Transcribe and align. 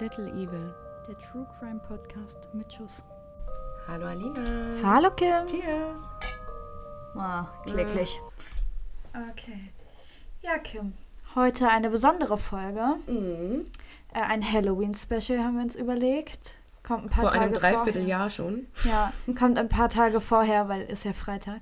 Little 0.00 0.28
Evil. 0.28 0.74
Der 1.08 1.18
True 1.18 1.46
Crime 1.58 1.80
Podcast 1.86 2.38
mit 2.52 2.72
Schuss. 2.72 3.02
Hallo 3.86 4.06
Alina. 4.06 4.42
Hallo 4.82 5.10
Kim. 5.10 5.46
Cheers. 5.46 6.08
Ah, 7.16 7.46
kläglich. 7.66 8.20
Okay. 9.30 9.72
Ja, 10.42 10.58
Kim. 10.58 10.92
Heute 11.34 11.68
eine 11.68 11.90
besondere 11.90 12.36
Folge. 12.38 12.96
Mhm. 13.06 13.64
Äh, 14.14 14.20
ein 14.20 14.42
Halloween-Special 14.52 15.42
haben 15.42 15.56
wir 15.56 15.62
uns 15.64 15.74
überlegt. 15.76 16.54
Kommt 16.86 17.04
ein 17.04 17.10
paar 17.10 17.22
Vor 17.22 17.30
Tage 17.30 17.44
einem 17.44 17.54
vorher. 17.54 17.72
Dreivierteljahr 17.76 18.30
schon. 18.30 18.66
Ja, 18.84 19.12
kommt 19.38 19.58
ein 19.58 19.68
paar 19.68 19.88
Tage 19.88 20.20
vorher, 20.20 20.68
weil 20.68 20.82
ist 20.82 21.04
ja 21.04 21.12
Freitag. 21.12 21.60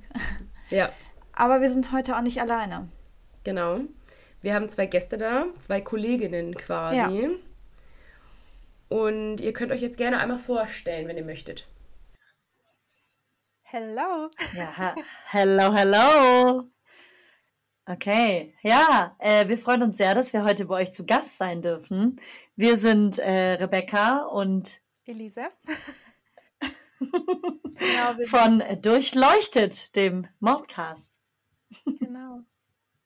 Ja, 0.70 0.90
Aber 1.32 1.60
wir 1.60 1.70
sind 1.70 1.92
heute 1.92 2.16
auch 2.16 2.22
nicht 2.22 2.40
alleine. 2.40 2.88
genau. 3.44 3.80
Wir 4.42 4.54
haben 4.54 4.68
zwei 4.68 4.86
Gäste 4.86 5.18
da, 5.18 5.46
zwei 5.60 5.80
Kolleginnen 5.80 6.54
quasi. 6.54 6.96
Ja. 6.96 7.28
Und 8.88 9.40
ihr 9.40 9.52
könnt 9.52 9.72
euch 9.72 9.80
jetzt 9.80 9.98
gerne 9.98 10.20
einmal 10.20 10.38
vorstellen, 10.38 11.08
wenn 11.08 11.16
ihr 11.16 11.24
möchtet. 11.24 11.66
Hello. 13.62 14.30
Ja, 14.54 14.94
hello, 15.26 15.72
hello. 15.72 16.70
Okay, 17.88 18.54
ja, 18.62 19.16
äh, 19.18 19.48
wir 19.48 19.58
freuen 19.58 19.82
uns 19.82 19.96
sehr, 19.96 20.14
dass 20.14 20.32
wir 20.32 20.44
heute 20.44 20.66
bei 20.66 20.82
euch 20.82 20.92
zu 20.92 21.06
Gast 21.06 21.36
sein 21.36 21.62
dürfen. 21.62 22.20
Wir 22.56 22.76
sind 22.76 23.18
äh, 23.18 23.52
Rebecca 23.52 24.22
und 24.22 24.80
Elise. 25.04 25.48
genau, 26.98 28.24
von 28.26 28.62
Durchleuchtet, 28.82 29.94
dem 29.94 30.26
Mordcast. 30.40 31.20
genau. 32.00 32.40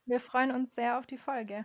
Wir 0.07 0.21
freuen 0.21 0.51
uns 0.51 0.74
sehr 0.74 0.99
auf 0.99 1.07
die 1.07 1.19
Folge. 1.19 1.65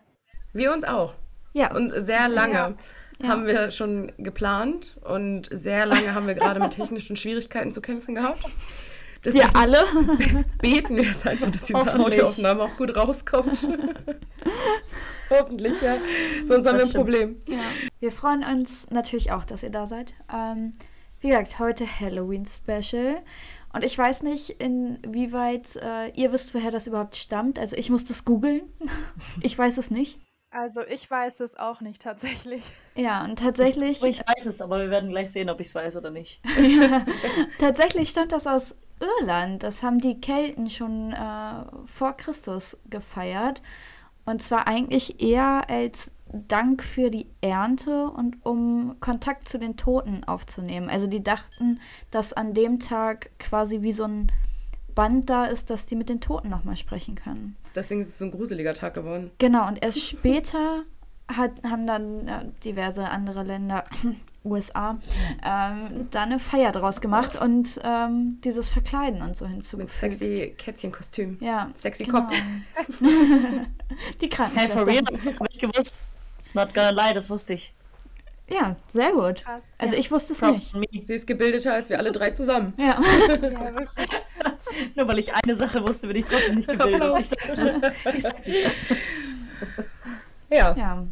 Wir 0.54 0.74
uns 0.74 0.84
auch. 0.84 1.16
Ja, 1.56 1.74
Und 1.74 1.92
sehr 1.96 2.28
lange 2.28 2.76
Ja. 3.20 3.30
haben 3.30 3.46
wir 3.48 3.72
schon 3.72 4.12
geplant 4.18 4.98
und 5.02 5.48
sehr 5.52 5.86
lange 5.86 6.14
haben 6.14 6.28
wir 6.28 6.34
gerade 6.34 6.60
mit 6.60 6.72
technischen 6.72 7.16
Schwierigkeiten 7.16 7.72
zu 7.72 7.80
kämpfen 7.82 8.16
gehabt. 8.16 8.44
Deswegen 9.24 9.46
wir 9.46 9.56
alle. 9.56 9.84
beten 10.62 10.98
wir 10.98 11.04
jetzt 11.06 11.26
einfach, 11.26 11.50
dass 11.50 11.64
diese. 11.64 11.80
Audioaufnahme 12.00 12.62
auch 12.64 12.76
gut 12.76 12.96
rauskommt. 12.96 13.66
Hoffentlich, 15.30 15.82
ja. 15.82 15.96
Sonst 16.46 16.68
haben 16.68 16.74
wir 16.76 16.80
Das 16.80 16.84
ein 16.84 16.90
stimmt. 16.90 17.06
Problem. 17.06 17.42
Ja. 17.48 17.60
Wir 18.02 18.12
freuen 18.12 18.44
uns 18.44 18.88
natürlich 18.92 19.32
auch, 19.32 19.46
dass 19.46 19.64
ihr 19.64 19.72
da 19.72 19.86
seid. 19.86 20.14
Ähm, 20.32 20.74
wie 21.22 21.30
gesagt, 21.30 21.58
heute 21.58 21.86
Halloween-Special. 21.88 23.18
Und 23.74 23.84
ich 23.84 23.98
weiß 23.98 24.24
nicht, 24.24 24.50
inwieweit 24.62 25.76
äh, 25.78 26.10
ihr 26.14 26.32
wisst, 26.32 26.54
woher 26.54 26.70
das 26.72 26.86
überhaupt 26.86 27.16
stammt. 27.16 27.58
Also 27.60 27.76
ich 27.78 27.90
muss 27.90 28.04
das 28.06 28.26
googeln. 28.26 28.62
ich 29.42 29.58
weiß 29.58 29.78
es 29.78 29.90
nicht. 29.90 30.20
Also 30.56 30.82
ich 30.88 31.12
weiß 31.12 31.42
es 31.42 31.58
auch 31.58 31.82
nicht 31.82 32.02
tatsächlich. 32.02 32.64
Ja, 32.96 33.26
und 33.26 33.38
tatsächlich, 33.40 34.02
Ich 34.02 34.22
weiß 34.22 34.46
es, 34.46 34.62
aber 34.62 34.80
wir 34.80 34.90
werden 34.90 35.10
gleich 35.10 35.30
sehen, 35.30 35.50
ob 35.50 35.60
ich 35.60 35.68
es 35.68 35.76
weiß 35.76 35.98
oder 35.98 36.12
nicht. 36.12 36.42
tatsächlich 37.60 38.10
stammt 38.10 38.32
das 38.32 38.48
aus 38.48 38.74
Irland. 39.02 39.64
Das 39.64 39.84
haben 39.84 40.00
die 40.00 40.22
Kelten 40.22 40.70
schon 40.70 41.12
äh, 41.12 41.66
vor 41.86 42.14
Christus 42.16 42.78
gefeiert. 42.90 43.62
Und 44.24 44.42
zwar 44.42 44.66
eigentlich 44.70 45.22
eher 45.22 45.70
als 45.70 46.10
Dank 46.32 46.84
für 46.84 47.10
die 47.10 47.28
Ernte 47.42 48.10
und 48.10 48.46
um 48.46 48.96
Kontakt 49.02 49.50
zu 49.50 49.60
den 49.60 49.76
Toten 49.76 50.24
aufzunehmen. 50.24 50.90
Also 50.90 51.08
die 51.08 51.22
dachten, 51.22 51.82
dass 52.12 52.32
an 52.32 52.54
dem 52.54 52.80
Tag 52.80 53.30
quasi 53.40 53.82
wie 53.82 53.92
so 53.92 54.06
ein 54.06 54.32
Band 54.96 55.30
da 55.30 55.46
ist, 55.46 55.70
dass 55.70 55.86
die 55.86 55.98
mit 55.98 56.08
den 56.08 56.22
Toten 56.22 56.48
nochmal 56.48 56.78
sprechen 56.78 57.16
können. 57.16 57.58
Deswegen 57.76 58.02
ist 58.02 58.10
es 58.10 58.18
so 58.20 58.26
ein 58.26 58.32
gruseliger 58.32 58.74
Tag 58.74 58.94
geworden. 58.94 59.32
Genau, 59.38 59.68
und 59.68 59.84
erst 59.84 60.00
später 60.02 60.84
hat, 61.28 61.52
haben 61.64 61.88
dann 61.88 62.28
äh, 62.28 62.46
diverse 62.64 63.10
andere 63.10 63.44
Länder, 63.44 63.84
USA, 64.46 64.98
ähm, 65.44 66.08
da 66.12 66.22
eine 66.24 66.38
Feier 66.40 66.72
draus 66.72 67.02
gemacht 67.02 67.42
und 67.42 67.80
ähm, 67.84 68.40
dieses 68.44 68.70
Verkleiden 68.70 69.24
und 69.24 69.36
so 69.36 69.46
Mit 69.46 69.56
hinzugefügt. 69.56 69.98
sexy 70.20 70.54
Kätzchenkostüm. 70.56 71.38
Ja, 71.42 71.72
Sexy 71.74 72.04
genau. 72.04 72.22
Kopf. 72.22 72.36
Die 73.02 74.30
Hey, 74.30 74.30
for 74.30 74.30
Krankenschwester. 74.30 74.86
real, 74.86 75.04
das 75.24 75.40
habe 75.40 75.48
ich 75.52 75.60
gewusst. 75.60 76.06
Not 76.54 76.74
gonna 76.74 76.92
lie, 76.92 77.14
das 77.14 77.30
wusste 77.30 77.54
ich. 77.54 77.74
Ja, 78.48 78.76
sehr 78.88 79.12
gut. 79.12 79.44
Krass. 79.44 79.64
Also 79.80 79.96
ich 79.96 80.12
wusste 80.12 80.34
es 80.34 80.40
Props 80.40 80.72
nicht. 80.76 81.08
Sie 81.08 81.14
ist 81.16 81.26
gebildeter 81.26 81.74
als 81.74 81.90
wir 81.90 81.98
alle 81.98 82.12
drei 82.12 82.30
zusammen. 82.30 82.74
Ja. 82.78 83.00
Ja, 83.28 83.74
wirklich. 83.76 84.10
Nur 84.96 85.08
weil 85.08 85.20
ich 85.20 85.34
eine 85.34 85.56
Sache 85.56 85.86
wusste, 85.88 86.08
bin 86.08 86.18
ich 86.18 86.26
trotzdem 86.26 86.56
nicht 86.56 86.68
gebildet. 86.68 87.18
Ich 87.20 87.28
sag's, 87.30 87.58
wie- 87.58 88.12
ich 88.18 88.22
sag's, 88.24 88.46
wie 88.46 88.62
es 88.62 88.74
ist. 88.74 88.84
Ja. 90.50 90.74
ja. 90.76 91.06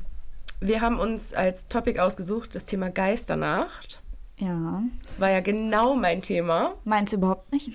Wir 0.62 0.82
haben 0.82 1.00
uns 1.00 1.34
als 1.34 1.68
Topic 1.68 2.00
ausgesucht 2.00 2.56
das 2.56 2.66
Thema 2.66 2.90
Geisternacht. 2.90 4.02
Ja. 4.38 4.82
Das 5.04 5.20
war 5.20 5.30
ja 5.30 5.40
genau 5.42 5.96
mein 5.96 6.22
Thema. 6.22 6.76
Meins 6.86 7.14
überhaupt 7.14 7.52
nicht. 7.52 7.70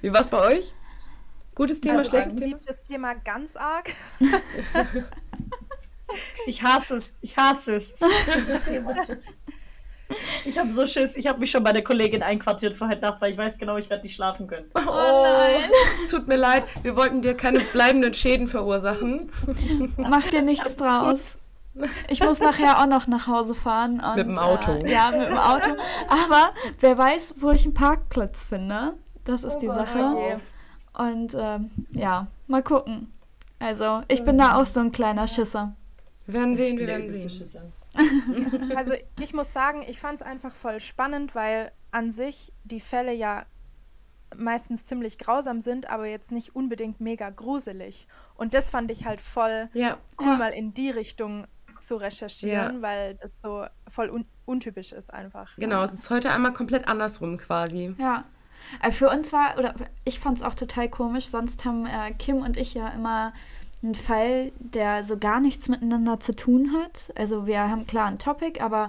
Wie 0.00 0.12
war 0.12 0.20
es 0.22 0.26
bei 0.28 0.38
euch? 0.40 0.74
Gutes 1.54 1.80
Thema, 1.80 1.98
Also 1.98 2.10
schlechtes 2.10 2.32
ich 2.34 2.38
Thema? 2.40 2.48
liebe 2.56 2.66
das 2.66 2.82
Thema 2.82 3.14
ganz 3.14 3.56
arg. 3.56 3.92
Ich 6.46 6.62
hasse 6.62 6.96
es, 6.96 7.16
ich 7.20 7.36
hasse 7.36 7.76
es. 7.76 7.94
Ich 10.44 10.58
habe 10.58 10.70
so 10.70 10.86
Schiss, 10.86 11.16
ich 11.16 11.26
habe 11.26 11.40
mich 11.40 11.50
schon 11.50 11.64
bei 11.64 11.72
der 11.72 11.82
Kollegin 11.82 12.22
einquartiert 12.22 12.74
vor 12.74 12.88
heute 12.88 13.00
Nacht, 13.00 13.20
weil 13.20 13.30
ich 13.30 13.38
weiß 13.38 13.58
genau, 13.58 13.76
ich 13.76 13.88
werde 13.90 14.02
nicht 14.02 14.14
schlafen 14.14 14.46
können. 14.46 14.66
Oh 14.74 15.22
nein. 15.22 15.70
Es 15.96 16.10
tut 16.10 16.28
mir 16.28 16.36
leid. 16.36 16.66
Wir 16.82 16.96
wollten 16.96 17.22
dir 17.22 17.34
keine 17.34 17.60
bleibenden 17.60 18.14
Schäden 18.14 18.48
verursachen. 18.48 19.30
Mach 19.96 20.26
dir 20.28 20.42
nichts 20.42 20.76
draus. 20.76 21.36
Ich 22.08 22.22
muss 22.22 22.38
nachher 22.40 22.80
auch 22.80 22.86
noch 22.86 23.06
nach 23.06 23.26
Hause 23.26 23.54
fahren. 23.54 24.00
Und, 24.00 24.16
Mit 24.16 24.26
dem 24.26 24.38
Auto. 24.38 24.72
Äh, 24.72 24.92
ja, 24.92 25.10
mit 25.10 25.28
dem 25.28 25.38
Auto. 25.38 25.70
Aber 26.08 26.52
wer 26.78 26.96
weiß, 26.96 27.34
wo 27.38 27.50
ich 27.50 27.64
einen 27.64 27.74
Parkplatz 27.74 28.44
finde. 28.44 28.94
Das 29.24 29.42
ist 29.42 29.58
die 29.58 29.66
Sache. 29.66 29.98
je. 29.98 30.36
Und 31.02 31.34
ähm, 31.34 31.70
ja, 31.90 32.28
mal 32.46 32.62
gucken. 32.62 33.10
Also, 33.58 34.02
ich 34.08 34.24
bin 34.24 34.38
da 34.38 34.60
auch 34.60 34.66
so 34.66 34.80
ein 34.80 34.92
kleiner 34.92 35.26
Schisser. 35.26 35.74
Wir 36.26 36.34
werden 36.34 36.54
sehen, 36.54 36.78
wir 36.78 36.86
werden 36.86 37.12
sehen. 37.12 37.72
Also 38.76 38.94
ich 39.20 39.32
muss 39.34 39.52
sagen, 39.52 39.84
ich 39.88 39.98
fand 40.00 40.16
es 40.16 40.22
einfach 40.22 40.54
voll 40.54 40.80
spannend, 40.80 41.34
weil 41.34 41.72
an 41.90 42.10
sich 42.10 42.52
die 42.64 42.80
Fälle 42.80 43.12
ja 43.12 43.44
meistens 44.36 44.84
ziemlich 44.84 45.18
grausam 45.18 45.60
sind, 45.60 45.88
aber 45.90 46.06
jetzt 46.06 46.32
nicht 46.32 46.56
unbedingt 46.56 47.00
mega 47.00 47.30
gruselig. 47.30 48.08
Und 48.34 48.52
das 48.54 48.68
fand 48.70 48.90
ich 48.90 49.04
halt 49.06 49.20
voll 49.20 49.68
Ja, 49.74 49.98
cool, 50.20 50.26
Ja. 50.28 50.36
mal 50.36 50.50
in 50.52 50.74
die 50.74 50.90
Richtung 50.90 51.46
zu 51.78 51.96
recherchieren, 51.96 52.76
Ja. 52.76 52.82
weil 52.82 53.14
das 53.14 53.38
so 53.40 53.64
voll 53.88 54.10
un 54.10 54.24
untypisch 54.46 54.92
ist 54.92 55.12
einfach. 55.14 55.56
genau. 55.56 55.82
Es 55.82 55.94
ist 55.94 56.10
heute 56.10 56.30
einmal 56.30 56.52
komplett 56.52 56.86
andersrum 56.88 57.38
quasi. 57.38 57.94
Ja. 57.98 58.24
Äh, 58.82 58.90
Für 58.90 59.08
uns 59.08 59.32
war, 59.32 59.56
oder 59.58 59.74
ich 60.04 60.20
fand 60.20 60.36
es 60.38 60.42
auch 60.42 60.54
total 60.54 60.88
komisch, 60.90 61.26
sonst 61.28 61.64
haben 61.64 61.86
äh, 61.86 62.12
Kim 62.12 62.38
und 62.38 62.56
ich 62.58 62.74
ja 62.74 62.88
immer 62.88 63.32
einen 63.84 63.94
Fall, 63.94 64.50
der 64.58 65.04
so 65.04 65.16
gar 65.18 65.40
nichts 65.40 65.68
miteinander 65.68 66.18
zu 66.20 66.34
tun 66.34 66.72
hat. 66.72 67.12
Also 67.16 67.46
wir 67.46 67.60
haben 67.68 67.86
klar 67.86 68.06
ein 68.06 68.18
Topic, 68.18 68.60
aber 68.60 68.88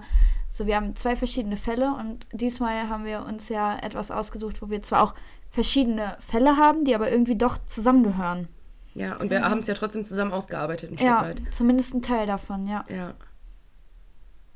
so 0.52 0.66
wir 0.68 0.76
haben 0.78 0.96
zwei 0.96 1.16
verschiedene 1.16 1.58
Fälle 1.58 1.94
und 1.94 2.26
diesmal 2.32 2.90
haben 2.90 3.04
wir 3.06 3.26
uns 3.26 3.50
ja 3.50 3.78
etwas 3.80 4.10
ausgesucht, 4.10 4.62
wo 4.62 4.70
wir 4.70 4.82
zwar 4.82 5.04
auch 5.04 5.14
verschiedene 5.52 6.18
Fälle 6.20 6.58
haben, 6.58 6.86
die 6.86 6.96
aber 6.96 7.12
irgendwie 7.12 7.36
doch 7.38 7.58
zusammengehören. 7.66 8.48
Ja, 8.94 9.18
und 9.18 9.30
wir 9.30 9.44
haben 9.44 9.60
es 9.60 9.68
ja 9.68 9.74
trotzdem 9.74 10.06
zusammen 10.06 10.32
ausgearbeitet, 10.32 10.90
ein 10.92 10.98
Stück 10.98 11.08
Ja, 11.10 11.22
weit. 11.22 11.42
zumindest 11.52 11.94
ein 11.94 12.02
Teil 12.02 12.26
davon, 12.28 12.66
ja. 12.68 12.86
Ja. 12.88 13.14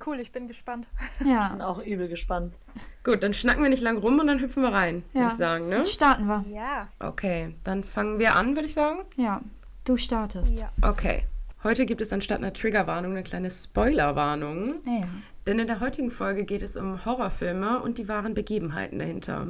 Cool, 0.06 0.22
ich 0.22 0.32
bin 0.32 0.48
gespannt. 0.48 0.88
Ich 1.20 1.26
bin 1.26 1.34
Ja, 1.34 1.58
auch 1.68 1.80
übel 1.84 2.08
gespannt. 2.08 2.58
Gut, 3.04 3.22
dann 3.22 3.34
schnacken 3.34 3.62
wir 3.64 3.70
nicht 3.70 3.82
lang 3.84 3.98
rum 3.98 4.18
und 4.20 4.28
dann 4.28 4.40
hüpfen 4.40 4.64
wir 4.64 4.72
rein, 4.72 5.04
würde 5.12 5.26
Ja. 5.26 5.28
ich 5.28 5.34
sagen, 5.34 5.68
ne? 5.68 5.76
dann 5.78 5.86
starten 5.86 6.26
wir. 6.28 6.46
Ja. 6.50 6.88
Okay, 7.02 7.56
dann 7.66 7.84
fangen 7.84 8.18
wir 8.20 8.38
an, 8.38 8.56
würde 8.56 8.66
ich 8.68 8.74
sagen. 8.74 9.00
Ja, 9.18 9.42
du 9.90 9.98
startest. 9.98 10.58
Ja. 10.58 10.72
Okay. 10.81 11.25
Heute 11.63 11.86
gibt 11.86 12.00
es 12.00 12.13
anstatt 12.13 12.38
einer 12.38 12.54
Triggerwarnung 12.54 13.12
eine 13.12 13.24
kleine 13.24 13.52
Spoilerwarnung. 13.52 14.75
Ja. 14.86 15.02
Denn 15.46 15.60
in 15.60 15.68
der 15.68 15.80
heutigen 15.80 16.12
Folge 16.12 16.46
geht 16.46 16.62
es 16.62 16.78
um 16.78 17.04
Horrorfilme 17.06 17.81
und 17.81 17.98
die 17.98 18.08
wahren 18.08 18.34
Begebenheiten 18.34 19.00
dahinter. 19.00 19.48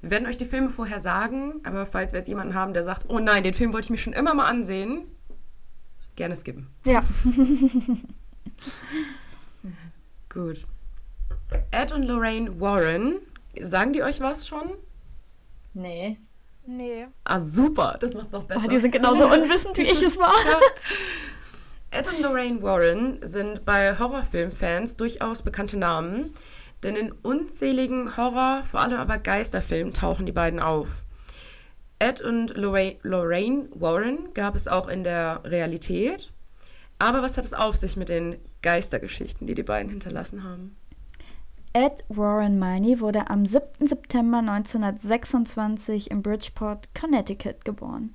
Wir 0.00 0.10
werden 0.10 0.26
euch 0.26 0.36
die 0.36 0.44
Filme 0.44 0.70
vorher 0.70 1.00
sagen, 1.00 1.60
aber 1.64 1.86
falls 1.86 2.12
wir 2.12 2.20
jetzt 2.20 2.28
jemanden 2.28 2.54
haben, 2.54 2.72
der 2.72 2.84
sagt, 2.84 3.06
oh 3.08 3.18
nein, 3.18 3.42
den 3.42 3.54
Film 3.54 3.72
wollte 3.72 3.86
ich 3.86 3.90
mir 3.90 3.98
schon 3.98 4.12
immer 4.12 4.32
mal 4.34 4.46
ansehen, 4.46 5.02
gerne 6.14 6.36
skippen. 6.36 6.68
Ja. 6.84 7.02
Gut. 10.28 10.66
Ed 11.70 11.92
und 11.92 12.04
Lorraine 12.04 12.60
Warren, 12.60 13.16
sagen 13.60 13.92
die 13.92 14.02
euch 14.02 14.20
was 14.20 14.46
schon? 14.46 14.72
Nee. 15.72 16.18
Nee. 16.66 17.06
Ah, 17.24 17.40
super, 17.40 17.96
das 18.00 18.14
macht 18.14 18.28
es 18.28 18.34
auch 18.34 18.44
besser. 18.44 18.62
Oh, 18.64 18.68
die 18.68 18.78
sind 18.78 18.90
genauso 18.90 19.26
unwissend, 19.32 19.76
wie 19.76 19.82
ich 19.82 20.02
es 20.02 20.18
war. 20.18 20.32
Ed 21.90 22.08
und 22.08 22.20
Lorraine 22.20 22.62
Warren 22.62 23.18
sind 23.22 23.64
bei 23.64 23.98
Horrorfilmfans 23.98 24.96
durchaus 24.96 25.42
bekannte 25.42 25.76
Namen, 25.76 26.34
denn 26.82 26.96
in 26.96 27.12
unzähligen 27.12 28.16
Horror-, 28.16 28.62
vor 28.62 28.80
allem 28.80 28.98
aber 28.98 29.18
Geisterfilmen 29.18 29.94
tauchen 29.94 30.26
die 30.26 30.32
beiden 30.32 30.58
auf. 30.58 31.04
Ed 31.98 32.20
und 32.20 32.56
Lorraine 32.56 33.68
Warren 33.74 34.34
gab 34.34 34.54
es 34.56 34.66
auch 34.66 34.88
in 34.88 35.04
der 35.04 35.42
Realität. 35.44 36.32
Aber 36.98 37.22
was 37.22 37.36
hat 37.36 37.44
es 37.44 37.54
auf 37.54 37.76
sich 37.76 37.96
mit 37.96 38.08
den 38.08 38.36
Geistergeschichten, 38.62 39.46
die 39.46 39.54
die 39.54 39.62
beiden 39.62 39.90
hinterlassen 39.90 40.44
haben? 40.44 40.76
Ed 41.76 42.04
Warren 42.08 42.60
Miney 42.60 43.00
wurde 43.00 43.28
am 43.30 43.46
7. 43.46 43.88
September 43.88 44.38
1926 44.38 46.08
in 46.08 46.22
Bridgeport, 46.22 46.88
Connecticut 46.94 47.64
geboren. 47.64 48.14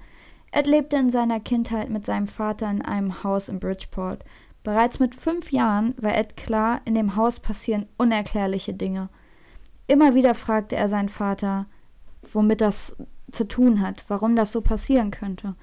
Ed 0.54 0.66
lebte 0.66 0.96
in 0.96 1.12
seiner 1.12 1.42
Kindheit 1.42 1.90
mit 1.90 2.06
seinem 2.06 2.26
Vater 2.26 2.72
in 2.72 2.82
einem 2.82 3.22
Haus 3.22 3.50
in 3.50 3.60
Bridgeport. 3.60 4.24
Bereits 4.64 5.00
mit 5.00 5.14
fünf 5.14 5.52
Jahren 5.52 5.94
war 5.98 6.16
Ed 6.16 6.38
klar, 6.38 6.80
in 6.86 6.96
dem 6.96 7.18
Haus 7.18 7.42
passieren 7.42 7.88
unerklärliche 7.98 8.74
Dinge. 8.74 9.10
Immer 9.88 10.16
wieder 10.16 10.36
fragte 10.36 10.78
er 10.78 10.88
seinen 10.88 11.10
Vater, 11.10 11.66
womit 12.32 12.62
das 12.62 12.96
zu 13.30 13.46
tun 13.46 13.82
hat, 13.82 14.06
warum 14.08 14.38
das 14.38 14.54
so 14.54 14.62
passieren 14.62 15.12
könnte. 15.12 15.56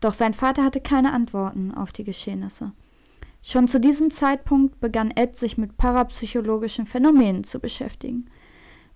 Doch 0.00 0.12
sein 0.12 0.34
Vater 0.34 0.62
hatte 0.62 0.82
keine 0.82 1.14
Antworten 1.14 1.72
auf 1.72 1.90
die 1.90 2.04
Geschehnisse. 2.04 2.72
Schon 3.42 3.68
zu 3.68 3.80
diesem 3.80 4.10
Zeitpunkt 4.10 4.80
begann 4.80 5.10
Ed 5.10 5.36
sich 5.36 5.56
mit 5.56 5.76
parapsychologischen 5.76 6.86
Phänomenen 6.86 7.44
zu 7.44 7.58
beschäftigen. 7.58 8.26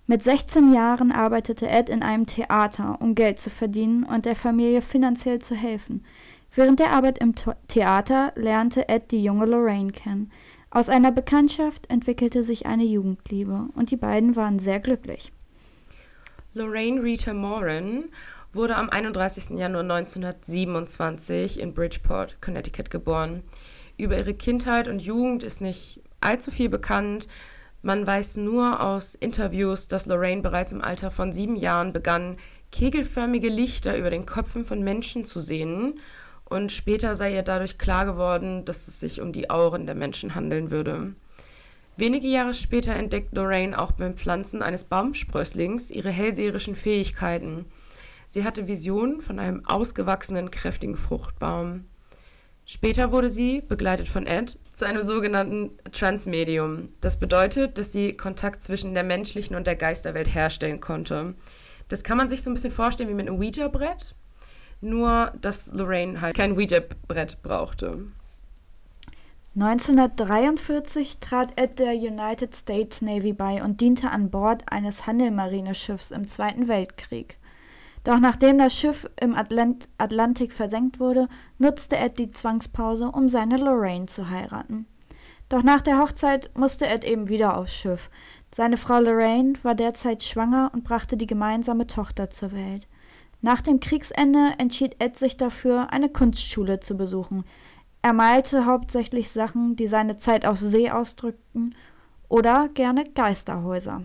Mit 0.07 0.21
16 0.21 0.71
Jahren 0.71 1.11
arbeitete 1.11 1.67
Ed 1.67 1.89
in 1.89 2.03
einem 2.03 2.27
Theater, 2.27 2.97
um 3.01 3.15
Geld 3.15 3.39
zu 3.39 3.49
verdienen 3.49 4.03
und 4.03 4.25
der 4.25 4.35
Familie 4.35 4.83
finanziell 4.83 5.39
zu 5.39 5.55
helfen. 5.55 6.05
Während 6.53 6.79
der 6.79 6.91
Arbeit 6.91 7.17
im 7.17 7.33
Theater 7.67 8.31
lernte 8.35 8.87
Ed 8.87 9.11
die 9.11 9.23
junge 9.23 9.45
Lorraine 9.45 9.91
kennen. 9.91 10.31
Aus 10.69 10.89
einer 10.89 11.11
Bekanntschaft 11.11 11.89
entwickelte 11.89 12.43
sich 12.43 12.65
eine 12.65 12.83
Jugendliebe 12.83 13.69
und 13.75 13.89
die 13.91 13.97
beiden 13.97 14.35
waren 14.35 14.59
sehr 14.59 14.79
glücklich. 14.79 15.31
Lorraine 16.53 17.01
Rita 17.01 17.33
Moran 17.33 18.05
wurde 18.53 18.75
am 18.75 18.89
31. 18.89 19.57
Januar 19.57 19.81
1927 19.81 21.59
in 21.59 21.73
Bridgeport, 21.73 22.41
Connecticut 22.41 22.89
geboren. 22.91 23.43
Über 23.97 24.17
ihre 24.17 24.33
Kindheit 24.33 24.87
und 24.87 25.01
Jugend 25.01 25.43
ist 25.43 25.61
nicht 25.61 26.01
allzu 26.19 26.51
viel 26.51 26.69
bekannt. 26.69 27.27
Man 27.81 28.05
weiß 28.05 28.37
nur 28.37 28.83
aus 28.83 29.15
Interviews, 29.15 29.87
dass 29.87 30.05
Lorraine 30.05 30.41
bereits 30.41 30.71
im 30.71 30.81
Alter 30.81 31.11
von 31.11 31.31
sieben 31.31 31.55
Jahren 31.55 31.93
begann, 31.93 32.37
kegelförmige 32.71 33.47
Lichter 33.47 33.97
über 33.97 34.09
den 34.09 34.25
Köpfen 34.25 34.65
von 34.65 34.83
Menschen 34.83 35.23
zu 35.23 35.39
sehen. 35.39 35.99
Und 36.43 36.71
später 36.71 37.15
sei 37.15 37.33
ihr 37.33 37.43
dadurch 37.43 37.77
klar 37.77 38.05
geworden, 38.05 38.65
dass 38.65 38.87
es 38.87 38.99
sich 38.99 39.21
um 39.21 39.31
die 39.31 39.49
Auren 39.49 39.85
der 39.85 39.95
Menschen 39.95 40.35
handeln 40.35 40.71
würde. 40.71 41.13
Wenige 41.97 42.27
Jahre 42.27 42.53
später 42.53 42.93
entdeckt 42.93 43.33
Lorraine 43.33 43.79
auch 43.79 43.93
beim 43.93 44.15
Pflanzen 44.15 44.61
eines 44.61 44.83
Baumsprösslings 44.83 45.89
ihre 45.89 46.09
hellseherischen 46.09 46.75
Fähigkeiten. 46.75 47.65
Sie 48.27 48.43
hatte 48.43 48.67
Visionen 48.67 49.21
von 49.21 49.39
einem 49.39 49.65
ausgewachsenen, 49.65 50.51
kräftigen 50.51 50.97
Fruchtbaum. 50.97 51.85
Später 52.67 53.11
wurde 53.11 53.29
sie, 53.29 53.61
begleitet 53.61 54.09
von 54.09 54.25
Ed, 54.25 54.57
zu 54.73 54.85
einem 54.85 55.03
sogenannten 55.03 55.77
Transmedium. 55.91 56.89
Das 56.99 57.19
bedeutet, 57.19 57.77
dass 57.77 57.91
sie 57.91 58.17
Kontakt 58.17 58.63
zwischen 58.63 58.95
der 58.95 59.03
menschlichen 59.03 59.55
und 59.55 59.67
der 59.67 59.75
Geisterwelt 59.75 60.33
herstellen 60.33 60.81
konnte. 60.81 61.35
Das 61.89 62.03
kann 62.03 62.17
man 62.17 62.27
sich 62.27 62.41
so 62.41 62.49
ein 62.49 62.55
bisschen 62.55 62.71
vorstellen 62.71 63.09
wie 63.09 63.13
mit 63.13 63.27
einem 63.27 63.39
Ouija-Brett, 63.39 64.15
nur 64.81 65.31
dass 65.39 65.71
Lorraine 65.73 66.21
halt 66.21 66.35
kein 66.35 66.53
Ouija-Brett 66.53 67.43
brauchte. 67.43 68.07
1943 69.57 71.19
trat 71.19 71.53
Ed 71.57 71.77
der 71.77 71.93
United 71.93 72.55
States 72.55 73.01
Navy 73.01 73.31
bei 73.31 73.63
und 73.63 73.79
diente 73.79 74.09
an 74.09 74.31
Bord 74.31 74.63
eines 74.65 75.05
Handelmarineschiffs 75.05 76.09
im 76.11 76.27
Zweiten 76.27 76.67
Weltkrieg. 76.67 77.37
Doch 78.05 78.19
nachdem 78.19 78.59
das 78.59 78.75
Schiff 78.75 79.09
im 79.19 79.35
Atlant 79.35 79.89
Atlantik 79.97 80.53
versenkt 80.53 80.99
wurde, 80.99 81.27
nutzte 81.57 81.97
Ed 81.97 82.19
die 82.19 82.29
Zwangspause, 82.29 83.07
um 83.07 83.29
seine 83.29 83.57
Lorraine 83.57 84.05
zu 84.05 84.29
heiraten. 84.29 84.85
Doch 85.49 85.63
nach 85.63 85.81
der 85.81 85.97
Hochzeit 85.97 86.51
musste 86.55 86.85
Ed 86.85 87.03
eben 87.03 87.29
wieder 87.29 87.57
aufs 87.57 87.73
Schiff. 87.73 88.11
Seine 88.53 88.77
Frau 88.77 88.99
Lorraine 88.99 89.55
war 89.63 89.73
derzeit 89.73 90.21
schwanger 90.21 90.69
und 90.71 90.83
brachte 90.83 91.17
die 91.17 91.25
gemeinsame 91.25 91.87
Tochter 91.87 92.29
zur 92.29 92.51
Welt. 92.51 92.87
Nach 93.41 93.61
dem 93.61 93.79
Kriegsende 93.79 94.53
entschied 94.59 94.97
Ed 94.99 95.17
sich 95.17 95.35
dafür, 95.35 95.91
eine 95.91 96.09
Kunstschule 96.09 96.81
zu 96.81 96.95
besuchen. 96.95 97.43
Er 98.03 98.13
malte 98.13 98.67
hauptsächlich 98.67 99.31
Sachen, 99.31 99.75
die 99.75 99.87
seine 99.87 100.19
Zeit 100.19 100.45
auf 100.45 100.59
See 100.59 100.91
ausdrückten, 100.91 101.73
oder 102.29 102.69
gerne 102.69 103.03
Geisterhäuser. 103.03 104.03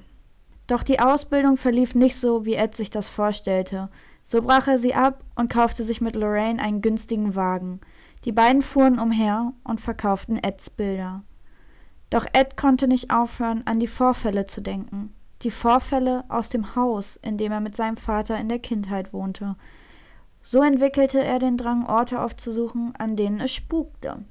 Doch 0.70 0.84
die 0.84 1.00
Ausbildung 1.00 1.56
verlief 1.56 1.96
nicht 1.96 2.14
so, 2.14 2.44
wie 2.44 2.55
Ed 2.55 2.76
sich 2.76 2.90
das 2.90 3.08
vorstellte. 3.08 3.88
So 4.25 4.40
brach 4.40 4.69
er 4.69 4.78
sie 4.78 4.94
ab 4.94 5.25
und 5.34 5.50
kaufte 5.50 5.82
sich 5.82 6.00
mit 6.00 6.14
Lorraine 6.14 6.62
einen 6.62 6.81
günstigen 6.81 7.34
Wagen. 7.34 7.81
Die 8.25 8.31
beiden 8.31 8.62
fuhren 8.62 9.00
umher 9.00 9.52
und 9.64 9.81
verkauften 9.81 10.40
Eds 10.40 10.70
Bilder. 10.70 11.25
Doch 12.08 12.25
Ed 12.32 12.56
konnte 12.56 12.87
nicht 12.87 13.11
aufhören, 13.11 13.62
an 13.64 13.81
die 13.81 13.88
Vorfälle 13.88 14.46
zu 14.46 14.61
denken. 14.61 15.12
Die 15.43 15.50
Vorfälle 15.50 16.22
aus 16.28 16.50
dem 16.50 16.76
Haus, 16.76 17.16
in 17.16 17.37
dem 17.37 17.50
er 17.50 17.61
mit 17.61 17.75
seinem 17.75 17.96
Vater 17.96 18.38
in 18.38 18.49
der 18.49 18.61
Kindheit 18.61 19.12
wohnte. 19.12 19.56
So 20.40 20.62
entwickelte 20.62 21.20
er 21.20 21.40
den 21.40 21.56
Drang, 21.56 21.84
Orte 21.84 22.23
aufzusuchen, 22.23 22.94
an 22.96 23.16
denen 23.16 23.40
es 23.40 23.52
spukte. 23.52 24.25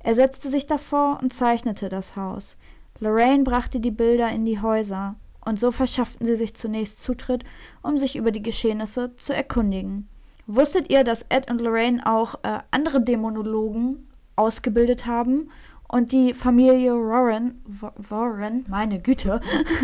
Er 0.00 0.16
setzte 0.16 0.50
sich 0.50 0.66
davor 0.66 1.20
und 1.22 1.32
zeichnete 1.32 1.88
das 1.88 2.16
Haus. 2.16 2.56
Lorraine 2.98 3.44
brachte 3.44 3.78
die 3.78 3.92
Bilder 3.92 4.30
in 4.30 4.44
die 4.44 4.60
Häuser, 4.60 5.14
und 5.44 5.60
so 5.60 5.70
verschafften 5.70 6.26
sie 6.26 6.36
sich 6.36 6.54
zunächst 6.54 7.02
Zutritt, 7.02 7.44
um 7.82 7.98
sich 7.98 8.16
über 8.16 8.30
die 8.30 8.42
Geschehnisse 8.42 9.14
zu 9.16 9.34
erkundigen. 9.34 10.08
Wusstet 10.46 10.90
ihr, 10.90 11.04
dass 11.04 11.24
Ed 11.28 11.50
und 11.50 11.60
Lorraine 11.60 12.06
auch 12.06 12.36
äh, 12.42 12.58
andere 12.70 13.02
Dämonologen 13.02 14.08
ausgebildet 14.36 15.06
haben? 15.06 15.50
Und 15.86 16.12
die 16.12 16.34
Familie 16.34 16.92
Warren, 16.94 17.62
Warren, 17.96 18.64
meine 18.68 19.00
Güte, 19.00 19.40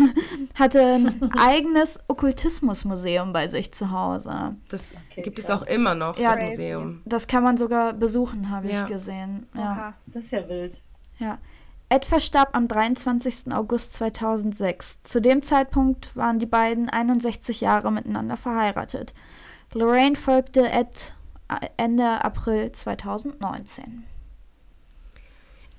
hatte 0.55 0.81
ein 0.81 1.31
eigenes 1.37 1.99
Okkultismusmuseum 2.07 3.31
bei 3.31 3.47
sich 3.47 3.71
zu 3.71 3.91
Hause. 3.91 4.55
Das 4.67 4.93
okay, 5.09 5.21
gibt 5.21 5.37
krass. 5.37 5.45
es 5.45 5.51
auch 5.51 5.65
immer 5.67 5.95
noch, 5.95 6.17
ja, 6.17 6.31
das 6.31 6.41
Museum. 6.41 7.01
Das 7.05 7.27
kann 7.27 7.43
man 7.43 7.57
sogar 7.57 7.93
besuchen, 7.93 8.49
habe 8.49 8.67
ja. 8.67 8.81
ich 8.81 8.87
gesehen. 8.87 9.47
Ja. 9.55 9.93
Das 10.07 10.25
ist 10.25 10.31
ja 10.31 10.49
wild. 10.49 10.81
Ja. 11.19 11.37
Ed 11.91 12.05
verstarb 12.05 12.55
am 12.55 12.69
23. 12.69 13.51
August 13.51 13.95
2006. 13.95 15.03
Zu 15.03 15.19
dem 15.19 15.41
Zeitpunkt 15.41 16.15
waren 16.15 16.39
die 16.39 16.45
beiden 16.45 16.87
61 16.87 17.59
Jahre 17.59 17.91
miteinander 17.91 18.37
verheiratet. 18.37 19.13
Lorraine 19.73 20.15
folgte 20.15 20.71
Ed 20.71 21.13
Ende 21.75 22.23
April 22.23 22.71
2019. 22.71 24.05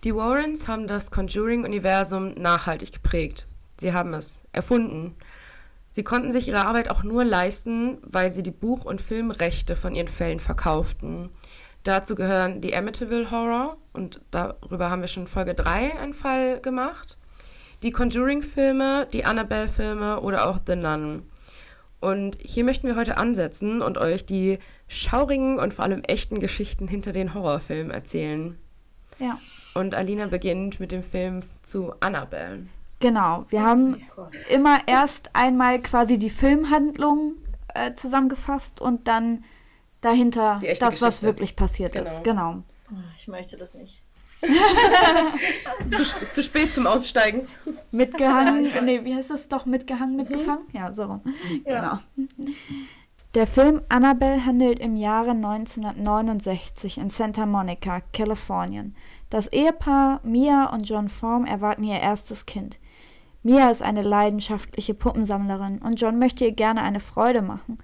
Die 0.04 0.14
Warrens 0.14 0.68
haben 0.68 0.86
das 0.86 1.10
Conjuring-Universum 1.10 2.34
nachhaltig 2.34 2.92
geprägt. 2.92 3.46
Sie 3.80 3.94
haben 3.94 4.12
es 4.12 4.44
erfunden. 4.52 5.16
Sie 5.88 6.04
konnten 6.04 6.30
sich 6.30 6.46
ihre 6.46 6.66
Arbeit 6.66 6.90
auch 6.90 7.04
nur 7.04 7.24
leisten, 7.24 7.96
weil 8.02 8.30
sie 8.30 8.42
die 8.42 8.50
Buch- 8.50 8.84
und 8.84 9.00
Filmrechte 9.00 9.76
von 9.76 9.94
ihren 9.94 10.08
Fällen 10.08 10.40
verkauften. 10.40 11.30
Dazu 11.84 12.14
gehören 12.14 12.60
die 12.60 12.76
Amityville 12.76 13.30
Horror 13.30 13.76
und 13.92 14.20
darüber 14.30 14.90
haben 14.90 15.00
wir 15.00 15.08
schon 15.08 15.24
in 15.24 15.26
Folge 15.26 15.54
3 15.54 15.98
einen 15.98 16.14
Fall 16.14 16.60
gemacht. 16.60 17.18
Die 17.82 17.90
Conjuring-Filme, 17.90 19.08
die 19.12 19.24
Annabelle-Filme 19.24 20.20
oder 20.20 20.48
auch 20.48 20.60
The 20.64 20.76
Nun. 20.76 21.24
Und 22.00 22.36
hier 22.40 22.64
möchten 22.64 22.86
wir 22.86 22.96
heute 22.96 23.16
ansetzen 23.16 23.82
und 23.82 23.98
euch 23.98 24.24
die 24.24 24.58
schaurigen 24.86 25.58
und 25.58 25.74
vor 25.74 25.84
allem 25.84 26.02
echten 26.02 26.40
Geschichten 26.40 26.86
hinter 26.86 27.12
den 27.12 27.34
Horrorfilmen 27.34 27.92
erzählen. 27.92 28.56
Ja. 29.18 29.38
Und 29.74 29.94
Alina 29.94 30.26
beginnt 30.26 30.80
mit 30.80 30.92
dem 30.92 31.02
Film 31.02 31.40
zu 31.62 31.94
Annabelle. 32.00 32.66
Genau, 33.00 33.46
wir 33.48 33.64
haben 33.64 34.00
oh 34.16 34.26
immer 34.48 34.78
erst 34.86 35.30
einmal 35.32 35.82
quasi 35.82 36.18
die 36.18 36.30
Filmhandlung 36.30 37.34
äh, 37.74 37.94
zusammengefasst 37.94 38.80
und 38.80 39.08
dann 39.08 39.44
dahinter 40.02 40.60
das, 40.60 40.78
Geschichte. 40.78 41.00
was 41.00 41.22
wirklich 41.22 41.56
passiert 41.56 41.94
genau. 41.94 42.10
ist. 42.10 42.22
Genau. 42.22 42.62
Oh, 42.90 42.96
ich 43.16 43.26
möchte 43.28 43.56
das 43.56 43.74
nicht. 43.74 44.02
zu, 45.96 46.04
zu, 46.32 46.42
spät 46.42 46.74
zum 46.74 46.86
Aussteigen. 46.86 47.46
Mitgehangen, 47.92 48.70
nee, 48.84 49.04
wie 49.04 49.14
heißt 49.14 49.30
das 49.30 49.48
doch? 49.48 49.66
Mitgehangen, 49.66 50.16
mhm. 50.16 50.22
mitgefangen? 50.22 50.64
Mhm. 50.72 50.76
Ja, 50.76 50.92
so. 50.92 51.20
Ja. 51.64 52.02
Genau. 52.16 52.36
Der 53.34 53.46
Film 53.46 53.80
Annabelle 53.88 54.44
handelt 54.44 54.80
im 54.80 54.96
Jahre 54.96 55.30
1969 55.30 56.98
in 56.98 57.08
Santa 57.08 57.46
Monica, 57.46 58.02
Kalifornien. 58.12 58.96
Das 59.30 59.46
Ehepaar 59.46 60.20
Mia 60.24 60.66
und 60.74 60.88
John 60.88 61.08
Form 61.08 61.46
erwarten 61.46 61.84
ihr 61.84 62.00
erstes 62.00 62.44
Kind. 62.44 62.78
Mia 63.42 63.70
ist 63.70 63.82
eine 63.82 64.02
leidenschaftliche 64.02 64.92
Puppensammlerin 64.92 65.78
und 65.78 66.00
John 66.00 66.18
möchte 66.18 66.44
ihr 66.44 66.52
gerne 66.52 66.82
eine 66.82 67.00
Freude 67.00 67.42
machen. 67.42 67.78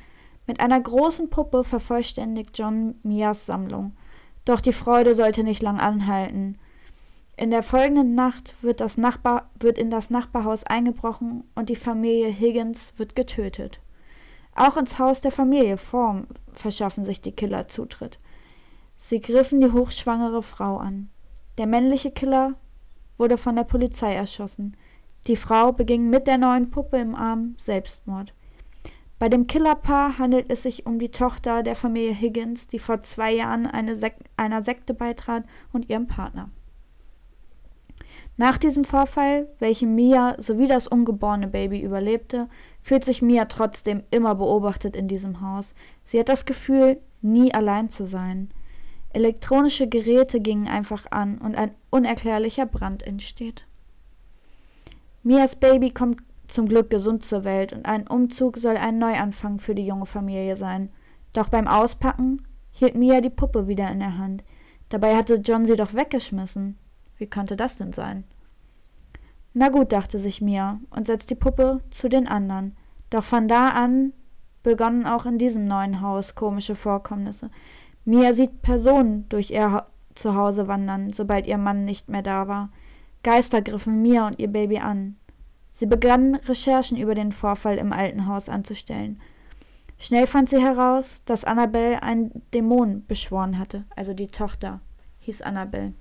Mit 0.49 0.61
einer 0.61 0.81
großen 0.81 1.29
Puppe 1.29 1.63
vervollständigt 1.63 2.57
John 2.57 2.95
Mias 3.03 3.45
Sammlung. 3.45 3.93
Doch 4.47 4.63
die 4.63 4.73
Freude 4.73 5.15
sollte 5.15 5.45
nicht 5.45 5.61
lang 5.61 5.79
anhalten. 5.79 6.57
In 7.37 7.51
der 7.51 7.63
folgenden 7.63 8.15
Nacht 8.15 8.55
wird, 8.63 8.81
das 8.81 8.97
Nachbar 8.97 9.51
wird 9.61 9.77
in 9.77 9.91
das 9.91 10.09
Nachbarhaus 10.09 10.65
eingebrochen 10.65 11.45
und 11.55 11.69
die 11.69 11.77
Familie 11.77 12.31
Higgins 12.31 12.95
wird 12.97 13.15
getötet. 13.15 13.81
Auch 14.57 14.79
ins 14.79 14.99
Haus 14.99 15.21
der 15.21 15.33
Familie 15.33 15.77
Form 15.77 16.27
verschaffen 16.51 17.05
sich 17.05 17.21
die 17.21 17.33
Killer 17.33 17.69
Zutritt. 17.69 18.19
Sie 18.99 19.21
griffen 19.21 19.61
die 19.61 19.71
hochschwangere 19.71 20.43
Frau 20.43 20.79
an. 20.79 21.11
Der 21.59 21.67
männliche 21.67 22.11
Killer 22.11 22.55
wurde 23.19 23.37
von 23.37 23.55
der 23.55 23.65
Polizei 23.65 24.15
erschossen. 24.15 24.79
Die 25.27 25.37
Frau 25.37 25.73
beging 25.73 26.09
mit 26.09 26.27
der 26.27 26.39
neuen 26.39 26.71
Puppe 26.71 26.97
im 26.97 27.15
Arm 27.15 27.55
Selbstmord. 27.59 28.33
Bei 29.19 29.29
dem 29.29 29.49
Killerpaar 29.49 30.19
handelt 30.19 30.47
es 30.49 30.63
sich 30.63 30.87
um 30.87 30.99
die 30.99 31.11
Tochter 31.11 31.63
der 31.63 31.75
Familie 31.75 32.15
Higgins, 32.15 32.69
die 32.69 32.79
vor 32.79 33.03
zwei 33.03 33.33
Jahren 33.33 33.67
eine 33.67 33.97
Sek 33.97 34.15
einer 34.37 34.63
Sekte 34.63 34.95
beitrat 34.95 35.45
und 35.73 35.91
ihrem 35.91 36.07
Partner. 36.07 36.51
Nach 38.37 38.57
diesem 38.57 38.85
Vorfall, 38.85 39.49
welchen 39.59 39.97
Mia 39.97 40.37
sowie 40.39 40.69
das 40.69 40.87
ungeborene 40.87 41.49
Baby 41.49 41.81
überlebte, 41.81 42.49
fühlt 42.81 43.05
sich 43.05 43.21
Mia 43.21 43.47
trotzdem 43.47 44.05
immer 44.13 44.37
beobachtet 44.37 44.95
in 44.95 45.09
diesem 45.09 45.41
Haus. 45.41 45.75
Sie 46.05 46.21
hat 46.21 46.29
das 46.29 46.47
Gefühl, 46.47 47.01
nie 47.21 47.53
allein 47.53 47.91
zu 47.91 48.07
sein. 48.07 48.51
Elektronische 49.13 49.89
Geräte 49.89 50.41
gingen 50.41 50.69
einfach 50.69 51.07
an 51.11 51.39
und 51.39 51.57
ein 51.57 51.73
unerklärlicher 51.91 52.67
Brand 52.67 53.03
entsteht. 53.03 53.67
Mias 55.25 55.57
Baby 55.57 55.91
kommt 55.91 56.23
zum 56.49 56.67
Glück 56.67 56.91
gesund 56.91 57.25
zur 57.25 57.45
Welt 57.45 57.73
und 57.73 57.87
ein 57.87 58.07
Umzug 58.07 58.59
soll 58.59 58.77
ein 58.77 58.99
Neuanfang 58.99 59.59
für 59.61 59.75
die 59.75 59.87
junge 59.87 60.07
Familie 60.07 60.57
sein. 60.57 60.91
Doch 61.33 61.49
beim 61.49 61.69
Auspacken 61.69 62.43
hielt 62.71 62.95
Mia 62.95 63.21
die 63.21 63.31
Puppe 63.31 63.69
wieder 63.69 63.91
in 63.91 64.01
der 64.01 64.19
Hand. 64.19 64.45
Dabei 64.89 65.17
hatte 65.17 65.37
John 65.37 65.67
sie 65.67 65.77
doch 65.77 65.95
weggeschmissen. 65.95 66.79
Wie 67.17 67.29
konnte 67.29 67.57
das 67.57 67.77
denn 67.77 67.93
sein? 67.93 68.25
Na 69.53 69.69
gut, 69.69 69.93
dachte 69.93 70.19
sich 70.19 70.41
Mia 70.41 70.81
und 70.91 71.07
setzt 71.07 71.31
die 71.31 71.35
Puppe 71.35 71.83
zu 71.91 72.09
den 72.09 72.27
anderen. 72.27 72.77
Doch 73.11 73.25
von 73.25 73.49
da 73.49 73.69
an 73.69 74.13
begonnen 74.63 75.07
auch 75.07 75.27
in 75.27 75.39
diesem 75.39 75.67
neuen 75.67 76.01
Haus 76.01 76.35
komische 76.35 76.75
Vorkommnisse. 76.75 77.51
Mia 78.05 78.33
sieht 78.33 78.63
Personen 78.63 79.29
durch 79.29 79.51
ihr 79.51 79.87
Zuhause 80.15 80.67
wandern, 80.67 81.13
sobald 81.13 81.47
ihr 81.47 81.59
Mann 81.59 81.85
nicht 81.85 82.09
mehr 82.09 82.23
da 82.23 82.49
war. 82.49 82.71
Geister 83.23 83.61
griffen 83.61 84.01
Mia 84.01 84.27
und 84.27 84.39
ihr 84.39 84.49
Baby 84.49 84.79
an. 84.79 85.18
Sie 85.79 85.87
begannen 85.87 86.35
Recherchen 86.35 86.97
über 86.97 87.15
den 87.15 87.31
Vorfall 87.31 87.79
im 87.79 87.93
alten 87.93 88.27
Haus 88.27 88.49
anzustellen. 88.49 89.21
Schnell 89.97 90.27
fand 90.27 90.49
sie 90.49 90.61
heraus, 90.61 91.23
dass 91.25 91.45
Annabelle 91.45 92.03
einen 92.03 92.43
Dämon 92.53 93.07
beschworen 93.07 93.61
hatte, 93.61 93.85
also 93.95 94.13
die 94.13 94.27
Tochter 94.27 94.81
hieß 95.21 95.41
Annabelle. 95.43 95.93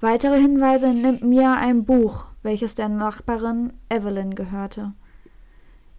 Weitere 0.00 0.40
Hinweise 0.40 0.94
nimmt 0.94 1.24
Mia 1.24 1.58
ein 1.58 1.84
Buch, 1.84 2.24
welches 2.42 2.74
der 2.74 2.88
Nachbarin 2.88 3.74
Evelyn 3.90 4.34
gehörte. 4.34 4.94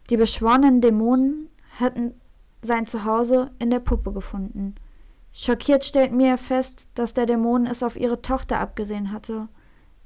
Die 0.10 0.18
beschworenen 0.18 0.82
Dämonen 0.82 1.50
hatten 1.80 2.16
sein 2.64 2.88
Zuhause 2.88 3.52
in 3.60 3.70
der 3.70 3.80
Puppe 3.80 4.12
gefunden. 4.12 4.74
Schockiert 5.34 5.86
stellt 5.86 6.14
Mia 6.14 6.38
fest, 6.38 6.88
dass 6.96 7.14
der 7.14 7.28
Dämon 7.28 7.68
es 7.68 7.84
auf 7.84 7.96
ihre 7.96 8.24
Tochter 8.24 8.60
abgesehen 8.60 9.12
hatte. 9.12 9.50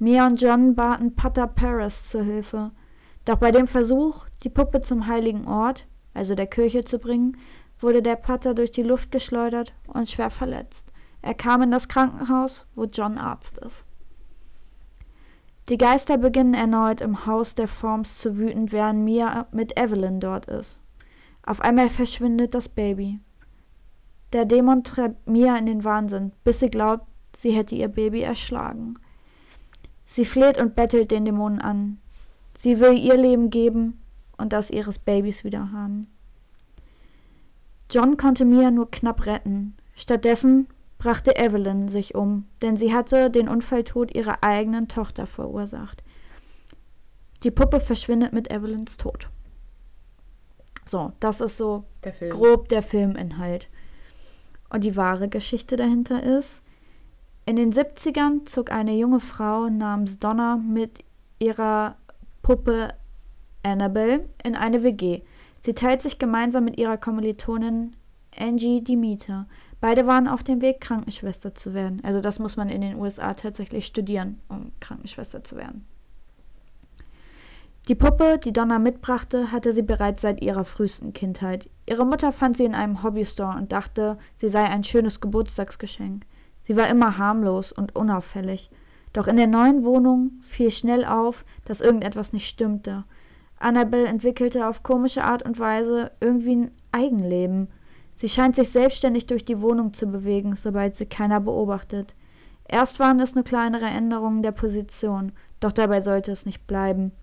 Mia 0.01 0.25
und 0.25 0.41
John 0.41 0.75
baten 0.75 1.13
Pater 1.13 1.45
Paris 1.45 2.09
zur 2.09 2.23
Hilfe. 2.23 2.71
Doch 3.25 3.35
bei 3.35 3.51
dem 3.51 3.67
Versuch, 3.67 4.25
die 4.43 4.49
Puppe 4.49 4.79
zum 4.79 5.07
heiligen 5.07 5.45
Ort, 5.45 5.87
also 6.13 6.35
der 6.35 6.47
Kirche 6.47 6.85
zu 6.85 6.99
bringen, 6.99 7.37
wurde 7.81 8.01
der 8.01 8.15
Pater 8.15 8.53
durch 8.53 8.71
die 8.71 8.81
Luft 8.81 9.11
geschleudert 9.11 9.73
und 9.87 10.09
schwer 10.09 10.29
verletzt. 10.29 10.93
Er 11.21 11.33
kam 11.33 11.61
in 11.63 11.71
das 11.71 11.89
Krankenhaus, 11.89 12.65
wo 12.75 12.85
John 12.85 13.17
Arzt 13.17 13.57
ist. 13.57 13.83
Die 15.67 15.77
Geister 15.77 16.17
beginnen 16.17 16.53
erneut 16.53 17.01
im 17.01 17.25
Haus 17.25 17.53
der 17.53 17.67
Forms 17.67 18.17
zu 18.17 18.37
wüten, 18.37 18.71
während 18.71 19.03
Mia 19.03 19.47
mit 19.51 19.77
Evelyn 19.77 20.21
dort 20.21 20.45
ist. 20.45 20.79
Auf 21.43 21.59
einmal 21.59 21.89
verschwindet 21.89 22.55
das 22.55 22.69
Baby. 22.69 23.19
Der 24.31 24.45
Dämon 24.45 24.85
treibt 24.85 25.27
Mia 25.27 25.57
in 25.57 25.65
den 25.65 25.83
Wahnsinn, 25.83 26.31
bis 26.45 26.61
sie 26.61 26.69
glaubt, 26.69 27.05
sie 27.35 27.51
hätte 27.51 27.75
ihr 27.75 27.89
Baby 27.89 28.21
erschlagen. 28.21 28.97
Sie 30.09 30.25
fleht 30.25 30.57
und 30.57 30.73
bettelt 30.73 31.11
den 31.11 31.23
Dämonen 31.23 31.61
an. 31.61 31.99
Sie 32.57 32.79
will 32.79 32.97
ihr 32.97 33.15
Leben 33.15 33.51
geben 33.51 34.01
und 34.37 34.53
das 34.53 34.71
ihres 34.71 34.97
Babys 34.97 35.43
wieder 35.43 35.71
haben. 35.71 36.07
John 37.91 38.17
konnte 38.17 38.43
Mia 38.43 38.71
nur 38.71 38.89
knapp 38.89 39.27
retten. 39.27 39.77
Stattdessen 39.95 40.67
brachte 40.97 41.35
Evelyn 41.37 41.89
sich 41.89 42.15
um, 42.15 42.47
denn 42.63 42.75
sie 42.75 42.91
hatte 42.91 43.29
den 43.29 43.47
Unfalltod 43.47 44.15
ihrer 44.15 44.43
eigenen 44.43 44.87
Tochter 44.87 45.27
verursacht. 45.27 46.03
Die 47.43 47.51
Puppe 47.51 47.79
verschwindet 47.79 48.33
mit 48.33 48.49
Evelyns 48.49 48.97
Tod. 48.97 49.29
So, 50.87 51.13
das 51.19 51.39
ist 51.39 51.57
so 51.57 51.83
Der 52.03 52.13
grob 52.29 52.67
der 52.69 52.81
Filminhalt. 52.81 53.69
Und 54.71 54.83
die 54.83 54.95
wahre 54.95 55.29
Geschichte 55.29 55.75
dahinter 55.75 56.23
ist, 56.23 56.61
in 57.49 57.55
den 57.55 57.73
70ern 57.73 58.45
zog 58.45 58.71
eine 58.71 58.95
junge 58.95 59.19
Frau 59.19 59.69
namens 59.69 60.19
Donna 60.19 60.57
mit 60.57 60.99
ihrer 61.39 61.95
Puppe 62.43 62.93
Annabelle 63.63 64.29
in 64.43 64.55
eine 64.55 64.83
WG. 64.83 65.21
Sie 65.59 65.73
teilt 65.73 66.03
sich 66.03 66.19
gemeinsam 66.19 66.65
mit 66.65 66.77
ihrer 66.77 66.97
Kommilitonin 66.97 67.95
Angie 68.37 68.83
Demeter. 68.83 69.47
Beide 69.81 70.05
waren 70.05 70.27
auf 70.27 70.43
dem 70.43 70.61
Weg, 70.61 70.79
Krankenschwester 70.79 71.55
zu 71.55 71.73
werden. 71.73 72.01
Also 72.03 72.21
das 72.21 72.37
muss 72.37 72.55
man 72.55 72.69
in 72.69 72.81
den 72.81 72.97
USA 72.97 73.33
tatsächlich 73.33 73.87
studieren, 73.87 74.39
um 74.47 74.71
Krankenschwester 74.79 75.43
zu 75.43 75.55
werden. 75.55 75.87
Die 77.87 77.95
Puppe, 77.95 78.37
die 78.37 78.53
Donna 78.53 78.77
mitbrachte, 78.77 79.51
hatte 79.51 79.73
sie 79.73 79.81
bereits 79.81 80.21
seit 80.21 80.43
ihrer 80.43 80.65
frühesten 80.65 81.13
Kindheit. 81.13 81.67
Ihre 81.87 82.05
Mutter 82.05 82.31
fand 82.31 82.57
sie 82.57 82.65
in 82.65 82.75
einem 82.75 83.01
Hobbystore 83.01 83.57
und 83.57 83.71
dachte, 83.71 84.19
sie 84.35 84.49
sei 84.49 84.65
ein 84.65 84.83
schönes 84.83 85.19
Geburtstagsgeschenk. 85.19 86.25
Sie 86.69 86.77
war 86.77 86.87
immer 86.87 87.17
harmlos 87.17 87.71
und 87.71 87.95
unauffällig. 87.95 88.69
Doch 89.11 89.25
in 89.25 89.37
der 89.37 89.47
neuen 89.47 89.83
Wohnung 89.83 90.33
fiel 90.43 90.69
schnell 90.69 91.03
auf, 91.03 91.43
dass 91.65 91.81
irgendetwas 91.81 92.31
nicht 92.31 92.47
stimmte. 92.47 93.05
Annabelle 93.57 94.05
entwickelte 94.05 94.67
auf 94.67 94.83
komische 94.83 95.23
Art 95.23 95.41
und 95.41 95.57
Weise 95.57 96.11
irgendwie 96.19 96.57
ein 96.57 96.71
Eigenleben. 96.91 97.69
Sie 98.13 98.29
scheint 98.29 98.55
sich 98.55 98.69
selbstständig 98.69 99.25
durch 99.25 99.43
die 99.43 99.63
Wohnung 99.63 99.95
zu 99.95 100.05
bewegen, 100.05 100.55
sobald 100.55 100.95
sie 100.95 101.07
keiner 101.07 101.39
beobachtet. 101.39 102.13
Erst 102.67 102.99
waren 102.99 103.19
es 103.19 103.33
nur 103.33 103.43
kleinere 103.43 103.87
Änderungen 103.87 104.43
der 104.43 104.51
Position, 104.51 105.31
doch 105.59 105.71
dabei 105.71 106.01
sollte 106.01 106.31
es 106.31 106.45
nicht 106.45 106.67
bleiben. 106.67 107.13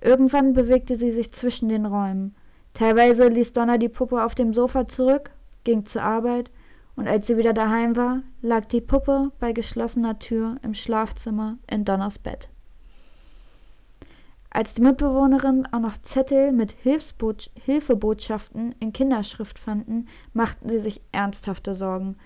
Irgendwann 0.00 0.52
bewegte 0.52 0.94
sie 0.94 1.10
sich 1.10 1.32
zwischen 1.32 1.68
den 1.68 1.86
Räumen. 1.86 2.36
Teilweise 2.72 3.26
ließ 3.26 3.52
Donna 3.52 3.78
die 3.78 3.88
Puppe 3.88 4.22
auf 4.22 4.36
dem 4.36 4.54
Sofa 4.54 4.86
zurück, 4.86 5.32
ging 5.64 5.86
zur 5.86 6.02
Arbeit, 6.02 6.52
und 6.96 7.08
als 7.08 7.26
sie 7.26 7.36
wieder 7.36 7.52
daheim 7.52 7.96
war, 7.96 8.22
lag 8.42 8.66
die 8.66 8.80
Puppe 8.80 9.32
bei 9.38 9.52
geschlossener 9.52 10.18
Tür 10.18 10.56
im 10.62 10.74
Schlafzimmer 10.74 11.58
in 11.70 11.84
Donners 11.84 12.18
Bett. 12.18 12.48
Als 14.54 14.74
die 14.74 14.82
Mitbewohnerin 14.82 15.66
auch 15.72 15.80
noch 15.80 15.96
Zettel 15.96 16.52
mit 16.52 16.72
Hilfsbot 16.72 17.50
Hilfebotschaften 17.54 18.74
in 18.80 18.92
Kinderschrift 18.92 19.58
fanden, 19.58 20.08
machten 20.34 20.68
sie 20.68 20.80
sich 20.80 21.00
ernsthafte 21.10 21.74
Sorgen. 21.74 22.16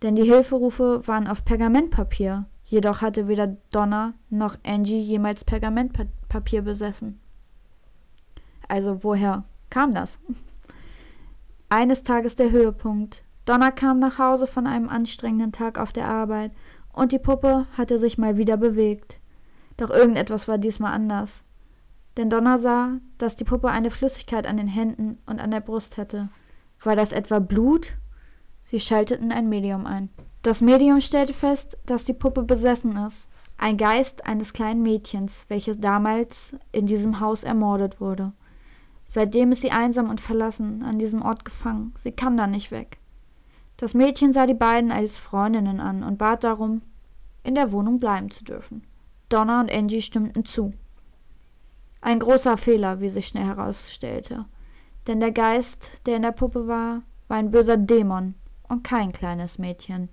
Denn 0.00 0.16
die 0.16 0.24
Hilferufe 0.24 1.06
waren 1.06 1.26
auf 1.26 1.44
Pergamentpapier. 1.44 2.46
Jedoch 2.64 3.02
hatte 3.02 3.28
weder 3.28 3.56
Donna 3.70 4.14
noch 4.30 4.56
Angie 4.64 5.00
jemals 5.00 5.44
Pergamentpapier 5.44 6.62
besessen. 6.62 7.20
Also 8.66 9.04
woher 9.04 9.44
kam 9.68 9.92
das? 9.92 10.18
Eines 11.68 12.02
Tages 12.02 12.34
der 12.34 12.50
Höhepunkt. 12.50 13.24
Donna 13.48 13.70
kam 13.70 13.98
nach 13.98 14.18
Hause 14.18 14.46
von 14.46 14.66
einem 14.66 14.90
anstrengenden 14.90 15.52
Tag 15.52 15.78
auf 15.78 15.90
der 15.90 16.06
Arbeit 16.06 16.52
und 16.92 17.12
die 17.12 17.18
Puppe 17.18 17.66
hatte 17.78 17.98
sich 17.98 18.18
mal 18.18 18.36
wieder 18.36 18.58
bewegt. 18.58 19.20
Doch 19.78 19.88
irgendetwas 19.88 20.48
war 20.48 20.58
diesmal 20.58 20.92
anders. 20.92 21.42
Denn 22.18 22.28
Donna 22.28 22.58
sah, 22.58 22.98
dass 23.16 23.36
die 23.36 23.44
Puppe 23.44 23.68
eine 23.70 23.90
Flüssigkeit 23.90 24.46
an 24.46 24.58
den 24.58 24.66
Händen 24.66 25.16
und 25.24 25.40
an 25.40 25.50
der 25.50 25.60
Brust 25.60 25.96
hatte. 25.96 26.28
War 26.82 26.94
das 26.94 27.10
etwa 27.10 27.38
Blut? 27.38 27.94
Sie 28.64 28.80
schalteten 28.80 29.32
ein 29.32 29.48
Medium 29.48 29.86
ein. 29.86 30.10
Das 30.42 30.60
Medium 30.60 31.00
stellte 31.00 31.32
fest, 31.32 31.78
dass 31.86 32.04
die 32.04 32.12
Puppe 32.12 32.42
besessen 32.42 32.98
ist. 32.98 33.28
Ein 33.56 33.78
Geist 33.78 34.26
eines 34.26 34.52
kleinen 34.52 34.82
Mädchens, 34.82 35.46
welches 35.48 35.80
damals 35.80 36.54
in 36.70 36.84
diesem 36.84 37.20
Haus 37.20 37.44
ermordet 37.44 37.98
wurde. 37.98 38.34
Seitdem 39.06 39.52
ist 39.52 39.62
sie 39.62 39.70
einsam 39.70 40.10
und 40.10 40.20
verlassen, 40.20 40.82
an 40.82 40.98
diesem 40.98 41.22
Ort 41.22 41.46
gefangen. 41.46 41.94
Sie 41.96 42.12
kann 42.12 42.36
da 42.36 42.46
nicht 42.46 42.70
weg. 42.70 42.98
Das 43.78 43.94
Mädchen 43.94 44.32
sah 44.32 44.46
die 44.46 44.54
beiden 44.54 44.90
als 44.90 45.18
Freundinnen 45.18 45.80
an 45.80 46.02
und 46.02 46.18
bat 46.18 46.44
darum, 46.44 46.82
in 47.44 47.54
der 47.54 47.72
Wohnung 47.72 48.00
bleiben 48.00 48.30
zu 48.30 48.44
dürfen. 48.44 48.82
Donna 49.28 49.60
und 49.60 49.72
Angie 49.72 50.02
stimmten 50.02 50.44
zu. 50.44 50.74
Ein 52.00 52.18
großer 52.18 52.56
Fehler, 52.56 53.00
wie 53.00 53.08
sich 53.08 53.28
schnell 53.28 53.44
herausstellte. 53.44 54.46
Denn 55.06 55.20
der 55.20 55.32
Geist, 55.32 55.90
der 56.06 56.16
in 56.16 56.22
der 56.22 56.32
Puppe 56.32 56.66
war, 56.66 57.02
war 57.28 57.36
ein 57.36 57.52
böser 57.52 57.76
Dämon 57.76 58.34
und 58.68 58.82
kein 58.82 59.12
kleines 59.12 59.58
Mädchen. 59.58 60.08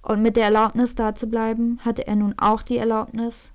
Und 0.00 0.22
mit 0.22 0.36
der 0.36 0.44
Erlaubnis 0.44 0.94
da 0.94 1.14
zu 1.14 1.26
bleiben, 1.26 1.80
hatte 1.84 2.06
er 2.06 2.16
nun 2.16 2.34
auch 2.38 2.62
die 2.62 2.78
Erlaubnis, 2.78 3.52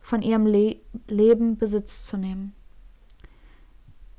von 0.00 0.22
ihrem 0.22 0.46
Le 0.46 0.76
Leben 1.06 1.56
Besitz 1.56 2.06
zu 2.06 2.16
nehmen. 2.16 2.54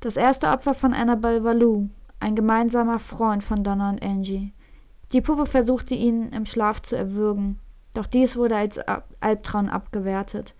Das 0.00 0.16
erste 0.16 0.48
Opfer 0.48 0.74
von 0.74 0.92
Annabelle 0.92 1.42
war 1.42 1.54
Lou, 1.54 1.88
ein 2.20 2.34
gemeinsamer 2.34 2.98
Freund 2.98 3.44
von 3.44 3.64
Donna 3.64 3.90
und 3.90 4.02
Angie. 4.02 4.52
Die 5.12 5.20
Puppe 5.20 5.46
versuchte 5.46 5.94
ihn 5.94 6.30
im 6.32 6.46
Schlaf 6.46 6.82
zu 6.82 6.96
erwürgen, 6.96 7.58
Doch 7.94 8.06
dies 8.06 8.36
wurde 8.36 8.56
als 8.56 8.78
Albtraum 9.20 9.68
abgewertet. 9.68 10.54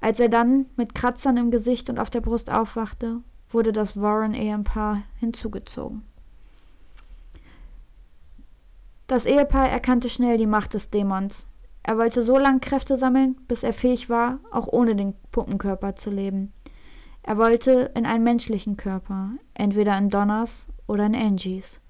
Als 0.00 0.18
er 0.18 0.28
dann 0.28 0.66
mit 0.76 0.94
Kratzern 0.94 1.36
im 1.36 1.50
Gesicht 1.50 1.90
und 1.90 1.98
auf 1.98 2.08
der 2.08 2.22
Brust 2.22 2.50
aufwachte, 2.50 3.20
wurde 3.50 3.72
das 3.72 4.00
Warren-Ehepaar 4.00 5.02
hinzugezogen. 5.20 6.02
Das 9.06 9.26
Ehepaar 9.26 9.68
erkannte 9.68 10.08
schnell 10.08 10.38
die 10.38 10.46
Macht 10.46 10.72
des 10.72 10.88
Dämons. 10.88 11.46
Er 11.82 11.98
wollte 11.98 12.22
so 12.22 12.38
lange 12.38 12.60
Kräfte 12.60 12.96
sammeln, 12.96 13.36
bis 13.46 13.62
er 13.62 13.74
fähig 13.74 14.08
war, 14.08 14.38
auch 14.50 14.66
ohne 14.66 14.96
den 14.96 15.14
Puppenkörper 15.30 15.96
zu 15.96 16.10
leben. 16.10 16.52
Er 17.22 17.36
wollte 17.36 17.92
in 17.94 18.06
einen 18.06 18.24
menschlichen 18.24 18.78
Körper, 18.78 19.32
entweder 19.52 19.96
in 19.98 20.08
Donners 20.08 20.66
oder 20.86 21.06
in 21.06 21.14
Angies. 21.14 21.80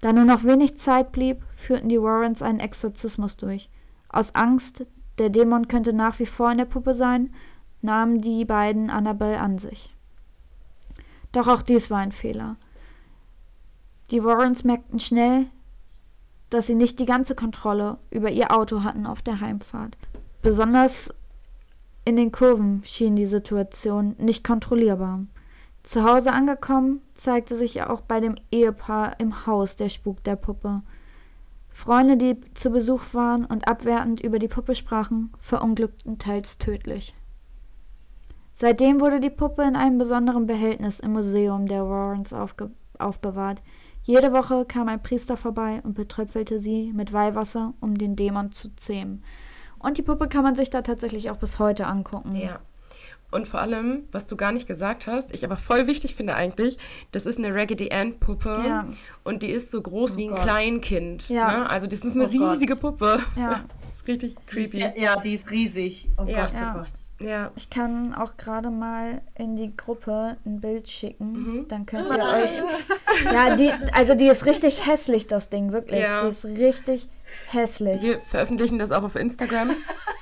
Da 0.00 0.12
nur 0.12 0.24
noch 0.24 0.44
wenig 0.44 0.78
Zeit 0.78 1.12
blieb, 1.12 1.42
führten 1.56 1.88
die 1.88 2.00
Warrens 2.00 2.42
einen 2.42 2.60
Exorzismus 2.60 3.36
durch. 3.36 3.68
Aus 4.08 4.34
Angst, 4.34 4.86
der 5.18 5.28
Dämon 5.28 5.68
könnte 5.68 5.92
nach 5.92 6.18
wie 6.18 6.26
vor 6.26 6.50
in 6.50 6.58
der 6.58 6.64
Puppe 6.64 6.94
sein, 6.94 7.34
nahmen 7.82 8.20
die 8.20 8.44
beiden 8.44 8.90
Annabelle 8.90 9.38
an 9.38 9.58
sich. 9.58 9.94
Doch 11.32 11.48
auch 11.48 11.62
dies 11.62 11.90
war 11.90 11.98
ein 11.98 12.12
Fehler. 12.12 12.56
Die 14.10 14.24
Warrens 14.24 14.64
merkten 14.64 14.98
schnell, 14.98 15.46
dass 16.48 16.66
sie 16.66 16.74
nicht 16.74 16.98
die 16.98 17.06
ganze 17.06 17.34
Kontrolle 17.34 17.98
über 18.10 18.30
ihr 18.30 18.50
Auto 18.50 18.82
hatten 18.82 19.06
auf 19.06 19.22
der 19.22 19.40
Heimfahrt. 19.40 19.96
Besonders 20.42 21.14
in 22.04 22.16
den 22.16 22.32
Kurven 22.32 22.82
schien 22.84 23.14
die 23.14 23.26
Situation 23.26 24.16
nicht 24.18 24.42
kontrollierbar. 24.42 25.20
Zu 25.82 26.04
Hause 26.04 26.32
angekommen, 26.32 27.00
zeigte 27.14 27.56
sich 27.56 27.82
auch 27.82 28.02
bei 28.02 28.20
dem 28.20 28.36
Ehepaar 28.50 29.18
im 29.18 29.46
Haus 29.46 29.76
der 29.76 29.88
Spuk 29.88 30.22
der 30.24 30.36
Puppe. 30.36 30.82
Freunde, 31.70 32.16
die 32.16 32.38
zu 32.54 32.70
Besuch 32.70 33.02
waren 33.12 33.44
und 33.44 33.66
abwertend 33.66 34.20
über 34.20 34.38
die 34.38 34.48
Puppe 34.48 34.74
sprachen, 34.74 35.32
verunglückten 35.38 36.18
teils 36.18 36.58
tödlich. 36.58 37.14
Seitdem 38.52 39.00
wurde 39.00 39.20
die 39.20 39.30
Puppe 39.30 39.62
in 39.62 39.76
einem 39.76 39.96
besonderen 39.96 40.46
Behältnis 40.46 41.00
im 41.00 41.12
Museum 41.12 41.66
der 41.66 41.88
Warrens 41.88 42.34
aufbewahrt. 42.98 43.62
Jede 44.02 44.32
Woche 44.34 44.66
kam 44.66 44.88
ein 44.88 45.02
Priester 45.02 45.38
vorbei 45.38 45.80
und 45.82 45.94
betröpfelte 45.94 46.58
sie 46.58 46.92
mit 46.92 47.14
Weihwasser, 47.14 47.72
um 47.80 47.96
den 47.96 48.16
Dämon 48.16 48.52
zu 48.52 48.74
zähmen. 48.76 49.24
Und 49.78 49.96
die 49.96 50.02
Puppe 50.02 50.28
kann 50.28 50.42
man 50.42 50.56
sich 50.56 50.68
da 50.68 50.82
tatsächlich 50.82 51.30
auch 51.30 51.38
bis 51.38 51.58
heute 51.58 51.86
angucken. 51.86 52.36
Ja. 52.36 52.60
Und 53.30 53.46
vor 53.46 53.60
allem, 53.60 54.04
was 54.12 54.26
du 54.26 54.36
gar 54.36 54.50
nicht 54.52 54.66
gesagt 54.66 55.06
hast, 55.06 55.32
ich 55.34 55.44
aber 55.44 55.56
voll 55.56 55.86
wichtig 55.86 56.14
finde 56.14 56.34
eigentlich, 56.34 56.78
das 57.12 57.26
ist 57.26 57.38
eine 57.38 57.54
Raggedy 57.54 57.90
Ann 57.92 58.18
Puppe 58.18 58.62
Ja. 58.66 58.86
und 59.24 59.42
die 59.42 59.50
ist 59.50 59.70
so 59.70 59.80
groß 59.80 60.14
Oh 60.14 60.18
wie 60.18 60.24
ein 60.24 60.30
Gott. 60.30 60.42
Kleinkind. 60.42 61.28
Ja. 61.28 61.58
Ne? 61.60 61.70
Also 61.70 61.86
das 61.86 62.04
ist 62.04 62.14
eine 62.16 62.24
Oh 62.24 62.30
Gott. 62.36 62.52
riesige 62.54 62.76
Puppe. 62.76 63.20
Ja. 63.36 63.64
Das 63.88 63.96
ist 64.00 64.08
richtig 64.08 64.34
Die 64.52 64.60
ist, 64.62 64.72
creepy. 64.72 65.00
ja, 65.00 65.16
die 65.20 65.34
ist 65.34 65.50
riesig. 65.50 66.08
Oh 66.18 66.24
Ja. 66.24 66.46
Gott, 66.46 66.54
oh 66.56 66.58
Ja. 66.60 66.72
Gott. 66.74 67.26
Ja. 67.28 67.50
Ich 67.54 67.70
kann 67.70 68.14
auch 68.14 68.36
gerade 68.36 68.70
mal 68.70 69.20
in 69.36 69.54
die 69.56 69.76
Gruppe 69.76 70.36
ein 70.44 70.60
Bild 70.60 70.88
schicken. 70.88 71.32
Mhm. 71.32 71.68
Dann 71.68 71.86
könnt 71.86 72.08
ihr 72.08 72.18
euch. 72.18 72.50
Ja, 73.32 73.54
die, 73.56 73.70
also 73.92 74.14
die 74.14 74.26
ist 74.26 74.46
richtig 74.46 74.86
hässlich, 74.86 75.26
das 75.26 75.50
Ding, 75.50 75.70
wirklich. 75.72 76.00
Ja. 76.00 76.22
Die 76.22 76.28
ist 76.30 76.44
richtig 76.44 77.08
hässlich. 77.50 78.02
Wir 78.02 78.20
veröffentlichen 78.22 78.78
das 78.78 78.90
auch 78.90 79.02
auf 79.04 79.14
Instagram. 79.16 79.70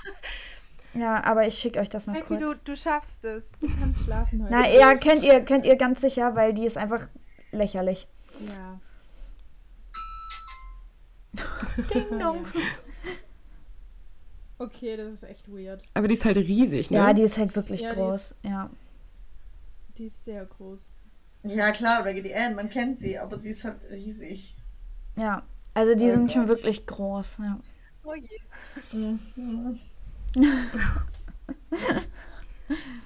Ja, 0.99 1.23
aber 1.25 1.47
ich 1.47 1.59
schicke 1.59 1.79
euch 1.81 1.89
das 1.89 2.07
mal 2.07 2.15
Becky, 2.15 2.37
du, 2.39 2.47
kurz. 2.47 2.63
du 2.65 2.77
schaffst 2.77 3.25
es. 3.25 3.53
Du 3.61 3.69
kannst 3.79 4.05
schlafen 4.05 4.43
heute. 4.43 4.53
Na 4.53 4.69
ja, 4.69 4.95
kennt 4.95 5.23
ihr, 5.23 5.41
kennt 5.41 5.65
ihr 5.65 5.77
ganz 5.77 6.01
sicher, 6.01 6.35
weil 6.35 6.53
die 6.55 6.65
ist 6.67 6.77
einfach 6.77 7.09
lächerlich. 7.53 8.09
Ja. 8.47 8.81
Ding 11.95 12.19
dong. 12.19 12.45
Okay, 14.61 14.97
das 14.97 15.13
ist 15.13 15.23
echt 15.23 15.49
weird. 15.49 15.85
Aber 15.95 16.09
die 16.09 16.15
ist 16.15 16.25
halt 16.25 16.37
riesig, 16.37 16.91
ne? 16.91 16.97
Ja, 16.97 17.13
die 17.13 17.23
ist 17.23 17.39
halt 17.39 17.55
wirklich 17.55 17.81
Ja, 17.81 17.91
die 17.91 18.01
groß. 18.01 18.35
Ja. 18.43 18.69
Die 19.97 20.07
ist 20.07 20.25
sehr 20.25 20.45
groß. 20.47 20.93
Ja, 21.45 21.71
klar, 21.71 22.05
Raggedy 22.05 22.35
Ann, 22.35 22.57
man 22.57 22.69
kennt 22.69 22.99
sie, 22.99 23.17
aber 23.21 23.37
sie 23.37 23.51
ist 23.51 23.63
halt 23.63 23.89
riesig. 23.89 24.57
Ja. 25.15 25.43
Also 25.75 25.95
die 25.95 26.07
Oh 26.07 26.11
sind 26.11 26.33
schon 26.33 26.47
Gott. 26.49 26.57
wirklich 26.57 26.87
groß. 26.87 27.39
Ja. 27.39 27.61
Oh 28.03 28.15
je. 28.15 28.99
Mhm. 28.99 29.79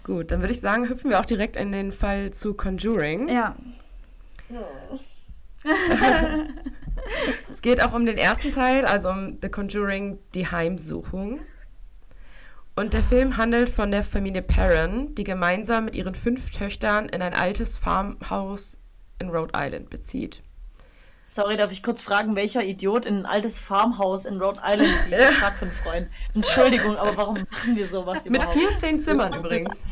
Gut, 0.04 0.30
dann 0.30 0.40
würde 0.40 0.52
ich 0.52 0.60
sagen, 0.60 0.88
hüpfen 0.88 1.10
wir 1.10 1.20
auch 1.20 1.24
direkt 1.24 1.56
in 1.56 1.72
den 1.72 1.92
Fall 1.92 2.32
zu 2.32 2.54
Conjuring. 2.54 3.28
ja. 4.48 4.74
Es 7.48 7.62
geht 7.62 7.82
auch 7.82 7.92
um 7.92 8.04
den 8.06 8.18
ersten 8.18 8.50
Teil, 8.52 8.84
also 8.84 9.10
um 9.10 9.38
The 9.40 9.48
Conjuring, 9.48 10.18
die 10.34 10.48
Heimsuchung. 10.48 11.40
Und 12.74 12.94
der 12.94 13.02
Film 13.02 13.36
handelt 13.36 13.68
von 13.68 13.90
der 13.90 14.02
Familie 14.02 14.42
Perron, 14.42 15.14
die 15.14 15.24
gemeinsam 15.24 15.84
mit 15.84 15.94
ihren 15.94 16.14
fünf 16.14 16.50
Töchtern 16.50 17.08
in 17.08 17.20
ein 17.20 17.34
altes 17.34 17.76
Farmhaus 17.76 18.78
in 19.18 19.28
Rhode 19.28 19.52
Island 19.54 19.90
bezieht. 19.90 20.42
Sorry, 21.24 21.56
darf 21.56 21.70
ich 21.70 21.84
kurz 21.84 22.02
fragen, 22.02 22.34
welcher 22.34 22.64
Idiot 22.64 23.06
in 23.06 23.18
ein 23.18 23.26
altes 23.26 23.60
Farmhaus 23.60 24.24
in 24.24 24.42
Rhode 24.42 24.60
Island 24.66 24.90
zieht? 24.98 25.12
Ich 25.12 25.36
frag 25.36 25.62
einen 25.62 25.70
Freund. 25.70 26.08
Entschuldigung, 26.34 26.96
aber 26.96 27.16
warum 27.16 27.46
machen 27.48 27.76
wir 27.76 27.86
sowas 27.86 28.28
Mit 28.28 28.42
überhaupt? 28.42 28.58
14 28.58 28.98
Zimmern 28.98 29.32
übrigens. 29.32 29.84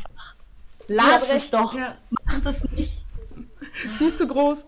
Lass 0.89 1.33
es 1.33 1.49
doch. 1.49 1.73
Ja, 1.73 1.95
Mach 2.09 2.41
das 2.41 2.69
nicht. 2.71 3.05
viel 3.97 4.13
zu 4.13 4.27
groß. 4.27 4.65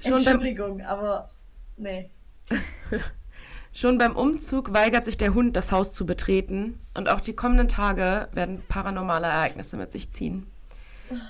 Schon 0.00 0.12
beim, 0.12 0.16
Entschuldigung, 0.16 0.80
aber 0.80 1.28
nee. 1.76 2.08
schon 3.74 3.98
beim 3.98 4.16
Umzug 4.16 4.72
weigert 4.72 5.04
sich 5.04 5.18
der 5.18 5.34
Hund, 5.34 5.56
das 5.56 5.72
Haus 5.72 5.92
zu 5.92 6.06
betreten. 6.06 6.80
Und 6.94 7.10
auch 7.10 7.20
die 7.20 7.36
kommenden 7.36 7.68
Tage 7.68 8.30
werden 8.32 8.62
paranormale 8.66 9.26
Ereignisse 9.26 9.76
mit 9.76 9.92
sich 9.92 10.08
ziehen. 10.08 10.50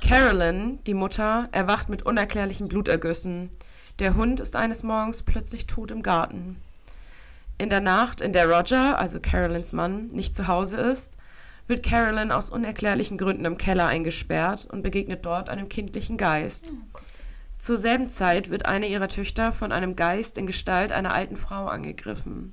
Carolyn, 0.06 0.78
die 0.84 0.94
Mutter, 0.94 1.48
erwacht 1.50 1.88
mit 1.88 2.06
unerklärlichen 2.06 2.68
Blutergüssen. 2.68 3.50
Der 3.98 4.14
Hund 4.14 4.38
ist 4.38 4.54
eines 4.54 4.84
Morgens 4.84 5.24
plötzlich 5.24 5.66
tot 5.66 5.90
im 5.90 6.02
Garten. 6.02 6.56
In 7.58 7.68
der 7.68 7.80
Nacht, 7.80 8.20
in 8.20 8.32
der 8.32 8.48
Roger, 8.48 8.96
also 8.96 9.18
Carolyns 9.18 9.72
Mann, 9.72 10.06
nicht 10.08 10.36
zu 10.36 10.46
Hause 10.46 10.76
ist, 10.76 11.16
wird 11.66 11.84
Carolyn 11.84 12.30
aus 12.30 12.48
unerklärlichen 12.48 13.18
Gründen 13.18 13.44
im 13.44 13.58
Keller 13.58 13.86
eingesperrt 13.86 14.68
und 14.70 14.82
begegnet 14.82 15.26
dort 15.26 15.48
einem 15.48 15.68
kindlichen 15.68 16.16
Geist. 16.16 16.72
Zur 17.58 17.76
selben 17.76 18.08
Zeit 18.08 18.50
wird 18.50 18.66
eine 18.66 18.86
ihrer 18.86 19.08
Töchter 19.08 19.50
von 19.50 19.72
einem 19.72 19.96
Geist 19.96 20.38
in 20.38 20.46
Gestalt 20.46 20.92
einer 20.92 21.12
alten 21.12 21.36
Frau 21.36 21.66
angegriffen. 21.66 22.52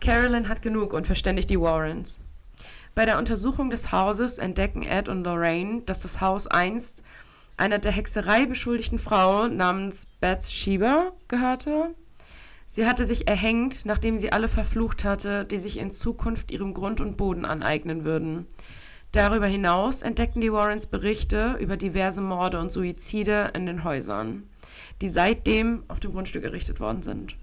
Carolyn 0.00 0.48
hat 0.48 0.62
genug 0.62 0.94
und 0.94 1.06
verständigt 1.06 1.50
die 1.50 1.60
Warrens. 1.60 2.18
Bei 2.94 3.04
der 3.04 3.18
Untersuchung 3.18 3.68
des 3.68 3.92
Hauses 3.92 4.38
entdecken 4.38 4.82
Ed 4.82 5.10
und 5.10 5.22
Lorraine, 5.22 5.82
dass 5.82 6.00
das 6.00 6.22
Haus 6.22 6.46
einst 6.46 7.04
einer 7.60 7.78
der 7.78 7.92
Hexerei 7.92 8.46
beschuldigten 8.46 8.98
Frau 8.98 9.46
namens 9.46 10.08
Bats 10.20 10.52
Schieber 10.52 11.12
gehörte. 11.28 11.94
Sie 12.66 12.86
hatte 12.86 13.04
sich 13.04 13.28
erhängt, 13.28 13.84
nachdem 13.84 14.16
sie 14.16 14.32
alle 14.32 14.48
verflucht 14.48 15.04
hatte, 15.04 15.44
die 15.44 15.58
sich 15.58 15.78
in 15.78 15.90
Zukunft 15.90 16.50
ihrem 16.50 16.72
Grund 16.72 17.00
und 17.00 17.16
Boden 17.16 17.44
aneignen 17.44 18.04
würden. 18.04 18.46
Darüber 19.12 19.46
hinaus 19.46 20.02
entdeckten 20.02 20.40
die 20.40 20.52
Warrens 20.52 20.86
Berichte 20.86 21.56
über 21.60 21.76
diverse 21.76 22.20
Morde 22.20 22.60
und 22.60 22.70
Suizide 22.70 23.50
in 23.54 23.66
den 23.66 23.84
Häusern, 23.84 24.44
die 25.02 25.08
seitdem 25.08 25.82
auf 25.88 26.00
dem 26.00 26.12
Grundstück 26.12 26.44
errichtet 26.44 26.80
worden 26.80 27.02
sind. 27.02 27.36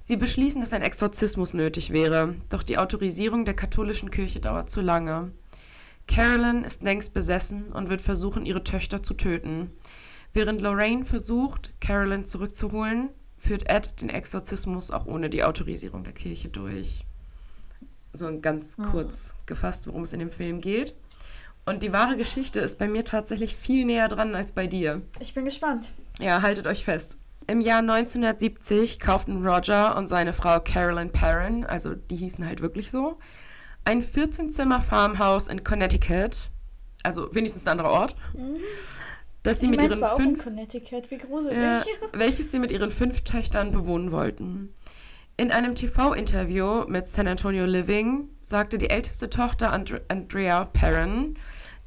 Sie 0.00 0.16
beschließen, 0.16 0.60
dass 0.60 0.74
ein 0.74 0.82
Exorzismus 0.82 1.54
nötig 1.54 1.90
wäre, 1.90 2.34
doch 2.50 2.62
die 2.62 2.76
Autorisierung 2.76 3.46
der 3.46 3.54
katholischen 3.54 4.10
Kirche 4.10 4.40
dauert 4.40 4.68
zu 4.68 4.82
lange. 4.82 5.30
Carolyn 6.06 6.64
ist 6.64 6.82
längst 6.82 7.14
besessen 7.14 7.72
und 7.72 7.88
wird 7.88 8.00
versuchen, 8.00 8.46
ihre 8.46 8.64
Töchter 8.64 9.02
zu 9.02 9.14
töten. 9.14 9.70
Während 10.32 10.60
Lorraine 10.60 11.04
versucht, 11.04 11.72
Carolyn 11.80 12.24
zurückzuholen, 12.24 13.10
führt 13.38 13.68
Ed 13.70 14.00
den 14.00 14.08
Exorzismus 14.08 14.90
auch 14.90 15.06
ohne 15.06 15.30
die 15.30 15.44
Autorisierung 15.44 16.04
der 16.04 16.12
Kirche 16.12 16.48
durch. 16.48 17.06
So 18.12 18.40
ganz 18.40 18.76
kurz 18.76 19.34
gefasst, 19.46 19.86
worum 19.86 20.02
es 20.02 20.12
in 20.12 20.20
dem 20.20 20.30
Film 20.30 20.60
geht. 20.60 20.94
Und 21.66 21.82
die 21.82 21.92
wahre 21.92 22.16
Geschichte 22.16 22.60
ist 22.60 22.78
bei 22.78 22.88
mir 22.88 23.04
tatsächlich 23.04 23.56
viel 23.56 23.86
näher 23.86 24.08
dran 24.08 24.34
als 24.34 24.52
bei 24.52 24.66
dir. 24.66 25.02
Ich 25.18 25.34
bin 25.34 25.44
gespannt. 25.44 25.90
Ja, 26.20 26.42
haltet 26.42 26.66
euch 26.66 26.84
fest. 26.84 27.16
Im 27.46 27.60
Jahr 27.60 27.80
1970 27.80 29.00
kauften 29.00 29.46
Roger 29.46 29.96
und 29.96 30.06
seine 30.06 30.32
Frau 30.32 30.60
Carolyn 30.60 31.10
Perrin, 31.10 31.64
also 31.64 31.94
die 31.94 32.16
hießen 32.16 32.46
halt 32.46 32.60
wirklich 32.60 32.90
so, 32.90 33.18
ein 33.84 34.02
14-Zimmer-Farmhaus 34.02 35.48
in 35.48 35.64
Connecticut, 35.64 36.50
also 37.02 37.34
wenigstens 37.34 37.66
ein 37.66 37.72
anderer 37.72 37.90
Ort, 37.90 38.16
das 39.42 39.60
sie 39.60 39.68
mit 39.68 39.80
Meins 39.80 39.96
ihren 39.96 40.16
fünf 40.16 40.46
äh, 40.46 41.80
welches 42.12 42.50
sie 42.50 42.58
mit 42.58 42.72
ihren 42.72 42.90
fünf 42.90 43.22
Töchtern 43.22 43.72
bewohnen 43.72 44.10
wollten. 44.10 44.72
In 45.36 45.50
einem 45.50 45.74
TV-Interview 45.74 46.84
mit 46.86 47.06
San 47.08 47.26
Antonio 47.26 47.66
Living 47.66 48.30
sagte 48.40 48.78
die 48.78 48.90
älteste 48.90 49.28
Tochter 49.28 49.72
And 49.72 50.00
Andrea 50.08 50.64
Perrin, 50.64 51.34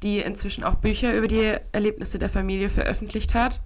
die 0.02 0.18
inzwischen 0.18 0.64
auch 0.64 0.76
Bücher 0.76 1.16
über 1.16 1.26
die 1.26 1.54
Erlebnisse 1.72 2.18
der 2.18 2.28
Familie 2.28 2.68
veröffentlicht 2.68 3.34
hat, 3.34 3.60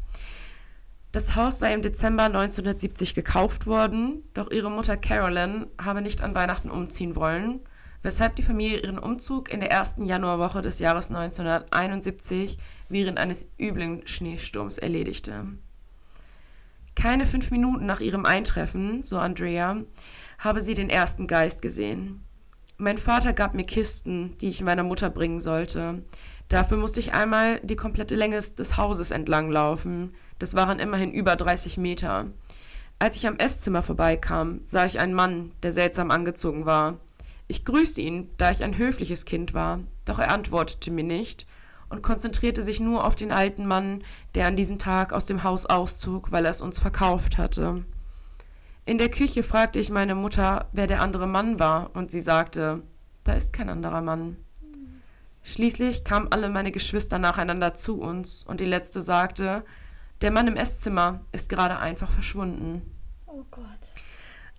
Das 1.11 1.37
Haus 1.37 1.59
sei 1.59 1.75
im 1.75 1.83
Dezember 1.83 2.25
1970 2.25 3.14
gekauft 3.14 3.66
worden, 3.66 4.23
doch 4.33 4.51
ihre 4.51 4.71
Mutter 4.71 4.97
Carolyn 4.97 5.66
habe 5.79 6.01
nicht 6.01 6.23
an 6.23 6.35
Weihnachten 6.35 6.71
umziehen 6.71 7.16
wollen, 7.16 7.61
weshalb 8.03 8.37
die 8.37 8.43
Familie 8.43 8.81
ihren 8.81 8.99
Umzug 8.99 9.53
in 9.53 9.61
der 9.61 9.71
ersten 9.71 10.05
Januarwoche 10.05 10.62
des 10.62 10.79
Jahres 10.79 11.11
1971 11.11 12.59
während 12.88 13.19
eines 13.19 13.51
üblen 13.59 14.07
Schneesturms 14.07 14.79
erledigte. 14.79 15.47
Keine 16.95 17.27
fünf 17.27 17.51
Minuten 17.51 17.87
nach 17.87 18.01
ihrem 18.01 18.27
Eintreffen, 18.27 19.03
so 19.05 19.19
Andrea, 19.19 19.83
habe 20.38 20.61
sie 20.61 20.75
den 20.75 20.91
ersten 20.91 21.27
Geist 21.27 21.62
gesehen. 21.62 22.23
Mein 22.77 22.99
Vater 22.99 23.33
gab 23.33 23.55
mir 23.55 23.65
Kisten, 23.65 24.37
die 24.41 24.49
ich 24.49 24.62
meiner 24.62 24.83
Mutter 24.83 25.09
bringen 25.09 25.41
sollte. 25.41 26.03
Dafür 26.49 26.77
musste 26.77 27.01
ich 27.01 27.15
einmal 27.15 27.61
die 27.61 27.77
komplette 27.77 28.15
Länge 28.15 28.38
des 28.38 28.77
Hauses 28.77 29.11
entlang 29.11 29.51
laufen. 29.51 30.15
Das 30.38 30.55
waren 30.55 30.81
immerhin 30.81 31.12
über 31.12 31.37
30 31.37 31.79
Meter. 31.79 32.27
Als 32.99 33.17
ich 33.17 33.27
am 33.27 33.37
Esszimmer 33.37 33.83
vorbeikam, 33.83 34.61
sah 34.65 34.85
ich 34.85 35.01
einen 35.01 35.15
Mann, 35.15 35.53
der 35.62 35.73
seltsam 35.73 36.11
angezogen 36.11 36.67
war. 36.67 36.99
Ich 37.53 37.67
grüßte 37.67 38.01
ihn, 38.01 38.31
da 38.38 38.51
ich 38.51 38.65
ein 38.65 38.79
höfliches 38.79 39.27
Kind 39.27 39.53
war, 39.53 39.81
doch 40.07 40.19
er 40.19 40.31
antwortete 40.31 40.91
mir 40.91 41.05
nicht 41.05 41.47
und 41.91 42.03
konzentrierte 42.03 42.62
sich 42.62 42.81
nur 42.81 43.05
auf 43.05 43.15
den 43.15 43.31
alten 43.31 43.67
Mann, 43.67 44.03
der 44.35 44.47
an 44.47 44.57
diesem 44.57 44.79
Tag 44.79 45.12
aus 45.12 45.27
dem 45.27 45.45
Haus 45.45 45.67
auszog, 45.67 46.33
weil 46.33 46.47
er 46.47 46.51
es 46.51 46.62
uns 46.62 46.79
verkauft 46.79 47.37
hatte. 47.37 47.85
In 48.87 48.97
der 48.97 49.11
Küche 49.11 49.43
fragte 49.43 49.79
ich 49.79 49.91
meine 49.91 50.15
Mutter, 50.15 50.71
wer 50.73 50.87
der 50.87 51.03
andere 51.03 51.27
Mann 51.27 51.59
war, 51.59 51.95
und 51.95 52.11
sie 52.11 52.23
sagte, 52.23 52.85
da 53.23 53.35
ist 53.35 53.53
kein 53.53 53.69
anderer 53.69 54.01
Mann. 54.01 54.38
Schließlich 55.43 56.05
kamen 56.05 56.29
alle 56.31 56.49
meine 56.49 56.73
Geschwister 56.73 57.19
nacheinander 57.19 57.75
zu 57.75 58.01
uns, 58.01 58.45
und 58.45 58.61
die 58.61 58.65
letzte 58.65 59.03
sagte, 59.03 59.62
der 60.23 60.31
Mann 60.31 60.49
im 60.49 60.57
Esszimmer 60.57 61.21
ist 61.33 61.51
gerade 61.51 61.79
einfach 61.79 62.11
verschwunden. 62.11 62.91
Oh 63.27 63.45
Gott. 63.51 63.82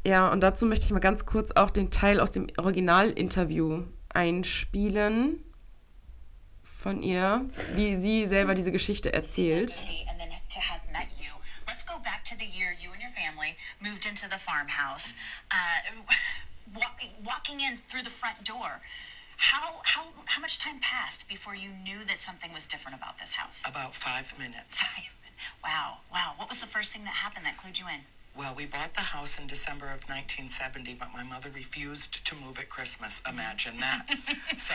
Ja, 0.06 0.30
und 0.30 0.42
dazu 0.42 0.66
möchte 0.66 0.86
ich 0.86 0.92
mal 0.92 1.00
ganz 1.00 1.26
kurz 1.26 1.52
auch 1.52 1.70
den 1.70 1.90
Teil 1.90 2.20
aus 2.20 2.32
dem 2.34 2.48
Originalinterview 2.58 3.86
einspielen 4.10 5.44
von 6.64 7.02
ihr, 7.02 7.50
wie 7.76 7.96
sie 7.96 8.28
selber 8.28 8.54
diese 8.54 8.72
Geschichte 8.72 9.14
erzählt. 9.14 9.72
and 10.10 10.20
then 10.20 10.30
to 10.50 10.60
have 10.60 10.82
met 10.92 11.08
you. 11.18 11.32
Let's 11.68 11.84
go 11.84 11.98
back 12.04 12.26
to 12.26 12.36
the 12.38 12.46
year 12.46 12.76
you 12.78 12.92
and 12.92 13.02
your 13.02 13.12
family 13.16 13.56
moved 13.80 14.06
into 14.06 14.28
the 14.30 14.38
farmhouse. 14.38 15.14
Uh, 15.50 15.80
walk, 16.76 17.00
walking 17.26 17.62
in 17.62 17.80
through 17.90 18.04
the 18.04 18.10
front 18.12 18.44
door. 18.44 18.82
How, 19.38 19.80
how, 19.84 20.04
how 20.26 20.42
much 20.42 20.60
time 20.60 20.80
passed 20.82 21.28
before 21.28 21.56
you 21.56 21.70
knew 21.70 22.04
that 22.08 22.22
something 22.22 22.52
was 22.54 22.68
different 22.68 22.96
about 22.98 23.18
this 23.20 23.34
house? 23.34 23.62
About 23.66 23.96
five 23.96 24.34
minutes. 24.38 24.80
Wow, 25.64 26.00
wow. 26.12 26.34
What 26.38 26.50
was 26.50 26.60
the 26.60 26.68
first 26.68 26.92
thing 26.92 27.04
that 27.06 27.16
happened 27.24 27.46
that 27.46 27.58
clued 27.58 27.80
you 27.80 27.86
in? 27.88 28.02
Well, 28.36 28.56
we 28.58 28.66
bought 28.66 28.96
the 28.96 29.02
house 29.02 29.38
in 29.38 29.46
December 29.46 29.86
of 29.86 30.10
1970, 30.10 30.96
but 30.96 31.14
my 31.14 31.22
mother 31.22 31.50
refused 31.54 32.26
to 32.26 32.36
move 32.36 32.58
at 32.58 32.68
Christmas. 32.68 33.22
Imagine 33.30 33.80
that. 33.80 34.08
so 34.58 34.74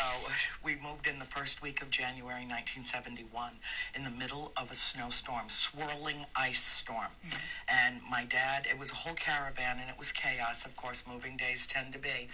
we 0.63 0.77
moved 0.77 1.09
in 1.09 1.19
the 1.19 1.25
first 1.25 1.61
week 1.61 1.83
of 1.83 1.91
January 1.91 2.47
1971 2.47 3.55
in 3.97 4.05
the 4.05 4.11
middle 4.11 4.53
of 4.57 4.71
a 4.71 4.75
snowstorm, 4.75 5.49
swirling 5.49 6.27
ice 6.37 6.63
storm. 6.63 7.19
Mm-hmm. 7.27 7.37
And 7.69 8.01
my 8.09 8.25
dad, 8.25 8.67
it 8.71 8.79
was 8.79 8.93
a 8.93 8.97
whole 8.97 9.15
caravan 9.15 9.79
and 9.81 9.91
it 9.91 9.99
was 9.99 10.13
chaos, 10.13 10.65
of 10.65 10.77
course, 10.77 11.03
moving 11.11 11.37
days 11.37 11.67
tend 11.67 11.93
to 11.95 11.99
be. 11.99 12.29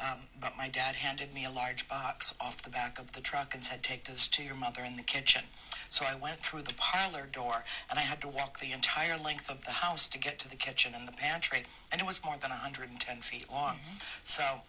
Um, 0.00 0.20
but 0.40 0.56
my 0.56 0.68
dad 0.68 0.96
handed 0.96 1.34
me 1.34 1.44
a 1.44 1.50
large 1.50 1.86
box 1.88 2.34
off 2.40 2.62
the 2.62 2.70
back 2.70 2.98
of 2.98 3.12
the 3.12 3.20
truck 3.20 3.54
and 3.54 3.62
said, 3.62 3.82
Take 3.82 4.06
this 4.06 4.26
to 4.28 4.42
your 4.42 4.54
mother 4.54 4.82
in 4.82 4.96
the 4.96 5.02
kitchen. 5.02 5.42
So 5.90 6.06
I 6.06 6.14
went 6.14 6.40
through 6.40 6.62
the 6.62 6.72
parlor 6.76 7.28
door 7.30 7.64
and 7.90 7.98
I 7.98 8.02
had 8.02 8.20
to 8.22 8.28
walk 8.28 8.60
the 8.60 8.72
entire 8.72 9.18
length 9.18 9.50
of 9.50 9.64
the 9.64 9.72
house 9.72 10.06
to 10.08 10.18
get 10.18 10.38
to 10.40 10.48
the 10.48 10.56
kitchen 10.56 10.94
and 10.94 11.06
the 11.06 11.12
pantry. 11.12 11.64
And 11.92 12.00
it 12.00 12.06
was 12.06 12.24
more 12.24 12.36
than 12.40 12.50
110 12.50 13.20
feet 13.20 13.50
long. 13.52 13.76
So 14.24 14.62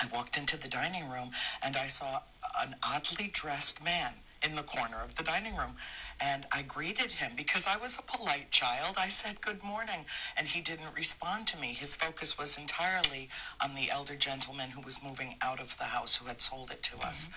I 0.00 0.06
walked 0.12 0.36
into 0.36 0.56
the 0.56 0.68
dining 0.68 1.08
room 1.08 1.30
and 1.62 1.76
I 1.76 1.86
saw 1.86 2.20
an 2.60 2.76
oddly 2.82 3.30
dressed 3.32 3.82
man 3.84 4.14
in 4.42 4.56
the 4.56 4.62
corner 4.62 4.98
of 5.02 5.14
the 5.14 5.22
dining 5.22 5.56
room. 5.56 5.76
And 6.20 6.46
I 6.52 6.62
greeted 6.62 7.12
him 7.12 7.32
because 7.36 7.66
I 7.66 7.76
was 7.76 7.98
a 7.98 8.02
polite 8.02 8.50
child. 8.50 8.96
I 8.98 9.08
said, 9.08 9.40
Good 9.40 9.62
morning. 9.62 10.04
And 10.36 10.48
he 10.48 10.60
didn't 10.60 10.94
respond 10.96 11.46
to 11.48 11.58
me. 11.58 11.68
His 11.68 11.94
focus 11.94 12.38
was 12.38 12.58
entirely 12.58 13.28
on 13.60 13.74
the 13.74 13.90
elder 13.90 14.16
gentleman 14.16 14.70
who 14.70 14.80
was 14.80 15.02
moving 15.02 15.36
out 15.40 15.60
of 15.60 15.78
the 15.78 15.84
house, 15.84 16.16
who 16.16 16.26
had 16.26 16.40
sold 16.40 16.70
it 16.70 16.82
to 16.84 16.98
us. 17.00 17.28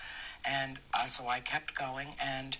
And 0.44 0.78
uh, 0.94 1.06
so 1.06 1.28
I 1.28 1.40
kept 1.40 1.74
going 1.74 2.08
and 2.22 2.56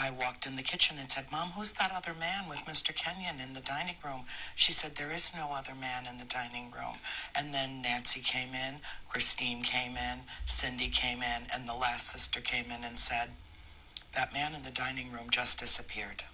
I 0.00 0.12
walked 0.12 0.46
in 0.46 0.54
the 0.54 0.62
kitchen 0.62 0.96
and 0.98 1.10
said, 1.10 1.26
Mom, 1.32 1.50
who's 1.50 1.72
that 1.72 1.90
other 1.92 2.14
man 2.18 2.48
with 2.48 2.60
Mr. 2.60 2.94
Kenyon 2.94 3.40
in 3.40 3.54
the 3.54 3.60
dining 3.60 3.96
room? 4.04 4.22
She 4.54 4.72
said, 4.72 4.94
There 4.94 5.10
is 5.10 5.32
no 5.34 5.50
other 5.52 5.74
man 5.74 6.06
in 6.06 6.18
the 6.18 6.24
dining 6.24 6.70
room. 6.70 6.98
And 7.34 7.52
then 7.52 7.82
Nancy 7.82 8.20
came 8.20 8.54
in, 8.54 8.76
Christine 9.08 9.64
came 9.64 9.96
in, 9.96 10.20
Cindy 10.46 10.88
came 10.88 11.18
in, 11.18 11.48
and 11.52 11.68
the 11.68 11.74
last 11.74 12.10
sister 12.10 12.40
came 12.40 12.66
in 12.70 12.84
and 12.84 12.96
said, 12.96 13.30
That 14.18 14.32
man 14.32 14.52
in 14.54 14.64
the 14.64 14.72
dining 14.72 15.12
room 15.12 15.28
just 15.30 15.60
disappeared. 15.60 16.24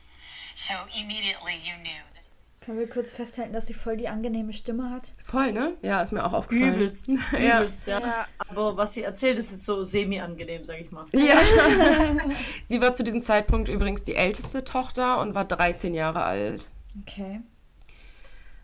So 0.56 0.72
immediately 0.98 1.52
you 1.62 1.74
knew. 1.82 1.90
that- 2.14 2.64
Können 2.64 2.78
wir 2.78 2.88
kurz 2.88 3.12
festhalten, 3.12 3.52
dass 3.52 3.66
sie 3.66 3.74
voll 3.74 3.98
die 3.98 4.08
angenehme 4.08 4.54
Stimme 4.54 4.88
hat? 4.90 5.10
Voll, 5.22 5.52
ne? 5.52 5.74
Ja, 5.82 6.00
ist 6.00 6.12
mir 6.12 6.24
auch 6.24 6.32
aufgefallen. 6.32 6.76
Übelst, 6.76 7.08
ja. 7.32 7.58
übelst, 7.58 7.86
ja. 7.86 8.26
Aber 8.38 8.74
was 8.78 8.94
sie 8.94 9.02
erzählt, 9.02 9.38
ist 9.38 9.50
jetzt 9.50 9.66
so 9.66 9.82
semi-angenehm, 9.82 10.64
sag 10.64 10.80
ich 10.80 10.90
mal. 10.90 11.04
ja. 11.12 11.36
Sie 12.64 12.80
war 12.80 12.94
zu 12.94 13.04
diesem 13.04 13.22
Zeitpunkt 13.22 13.68
übrigens 13.68 14.02
die 14.04 14.14
älteste 14.14 14.64
Tochter 14.64 15.20
und 15.20 15.34
war 15.34 15.44
13 15.44 15.92
Jahre 15.92 16.22
alt. 16.24 16.70
Okay. 17.02 17.42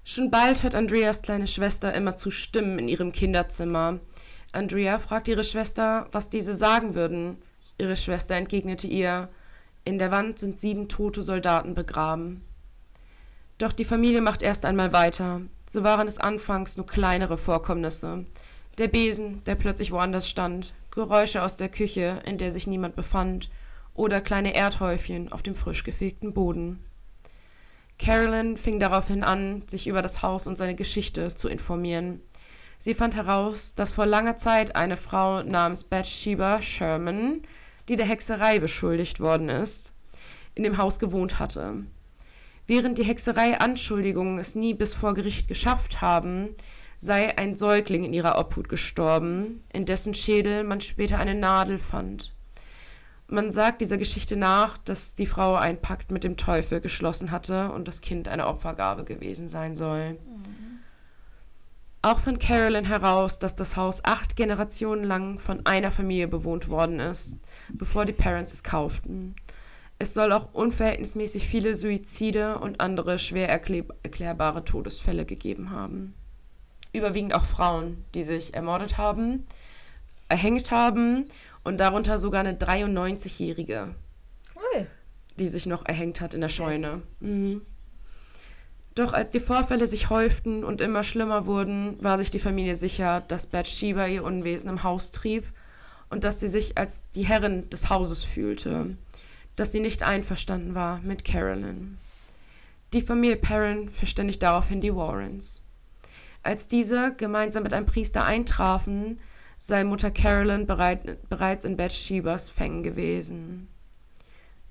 Schon 0.02 0.30
bald 0.30 0.62
hört 0.62 0.74
Andreas 0.74 1.20
kleine 1.20 1.46
Schwester 1.46 1.92
immer 1.92 2.16
zu 2.16 2.30
Stimmen 2.30 2.78
in 2.78 2.88
ihrem 2.88 3.12
Kinderzimmer. 3.12 4.00
Andrea 4.52 4.98
fragt 4.98 5.28
ihre 5.28 5.44
Schwester, 5.44 6.08
was 6.10 6.30
diese 6.30 6.54
sagen 6.54 6.94
würden. 6.94 7.36
Ihre 7.80 7.96
Schwester 7.96 8.36
entgegnete 8.36 8.86
ihr, 8.86 9.28
in 9.84 9.98
der 9.98 10.10
Wand 10.10 10.38
sind 10.38 10.58
sieben 10.58 10.88
tote 10.88 11.22
Soldaten 11.22 11.74
begraben. 11.74 12.44
Doch 13.58 13.72
die 13.72 13.84
Familie 13.84 14.20
macht 14.20 14.42
erst 14.42 14.64
einmal 14.64 14.92
weiter. 14.92 15.40
So 15.68 15.82
waren 15.82 16.06
es 16.06 16.18
anfangs 16.18 16.76
nur 16.76 16.86
kleinere 16.86 17.38
Vorkommnisse. 17.38 18.26
Der 18.78 18.88
Besen, 18.88 19.42
der 19.44 19.54
plötzlich 19.54 19.92
woanders 19.92 20.28
stand, 20.28 20.74
Geräusche 20.90 21.42
aus 21.42 21.56
der 21.56 21.68
Küche, 21.68 22.20
in 22.24 22.38
der 22.38 22.52
sich 22.52 22.66
niemand 22.66 22.96
befand, 22.96 23.50
oder 23.94 24.20
kleine 24.20 24.54
Erdhäufchen 24.54 25.30
auf 25.32 25.42
dem 25.42 25.54
frisch 25.54 25.84
gefegten 25.84 26.32
Boden. 26.32 26.84
Carolyn 27.98 28.56
fing 28.56 28.80
daraufhin 28.80 29.22
an, 29.22 29.62
sich 29.66 29.86
über 29.86 30.00
das 30.00 30.22
Haus 30.22 30.46
und 30.46 30.56
seine 30.56 30.74
Geschichte 30.74 31.34
zu 31.34 31.48
informieren. 31.48 32.20
Sie 32.78 32.94
fand 32.94 33.14
heraus, 33.14 33.74
dass 33.74 33.92
vor 33.92 34.06
langer 34.06 34.38
Zeit 34.38 34.74
eine 34.74 34.96
Frau 34.96 35.42
namens 35.42 35.84
Bathsheba 35.84 36.62
Sherman, 36.62 37.42
die 37.88 37.96
der 37.96 38.06
Hexerei 38.06 38.58
beschuldigt 38.58 39.20
worden 39.20 39.48
ist, 39.48 39.92
in 40.54 40.62
dem 40.62 40.78
Haus 40.78 40.98
gewohnt 40.98 41.38
hatte. 41.38 41.84
Während 42.66 42.98
die 42.98 43.04
Hexerei-Anschuldigungen 43.04 44.38
es 44.38 44.54
nie 44.54 44.74
bis 44.74 44.94
vor 44.94 45.14
Gericht 45.14 45.48
geschafft 45.48 46.00
haben, 46.00 46.50
sei 46.98 47.36
ein 47.38 47.54
Säugling 47.54 48.04
in 48.04 48.12
ihrer 48.12 48.38
Obhut 48.38 48.68
gestorben, 48.68 49.64
in 49.72 49.86
dessen 49.86 50.14
Schädel 50.14 50.64
man 50.64 50.80
später 50.80 51.18
eine 51.18 51.34
Nadel 51.34 51.78
fand. 51.78 52.34
Man 53.26 53.50
sagt 53.50 53.80
dieser 53.80 53.96
Geschichte 53.96 54.36
nach, 54.36 54.76
dass 54.76 55.14
die 55.14 55.26
Frau 55.26 55.54
einen 55.54 55.80
Pakt 55.80 56.10
mit 56.10 56.24
dem 56.24 56.36
Teufel 56.36 56.80
geschlossen 56.80 57.30
hatte 57.30 57.72
und 57.72 57.88
das 57.88 58.00
Kind 58.00 58.28
eine 58.28 58.46
Opfergabe 58.46 59.04
gewesen 59.04 59.48
sein 59.48 59.76
soll. 59.76 60.18
Auch 62.02 62.18
fand 62.18 62.40
Carolyn 62.40 62.86
heraus, 62.86 63.38
dass 63.38 63.54
das 63.54 63.76
Haus 63.76 64.02
acht 64.04 64.34
Generationen 64.34 65.04
lang 65.04 65.38
von 65.38 65.66
einer 65.66 65.90
Familie 65.90 66.28
bewohnt 66.28 66.68
worden 66.68 66.98
ist, 66.98 67.36
bevor 67.68 68.06
die 68.06 68.12
Parents 68.12 68.54
es 68.54 68.62
kauften. 68.62 69.34
Es 69.98 70.14
soll 70.14 70.32
auch 70.32 70.54
unverhältnismäßig 70.54 71.46
viele 71.46 71.74
Suizide 71.74 72.58
und 72.58 72.80
andere 72.80 73.18
schwer 73.18 73.50
erklär 73.50 73.84
erklärbare 74.02 74.64
Todesfälle 74.64 75.26
gegeben 75.26 75.72
haben. 75.72 76.14
Überwiegend 76.94 77.34
auch 77.34 77.44
Frauen, 77.44 78.02
die 78.14 78.22
sich 78.22 78.54
ermordet 78.54 78.96
haben, 78.96 79.46
erhängt 80.30 80.70
haben 80.70 81.24
und 81.64 81.78
darunter 81.78 82.18
sogar 82.18 82.40
eine 82.40 82.54
93-Jährige, 82.54 83.94
Ui. 84.56 84.86
die 85.38 85.48
sich 85.48 85.66
noch 85.66 85.84
erhängt 85.84 86.22
hat 86.22 86.32
in 86.32 86.40
der 86.40 86.48
Scheune. 86.48 87.02
Mhm. 87.20 87.60
Doch 88.94 89.12
als 89.12 89.30
die 89.30 89.40
Vorfälle 89.40 89.86
sich 89.86 90.10
häuften 90.10 90.64
und 90.64 90.80
immer 90.80 91.04
schlimmer 91.04 91.46
wurden, 91.46 92.02
war 92.02 92.18
sich 92.18 92.30
die 92.30 92.38
Familie 92.38 92.74
sicher, 92.74 93.22
dass 93.28 93.46
Bathsheba 93.46 94.06
ihr 94.06 94.24
Unwesen 94.24 94.68
im 94.68 94.82
Haus 94.82 95.12
trieb 95.12 95.46
und 96.08 96.24
dass 96.24 96.40
sie 96.40 96.48
sich 96.48 96.76
als 96.76 97.08
die 97.12 97.22
Herrin 97.22 97.70
des 97.70 97.88
Hauses 97.88 98.24
fühlte, 98.24 98.96
dass 99.56 99.72
sie 99.72 99.80
nicht 99.80 100.02
einverstanden 100.02 100.74
war 100.74 101.00
mit 101.02 101.24
Carolyn. 101.24 101.98
Die 102.92 103.00
Familie 103.00 103.36
Perrin 103.36 103.90
verständigt 103.90 104.42
daraufhin 104.42 104.80
die 104.80 104.94
Warrens. 104.94 105.62
Als 106.42 106.66
diese 106.66 107.14
gemeinsam 107.16 107.62
mit 107.62 107.72
einem 107.72 107.86
Priester 107.86 108.24
eintrafen, 108.24 109.20
sei 109.58 109.84
Mutter 109.84 110.10
Carolyn 110.10 110.66
bereit, 110.66 111.28
bereits 111.28 111.64
in 111.64 111.76
Bathshebas 111.76 112.50
Fängen 112.50 112.82
gewesen. 112.82 113.68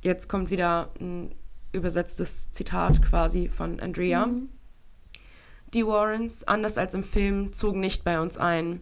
Jetzt 0.01 0.27
kommt 0.27 0.49
wieder 0.49 0.91
ein 0.99 1.33
übersetztes 1.71 2.51
Zitat 2.51 3.01
quasi 3.01 3.47
von 3.47 3.79
Andrea. 3.79 4.27
Die 5.73 5.85
Warrens, 5.85 6.43
anders 6.43 6.77
als 6.77 6.93
im 6.93 7.03
Film, 7.03 7.53
zogen 7.53 7.79
nicht 7.79 8.03
bei 8.03 8.19
uns 8.19 8.37
ein. 8.37 8.81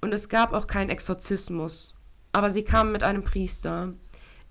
Und 0.00 0.12
es 0.12 0.28
gab 0.28 0.52
auch 0.52 0.66
keinen 0.66 0.90
Exorzismus. 0.90 1.94
Aber 2.32 2.50
sie 2.50 2.62
kamen 2.62 2.92
mit 2.92 3.02
einem 3.02 3.24
Priester. 3.24 3.94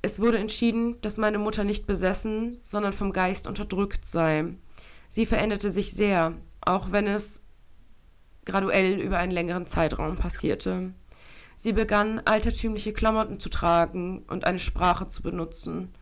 Es 0.02 0.20
wurde 0.20 0.40
entschieden, 0.40 1.00
dass 1.02 1.18
meine 1.18 1.40
Mutter 1.40 1.64
nicht 1.64 1.86
besessen, 1.86 2.58
sondern 2.62 2.94
vom 2.94 3.14
Geist 3.14 3.48
unterdrückt 3.48 4.06
sei. 4.06 4.56
Sie 5.10 5.26
veränderte 5.26 5.72
sich 5.72 5.94
sehr, 5.94 6.34
auch 6.62 6.92
wenn 6.92 7.08
es 7.08 7.42
graduell 8.46 9.00
über 9.00 9.18
einen 9.18 9.32
längeren 9.32 9.68
Zeitraum 9.68 10.16
passierte. 10.16 10.94
Sie 11.56 11.74
begann 11.74 12.22
altertümliche 12.26 12.94
Klamotten 12.94 13.40
zu 13.40 13.50
tragen 13.50 14.24
und 14.28 14.46
eine 14.46 14.60
Sprache 14.60 15.08
zu 15.08 15.22
benutzen. 15.24 15.94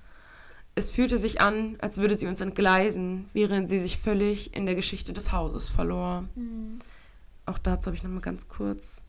Es 0.76 0.92
fühlte 0.92 1.18
sich 1.18 1.40
an, 1.40 1.78
als 1.80 1.98
würde 1.98 2.16
sie 2.16 2.28
uns 2.28 2.42
entgleisen, 2.42 3.30
während 3.32 3.70
sie 3.70 3.80
sich 3.80 3.98
völlig 3.98 4.54
in 4.54 4.66
der 4.66 4.76
Geschichte 4.76 5.14
des 5.14 5.32
Hauses 5.32 5.70
verlor. 5.70 6.28
Auch 7.46 7.58
dazu 7.58 7.88
habe 7.88 7.96
ich 7.96 8.04
noch 8.04 8.12
mal 8.12 8.20
ganz 8.22 8.50
kurz 8.50 9.02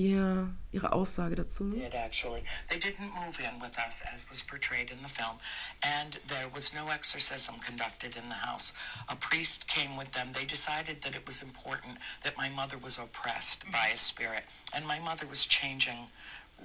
ihr, 0.00 0.48
ihre 0.72 0.92
Aussage 0.92 1.34
dazu. 1.34 1.70
did 1.70 1.94
actually. 1.94 2.42
They 2.68 2.78
didn't 2.78 3.12
move 3.12 3.38
in 3.38 3.60
with 3.60 3.76
us 3.76 4.02
as 4.10 4.24
was 4.30 4.42
portrayed 4.42 4.90
in 4.90 4.98
the 5.02 5.08
film, 5.08 5.38
and 5.82 6.18
there 6.28 6.48
was 6.52 6.72
no 6.72 6.88
exorcism 6.88 7.56
conducted 7.60 8.16
in 8.16 8.28
the 8.28 8.46
house. 8.46 8.72
A 9.08 9.16
priest 9.16 9.66
came 9.68 9.96
with 9.98 10.12
them. 10.12 10.32
They 10.32 10.46
decided 10.46 11.02
that 11.02 11.14
it 11.14 11.26
was 11.26 11.42
important 11.42 11.98
that 12.24 12.36
my 12.38 12.48
mother 12.48 12.78
was 12.78 12.98
oppressed 12.98 13.64
by 13.70 13.88
a 13.92 13.96
spirit, 13.96 14.44
and 14.72 14.86
my 14.86 14.98
mother 14.98 15.26
was 15.28 15.44
changing 15.44 16.08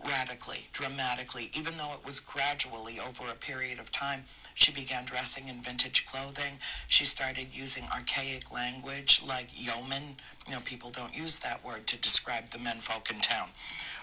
radically, 0.03 0.67
dramatically, 0.73 1.51
even 1.53 1.77
though 1.77 1.93
it 1.93 2.05
was 2.05 2.19
gradually 2.19 2.99
over 2.99 3.29
a 3.31 3.35
period 3.35 3.79
of 3.79 3.91
time. 3.91 4.25
She 4.53 4.71
began 4.71 5.03
dressing 5.03 5.49
in 5.49 5.61
vintage 5.61 6.05
clothing. 6.05 6.59
She 6.87 7.03
started 7.03 7.47
using 7.51 7.83
archaic 7.93 8.53
language 8.53 9.21
like 9.25 9.47
yeoman. 9.53 10.15
You 10.47 10.53
know, 10.53 10.61
people 10.63 10.91
don't 10.91 11.13
use 11.13 11.39
that 11.39 11.63
word 11.63 11.87
to 11.87 11.97
describe 11.97 12.51
the 12.51 12.57
menfolk 12.57 13.11
in 13.11 13.19
town. 13.19 13.49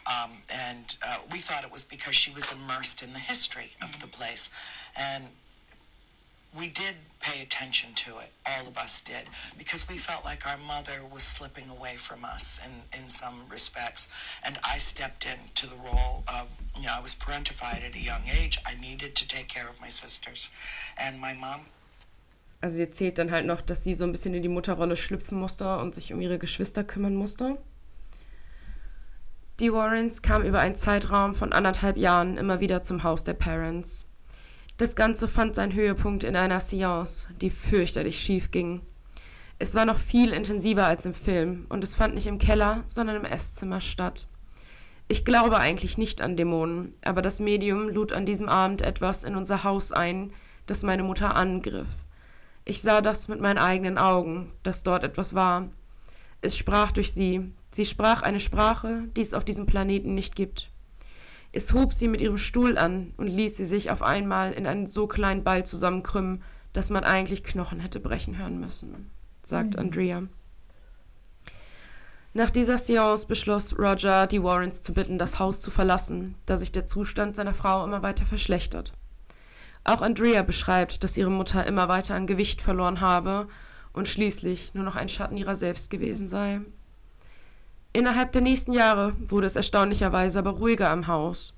Um, 0.07 0.43
and 0.51 0.97
uh, 1.03 1.19
we 1.31 1.39
thought 1.39 1.65
it 1.65 1.73
was 1.73 1.85
because 1.85 2.15
she 2.15 2.31
was 2.31 2.53
immersed 2.53 3.03
in 3.03 3.15
the 3.15 3.19
history 3.19 3.73
of 3.81 4.01
the 4.03 4.07
place. 4.07 4.51
And 4.95 5.29
we 6.57 6.67
did 6.67 6.97
pay 7.21 7.41
attention 7.41 7.95
to 7.95 8.19
it, 8.19 8.33
all 8.45 8.69
of 8.69 8.77
us 8.77 9.01
did, 9.01 9.25
because 9.57 9.89
we 9.89 9.97
felt 9.97 10.25
like 10.25 10.47
our 10.47 10.59
mother 10.59 11.01
was 11.11 11.23
slipping 11.23 11.71
away 11.71 11.97
from 11.97 12.25
us 12.25 12.61
in, 12.65 13.01
in 13.01 13.09
some 13.09 13.45
respects. 13.49 14.09
And 14.43 14.59
I 14.63 14.79
stepped 14.79 15.25
into 15.25 15.67
the 15.67 15.77
role 15.77 16.25
of, 16.29 16.49
you 16.77 16.87
know, 16.87 16.95
I 16.99 17.01
was 17.01 17.15
parentified 17.15 17.85
at 17.85 17.95
a 17.95 18.01
young 18.01 18.23
age. 18.29 18.59
I 18.67 18.75
needed 18.75 19.15
to 19.17 19.27
take 19.27 19.49
care 19.49 19.69
of 19.69 19.81
my 19.81 19.89
sisters. 19.89 20.51
And 20.99 21.21
my 21.21 21.33
mom 21.33 21.67
Also 22.61 22.77
sie 22.77 22.83
erzählt 22.83 23.19
dann 23.19 23.33
halt 23.33 23.45
noch, 23.45 23.61
dass 23.61 23.83
sie 23.83 23.95
so 23.95 24.05
ein 24.05 24.13
bisschen 24.13 24.35
in 24.35 24.43
die 24.43 24.49
Mutterrolle 24.49 24.97
schlüpfen 24.97 25.37
musste 25.37 25.79
und 25.79 25.97
sich 25.97 26.13
um 26.13 26.21
ihre 26.21 26.39
Geschwister 26.39 26.85
kümmern 26.85 27.17
musste. 27.17 27.59
Die 29.59 29.73
Warrens 29.73 30.23
kamen 30.23 30.47
über 30.47 30.61
einen 30.61 30.77
Zeitraum 30.77 31.35
von 31.35 31.53
anderthalb 31.53 31.97
Jahren 31.97 32.37
immer 32.37 32.61
wieder 32.61 32.83
zum 32.83 33.03
Haus 33.03 33.25
der 33.25 33.35
Parents. 33.35 34.07
Das 34.79 34.97
Ganze 34.97 35.29
fand 35.29 35.55
seinen 35.55 35.75
Höhepunkt 35.75 36.25
in 36.25 36.35
einer 36.35 36.61
Seance, 36.61 37.29
die 37.41 37.51
fürchterlich 37.51 38.19
schief 38.19 38.51
ging. 38.51 38.81
Es 39.59 39.75
war 39.77 39.85
noch 39.85 39.99
viel 39.99 40.33
intensiver 40.33 40.87
als 40.87 41.07
im 41.07 41.15
Film 41.15 41.67
und 41.69 41.85
es 41.85 41.95
fand 41.95 42.15
nicht 42.15 42.27
im 42.27 42.39
Keller, 42.39 42.83
sondern 42.89 43.17
im 43.17 43.25
Esszimmer 43.25 43.81
statt. 43.81 44.27
Ich 45.07 45.25
glaube 45.25 45.59
eigentlich 45.59 45.99
nicht 45.99 46.21
an 46.21 46.37
Dämonen, 46.37 46.97
aber 47.05 47.23
das 47.23 47.39
Medium 47.39 47.89
lud 47.89 48.13
an 48.13 48.27
diesem 48.27 48.49
Abend 48.49 48.81
etwas 48.83 49.23
in 49.23 49.37
unser 49.37 49.63
Haus 49.63 49.93
ein, 49.93 50.33
das 50.67 50.83
meine 50.83 51.05
Mutter 51.05 51.37
angriff. 51.37 51.87
Ich 52.65 52.81
sah 52.81 53.01
das 53.03 53.29
mit 53.29 53.41
meinen 53.41 53.59
eigenen 53.59 53.99
Augen, 53.99 54.53
dass 54.63 54.83
dort 54.83 55.05
etwas 55.05 55.35
war. 55.35 55.69
Es 56.41 56.57
sprach 56.57 56.91
durch 56.91 57.13
sie. 57.13 57.53
Sie 57.71 57.87
sprach 57.87 58.23
eine 58.23 58.41
Sprache, 58.41 59.05
die 59.15 59.21
es 59.21 59.35
auf 59.35 59.45
diesem 59.45 59.67
Planeten 59.67 60.15
nicht 60.15 60.35
gibt. 60.35 60.72
Es 61.53 61.75
hob 61.75 61.93
sie 61.93 62.09
mit 62.09 62.23
ihrem 62.23 62.39
Stuhl 62.39 62.79
an 62.79 63.13
und 63.19 63.27
ließ 63.27 63.57
sie 63.57 63.67
sich 63.67 63.91
auf 63.91 64.03
einmal 64.03 64.53
in 64.53 64.67
einen 64.67 64.87
so 64.87 65.07
kleinen 65.07 65.45
Ball 65.45 65.65
zusammenkrümmen, 65.67 66.43
dass 66.73 66.89
man 66.89 67.05
eigentlich 67.05 67.45
Knochen 67.45 67.81
hätte 67.81 68.01
brechen 68.01 68.39
hören 68.39 68.59
müssen, 68.59 69.11
sagt 69.43 69.77
Andrea. 69.79 70.23
Nach 72.35 72.51
dieser 72.51 72.79
Seance 72.79 73.27
beschloss 73.27 73.79
Roger, 73.79 74.27
die 74.27 74.43
Warrens 74.43 74.81
zu 74.81 74.95
bitten, 74.95 75.19
das 75.19 75.39
Haus 75.39 75.61
zu 75.61 75.71
verlassen, 75.71 76.37
da 76.47 76.57
sich 76.57 76.73
der 76.73 76.87
Zustand 76.87 77.37
seiner 77.37 77.53
Frau 77.53 77.85
immer 77.85 78.03
weiter 78.03 78.25
verschlechtert. 78.25 78.95
Auch 79.85 80.01
Andrea 80.01 80.43
beschreibt, 80.43 81.05
dass 81.05 81.19
ihre 81.19 81.31
Mutter 81.31 81.67
immer 81.67 81.89
weiter 81.89 82.15
an 82.15 82.27
Gewicht 82.27 82.63
verloren 82.63 83.03
habe 83.03 83.49
und 83.93 84.09
schließlich 84.09 84.73
nur 84.73 84.85
noch 84.85 84.97
ein 84.97 85.11
Schatten 85.11 85.37
ihrer 85.37 85.57
selbst 85.57 85.91
gewesen 85.91 86.27
sei. 86.27 86.63
Innerhalb 87.93 88.33
der 88.33 88.41
nächsten 88.41 88.73
Jahre 88.73 89.15
wurde 89.19 89.47
es 89.47 89.57
erstaunlicherweise 89.57 90.39
aber 90.39 90.53
ruhiger 90.53 90.91
im 90.93 91.07
Haus. 91.07 91.55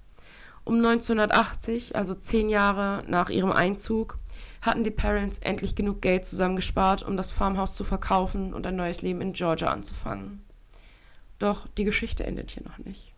Um 0.64 0.77
1980, 0.77 1.94
also 1.94 2.14
zehn 2.14 2.49
Jahre 2.49 3.05
nach 3.07 3.31
ihrem 3.31 3.53
Einzug, 3.53 4.18
hatten 4.62 4.83
die 4.83 4.90
Parents 4.90 5.38
endlich 5.38 5.77
genug 5.77 6.01
Geld 6.01 6.25
zusammengespart, 6.25 7.03
um 7.03 7.16
das 7.16 7.31
Farmhaus 7.31 7.75
zu 7.75 7.85
verkaufen 7.85 8.55
und 8.55 8.66
ein 8.66 8.77
neues 8.77 9.03
Leben 9.03 9.20
in 9.20 9.35
Georgia 9.35 9.68
anzufangen. 9.68 10.42
Doch 11.38 11.68
die 11.68 11.85
Geschichte 11.85 12.25
endet 12.25 12.51
hier 12.51 12.64
noch 12.64 12.79
nicht. 12.79 13.12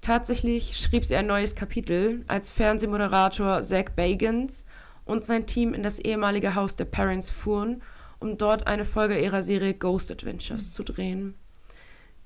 Tatsächlich 0.00 0.76
schrieb 0.76 1.04
sie 1.04 1.14
ein 1.14 1.28
neues 1.28 1.54
Kapitel, 1.54 2.24
als 2.26 2.50
Fernsehmoderator 2.50 3.62
Zach 3.62 3.90
Bagans 3.94 4.66
und 5.04 5.24
sein 5.24 5.46
Team 5.46 5.74
in 5.74 5.84
das 5.84 6.00
ehemalige 6.00 6.56
Haus 6.56 6.74
der 6.74 6.86
Parents 6.86 7.30
fuhren, 7.30 7.82
um 8.18 8.36
dort 8.36 8.66
eine 8.66 8.84
Folge 8.84 9.18
ihrer 9.20 9.42
Serie 9.42 9.74
Ghost 9.74 10.10
Adventures 10.10 10.72
zu 10.72 10.82
drehen. 10.82 11.36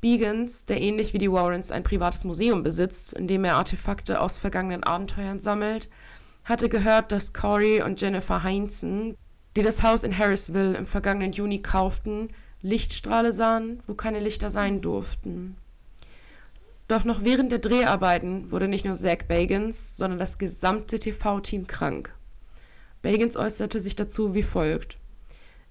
Begans, 0.00 0.64
der 0.66 0.80
ähnlich 0.80 1.14
wie 1.14 1.18
die 1.18 1.30
Warrens 1.32 1.70
ein 1.70 1.82
privates 1.82 2.24
Museum 2.24 2.62
besitzt, 2.62 3.12
in 3.12 3.26
dem 3.26 3.44
er 3.44 3.56
Artefakte 3.56 4.20
aus 4.20 4.38
vergangenen 4.38 4.84
Abenteuern 4.84 5.40
sammelt, 5.40 5.88
hatte 6.44 6.68
gehört, 6.68 7.12
dass 7.12 7.32
Corey 7.32 7.82
und 7.82 8.00
Jennifer 8.00 8.42
Heinzen, 8.42 9.16
die 9.56 9.62
das 9.62 9.82
Haus 9.82 10.04
in 10.04 10.16
Harrisville 10.16 10.76
im 10.76 10.86
vergangenen 10.86 11.32
Juni 11.32 11.60
kauften, 11.60 12.28
Lichtstrahle 12.62 13.32
sahen, 13.32 13.82
wo 13.86 13.94
keine 13.94 14.20
Lichter 14.20 14.50
sein 14.50 14.80
durften. 14.80 15.56
Doch 16.88 17.04
noch 17.04 17.24
während 17.24 17.50
der 17.50 17.58
Dreharbeiten 17.58 18.52
wurde 18.52 18.68
nicht 18.68 18.84
nur 18.84 18.94
Zach 18.94 19.24
Bagans, 19.26 19.96
sondern 19.96 20.18
das 20.18 20.38
gesamte 20.38 21.00
TV-Team 21.00 21.66
krank. 21.66 22.14
Bagans 23.02 23.36
äußerte 23.36 23.80
sich 23.80 23.96
dazu 23.96 24.34
wie 24.34 24.42
folgt. 24.42 24.98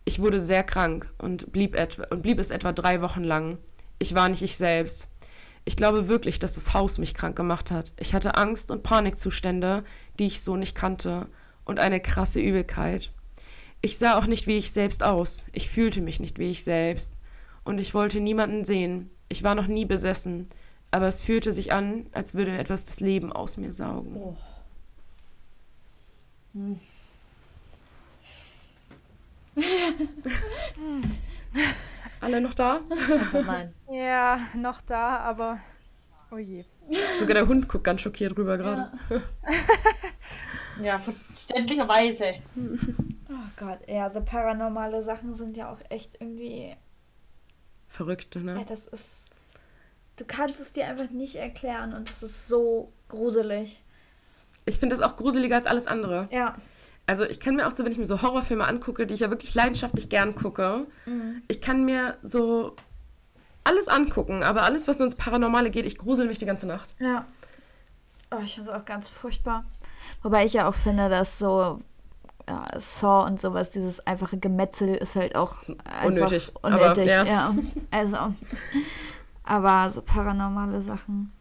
Ich 0.03 0.19
wurde 0.19 0.39
sehr 0.39 0.63
krank 0.63 1.11
und 1.17 1.51
blieb, 1.51 1.75
etwa, 1.75 2.05
und 2.11 2.21
blieb 2.21 2.37
es 2.37 2.51
etwa 2.51 2.73
drei 2.73 3.01
Wochen 3.01 3.23
lang. 3.23 3.57
Ich 3.99 4.15
war 4.15 4.29
nicht 4.29 4.41
ich 4.41 4.57
selbst. 4.57 5.07
Ich 5.63 5.75
glaube 5.75 6.07
wirklich, 6.07 6.39
dass 6.39 6.53
das 6.53 6.73
Haus 6.73 6.97
mich 6.97 7.13
krank 7.13 7.35
gemacht 7.35 7.71
hat. 7.71 7.93
Ich 7.99 8.13
hatte 8.13 8.37
Angst 8.37 8.69
und 8.69 8.83
Panikzustände, 8.83 9.83
die 10.19 10.27
ich 10.27 10.41
so 10.41 10.55
nicht 10.55 10.75
kannte, 10.75 11.27
und 11.65 11.79
eine 11.79 11.99
krasse 11.99 12.39
Übelkeit. 12.39 13.11
Ich 13.81 13.97
sah 13.97 14.17
auch 14.17 14.27
nicht 14.27 14.47
wie 14.47 14.57
ich 14.57 14.71
selbst 14.71 15.03
aus. 15.03 15.43
Ich 15.51 15.69
fühlte 15.69 16.01
mich 16.01 16.19
nicht 16.19 16.39
wie 16.39 16.49
ich 16.49 16.63
selbst. 16.63 17.15
Und 17.63 17.79
ich 17.79 17.93
wollte 17.93 18.19
niemanden 18.19 18.63
sehen. 18.65 19.09
Ich 19.27 19.43
war 19.43 19.55
noch 19.55 19.67
nie 19.67 19.85
besessen. 19.85 20.47
Aber 20.91 21.07
es 21.07 21.23
fühlte 21.23 21.51
sich 21.51 21.73
an, 21.73 22.05
als 22.11 22.35
würde 22.35 22.57
etwas 22.57 22.85
das 22.85 22.99
Leben 22.99 23.33
aus 23.33 23.57
mir 23.57 23.73
saugen. 23.73 24.15
Oh. 24.15 24.37
Alle 32.25 32.41
noch 32.41 32.53
da? 32.53 32.81
Nein. 33.45 33.73
Ja, 33.91 34.39
noch 34.55 34.81
da, 34.81 35.17
aber. 35.19 35.59
Oh 36.31 36.37
je. 36.37 36.65
Sogar 37.19 37.35
der 37.35 37.47
Hund 37.47 37.67
guckt 37.69 37.83
ganz 37.83 38.01
schockiert 38.01 38.35
rüber 38.37 38.57
gerade. 38.57 38.91
Ja, 40.81 40.97
verständlicherweise. 40.97 42.35
Oh 42.57 43.33
Gott, 43.57 43.79
ja, 43.87 44.09
so 44.09 44.21
paranormale 44.21 45.01
Sachen 45.01 45.33
sind 45.33 45.55
ja 45.55 45.71
auch 45.71 45.79
echt 45.89 46.17
irgendwie. 46.19 46.75
Verrückt, 47.87 48.35
Ja, 48.35 48.41
ne? 48.41 48.65
das 48.67 48.87
ist. 48.87 49.25
Du 50.17 50.25
kannst 50.25 50.59
es 50.59 50.73
dir 50.73 50.87
einfach 50.87 51.09
nicht 51.11 51.35
erklären 51.35 51.93
und 51.93 52.09
es 52.09 52.23
ist 52.23 52.47
so 52.47 52.91
gruselig. 53.09 53.81
Ich 54.65 54.79
finde 54.79 54.95
das 54.95 55.05
auch 55.05 55.15
gruseliger 55.15 55.55
als 55.55 55.67
alles 55.67 55.87
andere. 55.87 56.27
Ja. 56.31 56.55
Also 57.07 57.23
ich 57.23 57.39
kann 57.39 57.55
mir 57.55 57.67
auch 57.67 57.71
so, 57.71 57.85
wenn 57.85 57.91
ich 57.91 57.97
mir 57.97 58.05
so 58.05 58.21
Horrorfilme 58.21 58.67
angucke, 58.67 59.05
die 59.05 59.13
ich 59.13 59.19
ja 59.19 59.29
wirklich 59.29 59.53
leidenschaftlich 59.53 60.09
gern 60.09 60.35
gucke, 60.35 60.87
ich 61.47 61.61
kann 61.61 61.85
mir 61.85 62.17
so 62.23 62.75
alles 63.63 63.87
angucken, 63.87 64.43
aber 64.43 64.63
alles, 64.63 64.87
was 64.87 64.97
so 64.97 65.03
ins 65.03 65.15
Paranormale 65.15 65.69
geht, 65.69 65.85
ich 65.85 65.97
grusel 65.97 66.27
mich 66.27 66.37
die 66.37 66.45
ganze 66.45 66.65
Nacht. 66.67 66.95
Ja. 66.99 67.25
Oh, 68.31 68.39
ich 68.43 68.55
finde 68.55 68.69
es 68.69 68.75
auch 68.75 68.85
ganz 68.85 69.07
furchtbar. 69.07 69.65
Wobei 70.23 70.45
ich 70.45 70.53
ja 70.53 70.67
auch 70.67 70.75
finde, 70.75 71.09
dass 71.09 71.37
so 71.37 71.81
ja, 72.47 72.67
Saw 72.79 73.25
und 73.25 73.39
sowas, 73.39 73.71
dieses 73.71 74.05
einfache 74.05 74.37
Gemetzel 74.37 74.95
ist 74.95 75.15
halt 75.15 75.35
auch 75.35 75.57
einfach 75.83 76.05
Unnötig, 76.05 76.51
aber, 76.61 76.75
unnötig. 76.75 77.07
ja. 77.07 77.23
ja. 77.23 77.55
Also, 77.91 78.17
aber 79.43 79.89
so 79.89 80.01
paranormale 80.01 80.81
Sachen. 80.81 81.31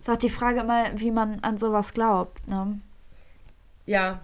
Ist 0.00 0.10
auch 0.10 0.16
die 0.16 0.30
Frage 0.30 0.60
immer, 0.60 0.84
wie 0.96 1.10
man 1.10 1.40
an 1.40 1.56
sowas 1.56 1.94
glaubt. 1.94 2.46
Ne? 2.46 2.78
Ja, 3.86 4.20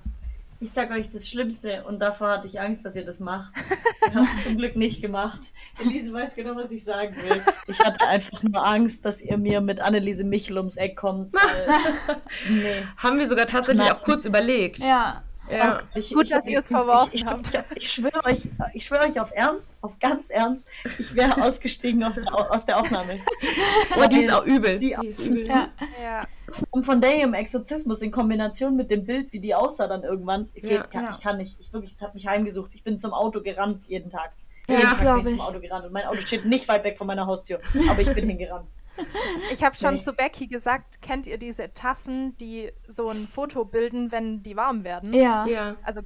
ich 0.61 0.71
sag 0.73 0.91
euch 0.91 1.09
das 1.09 1.29
Schlimmste 1.29 1.85
und 1.85 2.01
davor 2.01 2.29
hatte 2.29 2.47
ich 2.47 2.61
Angst, 2.61 2.85
dass 2.85 2.95
ihr 2.95 3.05
das 3.05 3.19
macht. 3.21 3.53
Ich 4.09 4.17
habe 4.17 4.27
es 4.33 4.43
zum 4.43 4.57
Glück 4.57 4.75
nicht 4.75 5.01
gemacht. 5.03 5.39
Elise 5.79 6.13
weiß 6.13 6.35
genau, 6.35 6.57
was 6.57 6.73
ich 6.73 6.83
sagen 6.83 7.15
will. 7.15 7.43
Ich 7.69 7.79
hatte 7.79 8.05
einfach 8.09 8.43
nur 8.43 8.67
Angst, 8.67 9.05
dass 9.05 9.21
ihr 9.21 9.37
mir 9.37 9.61
mit 9.61 9.81
Anneliese 9.81 10.25
Michel 10.25 10.57
ums 10.57 10.77
Eck 10.77 10.97
kommt. 10.97 11.33
Weil, 11.33 12.17
nee. 12.49 12.83
Haben 12.97 13.21
wir 13.21 13.29
sogar 13.29 13.47
tatsächlich 13.47 13.87
Nein. 13.87 13.95
auch 13.95 14.03
kurz 14.03 14.25
überlegt. 14.25 14.79
Ja. 14.79 15.23
Ja. 15.51 15.79
Ich, 15.95 16.13
Gut, 16.15 16.25
ich, 16.25 16.31
dass 16.31 16.47
ihr 16.47 16.59
es 16.59 16.67
ich- 16.67 16.71
verworfen 16.71 17.11
ich, 17.13 17.23
ich, 17.25 17.29
habt. 17.31 17.47
Ich, 17.77 17.83
ich, 17.83 17.91
schwöre 17.93 18.25
euch, 18.25 18.49
ich 18.75 18.85
schwöre 18.85 19.05
euch 19.05 19.19
auf 19.21 19.31
Ernst, 19.35 19.77
auf 19.81 19.99
ganz 19.99 20.31
Ernst, 20.31 20.69
ich 20.99 21.15
wäre 21.15 21.43
ausgestiegen 21.43 22.03
auf 22.05 22.15
der, 22.15 22.53
aus 22.53 22.67
der 22.67 22.79
Aufnahme. 22.79 23.19
Oh, 23.97 24.07
die 24.07 24.19
ist 24.21 24.33
auch 24.33 24.45
übel. 24.45 24.79
Die- 24.79 24.97
ist 25.03 25.27
übel. 25.27 25.47
Ja. 25.47 25.69
Ja. 26.03 26.21
Und 26.71 26.85
von 26.85 27.01
der 27.01 27.23
im 27.23 27.35
Exorzismus 27.35 28.03
in 28.03 28.11
Kombination 28.11 28.77
mit 28.77 28.91
dem 28.91 29.05
Bild, 29.05 29.33
wie 29.33 29.41
die 29.41 29.55
aussah 29.55 29.87
dann 29.89 30.03
irgendwann, 30.05 30.49
geht, 30.55 30.71
Ja. 30.71 30.83
kann, 30.85 31.05
Ja. 31.05 31.11
ich 31.11 31.21
kann 31.21 31.37
nicht. 31.37 31.57
Ich 31.61 31.73
wirklich, 31.73 31.93
es 31.93 32.03
hat 32.03 32.15
mich 32.15 32.27
heimgesucht. 32.27 32.75
Ich 32.75 32.83
bin 32.83 32.99
zum 32.99 33.13
Auto 33.13 33.41
gerannt 33.41 33.85
jeden 33.89 34.11
Tag. 34.11 34.33
Ja, 34.69 34.77
jeden 34.77 34.89
Tag 34.91 34.99
bin 34.99 35.17
ich 35.19 35.25
zum 35.25 35.35
ich. 35.35 35.41
Auto 35.43 35.61
gerannt 35.61 35.87
und 35.87 35.93
mein 35.93 36.07
Auto 36.07 36.21
steht 36.21 36.45
nicht 36.47 36.69
weit 36.69 36.85
weg 36.85 36.97
von 36.99 37.07
meiner 37.07 37.27
Haustür, 37.27 37.61
aber 37.89 38.01
ich 38.01 38.13
bin 38.13 38.29
hingerannt. 38.29 38.67
Ich 39.53 39.63
habe 39.65 39.75
schon 39.77 39.95
Nee. 39.95 40.01
zu 40.01 40.13
Becky 40.13 40.47
gesagt, 40.47 41.01
kennt 41.03 41.27
ihr 41.27 41.39
diese 41.39 41.73
Tassen, 41.73 42.37
die 42.39 42.71
so 42.87 43.09
ein 43.09 43.27
Foto 43.27 43.65
bilden, 43.65 44.13
wenn 44.13 44.43
die 44.43 44.57
warm 44.57 44.85
werden? 44.85 45.13
Ja. 45.15 45.47
Ja. 45.47 45.77
Also 45.83 46.03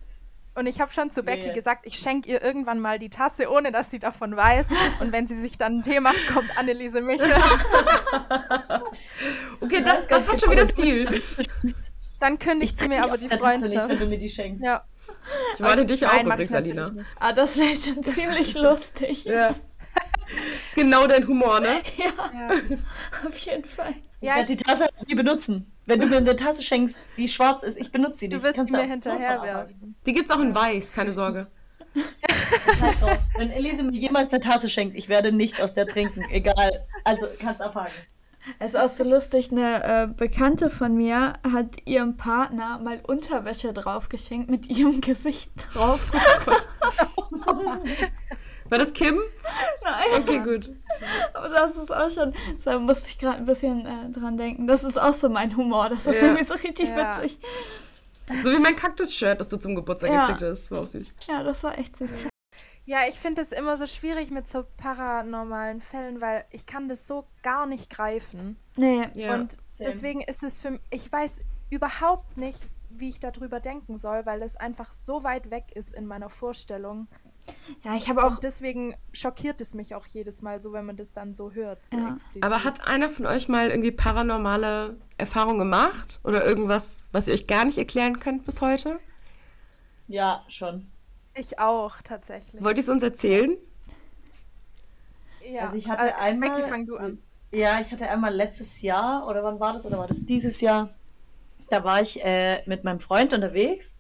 und 0.57 0.69
ich 0.69 0.81
habe 0.81 0.93
schon 0.93 1.11
zu 1.11 1.25
Becky 1.25 1.49
Nee. 1.49 1.53
gesagt, 1.53 1.85
ich 1.85 1.99
schenke 1.99 2.31
ihr 2.31 2.41
irgendwann 2.41 2.79
mal 2.79 3.01
die 3.01 3.11
Tasse, 3.11 3.51
ohne 3.51 3.73
dass 3.73 3.91
sie 3.91 3.99
davon 3.99 4.37
weiß. 4.37 4.69
Und 5.01 5.11
wenn 5.13 5.27
sie 5.27 5.35
sich 5.41 5.59
dann 5.59 5.73
einen 5.73 5.83
Tee 5.83 5.99
macht, 5.99 6.29
kommt 6.33 6.57
Anneliese 6.57 7.01
Michel. 7.01 7.35
Okay, 9.61 9.83
das, 9.83 10.07
das 10.07 10.29
hat 10.29 10.41
schon 10.41 10.51
wieder 10.51 10.67
Stil. 10.67 11.09
Dann 12.21 12.39
kündigt 12.39 12.75
Ich 12.75 12.81
sie 12.81 12.89
mir 12.89 13.05
aber 13.05 13.19
die 13.19 13.27
Tasse 13.29 13.35
nicht, 13.65 13.73
wenn 13.75 13.81
Freundschaft. 13.81 14.01
du 14.03 14.07
mir 14.07 14.19
die 14.19 14.29
schenkst. 14.29 14.65
Ja. 14.65 14.85
Ich 15.55 15.61
warte 15.61 15.85
dich 15.85 16.07
auch 16.07 16.13
Nein, 16.13 16.27
übrigens, 16.27 16.53
Alina. 16.55 16.91
Ah, 17.21 17.33
das 17.33 17.57
wäre 17.59 17.75
schon 17.77 18.03
ziemlich 18.03 18.55
lustig. 18.59 19.25
Ja. 19.25 19.55
Ist 20.55 20.75
genau 20.75 21.07
dein 21.07 21.27
Humor, 21.27 21.61
ne? 21.61 21.81
Ja, 21.97 22.05
Ja. 22.33 22.51
auf 23.29 23.39
jeden 23.39 23.65
Fall. 23.65 23.95
Ich 24.21 24.29
Ja, 24.29 24.37
werde 24.37 24.49
die 24.49 24.57
Tasse 24.57 24.89
nie 25.07 25.15
benutzen. 25.15 25.71
Wenn 25.87 26.01
du 26.01 26.07
mir 26.07 26.17
eine 26.17 26.35
Tasse 26.37 26.63
schenkst, 26.63 26.99
die 27.19 27.29
schwarz 27.29 27.63
ist, 27.63 27.79
ich 27.79 27.93
benutze 27.93 28.21
sie 28.21 28.29
du 28.29 28.37
nicht. 28.37 28.45
wirst 28.45 28.57
Kannst 28.57 28.73
mir 28.73 28.79
auch 28.81 28.85
sowas 28.85 29.03
von 29.05 29.13
hinterher 29.13 29.41
abhaken. 29.41 29.55
werfen. 29.81 29.97
Die 30.07 30.13
gibt's 30.15 30.31
auch 30.31 30.41
in 30.41 30.55
weiß, 30.55 30.93
keine 30.93 31.13
Sorge. 31.13 31.47
Wenn 33.37 33.51
Elise 33.51 33.83
mir 33.85 33.93
jemals 33.93 34.33
eine 34.33 34.41
Tasse 34.41 34.69
schenkt, 34.69 34.97
ich 34.97 35.09
werde 35.09 35.31
nicht 35.31 35.61
aus 35.61 35.75
der 35.75 35.87
trinken. 35.87 36.25
Egal. 36.31 36.87
Also 37.05 37.27
kannst 37.39 37.61
abhaken. 37.61 37.93
Es 38.59 38.69
ist 38.75 38.77
auch 38.77 38.89
so 38.89 39.05
lustig, 39.05 39.53
eine 39.53 39.85
äh, 39.85 40.07
Bekannte 40.07 40.69
von 40.71 40.95
mir 40.97 41.35
hat 41.51 41.77
ihrem 41.87 42.17
Partner 42.17 42.79
mal 42.79 43.01
Unterwäsche 43.07 43.73
drauf 43.73 44.09
geschenkt 44.11 44.51
mit 44.51 44.67
ihrem 44.69 45.01
Gesicht 45.01 45.51
drauf. 45.73 46.01
War 48.75 48.79
das 48.81 48.93
Kim? 48.93 49.21
Nein, 49.85 50.23
Okay, 50.23 50.39
gut. 50.41 50.71
aber 51.33 51.49
das 51.49 51.77
ist 51.77 51.93
auch 51.95 52.11
schon, 52.11 52.35
da 52.65 52.79
musste 52.81 53.09
ich 53.09 53.19
gerade 53.19 53.37
ein 53.39 53.45
bisschen 53.45 53.87
äh, 53.87 54.11
dran 54.11 54.37
denken. 54.37 54.67
Das 54.67 54.83
ist 54.83 54.99
auch 55.01 55.15
so 55.15 55.29
mein 55.29 55.57
Humor. 55.57 55.91
Das 55.91 56.07
ist 56.07 56.17
Ja. 56.17 56.23
irgendwie 56.23 56.43
so 56.45 56.55
richtig 56.55 56.89
Ja. 56.89 57.23
witzig. 57.23 57.39
So 58.43 58.51
wie 58.51 58.59
mein 58.59 58.75
Kaktus-Shirt, 58.75 59.39
das 59.41 59.49
du 59.49 59.59
zum 59.59 59.77
Geburtstag 59.77 60.11
Ja. 60.11 60.27
gekriegt 60.27 60.43
hast. 60.51 60.71
War 60.73 60.81
auch 60.81 60.87
süß. 60.89 61.13
Ja, 61.29 61.43
das 61.45 61.63
war 61.63 61.79
echt 61.79 61.95
süß. 61.97 62.11
Ja, 62.87 63.01
ich 63.09 63.19
finde 63.21 63.43
es 63.43 63.53
immer 63.53 63.77
so 63.77 63.87
schwierig 63.87 64.31
mit 64.31 64.49
so 64.49 64.65
paranormalen 64.79 65.81
Fällen, 65.81 66.21
weil 66.21 66.45
ich 66.51 66.67
kann 66.67 66.89
das 66.89 67.07
so 67.07 67.27
gar 67.43 67.67
nicht 67.67 67.91
greifen. 67.91 68.57
Nee, 68.77 69.07
Ja. 69.15 69.35
Und 69.35 69.53
same. 69.69 69.89
deswegen 69.91 70.21
ist 70.21 70.43
es 70.43 70.59
für 70.59 70.73
mich, 70.73 70.81
ich 70.91 71.13
weiß 71.13 71.43
überhaupt 71.71 72.37
nicht, 72.37 72.63
wie 72.91 73.09
ich 73.09 73.21
darüber 73.21 73.59
denken 73.61 73.99
soll, 73.99 74.25
weil 74.27 74.43
es 74.43 74.57
einfach 74.57 74.93
so 74.93 75.23
weit 75.25 75.51
weg 75.51 75.65
ist 75.75 75.93
in 75.95 76.07
meiner 76.07 76.31
Vorstellung. 76.31 77.09
Ja, 77.85 77.95
ich 77.95 78.09
habe 78.09 78.25
auch. 78.25 78.33
Und 78.37 78.45
deswegen 78.45 78.95
schockiert 79.13 79.61
es 79.61 79.75
mich 79.75 79.95
auch 79.95 80.07
jedes 80.07 80.43
Mal 80.43 80.59
so, 80.59 80.73
wenn 80.73 80.87
man 80.87 80.97
das 80.97 81.13
dann 81.13 81.35
so 81.35 81.53
hört. 81.53 81.85
So 81.85 81.97
Ja. 81.97 82.17
Aber 82.41 82.65
hat 82.65 82.89
einer 82.89 83.09
von 83.09 83.27
euch 83.27 83.49
mal 83.49 83.71
irgendwie 83.71 83.91
paranormale 83.93 84.97
Erfahrungen 85.19 85.59
gemacht? 85.59 86.21
Oder 86.25 86.45
irgendwas, 86.45 87.07
was 87.13 87.29
ihr 87.29 87.35
euch 87.35 87.47
gar 87.47 87.65
nicht 87.65 87.79
erklären 87.79 88.19
könnt 88.21 88.45
bis 88.45 88.61
heute? 88.61 88.99
Ja, 90.09 90.45
schon. 90.49 90.87
ich 91.35 91.59
auch 91.59 92.01
tatsächlich. 92.03 92.63
Wollt 92.63 92.77
ihr 92.77 92.83
es 92.83 92.89
uns 92.89 93.03
erzählen? 93.03 93.57
ja. 95.51 95.63
Also 95.63 95.77
ich 95.77 95.89
hatte 95.89 96.17
einmal- 96.17 96.51
Becky, 96.51 96.63
fang 96.69 96.87
du 96.87 96.97
an. 96.97 97.19
Ja, 97.53 97.81
ich 97.81 97.93
hatte 97.93 98.09
einmal 98.09 98.35
letztes 98.35 98.83
Jahr, 98.83 99.27
oder 99.29 99.45
wann 99.45 99.61
war 99.61 99.73
das, 99.73 99.87
oder 99.87 99.99
war 99.99 100.07
das 100.09 100.25
dieses 100.25 100.61
Jahr? 100.61 100.91
Da 101.71 101.85
war 101.85 102.01
ich 102.01 102.23
äh, 102.25 102.63
mit 102.67 102.85
meinem 102.85 103.01
Freund 103.01 103.33
unterwegs 103.33 103.94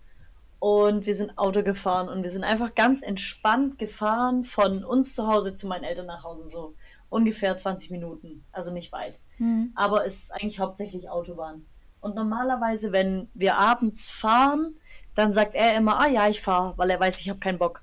und 0.64 1.04
wir 1.04 1.14
sind 1.14 1.36
Auto 1.36 1.62
gefahren 1.62 2.08
und 2.08 2.22
wir 2.22 2.30
sind 2.30 2.42
einfach 2.42 2.74
ganz 2.74 3.02
entspannt 3.02 3.78
gefahren 3.78 4.44
von 4.44 4.82
uns 4.82 5.14
zu 5.14 5.26
Hause 5.26 5.52
zu 5.52 5.66
meinen 5.66 5.84
Eltern 5.84 6.06
nach 6.06 6.24
Hause, 6.24 6.48
so 6.48 6.72
ungefähr 7.10 7.54
20 7.54 7.90
Minuten, 7.90 8.42
also 8.50 8.72
nicht 8.72 8.90
weit. 8.90 9.20
Hm. 9.36 9.72
aber 9.74 10.06
es 10.06 10.22
ist 10.22 10.30
eigentlich 10.30 10.60
hauptsächlich 10.60 11.10
Autobahn. 11.10 11.66
Und 12.00 12.14
normalerweise, 12.14 12.92
wenn 12.92 13.28
wir 13.34 13.58
abends 13.58 14.08
fahren, 14.08 14.74
dann 15.14 15.32
sagt 15.32 15.54
er 15.54 15.76
immer, 15.76 16.00
ah 16.00 16.06
ja, 16.06 16.30
ich 16.30 16.40
fahre, 16.40 16.72
weil 16.78 16.88
er 16.88 16.98
weiß, 16.98 17.20
ich 17.20 17.28
habe 17.28 17.40
keinen 17.40 17.58
Bock. 17.58 17.82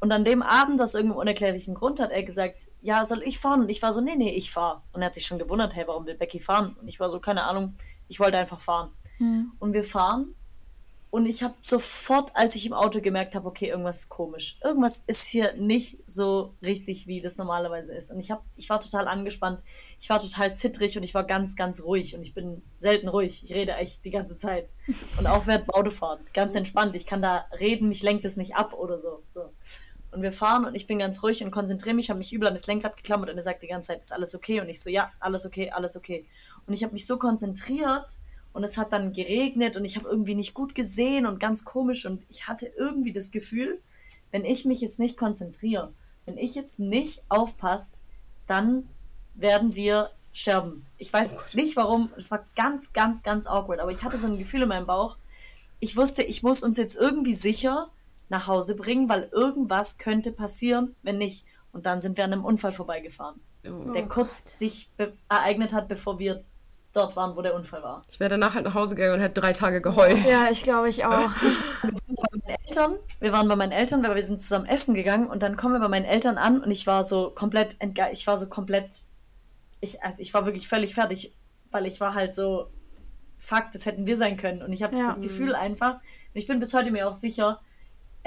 Und 0.00 0.10
an 0.10 0.24
dem 0.24 0.42
Abend, 0.42 0.80
aus 0.80 0.94
irgendeinem 0.94 1.20
unerklärlichen 1.20 1.74
Grund, 1.74 2.00
hat 2.00 2.12
er 2.12 2.22
gesagt, 2.22 2.68
ja, 2.80 3.04
soll 3.04 3.22
ich 3.24 3.38
fahren? 3.38 3.60
Und 3.60 3.68
ich 3.68 3.82
war 3.82 3.92
so, 3.92 4.00
nee, 4.00 4.16
nee, 4.16 4.30
ich 4.30 4.50
fahre. 4.50 4.80
Und 4.94 5.02
er 5.02 5.08
hat 5.08 5.14
sich 5.14 5.26
schon 5.26 5.38
gewundert, 5.38 5.76
hey, 5.76 5.84
warum 5.86 6.06
will 6.06 6.14
Becky 6.14 6.38
fahren? 6.38 6.76
Und 6.80 6.88
ich 6.88 6.98
war 6.98 7.10
so, 7.10 7.20
keine 7.20 7.42
Ahnung, 7.42 7.74
ich 8.08 8.20
wollte 8.20 8.38
einfach 8.38 8.60
fahren. 8.60 8.90
Hm. 9.18 9.52
Und 9.58 9.74
wir 9.74 9.84
fahren. 9.84 10.34
Und 11.16 11.24
ich 11.24 11.42
habe 11.42 11.54
sofort, 11.62 12.36
als 12.36 12.56
ich 12.56 12.66
im 12.66 12.74
Auto 12.74 13.00
gemerkt 13.00 13.34
habe, 13.34 13.48
okay, 13.48 13.70
irgendwas 13.70 14.00
ist 14.00 14.08
komisch. 14.10 14.58
Irgendwas 14.62 15.02
ist 15.06 15.24
hier 15.26 15.54
nicht 15.54 15.96
so 16.06 16.52
richtig, 16.60 17.06
wie 17.06 17.22
das 17.22 17.38
normalerweise 17.38 17.94
ist. 17.94 18.10
Und 18.10 18.20
ich, 18.20 18.30
hab, 18.30 18.44
ich 18.54 18.68
war 18.68 18.80
total 18.80 19.08
angespannt. 19.08 19.62
Ich 19.98 20.10
war 20.10 20.20
total 20.20 20.54
zittrig 20.54 20.98
und 20.98 21.04
ich 21.04 21.14
war 21.14 21.24
ganz, 21.24 21.56
ganz 21.56 21.82
ruhig. 21.82 22.14
Und 22.14 22.20
ich 22.20 22.34
bin 22.34 22.60
selten 22.76 23.08
ruhig. 23.08 23.42
Ich 23.42 23.54
rede 23.54 23.72
echt 23.76 24.04
die 24.04 24.10
ganze 24.10 24.36
Zeit. 24.36 24.74
Und 25.18 25.26
auch 25.26 25.46
während 25.46 25.72
Autofahren. 25.72 26.20
Ganz 26.34 26.54
entspannt. 26.54 26.94
Ich 26.94 27.06
kann 27.06 27.22
da 27.22 27.46
reden, 27.58 27.88
mich 27.88 28.02
lenkt 28.02 28.26
es 28.26 28.36
nicht 28.36 28.54
ab 28.54 28.74
oder 28.74 28.98
so. 28.98 29.22
so. 29.32 29.54
Und 30.10 30.20
wir 30.20 30.32
fahren 30.32 30.66
und 30.66 30.74
ich 30.74 30.86
bin 30.86 30.98
ganz 30.98 31.22
ruhig 31.22 31.42
und 31.42 31.50
konzentriere 31.50 31.94
mich, 31.94 32.10
habe 32.10 32.18
mich 32.18 32.32
übel 32.34 32.46
an 32.46 32.54
das 32.54 32.66
Lenkrad 32.66 32.94
geklammert 32.94 33.30
und 33.30 33.36
er 33.36 33.42
sagt 33.42 33.62
die 33.62 33.68
ganze 33.68 33.88
Zeit, 33.88 34.00
ist 34.00 34.12
alles 34.12 34.34
okay? 34.34 34.60
Und 34.60 34.68
ich 34.68 34.82
so, 34.82 34.90
ja, 34.90 35.10
alles 35.18 35.46
okay, 35.46 35.70
alles 35.70 35.96
okay. 35.96 36.26
Und 36.66 36.74
ich 36.74 36.82
habe 36.82 36.92
mich 36.92 37.06
so 37.06 37.18
konzentriert 37.18 38.10
und 38.56 38.64
es 38.64 38.78
hat 38.78 38.92
dann 38.94 39.12
geregnet 39.12 39.76
und 39.76 39.84
ich 39.84 39.96
habe 39.96 40.08
irgendwie 40.08 40.34
nicht 40.34 40.54
gut 40.54 40.74
gesehen 40.74 41.26
und 41.26 41.38
ganz 41.38 41.66
komisch 41.66 42.06
und 42.06 42.24
ich 42.30 42.48
hatte 42.48 42.72
irgendwie 42.76 43.12
das 43.12 43.30
Gefühl, 43.30 43.82
wenn 44.30 44.46
ich 44.46 44.64
mich 44.64 44.80
jetzt 44.80 44.98
nicht 44.98 45.18
konzentriere, 45.18 45.92
wenn 46.24 46.38
ich 46.38 46.54
jetzt 46.54 46.80
nicht 46.80 47.22
aufpasse, 47.28 48.00
dann 48.46 48.88
werden 49.34 49.74
wir 49.74 50.10
sterben. 50.32 50.86
Ich 50.96 51.12
weiß 51.12 51.36
nicht 51.52 51.76
warum, 51.76 52.10
es 52.16 52.30
war 52.30 52.46
ganz, 52.56 52.94
ganz, 52.94 53.22
ganz 53.22 53.46
awkward, 53.46 53.80
aber 53.80 53.90
ich 53.90 54.02
hatte 54.02 54.16
so 54.16 54.26
ein 54.26 54.38
Gefühl 54.38 54.62
in 54.62 54.68
meinem 54.68 54.86
Bauch. 54.86 55.18
Ich 55.78 55.94
wusste, 55.98 56.22
ich 56.22 56.42
muss 56.42 56.62
uns 56.62 56.78
jetzt 56.78 56.96
irgendwie 56.96 57.34
sicher 57.34 57.90
nach 58.30 58.46
Hause 58.46 58.74
bringen, 58.74 59.10
weil 59.10 59.28
irgendwas 59.32 59.98
könnte 59.98 60.32
passieren, 60.32 60.96
wenn 61.02 61.18
nicht. 61.18 61.44
Und 61.72 61.84
dann 61.84 62.00
sind 62.00 62.16
wir 62.16 62.24
an 62.24 62.32
einem 62.32 62.44
Unfall 62.44 62.72
vorbeigefahren, 62.72 63.38
Oh. 63.68 63.90
der 63.92 64.08
kurz 64.08 64.58
sich 64.58 64.88
ereignet 65.28 65.74
hat, 65.74 65.88
bevor 65.88 66.18
wir 66.18 66.42
dort 66.96 67.16
waren, 67.16 67.36
wo 67.36 67.42
der 67.42 67.54
Unfall 67.54 67.82
war. 67.82 68.04
Ich 68.08 68.18
wäre 68.20 68.30
danach 68.30 68.54
halt 68.54 68.64
nach 68.64 68.74
Hause 68.74 68.94
gegangen 68.94 69.14
und 69.14 69.20
hätte 69.20 69.40
drei 69.40 69.52
Tage 69.52 69.80
geheult. 69.80 70.18
Ja, 70.26 70.48
ich 70.50 70.62
glaube, 70.62 70.88
ich 70.88 71.04
auch. 71.04 71.30
bei 71.82 71.90
meinen 72.32 72.56
Eltern. 72.66 72.94
Wir 73.20 73.32
waren 73.32 73.48
bei 73.48 73.56
meinen 73.56 73.72
Eltern, 73.72 74.02
weil 74.02 74.14
wir 74.14 74.22
sind 74.22 74.40
zusammen 74.40 74.66
essen 74.66 74.94
gegangen 74.94 75.26
und 75.28 75.42
dann 75.42 75.56
kommen 75.56 75.74
wir 75.74 75.80
bei 75.80 75.88
meinen 75.88 76.04
Eltern 76.04 76.38
an 76.38 76.60
und 76.62 76.70
ich 76.70 76.86
war 76.86 77.04
so 77.04 77.30
komplett 77.30 77.76
entge 77.80 78.08
ich 78.12 78.26
war 78.26 78.36
so 78.36 78.48
komplett 78.48 79.02
ich 79.80 80.02
also 80.02 80.20
ich 80.22 80.32
war 80.34 80.46
wirklich 80.46 80.68
völlig 80.68 80.94
fertig, 80.94 81.36
weil 81.70 81.86
ich 81.86 82.00
war 82.00 82.14
halt 82.14 82.34
so 82.34 82.70
fuck, 83.38 83.64
das 83.72 83.84
hätten 83.86 84.06
wir 84.06 84.16
sein 84.16 84.36
können 84.36 84.62
und 84.62 84.72
ich 84.72 84.82
habe 84.82 84.96
Ja. 84.96 85.04
das 85.04 85.20
Gefühl 85.20 85.54
einfach 85.54 85.94
und 85.96 86.00
ich 86.34 86.46
bin 86.46 86.58
bis 86.58 86.72
heute 86.74 86.90
mir 86.90 87.06
auch 87.08 87.12
sicher, 87.12 87.60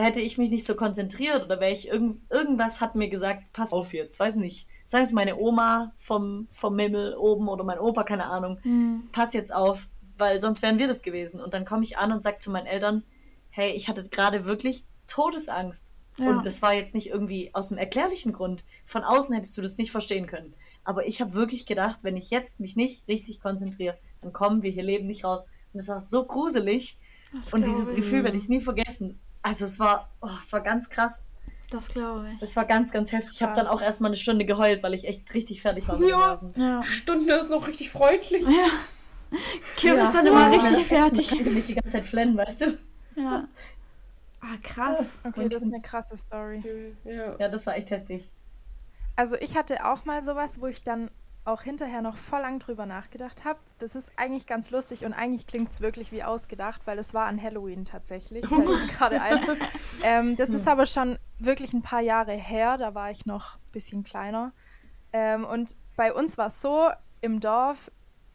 hätte 0.04 0.22
ich 0.22 0.38
mich 0.38 0.50
nicht 0.50 0.66
so 0.66 0.76
konzentriert 0.76 1.44
oder 1.46 1.60
wäre 1.60 1.72
ich 1.72 1.88
irgend, 1.90 2.22
irgendwas 2.32 2.82
hat 2.82 2.96
mir 2.96 3.10
gesagt, 3.10 3.44
pass 3.54 3.74
auf 3.74 3.94
jetzt, 3.94 4.20
weiß 4.20 4.38
nicht, 4.38 4.68
sei 4.86 5.02
es 5.02 5.12
meine 5.12 5.38
Oma 5.38 5.94
vom 5.98 6.48
vom 6.50 6.78
Himmel 6.80 7.16
oben 7.16 7.50
oder 7.50 7.64
mein 7.64 7.80
Opa, 7.80 8.04
keine 8.04 8.26
Ahnung 8.26 8.60
Hm. 8.64 9.10
pass 9.12 9.34
jetzt 9.34 9.54
auf, 9.54 9.90
weil 10.18 10.40
sonst 10.40 10.62
wären 10.62 10.80
wir 10.80 10.88
das 10.88 11.02
gewesen. 11.02 11.42
Und 11.42 11.54
dann 11.54 11.66
komme 11.66 11.84
ich 11.84 11.98
an 11.98 12.12
und 12.12 12.22
sage 12.22 12.40
zu 12.40 12.52
meinen 12.52 12.68
Eltern, 12.68 13.04
hey, 13.50 13.72
ich 13.72 13.88
hatte 13.90 14.08
gerade 14.10 14.46
wirklich 14.46 14.86
Todesangst. 15.08 15.92
Ja. 16.18 16.30
Und 16.30 16.46
das 16.46 16.62
war 16.62 16.74
jetzt 16.74 16.94
nicht 16.94 17.08
irgendwie 17.10 17.50
aus 17.54 17.72
einem 17.72 17.80
erklärlichen 17.80 18.34
Grund. 18.34 18.66
Von 18.86 19.04
außen 19.04 19.34
hättest 19.34 19.58
du 19.58 19.62
das 19.62 19.78
nicht 19.78 19.92
verstehen 19.92 20.28
können. 20.28 20.54
Aber 20.84 21.08
ich 21.08 21.22
habe 21.22 21.34
wirklich 21.34 21.66
gedacht, 21.66 22.00
wenn 22.02 22.18
ich 22.18 22.30
jetzt 22.30 22.60
mich 22.60 22.76
nicht 22.76 23.08
richtig 23.08 23.40
konzentriere, 23.40 23.98
dann 24.22 24.34
kommen 24.34 24.62
wir 24.62 24.72
hier 24.72 24.84
leben 24.84 25.06
nicht 25.06 25.24
raus. 25.24 25.46
Und 25.74 25.80
es 25.80 25.88
war 25.88 26.00
so 26.00 26.26
gruselig. 26.26 26.98
Das 27.32 27.54
und 27.54 27.66
dieses 27.66 27.90
ich. 27.90 27.96
Gefühl 27.96 28.24
werde 28.24 28.38
ich 28.38 28.50
nie 28.50 28.60
vergessen. 28.60 29.20
Also 29.42 29.66
es 29.66 29.80
war, 29.80 30.10
oh, 30.22 30.30
es 30.42 30.52
war 30.54 30.62
ganz 30.62 30.90
krass. 30.90 31.26
Das 31.72 31.88
glaube 31.88 32.28
ich. 32.34 32.42
Es 32.42 32.56
war 32.56 32.66
ganz, 32.66 32.92
ganz 32.92 33.12
heftig. 33.12 33.34
Ich 33.36 33.44
habe 33.44 33.54
dann 33.54 33.68
auch 33.68 33.82
erstmal 33.82 34.10
eine 34.10 34.18
Stunde 34.18 34.44
geheult, 34.46 34.82
weil 34.82 34.94
ich 34.96 35.08
echt 35.08 35.34
richtig 35.36 35.62
fertig 35.62 35.88
war 35.88 35.98
mit 36.00 36.10
Ja. 36.10 36.42
Ja. 36.56 36.84
Stunde 36.84 37.34
ist 37.36 37.50
noch 37.50 37.68
richtig 37.68 37.92
freundlich. 37.92 38.44
Kim 39.78 39.96
Ja. 39.96 40.04
ist 40.04 40.14
dann 40.14 40.26
immer 40.26 40.52
Ja. 40.52 40.60
richtig 40.60 40.86
fertig. 40.88 41.28
Da 41.30 41.36
kann 41.38 41.46
ich 41.48 41.54
nicht 41.54 41.70
die 41.70 41.76
ganze 41.76 41.90
Zeit 41.90 42.06
flennen, 42.06 42.36
weißt 42.36 42.62
du? 42.62 42.78
Ja. 43.16 43.48
Ah, 44.42 44.56
krass. 44.64 45.20
Okay, 45.24 45.44
Und 45.44 45.54
das 45.54 45.62
ist 45.64 45.72
eine 45.74 45.82
krasse 45.82 46.18
Story. 46.18 46.96
Ja. 47.04 47.36
Ja, 47.38 47.48
das 47.50 47.68
war 47.68 47.76
echt 47.76 47.92
heftig. 47.92 48.32
Also 49.16 49.36
ich 49.36 49.56
hatte 49.56 49.86
auch 49.86 50.06
mal 50.06 50.24
sowas, 50.24 50.60
wo 50.62 50.68
ich 50.68 50.82
dann 50.82 51.12
auch 51.50 51.62
hinterher 51.62 52.02
noch 52.02 52.18
voll 52.18 52.42
lang 52.42 52.60
drüber 52.60 52.86
nachgedacht 52.86 53.46
habe. 53.46 53.60
Das 53.78 53.96
ist 53.96 54.12
eigentlich 54.16 54.48
ganz 54.48 54.72
lustig 54.72 55.06
und 55.06 55.14
eigentlich 55.14 55.48
klingt 55.48 55.72
es 55.72 55.82
wirklich 55.82 56.12
wie 56.12 56.24
ausgedacht, 56.24 56.82
weil 56.86 56.98
es 57.00 57.14
war 57.14 57.26
an 57.26 57.42
Halloween 57.42 57.86
tatsächlich. 57.86 58.46
Gerade 58.98 59.22
ein. 59.22 59.40
Ähm, 60.04 60.36
das 60.36 60.50
ist 60.50 60.68
aber 60.68 60.86
schon 60.86 61.18
wirklich 61.38 61.74
ein 61.74 61.82
paar 61.82 62.02
Jahre 62.02 62.34
her. 62.34 62.78
Da 62.78 62.96
war 62.96 63.12
ich 63.12 63.26
noch 63.26 63.56
ein 63.56 63.72
bisschen 63.72 64.04
kleiner. 64.04 64.54
Ähm, 65.14 65.46
und 65.46 65.76
bei 65.96 66.14
uns 66.14 66.38
war 66.38 66.48
es 66.48 66.62
so, 66.62 66.90
im 67.22 67.40
Dorf 67.40 67.92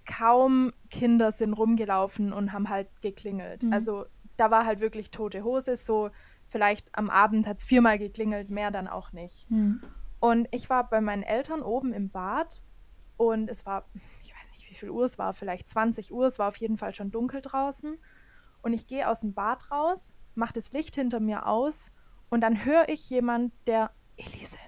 kaum 0.06 0.72
Kinder 0.90 1.30
sind 1.30 1.54
rumgelaufen 1.54 2.32
und 2.32 2.52
haben 2.52 2.68
halt 2.68 2.88
geklingelt. 3.00 3.62
Mhm. 3.62 3.72
Also 3.72 4.04
da 4.36 4.50
war 4.50 4.66
halt 4.66 4.80
wirklich 4.80 5.10
tote 5.10 5.44
Hose. 5.44 5.76
So 5.76 6.10
vielleicht 6.46 6.88
am 6.96 7.10
Abend 7.10 7.46
hat 7.46 7.58
es 7.58 7.64
viermal 7.64 7.98
geklingelt, 7.98 8.50
mehr 8.50 8.70
dann 8.70 8.88
auch 8.88 9.12
nicht. 9.12 9.48
Hm. 9.48 9.82
Und 10.20 10.48
ich 10.52 10.70
war 10.70 10.88
bei 10.88 11.00
meinen 11.00 11.22
Eltern 11.22 11.62
oben 11.62 11.92
im 11.92 12.10
Bad 12.10 12.62
und 13.16 13.48
es 13.48 13.64
war, 13.66 13.84
ich 14.22 14.34
weiß 14.34 14.50
nicht, 14.52 14.70
wie 14.70 14.74
viel 14.74 14.90
Uhr 14.90 15.04
es 15.04 15.18
war, 15.18 15.32
vielleicht 15.32 15.68
20 15.68 16.12
Uhr, 16.12 16.26
es 16.26 16.38
war 16.38 16.48
auf 16.48 16.56
jeden 16.56 16.76
Fall 16.76 16.94
schon 16.94 17.10
dunkel 17.10 17.40
draußen. 17.40 17.98
Und 18.62 18.72
ich 18.72 18.86
gehe 18.86 19.08
aus 19.08 19.20
dem 19.20 19.34
Bad 19.34 19.70
raus, 19.70 20.14
mache 20.34 20.54
das 20.54 20.72
Licht 20.72 20.94
hinter 20.94 21.20
mir 21.20 21.46
aus 21.46 21.92
und 22.30 22.40
dann 22.40 22.64
höre 22.64 22.88
ich 22.88 23.08
jemand, 23.10 23.52
der 23.66 23.90
Elise 24.16 24.58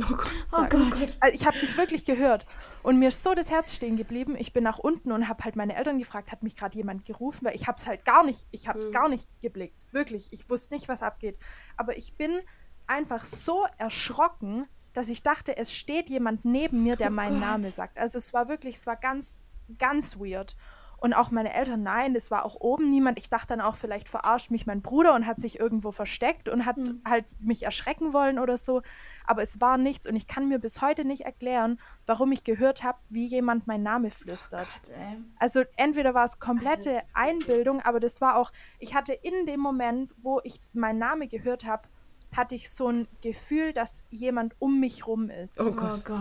Oh 0.00 0.04
Gott. 0.16 0.32
Oh 0.46 0.56
sagt. 0.56 0.70
Gott. 0.72 1.08
Also 1.20 1.34
ich 1.34 1.46
habe 1.46 1.58
das 1.60 1.76
wirklich 1.76 2.04
gehört. 2.04 2.46
Und 2.82 2.98
mir 2.98 3.08
ist 3.08 3.22
so 3.22 3.34
das 3.34 3.50
Herz 3.50 3.74
stehen 3.74 3.96
geblieben. 3.96 4.36
Ich 4.38 4.52
bin 4.52 4.64
nach 4.64 4.78
unten 4.78 5.12
und 5.12 5.28
habe 5.28 5.44
halt 5.44 5.54
meine 5.54 5.76
Eltern 5.76 5.98
gefragt, 5.98 6.32
hat 6.32 6.42
mich 6.42 6.56
gerade 6.56 6.76
jemand 6.76 7.04
gerufen, 7.04 7.44
weil 7.44 7.54
ich 7.54 7.66
habe 7.66 7.76
es 7.76 7.86
halt 7.86 8.04
gar 8.04 8.24
nicht, 8.24 8.46
ich 8.50 8.68
habe 8.68 8.78
es 8.78 8.88
Mhm. 8.88 8.92
gar 8.92 9.08
nicht 9.08 9.28
geblickt. 9.40 9.86
Wirklich. 9.92 10.28
Ich 10.30 10.48
wusste 10.48 10.72
nicht, 10.74 10.88
was 10.88 11.02
abgeht. 11.02 11.38
Aber 11.76 11.96
ich 11.96 12.14
bin 12.16 12.40
einfach 12.86 13.24
so 13.24 13.66
erschrocken, 13.76 14.66
dass 14.92 15.08
ich 15.08 15.22
dachte, 15.22 15.56
es 15.56 15.72
steht 15.74 16.08
jemand 16.10 16.44
neben 16.44 16.82
mir, 16.82 16.96
der 16.96 17.08
Oh 17.08 17.14
meinen 17.14 17.40
Gott. 17.40 17.48
Namen 17.48 17.70
sagt. 17.72 17.98
Also 17.98 18.18
es 18.18 18.32
war 18.32 18.48
wirklich, 18.48 18.76
es 18.76 18.86
war 18.86 18.96
ganz, 18.96 19.40
ganz 19.78 20.18
weird. 20.18 20.56
Und 20.98 21.14
auch 21.14 21.32
meine 21.32 21.52
Eltern, 21.52 21.82
nein, 21.82 22.14
es 22.14 22.30
war 22.30 22.44
auch 22.44 22.54
oben 22.60 22.88
niemand. 22.88 23.18
Ich 23.18 23.28
dachte 23.28 23.48
dann 23.48 23.60
auch, 23.60 23.74
vielleicht 23.74 24.08
verarscht 24.08 24.52
mich 24.52 24.66
mein 24.66 24.82
Bruder 24.82 25.16
und 25.16 25.26
hat 25.26 25.40
sich 25.40 25.58
irgendwo 25.58 25.90
versteckt 25.90 26.48
und 26.48 26.64
hat 26.64 26.76
Hm. 26.76 27.02
halt 27.04 27.24
mich 27.40 27.64
erschrecken 27.64 28.12
wollen 28.12 28.38
oder 28.38 28.56
so. 28.56 28.82
Aber 29.26 29.42
es 29.42 29.60
war 29.60 29.78
nichts 29.78 30.06
und 30.06 30.14
ich 30.14 30.28
kann 30.28 30.46
mir 30.46 30.60
bis 30.60 30.80
heute 30.80 31.04
nicht 31.04 31.22
erklären, 31.22 31.80
warum 32.06 32.30
ich 32.30 32.44
gehört 32.44 32.84
habe, 32.84 32.98
wie 33.10 33.26
jemand 33.26 33.66
meinen 33.66 33.82
Namen 33.82 34.12
flüstert. 34.12 34.68
Gott, 34.84 34.94
ey. 34.96 35.16
Also 35.40 35.64
entweder 35.76 36.14
war 36.14 36.24
es 36.24 36.38
komplette 36.38 36.90
Alles- 36.90 37.12
Einbildung, 37.16 37.80
aber 37.80 37.98
das 37.98 38.20
war 38.20 38.36
auch, 38.36 38.52
ich 38.78 38.94
hatte 38.94 39.12
in 39.12 39.44
dem 39.44 39.58
Moment, 39.58 40.14
wo 40.22 40.40
ich 40.44 40.60
meinen 40.72 41.00
Namen 41.00 41.28
gehört 41.28 41.64
habe, 41.64 41.88
hatte 42.36 42.54
ich 42.54 42.70
so 42.70 42.88
ein 42.88 43.08
Gefühl, 43.22 43.72
dass 43.72 44.02
jemand 44.10 44.54
um 44.58 44.80
mich 44.80 45.06
rum 45.06 45.28
ist. 45.30 45.60
Oh 45.60 45.66
Oh 45.68 45.72
Gott. 45.72 46.04
Gott. 46.04 46.20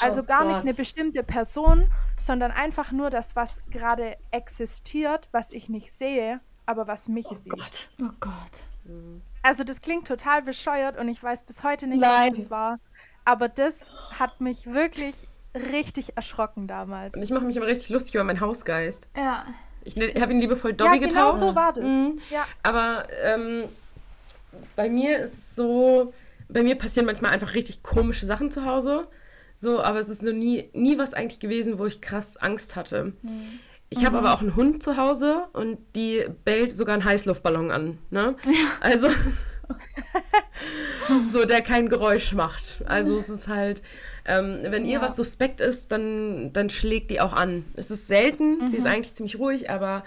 Also 0.00 0.22
Oh 0.22 0.24
gar 0.24 0.44
nicht 0.44 0.54
Gott. 0.56 0.64
eine 0.64 0.74
bestimmte 0.74 1.22
Person, 1.22 1.86
sondern 2.18 2.50
einfach 2.50 2.90
nur 2.92 3.10
das, 3.10 3.36
was 3.36 3.62
gerade 3.70 4.16
existiert, 4.32 5.28
was 5.32 5.50
ich 5.50 5.68
nicht 5.68 5.92
sehe, 5.92 6.40
aber 6.66 6.86
was 6.88 7.08
mich 7.08 7.26
Oh 7.30 7.34
sieht. 7.34 7.50
Gott. 7.52 7.90
Oh 8.02 8.10
Gott. 8.20 8.32
Also 9.42 9.64
das 9.64 9.80
klingt 9.80 10.06
total 10.08 10.42
bescheuert 10.42 10.98
und 10.98 11.08
ich 11.08 11.22
weiß 11.22 11.44
bis 11.44 11.62
heute 11.62 11.86
nicht, 11.86 12.00
Nein. 12.00 12.32
was 12.32 12.38
das 12.40 12.50
war. 12.50 12.78
Aber 13.24 13.48
das 13.48 13.90
hat 14.18 14.40
mich 14.40 14.66
wirklich 14.72 15.28
richtig 15.54 16.16
erschrocken 16.16 16.66
damals. 16.66 17.14
Und 17.14 17.22
ich 17.22 17.30
mache 17.30 17.44
mich 17.44 17.56
immer 17.56 17.66
richtig 17.66 17.90
lustig 17.90 18.14
über 18.16 18.24
meinen 18.24 18.40
Hausgeist. 18.40 19.06
Ja. 19.16 19.46
Ich, 19.84 19.96
ne- 19.96 20.12
habe 20.20 20.32
ihn 20.32 20.40
liebevoll 20.40 20.72
Dobby 20.72 20.94
ja, 20.94 20.96
genau 21.08 21.30
getauft. 21.30 21.38
so 21.38 21.54
war 21.54 21.72
das. 21.72 21.84
Mhm. 21.84 22.18
Ja. 22.30 22.44
Aber 22.62 23.06
ähm, 23.22 23.64
bei 24.76 24.88
mir 24.88 25.18
ist 25.18 25.36
es 25.38 25.56
so, 25.56 26.12
bei 26.48 26.62
mir 26.62 26.76
passieren 26.76 27.06
manchmal 27.06 27.32
einfach 27.32 27.54
richtig 27.54 27.82
komische 27.82 28.26
Sachen 28.26 28.50
zu 28.50 28.64
Hause. 28.64 29.08
So, 29.56 29.80
aber 29.82 30.00
es 30.00 30.08
ist 30.08 30.22
noch 30.22 30.32
nie, 30.32 30.68
nie 30.72 30.98
was 30.98 31.14
eigentlich 31.14 31.40
gewesen, 31.40 31.78
wo 31.78 31.86
ich 31.86 32.00
krass 32.00 32.36
Angst 32.36 32.76
hatte. 32.76 33.12
Ich 33.88 34.04
habe 34.04 34.18
aber 34.18 34.34
auch 34.34 34.40
einen 34.40 34.56
Hund 34.56 34.82
zu 34.82 34.96
Hause 34.96 35.44
und 35.52 35.78
die 35.94 36.24
bellt 36.44 36.72
sogar 36.72 36.94
einen 36.94 37.04
Heißluftballon 37.04 37.70
an. 37.70 37.98
Ne? 38.10 38.34
Also, 38.80 39.08
so 41.30 41.44
der 41.44 41.62
kein 41.62 41.88
Geräusch 41.88 42.32
macht. 42.32 42.82
Also 42.86 43.18
es 43.18 43.28
ist 43.28 43.48
halt, 43.48 43.82
ähm, 44.24 44.60
wenn 44.64 44.84
ihr 44.84 44.94
Ja. 44.94 45.02
was 45.02 45.16
suspekt 45.16 45.60
ist, 45.60 45.92
dann, 45.92 46.52
dann 46.52 46.70
schlägt 46.70 47.10
die 47.10 47.20
auch 47.20 47.32
an. 47.32 47.64
Es 47.76 47.90
ist 47.90 48.06
selten, 48.08 48.68
sie 48.68 48.76
ist 48.76 48.86
eigentlich 48.86 49.14
ziemlich 49.14 49.38
ruhig, 49.38 49.70
aber 49.70 50.04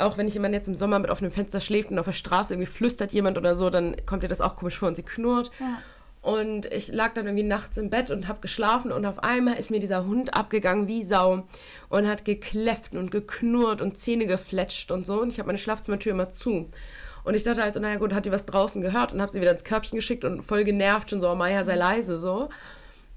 auch 0.00 0.16
wenn 0.16 0.28
jemand 0.28 0.54
jetzt 0.54 0.68
im 0.68 0.74
Sommer 0.74 0.98
mit 0.98 1.10
offenem 1.10 1.32
Fenster 1.32 1.60
schläft 1.60 1.90
und 1.90 1.98
auf 1.98 2.06
der 2.06 2.12
Straße 2.12 2.54
irgendwie 2.54 2.70
flüstert 2.70 3.12
jemand 3.12 3.38
oder 3.38 3.54
so, 3.54 3.70
dann 3.70 3.96
kommt 4.06 4.22
ihr 4.22 4.28
das 4.28 4.40
auch 4.40 4.56
komisch 4.56 4.78
vor 4.78 4.88
und 4.88 4.96
sie 4.96 5.02
knurrt. 5.02 5.50
Und 6.22 6.66
ich 6.66 6.88
lag 6.88 7.14
dann 7.14 7.26
irgendwie 7.26 7.44
nachts 7.44 7.78
im 7.78 7.88
Bett 7.88 8.10
und 8.10 8.28
habe 8.28 8.40
geschlafen 8.40 8.92
und 8.92 9.06
auf 9.06 9.24
einmal 9.24 9.58
ist 9.58 9.70
mir 9.70 9.80
dieser 9.80 10.04
Hund 10.04 10.34
abgegangen 10.34 10.86
wie 10.86 11.02
Sau 11.02 11.46
und 11.88 12.06
hat 12.06 12.26
gekläfft 12.26 12.94
und 12.94 13.10
geknurrt 13.10 13.80
und 13.80 13.98
Zähne 13.98 14.26
gefletscht 14.26 14.90
und 14.90 15.06
so. 15.06 15.22
Und 15.22 15.30
ich 15.30 15.38
habe 15.38 15.46
meine 15.46 15.58
Schlafzimmertür 15.58 16.12
immer 16.12 16.28
zu. 16.28 16.68
Und 17.24 17.34
ich 17.34 17.42
dachte 17.42 17.62
also, 17.62 17.80
naja 17.80 17.96
gut, 17.96 18.12
hat 18.12 18.26
die 18.26 18.32
was 18.32 18.46
draußen 18.46 18.82
gehört 18.82 19.12
und 19.12 19.22
habe 19.22 19.32
sie 19.32 19.40
wieder 19.40 19.52
ins 19.52 19.64
Körbchen 19.64 19.96
geschickt 19.96 20.24
und 20.24 20.42
voll 20.42 20.64
genervt 20.64 21.10
schon 21.10 21.20
so, 21.20 21.30
oh 21.30 21.34
Maya, 21.34 21.64
sei 21.64 21.76
leise 21.76 22.18
so. 22.18 22.50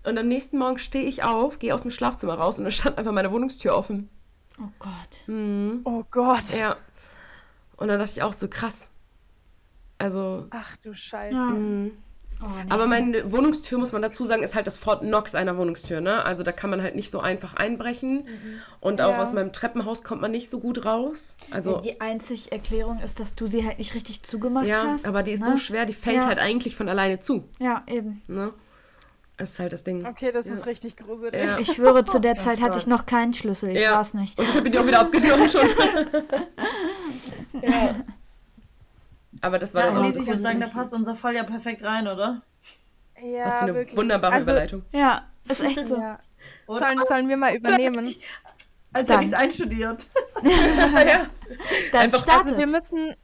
Und 0.06 0.18
am 0.18 0.28
nächsten 0.28 0.58
Morgen 0.58 0.78
stehe 0.78 1.06
ich 1.06 1.24
auf, 1.24 1.60
gehe 1.60 1.74
aus 1.74 1.84
dem 1.84 1.92
Schlafzimmer 1.92 2.36
raus 2.36 2.58
und 2.58 2.66
da 2.66 2.72
stand 2.72 2.98
einfach 2.98 3.12
meine 3.12 3.32
Wohnungstür 3.32 3.76
offen. 3.76 4.10
Oh 4.60 4.70
Gott. 4.80 5.28
Mhm. 5.28 5.82
Oh 5.84 6.04
Gott. 6.12 6.56
Ja. 6.58 6.78
Und 7.78 7.88
dann 7.88 8.00
dachte 8.00 8.12
ich 8.16 8.22
auch 8.24 8.34
so, 8.34 8.48
krass. 8.48 8.88
Also, 9.98 10.48
Ach 10.52 10.76
du 10.78 10.94
Scheiße. 10.94 11.34
Ja. 11.36 11.46
mhm. 11.50 11.92
Oh, 12.42 12.46
nee. 12.66 12.72
Aber 12.72 12.88
meine 12.88 13.32
Wohnungstür, 13.32 13.78
muss 13.78 13.94
man 13.94 14.02
dazu 14.02 14.26
sagen, 14.26 14.44
ist 14.44 14.54
halt 14.54 14.68
das 14.68 14.78
Fort 14.78 15.00
Knox 15.02 15.34
einer 15.34 15.56
Wohnungstür, 15.56 16.02
ne? 16.02 16.26
Also 16.26 16.44
da 16.44 16.52
kann 16.52 16.70
man 16.70 16.82
halt 16.82 16.94
nicht 16.94 17.10
so 17.10 17.22
einfach 17.22 17.54
einbrechen. 17.54 18.28
Und 18.82 19.02
auch 19.02 19.12
Ja. 19.12 19.22
aus 19.22 19.32
meinem 19.32 19.54
Treppenhaus 19.54 20.04
kommt 20.04 20.20
man 20.20 20.32
nicht 20.32 20.50
so 20.50 20.60
gut 20.60 20.84
raus. 20.84 21.38
Also, 21.52 21.80
die 21.80 22.02
einzige 22.02 22.52
Erklärung 22.52 23.00
ist, 23.02 23.22
dass 23.22 23.36
du 23.36 23.48
sie 23.48 23.66
halt 23.66 23.78
nicht 23.78 23.94
richtig 23.94 24.24
zugemacht 24.24 24.66
ja, 24.66 24.88
hast. 24.88 25.08
aber 25.08 25.24
die 25.24 25.32
ist 25.32 25.40
ne? 25.42 25.52
so 25.52 25.58
schwer, 25.58 25.86
die 25.86 25.94
fällt 25.94 26.18
Ja. 26.18 26.26
halt 26.26 26.40
eigentlich 26.40 26.76
von 26.76 26.90
alleine 26.90 27.20
zu, 27.20 27.48
Ja, 27.60 27.84
eben. 27.88 28.22
ne? 28.28 28.52
Das 29.38 29.52
ist 29.52 29.60
halt 29.60 29.74
das 29.74 29.84
Ding. 29.84 30.06
Okay, 30.06 30.32
das 30.32 30.46
ist 30.46 30.68
richtig 30.68 30.96
gruselig. 30.96 31.44
Ja. 31.44 31.58
Ich 31.58 31.74
schwöre, 31.74 32.06
zu 32.06 32.20
der 32.20 32.36
Zeit 32.40 32.62
hatte 32.62 32.78
ich 32.78 32.86
noch 32.88 33.06
keinen 33.08 33.34
Schlüssel. 33.34 33.76
Ich 33.76 33.82
Ja. 33.82 33.94
war's 33.94 34.14
nicht. 34.14 34.38
Und 34.40 34.48
ich 34.48 34.56
habe 34.56 34.68
ihn 34.68 34.78
auch 34.78 34.86
wieder 34.86 35.00
abgenommen 35.02 35.50
schon. 35.50 35.68
ja. 37.62 37.96
Aber 39.42 39.60
das 39.60 39.74
war 39.74 39.86
Ja, 39.86 39.92
dann 39.92 39.98
auch 40.06 40.10
ich 40.10 40.28
würde 40.28 40.40
sagen, 40.42 40.60
da 40.60 40.68
passt 40.68 40.94
unser 40.94 41.16
Fall 41.16 41.36
ja 41.36 41.44
perfekt 41.44 41.84
rein, 41.84 42.08
oder? 42.08 42.42
Ja, 43.22 43.46
Was 43.48 43.56
für 43.56 43.62
eine 43.62 43.76
wirklich. 43.76 43.98
wunderbare 43.98 44.34
also, 44.34 44.52
Überleitung. 44.52 44.84
Ja, 44.92 45.26
ist 45.50 45.62
echt 45.62 45.86
so. 45.86 45.98
Ja. 45.98 46.20
Sollen, 46.68 47.00
sollen 47.06 47.28
wir 47.30 47.38
mal 47.38 47.56
übernehmen? 47.56 48.08
Als 48.94 49.10
hätte 49.10 49.24
ich 49.24 49.30
es 49.30 49.34
einstudiert. 49.34 50.06
ja. 50.44 51.28
Dann 51.92 52.02
Einfach- 52.02 52.20
startet. 52.20 52.46
Also 52.54 52.58
wir 52.58 52.68
müssen, 52.68 53.16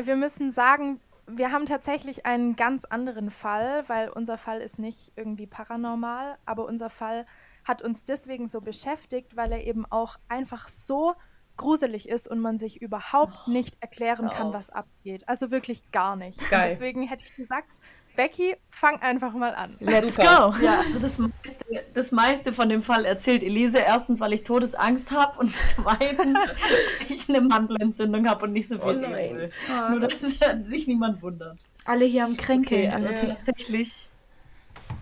wir 0.00 0.16
müssen 0.16 0.52
sagen, 0.52 1.00
wir 1.26 1.52
haben 1.52 1.66
tatsächlich 1.66 2.26
einen 2.26 2.56
ganz 2.56 2.84
anderen 2.84 3.30
Fall, 3.30 3.88
weil 3.88 4.08
unser 4.08 4.38
Fall 4.38 4.60
ist 4.60 4.78
nicht 4.78 5.12
irgendwie 5.16 5.46
paranormal, 5.46 6.38
aber 6.44 6.66
unser 6.66 6.90
Fall 6.90 7.26
hat 7.64 7.82
uns 7.82 8.04
deswegen 8.04 8.48
so 8.48 8.60
beschäftigt, 8.60 9.36
weil 9.36 9.52
er 9.52 9.64
eben 9.64 9.86
auch 9.86 10.16
einfach 10.28 10.68
so 10.68 11.14
gruselig 11.56 12.08
ist 12.08 12.28
und 12.28 12.40
man 12.40 12.58
sich 12.58 12.82
überhaupt 12.82 13.48
nicht 13.48 13.76
erklären 13.80 14.28
kann, 14.28 14.52
was 14.52 14.70
abgeht. 14.70 15.28
Also 15.28 15.50
wirklich 15.50 15.90
gar 15.92 16.16
nicht. 16.16 16.38
Geil. 16.50 16.68
Deswegen 16.70 17.02
hätte 17.02 17.24
ich 17.24 17.34
gesagt, 17.34 17.80
Becky, 18.16 18.54
fang 18.70 19.00
einfach 19.02 19.32
mal 19.32 19.54
an. 19.54 19.76
Let's 19.80 20.14
Super. 20.16 20.52
go. 20.58 20.64
Ja, 20.64 20.80
also 20.86 20.98
das 21.00 21.18
meiste, 21.18 21.64
das 21.92 22.12
meiste 22.12 22.52
von 22.52 22.68
dem 22.68 22.82
Fall 22.82 23.04
erzählt 23.04 23.42
Elise. 23.42 23.78
Erstens, 23.78 24.20
weil 24.20 24.32
ich 24.32 24.42
Todesangst 24.42 25.10
habe 25.10 25.38
und 25.40 25.50
zweitens, 25.54 26.54
weil 26.54 27.06
ich 27.08 27.28
eine 27.28 27.40
Mandelentzündung 27.40 28.28
habe 28.28 28.44
und 28.46 28.52
nicht 28.52 28.68
so 28.68 28.78
viel 28.78 28.96
Oh 28.98 29.00
nein. 29.00 29.36
will. 29.36 29.50
Nur, 29.90 30.00
dass 30.00 30.12
sich 30.64 30.86
niemand 30.86 31.22
wundert. 31.22 31.58
Alle 31.84 32.04
hier 32.04 32.24
am 32.24 32.36
Kränkeln. 32.36 32.86
Okay, 32.86 32.94
also 32.94 33.10
Ja. 33.10 33.26
tatsächlich, 33.26 34.08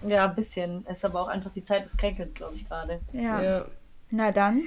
ja, 0.07 0.25
ein 0.25 0.35
bisschen. 0.35 0.85
Es 0.89 0.99
ist 0.99 1.05
aber 1.05 1.21
auch 1.23 1.29
einfach 1.29 1.51
die 1.51 1.63
Zeit 1.63 1.85
des 1.85 1.97
Kränkelns, 1.97 2.35
glaube 2.35 2.55
ich, 2.55 2.67
gerade. 2.69 3.01
ja. 3.13 3.43
Ja. 3.43 3.67
Na 4.11 4.31
dann. 4.31 4.63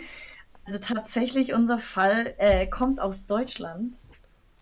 Also 0.65 0.79
tatsächlich, 0.79 1.53
unser 1.53 1.77
Fall 1.77 2.33
äh, 2.39 2.65
kommt 2.65 2.99
aus 2.99 3.27
Deutschland. 3.27 3.95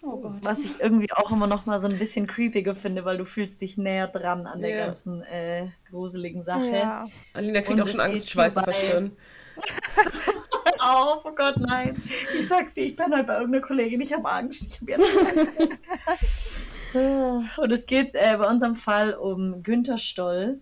Oh 0.06 0.18
Gott. 0.18 0.34
Was 0.42 0.60
ich 0.60 0.82
irgendwie 0.82 1.12
auch 1.14 1.32
immer 1.32 1.48
noch 1.48 1.66
mal 1.66 1.80
so 1.80 1.88
ein 1.88 1.98
bisschen 1.98 2.28
creepiger 2.28 2.76
finde, 2.76 3.06
weil 3.06 3.18
du 3.18 3.24
fühlst 3.24 3.62
dich 3.62 3.78
näher 3.78 4.08
dran 4.08 4.46
an 4.48 4.60
der 4.60 4.70
Ja. 4.72 4.86
ganzen 4.86 5.22
äh, 5.24 5.70
gruseligen 5.90 6.44
Sache. 6.44 6.70
Ja. 6.72 7.08
Alina 7.34 7.62
kriegt 7.62 7.80
auch 7.80 7.88
schon 7.88 8.02
Angst, 8.02 8.30
Schweiß 8.30 8.58
auf 8.58 8.66
der. 8.66 8.74
Stirn. 8.74 9.16
Auf, 10.86 11.24
oh 11.24 11.32
Gott, 11.34 11.56
nein. 11.58 11.96
Ich 12.38 12.46
sag's 12.48 12.74
dir, 12.74 12.84
ich 12.86 12.96
bin 12.98 13.14
halt 13.14 13.26
bei 13.26 13.36
irgendeiner 13.38 13.66
Kollegin, 13.66 14.02
ich 14.02 14.12
habe 14.12 14.30
Angst. 14.30 14.66
Ich 14.66 14.82
hab 14.82 14.90
jetzt. 14.90 16.60
Und 17.58 17.72
es 17.72 17.86
geht 17.86 18.14
äh, 18.16 18.36
bei 18.38 18.48
unserem 18.50 18.76
Fall 18.76 19.14
um 19.14 19.64
Günther 19.64 19.98
Stoll. 19.98 20.60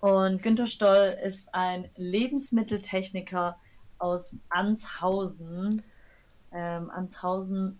Und 0.00 0.42
Günther 0.42 0.66
Stoll 0.66 1.16
ist 1.24 1.54
ein 1.54 1.88
Lebensmitteltechniker 1.96 3.56
aus 3.98 4.36
Anshausen. 4.50 5.82
Ähm, 6.52 6.90
Anshausen 6.90 7.78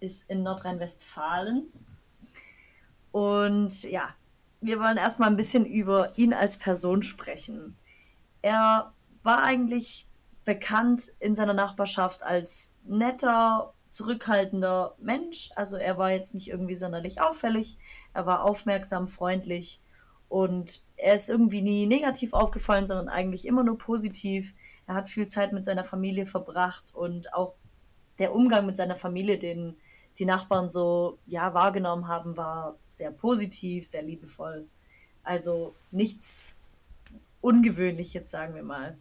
ist 0.00 0.28
in 0.28 0.42
Nordrhein-Westfalen. 0.42 1.64
Und 3.12 3.82
ja, 3.84 4.14
wir 4.60 4.78
wollen 4.80 4.96
erstmal 4.96 5.30
ein 5.30 5.36
bisschen 5.36 5.64
über 5.64 6.16
ihn 6.18 6.32
als 6.32 6.58
Person 6.58 7.02
sprechen. 7.02 7.76
Er 8.42 8.92
war 9.22 9.42
eigentlich 9.42 10.06
bekannt 10.44 11.12
in 11.20 11.34
seiner 11.34 11.54
Nachbarschaft 11.54 12.22
als 12.22 12.74
netter, 12.84 13.74
zurückhaltender 13.90 14.94
Mensch. 14.98 15.50
Also 15.56 15.76
er 15.76 15.98
war 15.98 16.10
jetzt 16.10 16.34
nicht 16.34 16.48
irgendwie 16.48 16.74
sonderlich 16.74 17.20
auffällig. 17.20 17.78
Er 18.14 18.26
war 18.26 18.44
aufmerksam, 18.44 19.08
freundlich 19.08 19.80
und 20.28 20.82
er 20.96 21.14
ist 21.16 21.28
irgendwie 21.28 21.60
nie 21.60 21.86
negativ 21.86 22.32
aufgefallen, 22.32 22.86
sondern 22.86 23.08
eigentlich 23.08 23.46
immer 23.46 23.64
nur 23.64 23.76
positiv. 23.76 24.54
Er 24.86 24.94
hat 24.94 25.08
viel 25.08 25.26
Zeit 25.26 25.52
mit 25.52 25.64
seiner 25.64 25.84
Familie 25.84 26.24
verbracht 26.24 26.94
und 26.94 27.34
auch 27.34 27.54
der 28.20 28.32
Umgang 28.32 28.64
mit 28.64 28.76
seiner 28.76 28.96
Familie, 28.96 29.38
den 29.38 29.76
die 30.20 30.26
Nachbarn 30.26 30.68
so 30.68 31.18
ja 31.26 31.54
wahrgenommen 31.54 32.06
haben, 32.06 32.36
war 32.36 32.76
sehr 32.84 33.10
positiv, 33.10 33.86
sehr 33.86 34.02
liebevoll. 34.02 34.68
Also 35.24 35.74
nichts 35.90 36.56
Ungewöhnliches, 37.40 38.30
sagen 38.30 38.54
wir 38.54 38.62
mal. 38.62 38.98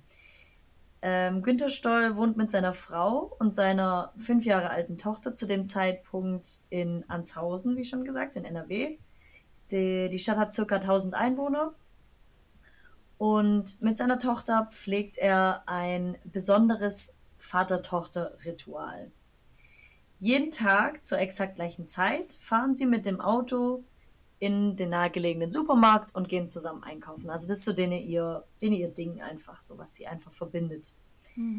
Ähm, 1.02 1.44
Günter 1.44 1.68
Stoll 1.68 2.16
wohnt 2.16 2.38
mit 2.38 2.52
seiner 2.52 2.74
Frau 2.74 3.36
und 3.38 3.54
seiner 3.54 4.14
fünf 4.16 4.46
Jahre 4.46 4.70
alten 4.70 4.98
Tochter 4.98 5.36
zu 5.36 5.46
dem 5.46 5.66
Zeitpunkt 5.66 6.60
in 6.70 7.04
Anshausen, 7.10 7.76
wie 7.76 7.86
schon 7.86 8.06
gesagt, 8.06 8.38
in 8.38 8.46
NRW. 8.46 8.98
Die, 9.72 10.10
die 10.10 10.20
Stadt 10.20 10.38
hat 10.38 10.56
ca. 10.56 10.76
1000 10.76 11.16
Einwohner. 11.16 11.74
Und 13.18 13.82
mit 13.82 13.98
seiner 13.98 14.20
Tochter 14.20 14.70
pflegt 14.72 15.18
er 15.18 15.64
ein 15.66 16.18
besonderes 16.24 17.18
Vater-Tochter-Ritual. 17.38 19.12
Jeden 20.20 20.52
Tag 20.52 21.06
zur 21.06 21.18
exakt 21.20 21.56
gleichen 21.56 21.88
Zeit 21.88 22.34
fahren 22.40 22.76
sie 22.76 22.86
mit 22.86 23.06
dem 23.06 23.20
Auto 23.22 23.84
in 24.40 24.76
den 24.78 24.90
nahegelegenen 24.90 25.52
Supermarkt 25.52 26.14
und 26.16 26.30
gehen 26.30 26.48
zusammen 26.48 26.84
einkaufen. 26.84 27.30
Also 27.30 27.48
das 27.48 27.60
ist 27.60 27.66
so 27.66 27.74
denen 27.74 28.02
ihr, 28.02 28.44
denen 28.62 28.74
ihr 28.76 28.90
Ding 28.90 29.22
einfach, 29.22 29.60
so 29.60 29.78
was 29.78 29.96
sie 29.96 30.08
einfach 30.08 30.32
verbindet. 30.32 30.94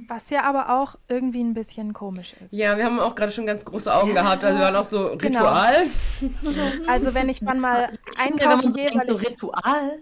Was 0.08 0.28
ja 0.28 0.42
aber 0.42 0.78
auch 0.80 0.96
irgendwie 1.08 1.42
ein 1.42 1.54
bisschen 1.54 1.94
komisch 1.94 2.34
ist. 2.44 2.52
Ja, 2.52 2.76
wir 2.76 2.84
haben 2.84 3.00
auch 3.00 3.14
gerade 3.14 3.32
schon 3.32 3.46
ganz 3.46 3.64
große 3.64 3.94
Augen 3.94 4.14
Ja. 4.14 4.22
gehabt. 4.22 4.44
Also 4.44 4.58
wir 4.58 4.64
waren 4.64 4.76
auch 4.76 4.84
so 4.84 5.16
Genau. 5.16 5.38
Ritual. 5.40 5.86
Also 6.86 7.14
wenn 7.14 7.28
ich 7.30 7.40
dann 7.40 7.60
mal 7.60 7.90
wenn 8.16 8.32
einkaufen 8.32 8.64
man 8.64 8.72
so 8.72 8.78
gehe, 8.78 8.90
denkt, 8.90 9.08
weil 9.08 9.14
so 9.16 9.22
ich, 9.22 9.30
Ritual, 9.30 9.98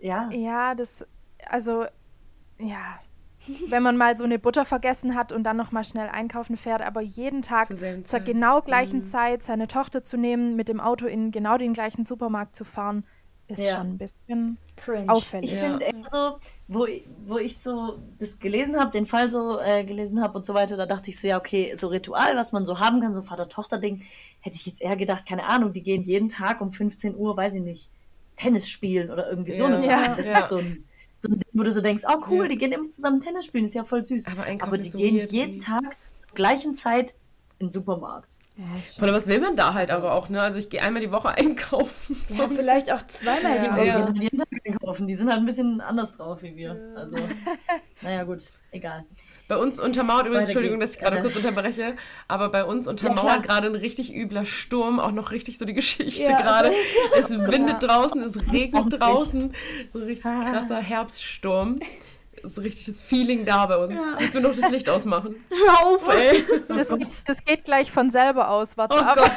ja, 0.00 0.30
ja, 0.30 0.74
das, 0.74 1.06
also, 1.46 1.84
ja, 2.58 2.98
wenn 3.68 3.82
man 3.82 3.96
mal 3.96 4.16
so 4.16 4.24
eine 4.24 4.38
Butter 4.38 4.64
vergessen 4.64 5.14
hat 5.14 5.32
und 5.32 5.44
dann 5.44 5.56
noch 5.56 5.72
mal 5.72 5.84
schnell 5.84 6.08
einkaufen 6.08 6.56
fährt, 6.56 6.82
aber 6.82 7.00
jeden 7.00 7.42
Tag 7.42 7.66
Zur 7.68 8.04
zur 8.04 8.20
genau 8.20 8.62
gleichen 8.62 9.00
Mhm. 9.00 9.04
Zeit 9.04 9.42
seine 9.42 9.68
Tochter 9.68 10.02
zu 10.02 10.16
nehmen, 10.16 10.56
mit 10.56 10.68
dem 10.68 10.80
Auto 10.80 11.06
in 11.06 11.30
genau 11.30 11.58
den 11.58 11.72
gleichen 11.72 12.04
Supermarkt 12.04 12.54
zu 12.56 12.64
fahren, 12.64 13.04
ist 13.48 13.64
Ja. 13.66 13.78
schon 13.78 13.90
ein 13.94 13.98
bisschen 13.98 14.58
Cringe. 14.76 15.10
auffällig. 15.12 15.50
Ich 15.52 15.60
Ja. 15.60 15.70
finde 15.70 15.84
eher 15.84 16.04
so, 16.04 16.36
wo, 16.68 16.86
ich- 16.86 17.04
wo 17.26 17.36
ich 17.38 17.58
so 17.58 17.98
das 18.18 18.38
gelesen 18.38 18.78
habe, 18.78 18.92
den 18.92 19.06
Fall 19.06 19.28
so 19.28 19.58
äh, 19.58 19.84
gelesen 19.84 20.22
habe 20.22 20.38
und 20.38 20.46
so 20.46 20.54
weiter, 20.54 20.76
da 20.76 20.86
dachte 20.86 21.10
ich 21.10 21.18
so, 21.18 21.26
ja, 21.26 21.36
okay, 21.36 21.72
so 21.74 21.88
Ritual, 21.88 22.36
was 22.36 22.52
man 22.52 22.64
so 22.64 22.78
haben 22.78 23.00
kann, 23.00 23.12
so 23.12 23.22
Vater-Tochter-Ding, 23.22 24.02
hätte 24.40 24.54
ich 24.56 24.66
jetzt 24.66 24.80
eher 24.80 24.94
gedacht, 24.96 25.26
keine 25.26 25.46
Ahnung, 25.46 25.72
die 25.72 25.82
gehen 25.82 26.02
jeden 26.04 26.28
Tag 26.28 26.60
um 26.60 26.70
15 26.70 27.16
Uhr, 27.16 27.36
weiß 27.36 27.56
ich 27.56 27.62
nicht, 27.62 27.90
Tennis 28.36 28.68
spielen 28.70 29.10
oder 29.10 29.28
irgendwie 29.28 29.50
so 29.50 29.64
Ja. 29.64 29.68
eine 29.70 29.78
Sache. 29.78 29.88
Ja. 29.90 30.14
Das 30.14 30.30
Ja. 30.30 30.38
ist 30.38 30.48
so 30.48 30.58
ein, 30.58 30.84
so 31.20 31.28
ein 31.28 31.38
Ding, 31.38 31.48
wo 31.52 31.62
du 31.62 31.70
so 31.70 31.80
denkst, 31.80 32.04
oh 32.08 32.20
cool, 32.28 32.44
Ja. 32.44 32.48
die 32.48 32.58
gehen 32.58 32.72
immer 32.72 32.88
zusammen 32.88 33.20
Tennis 33.20 33.44
spielen, 33.46 33.66
ist 33.66 33.74
ja 33.74 33.84
voll 33.84 34.02
süß. 34.02 34.26
Aber 34.28 34.46
Aber 34.60 34.78
die 34.78 34.88
so 34.88 34.98
gehen 34.98 35.26
jeden. 35.28 35.58
Tag 35.58 35.96
zur 36.14 36.34
gleichen 36.34 36.74
Zeit 36.74 37.12
in 37.58 37.66
den 37.66 37.70
Supermarkt. 37.70 38.36
Ja, 38.60 39.02
Oder 39.02 39.14
was 39.14 39.26
will 39.26 39.40
man 39.40 39.56
da 39.56 39.72
halt 39.72 39.88
So. 39.88 39.94
aber 39.96 40.12
auch, 40.12 40.28
ne? 40.28 40.42
Also 40.42 40.58
ich 40.58 40.68
gehe 40.68 40.82
einmal 40.82 41.00
die 41.00 41.10
Woche 41.10 41.28
einkaufen. 41.38 42.14
So. 42.28 42.34
ja, 42.34 42.46
vielleicht 42.48 42.92
auch 42.92 43.06
zweimal 43.06 43.56
Ja. 43.56 43.62
die 43.62 43.70
Woche. 43.70 44.12
die 44.12 44.24
Ja. 44.24 44.44
Tag 44.44 44.48
einkaufen, 44.66 45.06
die 45.06 45.14
sind 45.14 45.28
halt 45.30 45.38
ein 45.38 45.46
bisschen 45.46 45.80
anders 45.80 46.18
drauf 46.18 46.42
wie 46.42 46.54
wir. 46.56 46.76
Also, 46.94 47.16
naja 48.02 48.24
gut, 48.24 48.42
egal. 48.70 49.04
Bei 49.48 49.56
uns 49.56 49.80
untermauert 49.80 50.26
übrigens, 50.26 50.42
Weiter 50.42 50.50
Entschuldigung, 50.50 50.78
dass 50.78 50.90
geht's. 50.90 51.02
ich 51.02 51.04
gerade 51.08 51.18
Äh, 51.18 51.22
kurz 51.22 51.36
unterbreche, 51.36 51.94
aber 52.28 52.50
bei 52.50 52.64
uns 52.64 52.86
untermauert 52.86 53.42
gerade 53.44 53.66
ein 53.68 53.74
richtig 53.76 54.14
übler 54.14 54.44
Sturm, 54.44 55.00
auch 55.00 55.10
noch 55.12 55.30
richtig 55.30 55.56
so 55.56 55.64
die 55.64 55.72
Geschichte 55.74 56.22
Ja. 56.24 56.40
gerade. 56.40 56.70
Es 57.16 57.30
windet 57.36 57.82
draußen, 57.82 58.22
es 58.22 58.36
regnet 58.52 59.00
draußen, 59.00 59.54
so 59.92 59.98
ein 60.00 60.04
richtig 60.04 60.22
krasser 60.22 60.80
Herbststurm. 60.80 61.80
Es 62.42 62.52
ist 62.52 62.58
richtig 62.58 62.86
das 62.86 62.98
Feeling 63.00 63.44
da 63.44 63.66
bei 63.66 63.76
uns. 63.76 63.92
Jetzt 63.94 64.20
müssen 64.20 64.34
wir 64.34 64.40
noch 64.50 64.56
das 64.56 64.70
Licht 64.70 64.88
ausmachen. 64.88 65.36
Hör 65.50 65.86
auf, 65.86 66.08
ey. 66.08 66.44
Das, 66.68 66.88
geht- 66.90 67.28
das 67.28 67.44
geht 67.44 67.64
gleich 67.64 67.90
von 67.92 68.10
selber 68.10 68.50
aus. 68.50 68.76
Warte 68.76 68.96
Oh 68.96 69.00
ab. 69.00 69.16
Gott. 69.18 69.30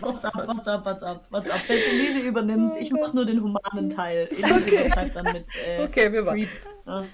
What's 0.00 0.24
up, 0.24 0.46
what's 0.46 0.68
up, 0.68 0.84
what's 0.86 1.02
up, 1.02 1.26
what's 1.30 1.50
up. 1.50 1.60
Bis 1.68 1.86
Elise 1.88 2.20
übernimmt. 2.20 2.74
Ich 2.80 2.90
mache 2.92 3.14
nur 3.14 3.26
den 3.26 3.42
humanen 3.42 3.88
Teil. 3.88 4.28
Elise 4.30 4.70
übertreibt 4.70 5.16
dann 5.16 5.32
mit 5.32 5.50
äh, 5.66 5.84
Okay, 5.84 6.12
wir. 6.12 6.24
Creep. 6.24 6.48
Ja. 6.86 7.04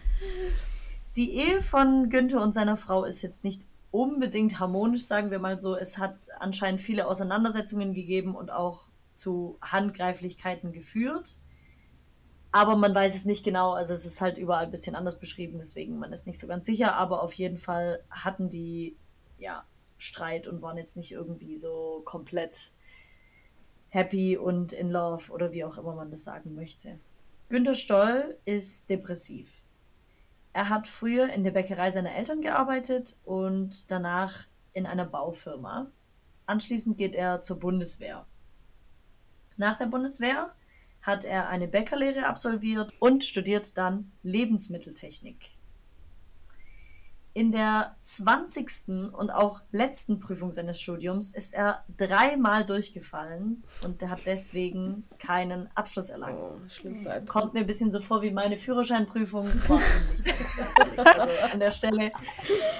Die 1.16 1.36
Ehe 1.36 1.60
von 1.60 2.08
Günther 2.08 2.42
und 2.42 2.52
seiner 2.54 2.76
Frau 2.76 3.04
ist 3.04 3.22
jetzt 3.22 3.44
nicht 3.44 3.62
unbedingt 3.90 4.58
harmonisch, 4.60 5.02
sagen 5.02 5.30
wir 5.30 5.38
mal 5.38 5.58
so. 5.58 5.76
Es 5.76 5.98
hat 5.98 6.28
anscheinend 6.40 6.80
viele 6.80 7.06
Auseinandersetzungen 7.06 7.92
gegeben 7.92 8.34
und 8.34 8.50
auch 8.50 8.84
zu 9.12 9.58
Handgreiflichkeiten 9.60 10.72
geführt. 10.72 11.36
Aber 12.52 12.76
man 12.76 12.94
weiß 12.94 13.14
es 13.14 13.24
nicht 13.24 13.44
genau. 13.44 13.72
Also 13.72 13.94
es 13.94 14.04
ist 14.04 14.20
halt 14.20 14.36
überall 14.36 14.66
ein 14.66 14.70
bisschen 14.70 14.94
anders 14.94 15.18
beschrieben, 15.18 15.58
deswegen 15.58 15.98
man 15.98 16.12
ist 16.12 16.26
nicht 16.26 16.38
so 16.38 16.46
ganz 16.46 16.66
sicher. 16.66 16.94
Aber 16.94 17.22
auf 17.22 17.32
jeden 17.32 17.56
Fall 17.56 18.04
hatten 18.10 18.50
die 18.50 18.96
ja 19.38 19.64
Streit 19.96 20.46
und 20.46 20.60
waren 20.60 20.76
jetzt 20.76 20.96
nicht 20.96 21.12
irgendwie 21.12 21.56
so 21.56 22.02
komplett 22.04 22.72
happy 23.88 24.36
und 24.36 24.72
in 24.72 24.90
love 24.90 25.32
oder 25.32 25.52
wie 25.52 25.64
auch 25.64 25.78
immer 25.78 25.94
man 25.94 26.10
das 26.10 26.24
sagen 26.24 26.54
möchte. 26.54 26.98
Günter 27.48 27.74
Stoll 27.74 28.38
ist 28.44 28.88
depressiv. 28.90 29.64
Er 30.52 30.68
hat 30.68 30.86
früher 30.86 31.32
in 31.32 31.44
der 31.44 31.50
Bäckerei 31.50 31.90
seiner 31.90 32.14
Eltern 32.14 32.42
gearbeitet 32.42 33.16
und 33.24 33.90
danach 33.90 34.44
in 34.74 34.86
einer 34.86 35.06
Baufirma. 35.06 35.90
Anschließend 36.46 36.98
geht 36.98 37.14
er 37.14 37.40
zur 37.40 37.58
Bundeswehr. 37.58 38.26
Nach 39.56 39.76
der 39.76 39.86
Bundeswehr 39.86 40.54
hat 41.02 41.24
er 41.24 41.48
eine 41.48 41.68
Bäckerlehre 41.68 42.26
absolviert 42.26 42.92
und 42.98 43.24
studiert 43.24 43.76
dann 43.76 44.12
Lebensmitteltechnik. 44.22 45.50
In 47.34 47.50
der 47.50 47.96
20. 48.02 48.88
und 49.12 49.30
auch 49.30 49.62
letzten 49.70 50.18
Prüfung 50.18 50.52
seines 50.52 50.78
Studiums 50.78 51.34
ist 51.34 51.54
er 51.54 51.82
dreimal 51.96 52.66
durchgefallen 52.66 53.64
und 53.82 54.02
er 54.02 54.10
hat 54.10 54.20
deswegen 54.26 55.08
keinen 55.18 55.70
Abschluss 55.74 56.10
erlangt. 56.10 56.38
Oh, 56.38 56.58
schlimmste 56.68 57.10
Albtraum. 57.10 57.40
Kommt 57.42 57.54
mir 57.54 57.60
ein 57.60 57.66
bisschen 57.66 57.90
so 57.90 58.00
vor 58.00 58.20
wie 58.20 58.30
meine 58.32 58.58
Führerscheinprüfung. 58.58 59.50
Also 60.98 61.52
an 61.52 61.58
der 61.60 61.70
Stelle, 61.70 62.12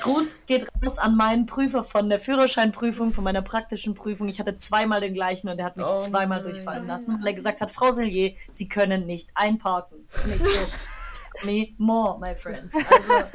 Gruß 0.03 0.41
geht 0.47 0.69
raus 0.85 0.99
an 0.99 1.17
meinen 1.17 1.47
Prüfer 1.47 1.83
von 1.83 2.11
der 2.11 2.19
Führerscheinprüfung, 2.21 3.15
von 3.15 3.25
meiner 3.25 3.43
praktischen 3.43 3.95
Prüfung. 3.95 4.29
Ich 4.29 4.39
hatte 4.39 4.57
zweimal 4.57 5.01
den 5.01 5.15
gleichen 5.15 5.49
und 5.49 5.59
er 5.59 5.65
hat 5.65 5.79
mich 5.79 5.87
Oh 5.87 5.95
zweimal 5.95 6.43
nein. 6.43 6.53
durchfallen 6.53 6.87
lassen, 6.87 7.19
weil 7.21 7.29
er 7.29 7.35
gesagt 7.35 7.63
hat, 7.63 7.71
Frau 7.71 7.91
Sillier, 7.91 8.35
Sie 8.51 8.69
können 8.69 9.07
nicht 9.07 9.31
einparken. 9.35 10.07
Und 10.25 10.35
ich 10.35 10.43
so, 10.43 11.47
me 11.47 11.69
more, 11.79 12.19
my 12.21 12.35
friend. 12.35 12.71
Also, 12.75 13.29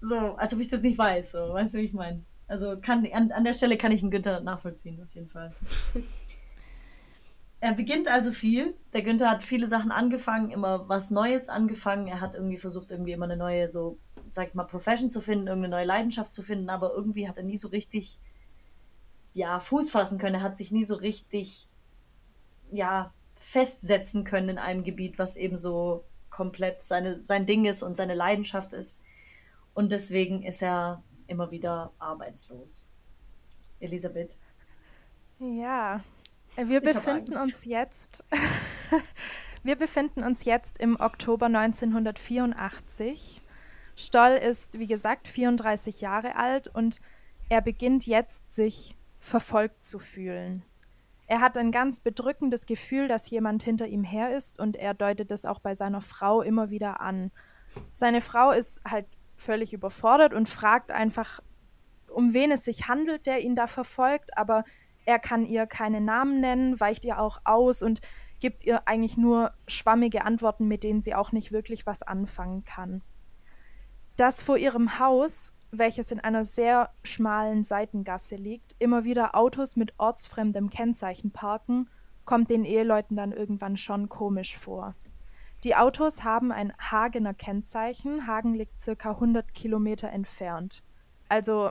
so, 0.00 0.16
als 0.16 0.54
ob 0.54 0.60
ich 0.60 0.68
das 0.68 0.82
nicht 0.82 0.98
weiß, 0.98 1.32
so, 1.32 1.38
weißt 1.38 1.74
du, 1.74 1.78
wie 1.78 1.84
ich 1.84 1.92
meine? 1.92 2.24
Also 2.48 2.76
kann, 2.80 3.06
an, 3.12 3.32
an 3.32 3.44
der 3.44 3.52
Stelle 3.52 3.76
kann 3.76 3.92
ich 3.92 4.02
einen 4.02 4.10
Günther 4.10 4.40
nachvollziehen, 4.40 5.00
auf 5.02 5.14
jeden 5.14 5.28
Fall. 5.28 5.52
Er 7.62 7.74
beginnt 7.74 8.08
also 8.08 8.32
viel. 8.32 8.74
Der 8.94 9.02
Günther 9.02 9.30
hat 9.30 9.42
viele 9.42 9.68
Sachen 9.68 9.92
angefangen, 9.92 10.50
immer 10.50 10.88
was 10.88 11.10
Neues 11.10 11.50
angefangen. 11.50 12.06
Er 12.08 12.22
hat 12.22 12.34
irgendwie 12.34 12.56
versucht, 12.56 12.90
irgendwie 12.90 13.12
immer 13.12 13.26
eine 13.26 13.36
neue, 13.36 13.68
so, 13.68 13.98
sag 14.30 14.48
ich 14.48 14.54
mal, 14.54 14.64
Profession 14.64 15.10
zu 15.10 15.20
finden, 15.20 15.46
irgendeine 15.46 15.76
neue 15.76 15.84
Leidenschaft 15.84 16.32
zu 16.32 16.40
finden, 16.40 16.70
aber 16.70 16.94
irgendwie 16.94 17.28
hat 17.28 17.36
er 17.36 17.42
nie 17.42 17.58
so 17.58 17.68
richtig, 17.68 18.18
ja, 19.34 19.60
Fuß 19.60 19.90
fassen 19.90 20.18
können. 20.18 20.36
Er 20.36 20.42
hat 20.42 20.56
sich 20.56 20.72
nie 20.72 20.84
so 20.84 20.94
richtig, 20.94 21.68
ja, 22.70 23.12
festsetzen 23.34 24.24
können 24.24 24.48
in 24.48 24.58
einem 24.58 24.82
Gebiet, 24.82 25.18
was 25.18 25.36
eben 25.36 25.56
so 25.56 26.04
komplett 26.30 26.80
seine, 26.80 27.22
sein 27.22 27.44
Ding 27.44 27.66
ist 27.66 27.82
und 27.82 27.94
seine 27.94 28.14
Leidenschaft 28.14 28.72
ist. 28.72 29.02
Und 29.74 29.92
deswegen 29.92 30.42
ist 30.42 30.62
er 30.62 31.02
immer 31.26 31.50
wieder 31.50 31.92
arbeitslos. 31.98 32.86
Elisabeth. 33.80 34.36
Ja, 35.38 36.02
wir 36.56 36.82
Ich 36.82 36.92
befinden 36.92 37.36
uns 37.36 37.64
jetzt. 37.64 38.24
wir 39.62 39.76
befinden 39.76 40.22
uns 40.22 40.44
jetzt 40.44 40.78
im 40.78 40.98
Oktober 41.00 41.46
1984. 41.46 43.40
Stoll 43.96 44.30
ist, 44.30 44.78
wie 44.78 44.86
gesagt, 44.86 45.28
34 45.28 46.00
Jahre 46.00 46.36
alt 46.36 46.68
und 46.68 47.00
er 47.48 47.60
beginnt 47.60 48.06
jetzt, 48.06 48.52
sich 48.52 48.96
verfolgt 49.18 49.84
zu 49.84 49.98
fühlen. 49.98 50.62
Er 51.26 51.40
hat 51.40 51.56
ein 51.58 51.70
ganz 51.70 52.00
bedrückendes 52.00 52.66
Gefühl, 52.66 53.06
dass 53.06 53.30
jemand 53.30 53.62
hinter 53.62 53.86
ihm 53.86 54.02
her 54.02 54.34
ist 54.34 54.58
und 54.58 54.76
er 54.76 54.94
deutet 54.94 55.30
es 55.30 55.44
auch 55.44 55.60
bei 55.60 55.74
seiner 55.74 56.00
Frau 56.00 56.42
immer 56.42 56.70
wieder 56.70 57.00
an. 57.00 57.30
Seine 57.92 58.20
Frau 58.20 58.50
ist 58.50 58.82
halt 58.84 59.06
völlig 59.40 59.72
überfordert 59.72 60.34
und 60.34 60.48
fragt 60.48 60.90
einfach 60.90 61.40
um 62.10 62.34
wen 62.34 62.50
es 62.50 62.64
sich 62.64 62.88
handelt, 62.88 63.26
der 63.26 63.40
ihn 63.40 63.54
da 63.54 63.66
verfolgt, 63.66 64.36
aber 64.36 64.64
er 65.04 65.18
kann 65.18 65.46
ihr 65.46 65.66
keine 65.66 66.00
Namen 66.00 66.40
nennen, 66.40 66.78
weicht 66.80 67.04
ihr 67.04 67.20
auch 67.20 67.40
aus 67.44 67.82
und 67.82 68.00
gibt 68.40 68.64
ihr 68.64 68.88
eigentlich 68.88 69.16
nur 69.16 69.52
schwammige 69.66 70.24
Antworten, 70.24 70.66
mit 70.66 70.82
denen 70.82 71.00
sie 71.00 71.14
auch 71.14 71.32
nicht 71.32 71.52
wirklich 71.52 71.86
was 71.86 72.02
anfangen 72.02 72.64
kann. 72.64 73.02
Dass 74.16 74.42
vor 74.42 74.56
ihrem 74.56 74.98
Haus, 74.98 75.52
welches 75.70 76.10
in 76.10 76.20
einer 76.20 76.44
sehr 76.44 76.90
schmalen 77.04 77.64
Seitengasse 77.64 78.36
liegt, 78.36 78.74
immer 78.78 79.04
wieder 79.04 79.34
Autos 79.34 79.76
mit 79.76 79.94
ortsfremdem 79.98 80.68
Kennzeichen 80.68 81.30
parken, 81.30 81.88
kommt 82.24 82.50
den 82.50 82.64
Eheleuten 82.64 83.16
dann 83.16 83.32
irgendwann 83.32 83.76
schon 83.76 84.08
komisch 84.08 84.56
vor. 84.56 84.94
Die 85.64 85.76
Autos 85.76 86.24
haben 86.24 86.52
ein 86.52 86.72
Hagener 86.78 87.34
Kennzeichen. 87.34 88.26
Hagen 88.26 88.54
liegt 88.54 88.80
circa 88.80 89.10
100 89.10 89.52
Kilometer 89.52 90.08
entfernt. 90.08 90.82
Also 91.28 91.70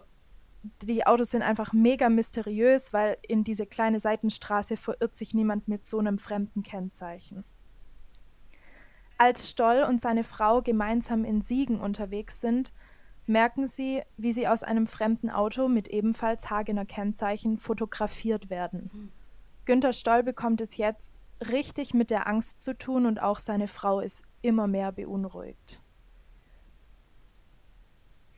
die 0.83 1.07
Autos 1.07 1.31
sind 1.31 1.41
einfach 1.41 1.73
mega 1.73 2.09
mysteriös, 2.09 2.93
weil 2.93 3.17
in 3.27 3.43
diese 3.43 3.65
kleine 3.65 3.99
Seitenstraße 3.99 4.77
verirrt 4.77 5.15
sich 5.15 5.33
niemand 5.33 5.67
mit 5.67 5.85
so 5.85 5.99
einem 5.99 6.19
fremden 6.19 6.63
Kennzeichen. 6.63 7.43
Als 9.17 9.49
Stoll 9.49 9.83
und 9.87 9.99
seine 9.99 10.23
Frau 10.23 10.61
gemeinsam 10.61 11.25
in 11.25 11.41
Siegen 11.41 11.79
unterwegs 11.79 12.41
sind, 12.41 12.73
merken 13.25 13.67
sie, 13.67 14.01
wie 14.17 14.31
sie 14.31 14.47
aus 14.47 14.63
einem 14.63 14.87
fremden 14.87 15.29
Auto 15.29 15.67
mit 15.67 15.87
ebenfalls 15.87 16.49
Hagener 16.49 16.85
Kennzeichen 16.85 17.57
fotografiert 17.57 18.49
werden. 18.49 19.11
Günter 19.65 19.93
Stoll 19.93 20.23
bekommt 20.23 20.61
es 20.61 20.77
jetzt 20.77 21.18
richtig 21.51 21.93
mit 21.93 22.09
der 22.09 22.27
Angst 22.27 22.59
zu 22.59 22.77
tun 22.77 23.05
und 23.05 23.21
auch 23.21 23.39
seine 23.39 23.67
Frau 23.67 23.99
ist 23.99 24.23
immer 24.41 24.67
mehr 24.67 24.91
beunruhigt. 24.91 25.81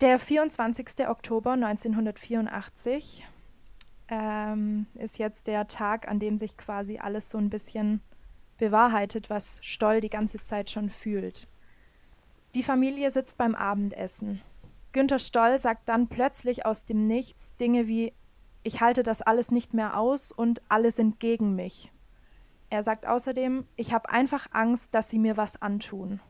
Der 0.02 0.18
24. 0.18 1.08
Oktober 1.08 1.52
1984 1.52 3.26
ähm, 4.08 4.88
ist 4.96 5.20
jetzt 5.20 5.48
der 5.48 5.68
Tag, 5.68 6.08
an 6.08 6.20
dem 6.20 6.38
sich 6.38 6.58
quasi 6.58 6.98
alles 6.98 7.30
so 7.30 7.38
ein 7.38 7.50
bisschen 7.50 8.02
bewahrheitet, 8.58 9.30
was 9.30 9.60
Stoll 9.64 10.02
die 10.02 10.10
ganze 10.10 10.42
Zeit 10.42 10.70
schon 10.70 10.90
fühlt. 10.90 11.48
Die 12.56 12.64
Familie 12.64 13.12
sitzt 13.12 13.38
beim 13.38 13.56
Abendessen. 13.56 14.42
Günter 14.92 15.20
Stoll 15.20 15.58
sagt 15.58 15.88
dann 15.88 16.08
plötzlich 16.08 16.66
aus 16.66 16.86
dem 16.86 17.04
Nichts 17.04 17.56
Dinge 17.56 17.88
wie 17.88 18.14
Ich 18.64 18.82
halte 18.82 19.04
das 19.04 19.22
alles 19.22 19.52
nicht 19.52 19.74
mehr 19.74 19.98
aus 19.98 20.32
und 20.32 20.62
alle 20.68 20.92
sind 20.92 21.20
gegen 21.20 21.56
mich. 21.56 21.92
Er 22.72 22.84
sagt 22.84 23.06
außerdem, 23.06 23.68
ich 23.76 23.92
habe 23.92 24.10
einfach 24.10 24.48
Angst, 24.52 24.96
dass 24.96 25.10
sie 25.10 25.20
mir 25.20 25.36
was 25.36 25.62
antun. 25.62 26.22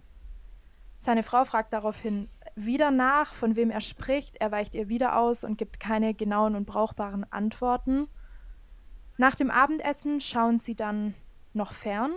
Seine 0.97 1.21
Frau 1.21 1.45
fragt 1.45 1.71
daraufhin, 1.71 2.27
wieder 2.55 2.89
nach, 2.89 3.35
von 3.35 3.55
wem 3.55 3.69
er 3.69 3.79
spricht. 3.79 4.37
Er 4.37 4.51
weicht 4.51 4.73
ihr 4.73 4.89
wieder 4.89 5.19
aus 5.19 5.43
und 5.43 5.59
gibt 5.59 5.79
keine 5.79 6.15
genauen 6.15 6.55
und 6.55 6.65
brauchbaren 6.65 7.31
Antworten. 7.31 8.07
Nach 9.17 9.35
dem 9.35 9.51
Abendessen 9.51 10.19
schauen 10.19 10.57
sie 10.57 10.73
dann 10.73 11.13
noch 11.53 11.73
fern 11.73 12.11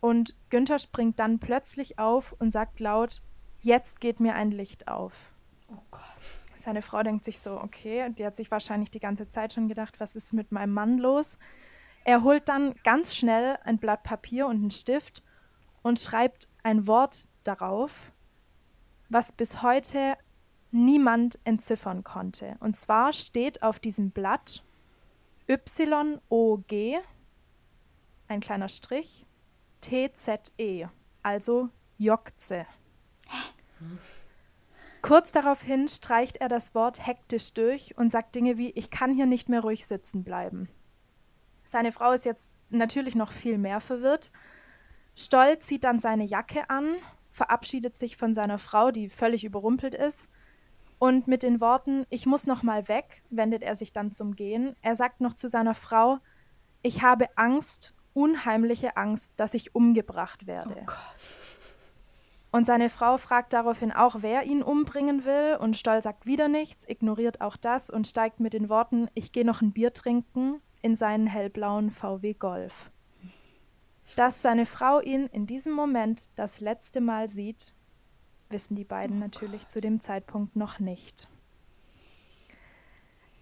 und 0.00 0.34
Günther 0.48 0.80
springt 0.80 1.20
dann 1.20 1.38
plötzlich 1.38 1.96
auf 1.96 2.34
und 2.40 2.50
sagt 2.50 2.80
laut, 2.80 3.22
jetzt 3.60 4.00
geht 4.00 4.18
mir 4.18 4.34
ein 4.34 4.50
Licht 4.50 4.88
auf. 4.88 5.32
Oh 5.68 5.78
Gott. 5.92 6.02
Seine 6.56 6.82
Frau 6.82 7.04
denkt 7.04 7.24
sich 7.24 7.38
so, 7.38 7.52
okay, 7.60 8.10
die 8.18 8.26
hat 8.26 8.34
sich 8.34 8.50
wahrscheinlich 8.50 8.90
die 8.90 8.98
ganze 8.98 9.28
Zeit 9.28 9.52
schon 9.52 9.68
gedacht, 9.68 10.00
was 10.00 10.16
ist 10.16 10.32
mit 10.32 10.50
meinem 10.50 10.72
Mann 10.72 10.98
los? 10.98 11.38
Er 12.10 12.24
holt 12.24 12.48
dann 12.48 12.74
ganz 12.82 13.14
schnell 13.14 13.56
ein 13.62 13.78
Blatt 13.78 14.02
Papier 14.02 14.48
und 14.48 14.56
einen 14.56 14.72
Stift 14.72 15.22
und 15.82 16.00
schreibt 16.00 16.48
ein 16.64 16.88
Wort 16.88 17.28
darauf, 17.44 18.12
was 19.08 19.30
bis 19.30 19.62
heute 19.62 20.16
niemand 20.72 21.38
entziffern 21.44 22.02
konnte. 22.02 22.56
Und 22.58 22.74
zwar 22.74 23.12
steht 23.12 23.62
auf 23.62 23.78
diesem 23.78 24.10
Blatt 24.10 24.64
Y-O-G, 25.48 26.98
ein 28.26 28.40
kleiner 28.40 28.68
Strich, 28.68 29.24
T-Z-E, 29.80 30.88
also 31.22 31.68
Jokze. 31.96 32.66
Kurz 35.00 35.30
daraufhin 35.30 35.86
streicht 35.86 36.38
er 36.38 36.48
das 36.48 36.74
Wort 36.74 37.06
hektisch 37.06 37.52
durch 37.52 37.96
und 37.96 38.10
sagt 38.10 38.34
Dinge 38.34 38.58
wie, 38.58 38.70
ich 38.70 38.90
kann 38.90 39.14
hier 39.14 39.26
nicht 39.26 39.48
mehr 39.48 39.60
ruhig 39.60 39.86
sitzen 39.86 40.24
bleiben. 40.24 40.68
Seine 41.70 41.92
Frau 41.92 42.12
ist 42.12 42.24
jetzt 42.24 42.52
natürlich 42.70 43.14
noch 43.14 43.32
viel 43.32 43.58
mehr 43.58 43.80
verwirrt. 43.80 44.32
Stoll 45.16 45.58
zieht 45.58 45.84
dann 45.84 46.00
seine 46.00 46.24
Jacke 46.24 46.68
an 46.68 46.96
verabschiedet 47.30 47.94
sich 47.94 48.16
von 48.16 48.34
seiner 48.34 48.58
Frau, 48.58 48.90
die 48.90 49.08
völlig 49.08 49.44
überrumpelt 49.44 49.94
ist. 49.94 50.28
Und 50.98 51.28
mit 51.28 51.42
den 51.42 51.60
Worten, 51.62 52.04
ich 52.10 52.26
muss 52.26 52.46
noch 52.46 52.62
mal 52.62 52.88
weg, 52.88 53.22
wendet 53.30 53.62
er 53.62 53.74
sich 53.74 53.92
dann 53.92 54.12
zum 54.12 54.36
Gehen. 54.36 54.76
Er 54.82 54.94
sagt 54.94 55.22
noch 55.22 55.32
zu 55.32 55.48
seiner 55.48 55.74
Frau, 55.74 56.18
ich 56.82 57.02
habe 57.02 57.26
Angst, 57.36 57.94
unheimliche 58.12 58.96
Angst, 58.96 59.32
dass 59.36 59.54
ich 59.54 59.74
umgebracht 59.74 60.46
werde. 60.46 60.84
Oh 60.86 60.92
und 62.52 62.66
seine 62.66 62.90
Frau 62.90 63.16
fragt 63.16 63.52
daraufhin 63.52 63.92
auch, 63.92 64.16
wer 64.20 64.42
ihn 64.42 64.62
umbringen 64.62 65.24
will. 65.24 65.56
Und 65.60 65.76
Stoll 65.76 66.02
sagt 66.02 66.26
wieder 66.26 66.48
nichts, 66.48 66.84
ignoriert 66.86 67.40
auch 67.40 67.56
das 67.56 67.90
und 67.90 68.08
steigt 68.08 68.40
mit 68.40 68.52
den 68.54 68.68
Worten, 68.68 69.08
ich 69.14 69.30
gehe 69.30 69.44
noch 69.44 69.62
ein 69.62 69.72
Bier 69.72 69.92
trinken, 69.92 70.60
in 70.82 70.96
seinen 70.96 71.26
hellblauen 71.26 71.90
VW 71.90 72.34
Golf. 72.34 72.90
Dass 74.16 74.42
seine 74.42 74.66
Frau 74.66 75.00
ihn 75.00 75.26
in 75.26 75.46
diesem 75.46 75.72
Moment 75.72 76.30
das 76.36 76.60
letzte 76.60 77.00
Mal 77.00 77.28
sieht, 77.28 77.72
wissen 78.48 78.74
die 78.74 78.84
beiden 78.84 79.18
oh 79.18 79.20
natürlich 79.20 79.62
Gott. 79.62 79.70
zu 79.70 79.80
dem 79.80 80.00
Zeitpunkt 80.00 80.56
noch 80.56 80.78
nicht. 80.78 81.28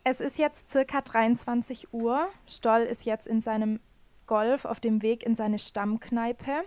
Es 0.05 0.21
ist 0.21 0.39
jetzt 0.39 0.71
circa 0.71 1.01
23 1.01 1.93
Uhr. 1.93 2.29
Stoll 2.47 2.81
ist 2.81 3.05
jetzt 3.05 3.27
in 3.27 3.41
seinem 3.41 3.81
Golf 4.27 4.65
auf 4.65 4.81
dem 4.81 5.03
Weg 5.03 5.25
in 5.25 5.35
seine 5.35 5.59
Stammkneipe. 5.59 6.63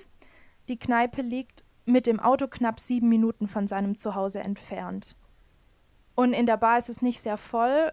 Die 0.68 0.78
Kneipe 0.78 1.22
liegt 1.22 1.64
mit 1.86 2.06
dem 2.06 2.20
Auto 2.20 2.48
knapp 2.48 2.80
sieben 2.80 3.10
Minuten 3.10 3.48
von 3.48 3.68
seinem 3.68 3.96
Zuhause 3.96 4.40
entfernt. 4.40 5.16
Und 6.16 6.34
in 6.34 6.46
der 6.46 6.58
Bar 6.58 6.78
ist 6.78 6.90
es 6.90 7.02
nicht 7.02 7.20
sehr 7.20 7.38
voll. 7.38 7.92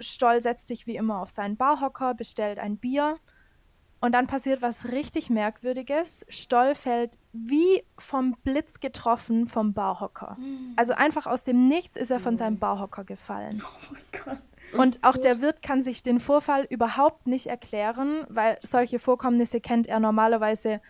Stoll 0.00 0.40
setzt 0.40 0.68
sich 0.68 0.86
wie 0.86 0.96
immer 0.96 1.20
auf 1.20 1.30
seinen 1.30 1.56
Barhocker, 1.56 2.14
bestellt 2.14 2.58
ein 2.58 2.76
Bier 2.76 3.18
und 4.00 4.12
dann 4.12 4.26
passiert 4.26 4.62
was 4.62 4.92
richtig 4.92 5.28
Merkwürdiges. 5.28 6.24
Stoll 6.28 6.74
fällt 6.74 7.18
wie 7.32 7.84
vom 7.98 8.36
Blitz 8.42 8.80
getroffen 8.80 9.46
vom 9.46 9.74
Barhocker. 9.74 10.36
Mhm. 10.38 10.72
Also 10.76 10.94
einfach 10.94 11.26
aus 11.26 11.44
dem 11.44 11.68
Nichts 11.68 11.96
ist 11.96 12.10
er 12.10 12.20
von 12.20 12.36
seinem 12.36 12.58
Barhocker 12.58 13.04
gefallen. 13.04 13.62
Oh 13.64 13.92
mein 13.92 14.24
Gott. 14.24 14.38
Und 14.72 15.02
auch 15.02 15.16
der 15.16 15.40
Wirt 15.40 15.62
kann 15.62 15.82
sich 15.82 16.02
den 16.02 16.20
Vorfall 16.20 16.66
überhaupt 16.70 17.26
nicht 17.26 17.46
erklären, 17.46 18.24
weil 18.28 18.58
solche 18.62 18.98
Vorkommnisse 18.98 19.60
kennt 19.60 19.86
er 19.86 20.00
normalerweise 20.00 20.80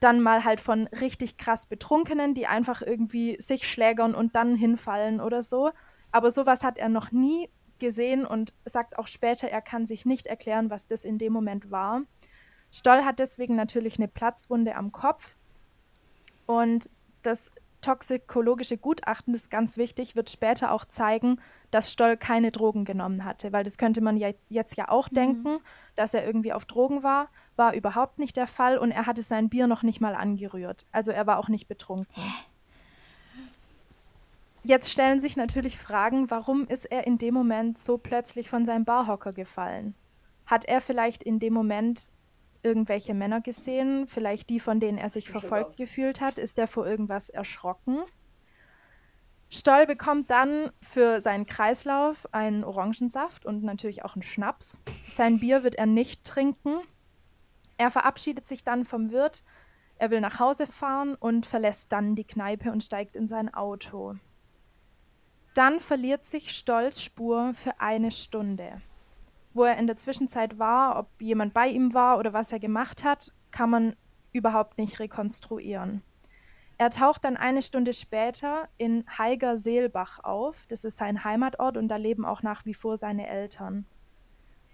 dann 0.00 0.20
mal 0.20 0.44
halt 0.44 0.60
von 0.60 0.86
richtig 1.00 1.38
krass 1.38 1.66
Betrunkenen, 1.66 2.34
die 2.34 2.46
einfach 2.46 2.82
irgendwie 2.82 3.36
sich 3.40 3.66
schlägern 3.68 4.14
und 4.14 4.36
dann 4.36 4.54
hinfallen 4.54 5.20
oder 5.20 5.40
so. 5.40 5.70
Aber 6.12 6.30
sowas 6.30 6.62
hat 6.62 6.78
er 6.78 6.88
noch 6.88 7.10
nie 7.10 7.48
gesehen 7.78 8.24
und 8.26 8.54
sagt 8.64 8.98
auch 8.98 9.06
später, 9.06 9.48
er 9.48 9.62
kann 9.62 9.86
sich 9.86 10.06
nicht 10.06 10.26
erklären, 10.26 10.70
was 10.70 10.86
das 10.86 11.04
in 11.04 11.18
dem 11.18 11.32
Moment 11.32 11.70
war. 11.70 12.02
Stoll 12.70 13.04
hat 13.04 13.18
deswegen 13.18 13.54
natürlich 13.54 13.98
eine 13.98 14.08
Platzwunde 14.08 14.74
am 14.74 14.92
Kopf. 14.92 15.36
Und 16.46 16.90
das 17.22 17.52
toxikologische 17.84 18.78
Gutachten, 18.78 19.32
das 19.32 19.42
ist 19.42 19.50
ganz 19.50 19.76
wichtig, 19.76 20.16
wird 20.16 20.30
später 20.30 20.72
auch 20.72 20.86
zeigen, 20.86 21.38
dass 21.70 21.92
Stoll 21.92 22.16
keine 22.16 22.50
Drogen 22.50 22.84
genommen 22.84 23.24
hatte, 23.24 23.52
weil 23.52 23.62
das 23.62 23.76
könnte 23.76 24.00
man 24.00 24.16
ja 24.16 24.30
jetzt 24.48 24.76
ja 24.76 24.88
auch 24.88 25.10
mhm. 25.10 25.14
denken, 25.14 25.58
dass 25.94 26.14
er 26.14 26.24
irgendwie 26.24 26.54
auf 26.54 26.64
Drogen 26.64 27.02
war, 27.02 27.28
war 27.56 27.74
überhaupt 27.74 28.18
nicht 28.18 28.36
der 28.36 28.46
Fall 28.46 28.78
und 28.78 28.90
er 28.90 29.06
hatte 29.06 29.22
sein 29.22 29.50
Bier 29.50 29.66
noch 29.66 29.82
nicht 29.82 30.00
mal 30.00 30.14
angerührt. 30.14 30.86
Also 30.92 31.12
er 31.12 31.26
war 31.26 31.38
auch 31.38 31.48
nicht 31.48 31.68
betrunken. 31.68 32.22
Jetzt 34.66 34.90
stellen 34.90 35.20
sich 35.20 35.36
natürlich 35.36 35.78
Fragen, 35.78 36.30
warum 36.30 36.66
ist 36.66 36.86
er 36.86 37.06
in 37.06 37.18
dem 37.18 37.34
Moment 37.34 37.76
so 37.76 37.98
plötzlich 37.98 38.48
von 38.48 38.64
seinem 38.64 38.86
Barhocker 38.86 39.34
gefallen? 39.34 39.94
Hat 40.46 40.64
er 40.64 40.80
vielleicht 40.80 41.22
in 41.22 41.38
dem 41.38 41.52
Moment 41.52 42.10
irgendwelche 42.62 43.12
Männer 43.12 43.42
gesehen, 43.42 44.06
vielleicht 44.06 44.48
die, 44.48 44.58
von 44.58 44.80
denen 44.80 44.96
er 44.96 45.10
sich 45.10 45.28
verfolgt 45.28 45.76
gefühlt 45.76 46.22
hat. 46.22 46.38
Ist 46.38 46.58
er 46.58 46.66
vor 46.66 46.86
irgendwas 46.86 47.28
erschrocken? 47.28 47.98
Stoll 49.50 49.86
bekommt 49.86 50.30
dann 50.30 50.70
für 50.80 51.20
seinen 51.20 51.44
Kreislauf 51.44 52.26
einen 52.32 52.64
Orangensaft 52.64 53.44
und 53.44 53.62
natürlich 53.62 54.02
auch 54.02 54.14
einen 54.14 54.22
Schnaps. 54.22 54.78
Sein 55.06 55.40
Bier 55.40 55.62
wird 55.62 55.74
er 55.74 55.86
nicht 55.86 56.24
trinken. 56.24 56.78
Er 57.76 57.90
verabschiedet 57.90 58.46
sich 58.46 58.64
dann 58.64 58.86
vom 58.86 59.10
Wirt. 59.10 59.44
Er 59.96 60.10
will 60.10 60.22
nach 60.22 60.40
Hause 60.40 60.66
fahren 60.66 61.16
und 61.16 61.44
verlässt 61.44 61.92
dann 61.92 62.14
die 62.14 62.24
Kneipe 62.24 62.72
und 62.72 62.82
steigt 62.82 63.14
in 63.14 63.28
sein 63.28 63.52
Auto. 63.52 64.16
Dann 65.54 65.78
verliert 65.78 66.24
sich 66.24 66.50
Stolls 66.50 67.02
Spur 67.02 67.54
für 67.54 67.80
eine 67.80 68.10
Stunde. 68.10 68.82
Wo 69.52 69.62
er 69.62 69.78
in 69.78 69.86
der 69.86 69.96
Zwischenzeit 69.96 70.58
war, 70.58 70.98
ob 70.98 71.08
jemand 71.20 71.54
bei 71.54 71.68
ihm 71.68 71.94
war 71.94 72.18
oder 72.18 72.32
was 72.32 72.50
er 72.50 72.58
gemacht 72.58 73.04
hat, 73.04 73.32
kann 73.52 73.70
man 73.70 73.96
überhaupt 74.32 74.78
nicht 74.78 74.98
rekonstruieren. 74.98 76.02
Er 76.76 76.90
taucht 76.90 77.24
dann 77.24 77.36
eine 77.36 77.62
Stunde 77.62 77.92
später 77.92 78.68
in 78.78 79.04
Heiger-Seelbach 79.16 80.24
auf. 80.24 80.66
Das 80.66 80.84
ist 80.84 80.96
sein 80.96 81.22
Heimatort 81.22 81.76
und 81.76 81.86
da 81.86 81.96
leben 81.96 82.24
auch 82.24 82.42
nach 82.42 82.66
wie 82.66 82.74
vor 82.74 82.96
seine 82.96 83.28
Eltern. 83.28 83.86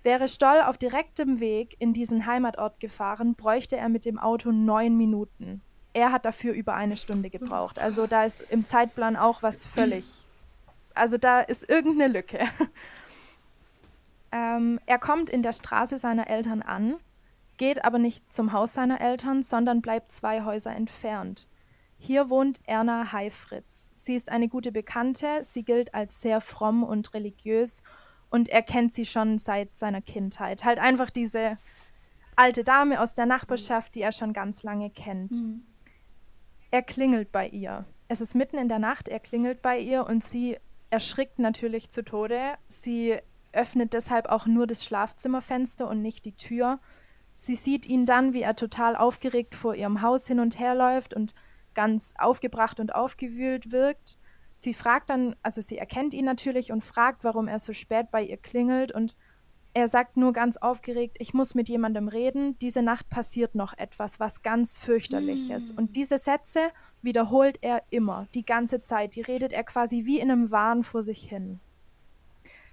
Wäre 0.03 0.29
Stoll 0.29 0.63
auf 0.63 0.79
direktem 0.79 1.41
Weg 1.41 1.77
in 1.79 1.93
diesen 1.93 2.25
Heimatort 2.25 2.81
gefahren, 2.81 3.35
bräuchte 3.35 3.77
er 3.77 3.91
mit 3.91 4.07
dem 4.07 4.19
Auto 4.19 4.51
neun 4.51 4.97
Minuten. 4.97 5.61
Er 5.93 6.11
hat 6.11 6.25
dafür 6.25 6.55
über 6.55 6.73
eine 6.73 6.97
Stunde 6.97 7.29
gebraucht. 7.29 7.79
Also 7.79 8.07
da 8.07 8.25
ist 8.25 8.41
im 8.49 8.65
Zeitplan 8.65 9.17
auch 9.17 9.43
was 9.43 9.67
völlig. 9.67 10.27
Also 10.95 11.19
da 11.19 11.41
ist 11.41 11.69
irgendeine 11.69 12.13
Lücke. 12.13 12.39
ähm, 14.33 14.81
er 14.87 14.99
kommt 14.99 15.31
in 15.31 15.43
der 15.43 15.53
Straße 15.53 15.99
seiner 15.99 16.29
Eltern 16.29 16.63
an, 16.63 16.97
geht 17.57 17.85
aber 17.85 17.99
nicht 17.99 18.33
zum 18.33 18.53
Haus 18.53 18.75
seiner 18.75 19.01
Eltern, 19.01 19.43
sondern 19.43 19.83
bleibt 19.83 20.13
zwei 20.13 20.45
Häuser 20.45 20.75
entfernt. 20.75 21.47
Hier 21.99 22.31
wohnt 22.31 22.61
Erna 22.65 23.13
Heifritz. 23.13 23.91
Sie 23.95 24.15
ist 24.15 24.31
eine 24.31 24.49
gute 24.49 24.73
Bekannte, 24.73 25.41
sie 25.43 25.65
gilt 25.65 25.95
als 25.95 26.23
sehr 26.23 26.41
fromm 26.41 26.83
und 26.83 27.13
religiös 27.13 27.83
und 28.31 28.49
er 28.49 28.63
kennt 28.63 28.95
sie 28.95 29.05
schon 29.05 29.39
seit 29.39 29.77
seiner 29.77 30.01
Kindheit. 30.01 30.65
Halt 30.65 30.79
einfach 30.79 31.11
diese 31.11 31.59
alte 32.37 32.65
Dame 32.65 33.01
aus 33.01 33.13
der 33.13 33.27
Nachbarschaft, 33.27 33.95
die 33.95 34.01
er 34.01 34.13
schon 34.13 34.33
ganz 34.33 34.63
lange 34.63 34.89
kennt. 34.89 35.33
Mhm. 35.43 35.63
Er 36.71 36.83
klingelt 36.83 37.33
bei 37.33 37.49
ihr. 37.49 37.85
Es 38.09 38.21
ist 38.23 38.35
mitten 38.35 38.57
in 38.57 38.69
der 38.69 38.79
Nacht, 38.79 39.09
er 39.09 39.21
klingelt 39.21 39.61
bei 39.61 39.79
ihr 39.79 40.07
und 40.07 40.25
sie 40.25 40.57
erschrickt 40.91 41.39
natürlich 41.39 41.91
zu 41.91 42.05
Tode. 42.05 42.55
Sie 42.69 43.17
öffnet 43.53 43.93
deshalb 43.95 44.27
auch 44.27 44.47
nur 44.47 44.67
das 44.67 44.85
Schlafzimmerfenster 44.85 45.89
und 45.89 46.03
nicht 46.03 46.25
die 46.25 46.37
Tür. 46.37 46.81
Sie 47.33 47.55
sieht 47.55 47.87
ihn 47.87 48.05
dann, 48.05 48.35
wie 48.35 48.43
er 48.43 48.57
total 48.57 48.97
aufgeregt 48.97 49.55
vor 49.55 49.75
ihrem 49.75 50.03
Haus 50.03 50.27
hin 50.27 50.41
und 50.41 50.59
her 50.59 50.75
läuft 50.75 51.15
und 51.15 51.35
ganz 51.75 52.15
aufgebracht 52.19 52.81
und 52.81 52.95
aufgewühlt 52.95 53.73
wirkt. 53.73 54.19
Sie 54.57 54.75
fragt 54.75 55.09
dann, 55.11 55.37
also 55.43 55.61
sie 55.61 55.79
erkennt 55.79 56.13
ihn 56.13 56.25
natürlich 56.25 56.71
und 56.71 56.85
fragt, 56.85 57.25
warum 57.25 57.49
er 57.49 57.59
so 57.59 57.73
spät 57.73 58.11
bei 58.11 58.23
ihr 58.23 58.37
klingelt 58.37 58.93
und 58.93 59.17
er 59.73 59.87
sagt 59.87 60.17
nur 60.17 60.33
ganz 60.33 60.57
aufgeregt, 60.57 61.17
ich 61.21 61.33
muss 61.33 61.55
mit 61.55 61.69
jemandem 61.69 62.09
reden, 62.09 62.59
diese 62.59 62.83
Nacht 62.83 63.09
passiert 63.09 63.55
noch 63.55 63.77
etwas, 63.79 64.19
was 64.19 64.43
ganz 64.43 64.79
fürchterliches. 64.79 65.73
Mm. 65.73 65.79
Und 65.79 65.97
diese 65.97 66.19
Sätze 66.19 66.61
wiederholt 67.03 67.59
er 67.61 67.83
immer, 67.91 68.27
die 68.35 68.45
ganze 68.45 68.81
Zeit. 68.81 69.15
Die 69.15 69.21
redet 69.21 69.53
er 69.53 69.63
quasi 69.63 70.07
wie 70.07 70.19
in 70.19 70.31
einem 70.31 70.51
Wahn 70.51 70.83
vor 70.83 71.03
sich 71.03 71.23
hin. 71.23 71.61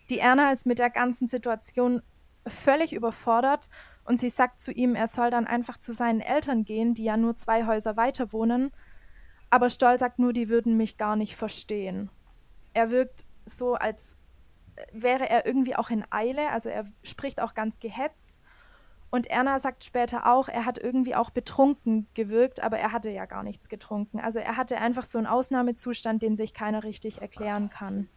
Die 0.10 0.20
Erna 0.20 0.52
ist 0.52 0.66
mit 0.66 0.80
der 0.80 0.90
ganzen 0.90 1.28
Situation 1.28 2.02
völlig 2.48 2.94
überfordert 2.94 3.70
und 4.06 4.18
sie 4.18 4.30
sagt 4.30 4.60
zu 4.60 4.72
ihm, 4.72 4.96
er 4.96 5.08
soll 5.08 5.30
dann 5.30 5.46
einfach 5.46 5.78
zu 5.78 5.92
seinen 5.92 6.22
Eltern 6.22 6.64
gehen, 6.64 6.94
die 6.94 7.04
ja 7.04 7.18
nur 7.18 7.36
zwei 7.36 7.66
Häuser 7.66 7.98
weiter 7.98 8.32
wohnen. 8.32 8.72
Aber 9.50 9.70
Stoll 9.70 10.00
sagt 10.00 10.18
nur, 10.18 10.34
die 10.34 10.50
würden 10.50 10.78
mich 10.78 10.98
gar 10.98 11.16
nicht 11.16 11.36
verstehen. 11.36 12.10
Er 12.74 12.90
wirkt 12.90 13.26
so, 13.46 13.76
als 13.76 14.18
wäre 14.92 15.30
er 15.30 15.46
irgendwie 15.46 15.76
auch 15.76 15.90
in 15.90 16.06
Eile, 16.10 16.50
also 16.50 16.70
er 16.70 16.86
spricht 17.04 17.42
auch 17.42 17.54
ganz 17.54 17.80
gehetzt. 17.80 18.40
Und 19.10 19.28
Erna 19.28 19.58
sagt 19.58 19.86
später 19.86 20.32
auch, 20.32 20.50
er 20.50 20.66
hat 20.66 20.78
irgendwie 20.78 21.16
auch 21.16 21.30
betrunken 21.30 22.08
gewirkt, 22.14 22.62
aber 22.62 22.78
er 22.78 22.92
hatte 22.92 23.10
ja 23.10 23.26
gar 23.26 23.44
nichts 23.44 23.70
getrunken. 23.70 24.20
Also 24.20 24.40
er 24.40 24.58
hatte 24.58 24.78
einfach 24.78 25.06
so 25.06 25.18
einen 25.18 25.28
Ausnahmezustand, 25.28 26.22
den 26.22 26.36
sich 26.36 26.54
keiner 26.54 26.84
richtig 26.84 27.22
erklären 27.22 27.70
kann. 27.70 28.10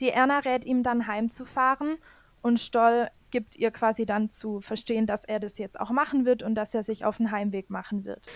Die 0.00 0.10
Erna 0.10 0.40
rät 0.40 0.64
ihm 0.64 0.82
dann 0.82 1.06
heimzufahren 1.06 1.96
und 2.42 2.58
Stoll 2.58 3.08
gibt 3.30 3.56
ihr 3.56 3.70
quasi 3.70 4.06
dann 4.06 4.30
zu 4.30 4.60
verstehen, 4.60 5.06
dass 5.06 5.24
er 5.24 5.38
das 5.38 5.58
jetzt 5.58 5.78
auch 5.78 5.90
machen 5.90 6.24
wird 6.24 6.42
und 6.42 6.54
dass 6.54 6.74
er 6.74 6.82
sich 6.82 7.04
auf 7.04 7.18
den 7.18 7.30
Heimweg 7.30 7.70
machen 7.70 8.04
wird. 8.04 8.30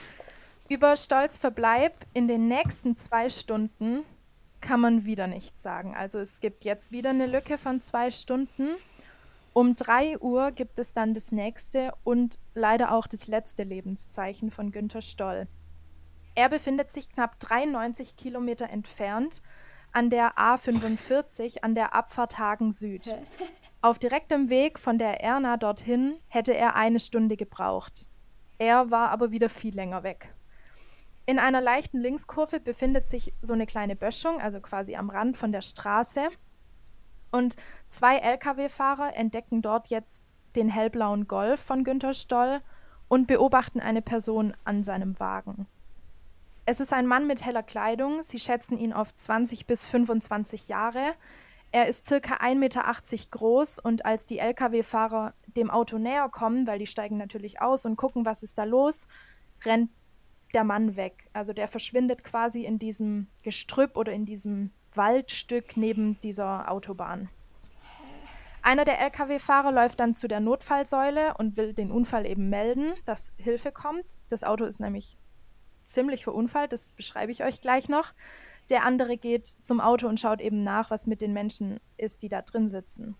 Über 0.68 0.96
Stolls 0.96 1.38
Verbleib 1.38 1.94
in 2.14 2.28
den 2.28 2.48
nächsten 2.48 2.96
zwei 2.96 3.30
Stunden 3.30 4.02
kann 4.62 4.80
man 4.80 5.04
wieder 5.04 5.26
nichts 5.26 5.62
sagen. 5.62 5.94
Also 5.94 6.18
es 6.18 6.40
gibt 6.40 6.64
jetzt 6.64 6.92
wieder 6.92 7.10
eine 7.10 7.26
Lücke 7.26 7.58
von 7.58 7.82
zwei 7.82 8.10
Stunden. 8.10 8.70
Um 9.52 9.76
3 9.76 10.18
Uhr 10.20 10.50
gibt 10.52 10.78
es 10.78 10.94
dann 10.94 11.12
das 11.12 11.30
nächste 11.30 11.92
und 12.04 12.40
leider 12.54 12.92
auch 12.92 13.06
das 13.06 13.28
letzte 13.28 13.64
Lebenszeichen 13.64 14.50
von 14.50 14.72
Günter 14.72 15.02
Stoll. 15.02 15.46
Er 16.34 16.48
befindet 16.48 16.90
sich 16.90 17.10
knapp 17.10 17.38
93 17.38 18.16
Kilometer 18.16 18.70
entfernt 18.70 19.42
an 19.92 20.08
der 20.08 20.38
A45 20.38 21.62
an 21.62 21.74
der 21.74 21.94
Abfahrt 21.94 22.38
Hagen 22.38 22.72
Süd. 22.72 23.14
Auf 23.82 23.98
direktem 23.98 24.48
Weg 24.48 24.78
von 24.78 24.96
der 24.96 25.22
Erna 25.22 25.58
dorthin 25.58 26.14
hätte 26.28 26.56
er 26.56 26.76
eine 26.76 27.00
Stunde 27.00 27.36
gebraucht. 27.36 28.08
Er 28.58 28.90
war 28.90 29.10
aber 29.10 29.32
wieder 29.32 29.50
viel 29.50 29.74
länger 29.74 30.02
weg. 30.02 30.32
In 31.24 31.38
einer 31.38 31.60
leichten 31.60 31.98
Linkskurve 31.98 32.58
befindet 32.58 33.06
sich 33.06 33.32
so 33.42 33.52
eine 33.52 33.66
kleine 33.66 33.94
Böschung, 33.94 34.40
also 34.40 34.60
quasi 34.60 34.96
am 34.96 35.08
Rand 35.08 35.36
von 35.36 35.52
der 35.52 35.62
Straße. 35.62 36.28
Und 37.30 37.56
zwei 37.88 38.18
Lkw-Fahrer 38.18 39.16
entdecken 39.16 39.62
dort 39.62 39.88
jetzt 39.88 40.22
den 40.56 40.68
hellblauen 40.68 41.28
Golf 41.28 41.60
von 41.60 41.84
Günter 41.84 42.12
Stoll 42.12 42.60
und 43.08 43.26
beobachten 43.26 43.80
eine 43.80 44.02
Person 44.02 44.54
an 44.64 44.82
seinem 44.82 45.18
Wagen. 45.20 45.66
Es 46.66 46.80
ist 46.80 46.92
ein 46.92 47.06
Mann 47.06 47.26
mit 47.26 47.44
heller 47.44 47.62
Kleidung. 47.62 48.22
Sie 48.22 48.38
schätzen 48.38 48.78
ihn 48.78 48.92
auf 48.92 49.14
20 49.14 49.66
bis 49.66 49.86
25 49.86 50.68
Jahre. 50.68 51.14
Er 51.72 51.86
ist 51.86 52.06
circa 52.06 52.34
1,80 52.34 52.54
Meter 52.56 52.82
groß 53.30 53.78
und 53.78 54.04
als 54.04 54.26
die 54.26 54.38
Lkw-Fahrer 54.38 55.34
dem 55.46 55.70
Auto 55.70 55.98
näher 55.98 56.28
kommen, 56.28 56.66
weil 56.66 56.78
die 56.78 56.86
steigen 56.86 57.16
natürlich 57.16 57.62
aus 57.62 57.86
und 57.86 57.96
gucken, 57.96 58.26
was 58.26 58.42
ist 58.42 58.58
da 58.58 58.64
los, 58.64 59.08
rennt 59.64 59.90
der 60.54 60.64
Mann 60.64 60.96
weg. 60.96 61.28
Also 61.32 61.52
der 61.52 61.68
verschwindet 61.68 62.24
quasi 62.24 62.64
in 62.64 62.78
diesem 62.78 63.28
Gestrüpp 63.42 63.96
oder 63.96 64.12
in 64.12 64.24
diesem 64.24 64.70
Waldstück 64.94 65.76
neben 65.76 66.20
dieser 66.20 66.70
Autobahn. 66.70 67.28
Einer 68.64 68.84
der 68.84 69.00
Lkw-Fahrer 69.00 69.72
läuft 69.72 69.98
dann 69.98 70.14
zu 70.14 70.28
der 70.28 70.38
Notfallsäule 70.38 71.34
und 71.36 71.56
will 71.56 71.74
den 71.74 71.90
Unfall 71.90 72.26
eben 72.26 72.48
melden, 72.48 72.94
dass 73.04 73.32
Hilfe 73.36 73.72
kommt. 73.72 74.04
Das 74.28 74.44
Auto 74.44 74.64
ist 74.64 74.78
nämlich 74.78 75.16
ziemlich 75.82 76.22
verunfallt, 76.22 76.72
das 76.72 76.92
beschreibe 76.92 77.32
ich 77.32 77.42
euch 77.42 77.60
gleich 77.60 77.88
noch. 77.88 78.12
Der 78.70 78.84
andere 78.84 79.16
geht 79.16 79.46
zum 79.46 79.80
Auto 79.80 80.06
und 80.06 80.20
schaut 80.20 80.40
eben 80.40 80.62
nach, 80.62 80.92
was 80.92 81.08
mit 81.08 81.22
den 81.22 81.32
Menschen 81.32 81.80
ist, 81.96 82.22
die 82.22 82.28
da 82.28 82.42
drin 82.42 82.68
sitzen. 82.68 83.16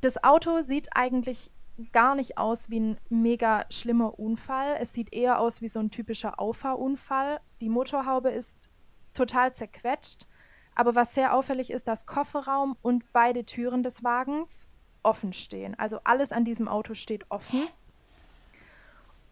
Das 0.00 0.22
Auto 0.22 0.62
sieht 0.62 0.96
eigentlich 0.96 1.50
gar 1.92 2.14
nicht 2.14 2.38
aus 2.38 2.70
wie 2.70 2.80
ein 2.80 2.98
mega 3.08 3.64
schlimmer 3.70 4.18
Unfall. 4.18 4.76
Es 4.80 4.92
sieht 4.92 5.12
eher 5.12 5.40
aus 5.40 5.62
wie 5.62 5.68
so 5.68 5.80
ein 5.80 5.90
typischer 5.90 6.38
Auffahrunfall. 6.38 7.40
Die 7.60 7.68
Motorhaube 7.68 8.30
ist 8.30 8.70
total 9.14 9.54
zerquetscht. 9.54 10.26
Aber 10.74 10.94
was 10.94 11.14
sehr 11.14 11.34
auffällig 11.34 11.70
ist, 11.70 11.88
dass 11.88 12.06
Kofferraum 12.06 12.76
und 12.82 13.12
beide 13.12 13.44
Türen 13.44 13.82
des 13.82 14.02
Wagens 14.04 14.68
offen 15.02 15.32
stehen. 15.32 15.78
Also 15.78 16.00
alles 16.04 16.32
an 16.32 16.44
diesem 16.44 16.68
Auto 16.68 16.94
steht 16.94 17.30
offen. 17.30 17.66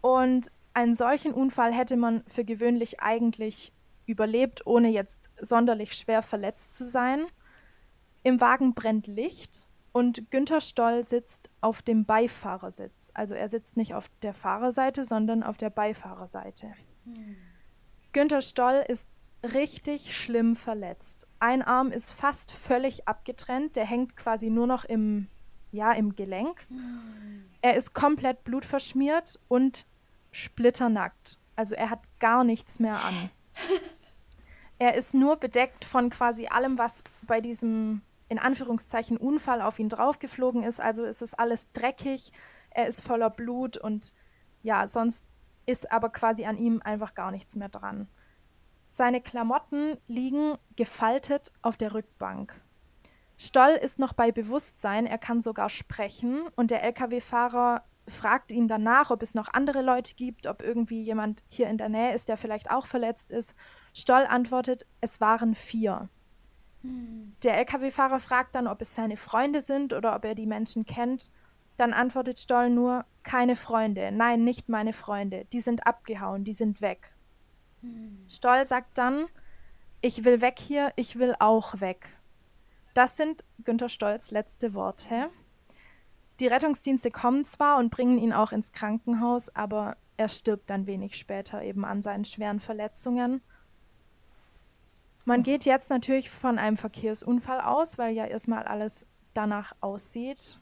Und 0.01 0.51
einen 0.75 0.95
solchen 0.95 1.33
Unfall 1.33 1.73
hätte 1.73 1.97
man 1.97 2.23
für 2.27 2.45
gewöhnlich 2.45 3.01
eigentlich 3.01 3.73
überlebt, 4.07 4.67
ohne 4.67 4.89
jetzt 4.89 5.31
sonderlich 5.41 5.95
schwer 5.95 6.23
verletzt 6.23 6.73
zu 6.73 6.85
sein. 6.85 7.27
Im 8.23 8.41
Wagen 8.41 8.75
brennt 8.75 9.07
Licht 9.07 9.67
und 9.93 10.31
Günther 10.31 10.61
Stoll 10.61 11.03
sitzt 11.05 11.51
auf 11.61 11.83
dem 11.83 12.05
Beifahrersitz. 12.05 13.11
Also 13.15 13.35
er 13.35 13.49
sitzt 13.49 13.77
nicht 13.77 13.95
auf 13.95 14.09
der 14.23 14.33
Fahrerseite, 14.33 15.03
sondern 15.03 15.43
auf 15.43 15.57
der 15.57 15.71
Beifahrerseite. 15.71 16.73
Hm. 17.05 17.37
Günther 18.13 18.41
Stoll 18.41 18.85
ist 18.87 19.11
richtig 19.43 20.17
schlimm 20.17 20.55
verletzt. 20.55 21.27
Ein 21.39 21.63
Arm 21.63 21.91
ist 21.91 22.13
fast 22.13 22.53
völlig 22.53 23.09
abgetrennt, 23.09 23.77
der 23.77 23.85
hängt 23.85 24.17
quasi 24.17 24.51
nur 24.51 24.67
noch 24.67 24.85
im, 24.85 25.29
ja, 25.73 25.93
im 25.93 26.15
Gelenk. 26.15 26.67
Hm. 26.69 27.45
Er 27.63 27.77
ist 27.77 27.95
komplett 27.95 28.45
blutverschmiert 28.45 29.41
und 29.49 29.87
splitternackt. 30.31 31.39
Also 31.57 31.75
er 31.75 31.91
hat 31.91 32.01
gar 32.21 32.45
nichts 32.45 32.79
mehr 32.79 33.03
an. 33.03 33.31
Er 34.81 34.95
ist 34.95 35.13
nur 35.13 35.37
bedeckt 35.37 35.85
von 35.85 36.09
quasi 36.09 36.47
allem, 36.47 36.79
was 36.79 37.05
bei 37.27 37.43
diesem 37.43 38.01
in 38.31 38.39
Anführungszeichen 38.39 39.17
Unfall 39.17 39.61
auf 39.61 39.79
ihn 39.79 39.91
draufgeflogen 39.91 40.63
ist. 40.63 40.81
Also 40.81 41.05
ist 41.05 41.21
es 41.21 41.35
alles 41.35 41.73
dreckig, 41.73 42.33
er 42.71 42.87
ist 42.87 43.03
voller 43.03 43.29
Blut 43.29 43.77
und 43.77 44.15
ja, 44.63 44.87
sonst 44.87 45.27
ist 45.67 45.91
aber 45.93 46.11
quasi 46.11 46.47
an 46.47 46.57
ihm 46.57 46.81
einfach 46.83 47.15
gar 47.15 47.33
nichts 47.33 47.57
mehr 47.57 47.69
dran. 47.69 48.09
Seine 48.89 49.21
Klamotten 49.21 49.97
liegen 50.07 50.55
gefaltet 50.77 51.53
auf 51.61 51.77
der 51.77 51.93
Rückbank. 51.93 52.63
Stoll 53.37 53.71
ist 53.71 53.99
noch 53.99 54.13
bei 54.13 54.31
Bewusstsein, 54.33 55.07
er 55.07 55.19
kann 55.19 55.41
sogar 55.41 55.69
sprechen 55.69 56.43
und 56.55 56.71
der 56.71 56.85
Lkw-Fahrer 56.85 57.85
fragt 58.07 58.53
ihn 58.53 58.69
danach, 58.69 59.11
ob 59.11 59.23
es 59.23 59.35
noch 59.35 59.49
andere 59.53 59.83
Leute 59.83 60.15
gibt, 60.15 60.47
ob 60.47 60.63
irgendwie 60.63 61.03
jemand 61.03 61.43
hier 61.49 61.69
in 61.69 61.79
der 61.79 61.89
Nähe 61.89 62.15
ist, 62.15 62.29
der 62.29 62.37
vielleicht 62.37 62.71
auch 62.71 62.87
verletzt 62.87 63.33
ist. 63.33 63.55
Stoll 63.93 64.27
antwortet, 64.29 64.87
es 65.01 65.21
waren 65.21 65.55
vier. 65.55 66.09
Der 66.83 67.59
Lkw-Fahrer 67.59 68.21
fragt 68.21 68.55
dann, 68.55 68.67
ob 68.67 68.81
es 68.81 68.95
seine 68.95 69.17
Freunde 69.17 69.61
sind 69.61 69.93
oder 69.93 70.17
ob 70.17 70.25
er 70.25 70.35
die 70.35 70.47
Menschen 70.47 70.87
kennt. 70.87 71.31
Dann 71.77 71.93
antwortet 71.93 72.39
Stoll 72.39 72.71
nur, 72.71 73.05
keine 73.23 73.57
Freunde, 73.57 74.13
nein, 74.13 74.45
nicht 74.45 74.69
meine 74.69 74.93
Freunde, 74.93 75.47
die 75.53 75.61
sind 75.61 75.87
abgehauen, 75.87 76.45
die 76.45 76.53
sind 76.53 76.81
weg. 76.81 77.15
Stoll 78.29 78.65
sagt 78.65 78.99
dann, 78.99 79.27
ich 80.03 80.25
will 80.25 80.41
weg 80.41 80.59
hier, 80.59 80.93
ich 80.97 81.19
will 81.19 81.35
auch 81.39 81.81
weg. 81.81 82.09
Das 82.95 83.17
sind 83.17 83.45
Günter 83.65 83.89
Stolls 83.89 84.31
letzte 84.31 84.75
Worte. 84.75 85.31
Die 86.41 86.47
Rettungsdienste 86.47 87.11
kommen 87.11 87.45
zwar 87.45 87.79
und 87.79 87.91
bringen 87.91 88.19
ihn 88.19 88.33
auch 88.33 88.53
ins 88.53 88.73
Krankenhaus, 88.73 89.55
aber 89.55 89.97
er 90.17 90.29
stirbt 90.29 90.71
dann 90.71 90.87
wenig 90.87 91.17
später 91.17 91.63
eben 91.63 91.85
an 91.85 92.03
seinen 92.03 92.25
schweren 92.25 92.61
Verletzungen. 92.61 93.43
Man 95.25 95.43
geht 95.43 95.65
jetzt 95.65 95.91
natürlich 95.91 96.31
von 96.31 96.59
einem 96.59 96.77
Verkehrsunfall 96.77 97.61
aus, 97.61 97.99
weil 97.99 98.15
ja 98.15 98.25
erstmal 98.25 98.65
alles 98.65 99.07
danach 99.35 99.73
aussieht. 99.81 100.59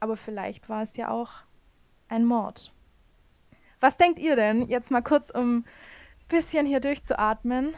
Aber 0.00 0.16
vielleicht 0.16 0.68
war 0.68 0.82
es 0.82 0.96
ja 0.96 1.10
auch 1.10 1.30
ein 2.08 2.24
Mord. 2.24 2.72
Was 3.78 3.96
denkt 3.96 4.18
ihr 4.18 4.36
denn? 4.36 4.68
Jetzt 4.68 4.90
mal 4.90 5.02
kurz, 5.02 5.30
um 5.30 5.58
ein 5.58 5.64
bisschen 6.28 6.66
hier 6.66 6.80
durchzuatmen. 6.80 7.74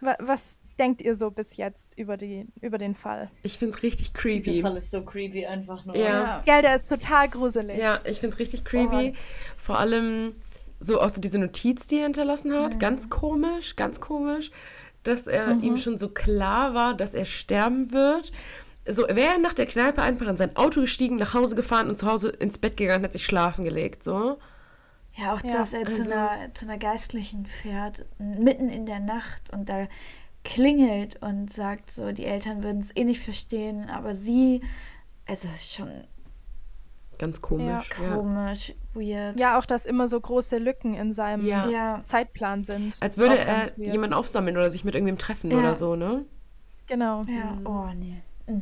Wa 0.00 0.16
was 0.20 0.58
denkt 0.78 1.02
ihr 1.02 1.14
so 1.14 1.30
bis 1.30 1.56
jetzt 1.56 1.98
über, 1.98 2.16
die, 2.16 2.46
über 2.60 2.78
den 2.78 2.94
Fall? 2.94 3.30
Ich 3.42 3.58
finde 3.58 3.76
es 3.76 3.82
richtig 3.82 4.12
Dieser 4.12 4.20
creepy. 4.20 4.60
Fall 4.60 4.76
ist 4.76 4.90
so 4.90 5.04
creepy 5.04 5.46
einfach 5.46 5.84
nur. 5.84 5.96
Ja. 5.96 6.42
Gell, 6.44 6.62
der 6.62 6.74
ist 6.74 6.88
total 6.88 7.28
gruselig. 7.28 7.78
Ja, 7.78 8.00
ich 8.04 8.20
finde 8.20 8.34
es 8.34 8.38
richtig 8.38 8.64
creepy. 8.64 9.14
Vor 9.56 9.78
allem 9.78 10.36
so 10.80 11.00
auch 11.00 11.10
so 11.10 11.20
diese 11.20 11.38
Notiz, 11.38 11.86
die 11.88 11.96
er 11.96 12.04
hinterlassen 12.04 12.54
hat. 12.54 12.78
Ganz 12.78 13.10
komisch, 13.10 13.76
ganz 13.76 14.00
komisch, 14.00 14.50
dass 15.02 15.26
er 15.26 15.58
ihm 15.62 15.76
schon 15.76 15.98
so 15.98 16.08
klar 16.08 16.74
war, 16.74 16.94
dass 16.94 17.14
er 17.14 17.24
sterben 17.24 17.92
wird. 17.92 18.32
So, 18.86 19.02
wäre 19.02 19.34
er 19.34 19.38
nach 19.38 19.54
der 19.54 19.66
Kneipe 19.66 20.00
einfach 20.02 20.26
in 20.28 20.36
sein 20.36 20.56
Auto 20.56 20.80
gestiegen, 20.80 21.16
nach 21.16 21.34
Hause 21.34 21.54
gefahren 21.56 21.88
und 21.88 21.98
zu 21.98 22.06
Hause 22.06 22.30
ins 22.30 22.58
Bett 22.58 22.76
gegangen, 22.76 23.04
hat 23.04 23.12
sich 23.12 23.24
schlafen 23.24 23.64
gelegt, 23.64 24.02
so. 24.02 24.38
Ja, 25.14 25.34
auch 25.34 25.42
Ja, 25.42 25.52
dass 25.52 25.72
er 25.72 25.80
zu, 25.82 25.86
also- 25.86 26.02
einer, 26.04 26.54
zu 26.54 26.64
einer 26.64 26.78
Geistlichen 26.78 27.44
fährt, 27.46 28.06
mitten 28.18 28.68
in 28.68 28.86
der 28.86 29.00
Nacht 29.00 29.52
und 29.52 29.68
da 29.68 29.88
klingelt 30.44 31.20
und 31.22 31.52
sagt 31.52 31.90
so, 31.90 32.12
die 32.12 32.24
Eltern 32.24 32.62
würden 32.62 32.80
es 32.80 32.94
eh 32.96 33.04
nicht 33.04 33.22
verstehen, 33.22 33.90
aber 33.90 34.14
sie, 34.14 34.62
es 35.26 35.44
ist 35.44 35.74
schon 35.74 35.90
Ganz 37.18 37.40
komisch. 37.40 37.90
Ja. 38.00 38.14
komisch, 38.14 38.74
weird. 38.94 39.38
Ja, 39.38 39.58
auch 39.58 39.66
dass 39.66 39.86
immer 39.86 40.06
so 40.08 40.20
große 40.20 40.58
Lücken 40.58 40.94
in 40.94 41.12
seinem 41.12 41.44
Ja. 41.44 41.68
Ja, 41.68 42.00
Zeitplan 42.04 42.62
sind. 42.62 42.96
Als 43.00 43.18
würde 43.18 43.38
er 43.38 43.76
jemanden 43.76 44.14
aufsammeln 44.14 44.56
oder 44.56 44.70
sich 44.70 44.84
mit 44.84 44.94
irgendwem 44.94 45.18
treffen 45.18 45.50
Ja. 45.50 45.58
oder 45.58 45.74
so, 45.74 45.96
ne? 45.96 46.24
Genau. 46.86 47.22
ja, 47.22 47.58
oh 47.64 47.86
nee. 47.94 48.22
Mm. 48.46 48.60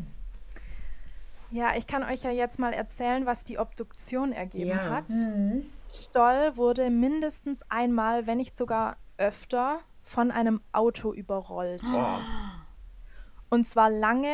Ja, 1.51 1.77
ich 1.77 1.87
kann 1.87 2.03
euch 2.03 2.23
ja 2.23 2.31
jetzt 2.31 2.59
mal 2.59 2.73
erzählen, 2.73 3.25
was 3.25 3.45
die 3.45 3.59
Obduktion 3.59 4.33
ergeben 4.33 4.71
Ja. 4.71 4.91
hat. 4.91 5.09
Mhm. 5.11 5.65
Stoll 5.93 6.57
wurde 6.57 6.91
mindestens 6.91 7.63
einmal, 7.71 8.27
wenn 8.27 8.39
nicht 8.39 8.57
sogar 8.57 8.97
öfter, 9.17 9.79
von 10.03 10.31
einem 10.31 10.61
Auto 10.73 11.13
überrollt. 11.13 11.83
Und 13.51 13.65
zwar 13.65 13.91
lange 13.91 14.31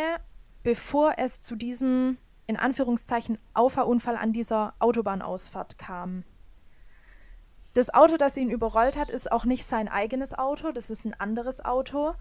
bevor 0.62 1.14
es 1.18 1.40
zu 1.40 1.56
diesem, 1.56 2.18
in 2.46 2.56
Anführungszeichen, 2.56 3.38
Auffahrunfall 3.54 4.16
an 4.16 4.32
dieser 4.32 4.74
Autobahnausfahrt 4.78 5.78
kam. 5.78 6.24
Das 7.74 7.92
Auto, 7.94 8.16
das 8.16 8.36
ihn 8.36 8.50
überrollt 8.50 8.98
hat, 8.98 9.10
ist 9.10 9.32
auch 9.32 9.44
nicht 9.44 9.64
sein 9.64 9.88
eigenes 9.88 10.34
Auto, 10.34 10.72
das 10.72 10.90
ist 10.90 11.04
ein 11.06 11.14
anderes 11.14 11.64
Auto. 11.64 12.12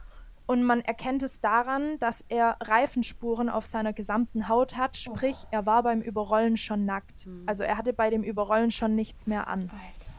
Und 0.48 0.64
man 0.64 0.82
erkennt 0.82 1.24
es 1.24 1.40
daran, 1.40 1.98
dass 2.00 2.26
er 2.28 2.58
Reifenspuren 2.62 3.50
auf 3.50 3.66
seiner 3.66 3.94
gesamten 3.94 4.50
Haut 4.50 4.76
hat, 4.76 4.98
sprich, 4.98 5.38
er 5.52 5.66
war 5.66 5.84
beim 5.84 6.02
Überrollen 6.02 6.58
schon 6.58 6.86
nackt. 6.86 7.28
Also 7.46 7.64
er 7.64 7.78
hatte 7.78 7.94
bei 7.94 8.10
dem 8.10 8.24
Überrollen 8.24 8.72
schon 8.72 8.96
nichts 8.96 9.28
mehr 9.28 9.48
an. 9.48 9.70
Alter. 9.72 10.12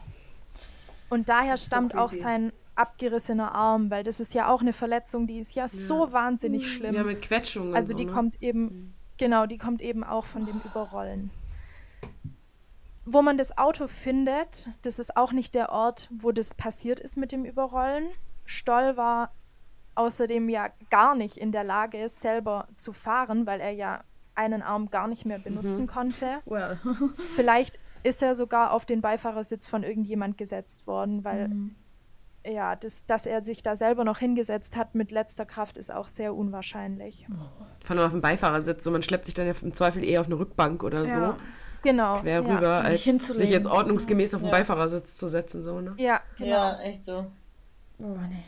Und 1.09 1.29
daher 1.29 1.55
ist 1.55 1.65
so 1.65 1.67
stammt 1.67 1.95
auch 1.95 2.11
sein 2.11 2.51
abgerissener 2.75 3.53
Arm, 3.53 3.91
weil 3.91 4.03
das 4.03 4.19
ist 4.19 4.33
ja 4.33 4.51
auch 4.51 4.61
eine 4.61 4.73
Verletzung, 4.73 5.27
die 5.27 5.39
ist 5.39 5.53
ja, 5.53 5.67
so 5.67 6.11
wahnsinnig 6.11 6.71
schlimm. 6.71 6.95
Ja, 6.95 7.03
mit 7.03 7.21
Quetschungen. 7.21 7.69
und 7.69 7.75
also 7.75 7.89
so, 7.89 7.97
die 7.97 8.05
ne? 8.05 8.11
kommt 8.11 8.41
eben, 8.41 8.95
genau, 9.23 9.45
die 9.45 9.57
kommt 9.57 9.81
eben 9.81 10.03
auch 10.03 10.25
von 10.25 10.45
dem 10.45 10.59
Überrollen. 10.65 11.31
Wo 13.05 13.21
man 13.21 13.37
das 13.37 13.57
Auto 13.57 13.87
findet, 13.87 14.69
das 14.81 14.99
ist 14.99 15.15
auch 15.15 15.31
nicht 15.31 15.55
der 15.55 15.71
Ort, 15.71 16.09
wo 16.11 16.33
das 16.33 16.53
passiert 16.53 16.99
ist 16.99 17.15
mit 17.15 17.31
dem 17.31 17.45
Überrollen. 17.45 18.03
Stoll 18.43 18.97
war 18.97 19.31
außerdem 19.95 20.49
ja 20.49 20.67
gar 20.89 21.15
nicht 21.15 21.37
in 21.37 21.53
der 21.53 21.63
Lage, 21.63 22.09
selber 22.09 22.67
zu 22.75 22.91
fahren, 22.91 23.47
weil 23.47 23.61
er 23.61 23.71
ja 23.71 24.03
einen 24.35 24.61
Arm 24.61 24.89
gar 24.89 25.07
nicht 25.07 25.25
mehr 25.25 25.39
benutzen 25.39 25.87
konnte. 25.87 26.41
Well. 26.43 26.77
Vielleicht 27.35 27.79
ist 28.03 28.21
er 28.21 28.35
sogar 28.35 28.71
auf 28.71 28.85
den 28.85 28.99
Beifahrersitz 28.99 29.69
von 29.69 29.83
irgendjemand 29.83 30.37
gesetzt 30.37 30.85
worden, 30.85 31.23
weil 31.23 31.49
ja, 32.45 32.75
das, 32.75 33.05
dass 33.05 33.25
er 33.25 33.43
sich 33.43 33.63
da 33.63 33.75
selber 33.75 34.03
noch 34.03 34.17
hingesetzt 34.19 34.75
hat 34.77 34.95
mit 34.95 35.11
letzter 35.11 35.45
Kraft, 35.45 35.77
ist 35.77 35.91
auch 35.91 36.07
sehr 36.07 36.35
unwahrscheinlich. 36.35 37.27
Vor 37.83 37.95
allem 37.95 38.05
auf 38.05 38.11
dem 38.11 38.21
Beifahrersitz, 38.21 38.83
so 38.83 38.91
man 38.91 39.01
schleppt 39.03 39.25
sich 39.25 39.33
dann 39.33 39.47
ja 39.47 39.53
im 39.61 39.73
Zweifel 39.73 40.03
eher 40.03 40.21
auf 40.21 40.27
eine 40.27 40.37
Rückbank 40.37 40.83
oder 40.83 41.05
Ja. 41.05 41.31
so. 41.31 41.35
Genau. 41.83 42.19
Quer 42.19 42.41
ja. 42.41 42.55
rüber, 42.55 42.89
sich 42.91 43.09
als 43.09 43.27
sich 43.27 43.49
jetzt 43.49 43.67
ordnungsgemäß 43.67 44.33
auf 44.33 44.41
den 44.41 44.47
Ja. 44.47 44.51
Beifahrersitz 44.51 45.15
zu 45.15 45.27
setzen, 45.27 45.63
so, 45.63 45.81
ne? 45.81 45.93
Ja, 45.97 46.21
genau. 46.37 46.49
Ja, 46.49 46.79
echt 46.79 47.03
so. 47.03 47.25
Oh 47.99 48.17
nee. 48.29 48.43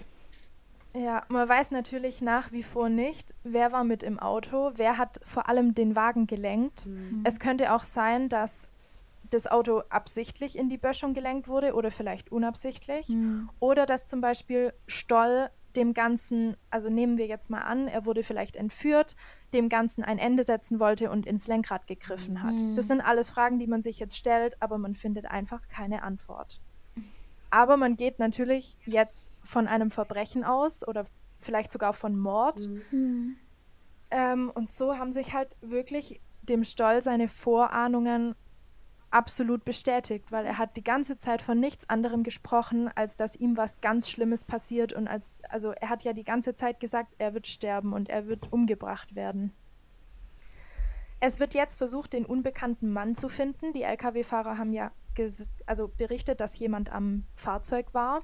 Ja, 1.04 1.24
man 1.28 1.48
weiß 1.48 1.72
natürlich 1.72 2.22
nach 2.22 2.54
wie 2.54 2.64
vor 2.64 2.88
nicht, 2.88 3.36
wer 3.44 3.74
war 3.74 3.84
mit 3.84 4.02
im 4.04 4.18
Auto, 4.18 4.72
wer 4.76 4.98
hat 4.98 5.20
vor 5.24 5.50
allem 5.50 5.76
den 5.76 5.98
Wagen 5.98 6.26
gelenkt. 6.26 6.88
Es 7.26 7.40
könnte 7.40 7.74
auch 7.74 7.84
sein, 7.84 8.30
dass 8.30 8.70
das 9.30 9.48
Auto 9.48 9.82
absichtlich 9.90 10.58
in 10.58 10.70
die 10.70 10.78
Böschung 10.78 11.14
gelenkt 11.14 11.48
wurde 11.48 11.74
oder 11.74 11.92
vielleicht 11.92 12.32
unabsichtlich. 12.32 13.08
Oder 13.60 13.86
dass 13.86 14.08
zum 14.08 14.22
Beispiel 14.22 14.74
Stoll 14.88 15.50
dem 15.76 15.94
Ganzen, 15.94 16.56
also 16.70 16.90
nehmen 16.90 17.18
wir 17.18 17.28
jetzt 17.28 17.50
mal 17.50 17.60
an, 17.60 17.88
er 17.90 18.06
wurde 18.06 18.24
vielleicht 18.24 18.56
entführt, 18.56 19.16
dem 19.54 19.68
Ganzen 19.68 20.06
ein 20.06 20.18
Ende 20.20 20.44
setzen 20.44 20.80
wollte 20.80 21.12
und 21.12 21.26
ins 21.26 21.48
Lenkrad 21.48 21.86
gegriffen 21.88 22.44
hat. 22.44 22.56
Das 22.78 22.88
sind 22.88 23.02
alles 23.02 23.30
Fragen, 23.30 23.60
die 23.60 23.68
man 23.68 23.82
sich 23.82 24.00
jetzt 24.00 24.16
stellt, 24.16 24.62
aber 24.62 24.78
man 24.78 24.96
findet 24.96 25.26
einfach 25.26 25.68
keine 25.68 26.02
Antwort. 26.04 26.62
Aber 27.50 27.76
man 27.78 27.96
geht 27.98 28.20
natürlich 28.20 28.78
jetzt 28.86 29.32
von 29.42 29.68
einem 29.68 29.92
Verbrechen 29.92 30.44
aus 30.46 30.88
oder 30.88 31.06
vielleicht 31.40 31.72
sogar 31.72 31.92
von 31.94 32.18
Mord. 32.18 32.70
Ähm, 34.12 34.52
und 34.56 34.70
so 34.72 34.98
haben 34.98 35.12
sich 35.12 35.34
halt 35.34 35.58
wirklich 35.62 36.22
dem 36.42 36.64
Stoll 36.64 37.02
seine 37.02 37.28
Vorahnungen 37.28 38.36
absolut 39.16 39.64
bestätigt, 39.64 40.34
weil 40.34 40.46
er 40.46 40.58
hat 40.58 40.76
die 40.76 40.84
ganze 40.84 41.18
Zeit 41.18 41.42
von 41.42 41.58
nichts 41.58 41.90
anderem 41.90 42.22
gesprochen, 42.22 42.90
als 42.96 43.16
dass 43.16 43.38
ihm 43.38 43.56
was 43.56 43.80
ganz 43.80 44.10
Schlimmes 44.10 44.44
passiert 44.44 44.92
und 44.92 45.08
als, 45.08 45.36
also 45.48 45.72
er 45.72 45.88
hat 45.88 46.04
ja 46.04 46.12
die 46.12 46.26
ganze 46.26 46.54
Zeit 46.54 46.82
gesagt, 46.82 47.16
er 47.18 47.34
wird 47.34 47.48
sterben 47.48 47.94
und 47.94 48.10
er 48.10 48.28
wird 48.28 48.52
umgebracht 48.52 49.16
werden. 49.16 49.54
Es 51.22 51.40
wird 51.40 51.54
jetzt 51.54 51.78
versucht, 51.78 52.12
den 52.12 52.26
unbekannten 52.26 52.92
Mann 52.92 53.16
zu 53.16 53.30
finden. 53.30 53.72
Die 53.72 53.84
Lkw-Fahrer 53.84 54.58
haben 54.58 54.74
ja 54.74 54.92
also 55.66 55.88
berichtet, 55.88 56.42
dass 56.42 56.60
jemand 56.60 56.92
am 56.92 57.26
Fahrzeug 57.34 57.94
war. 57.94 58.22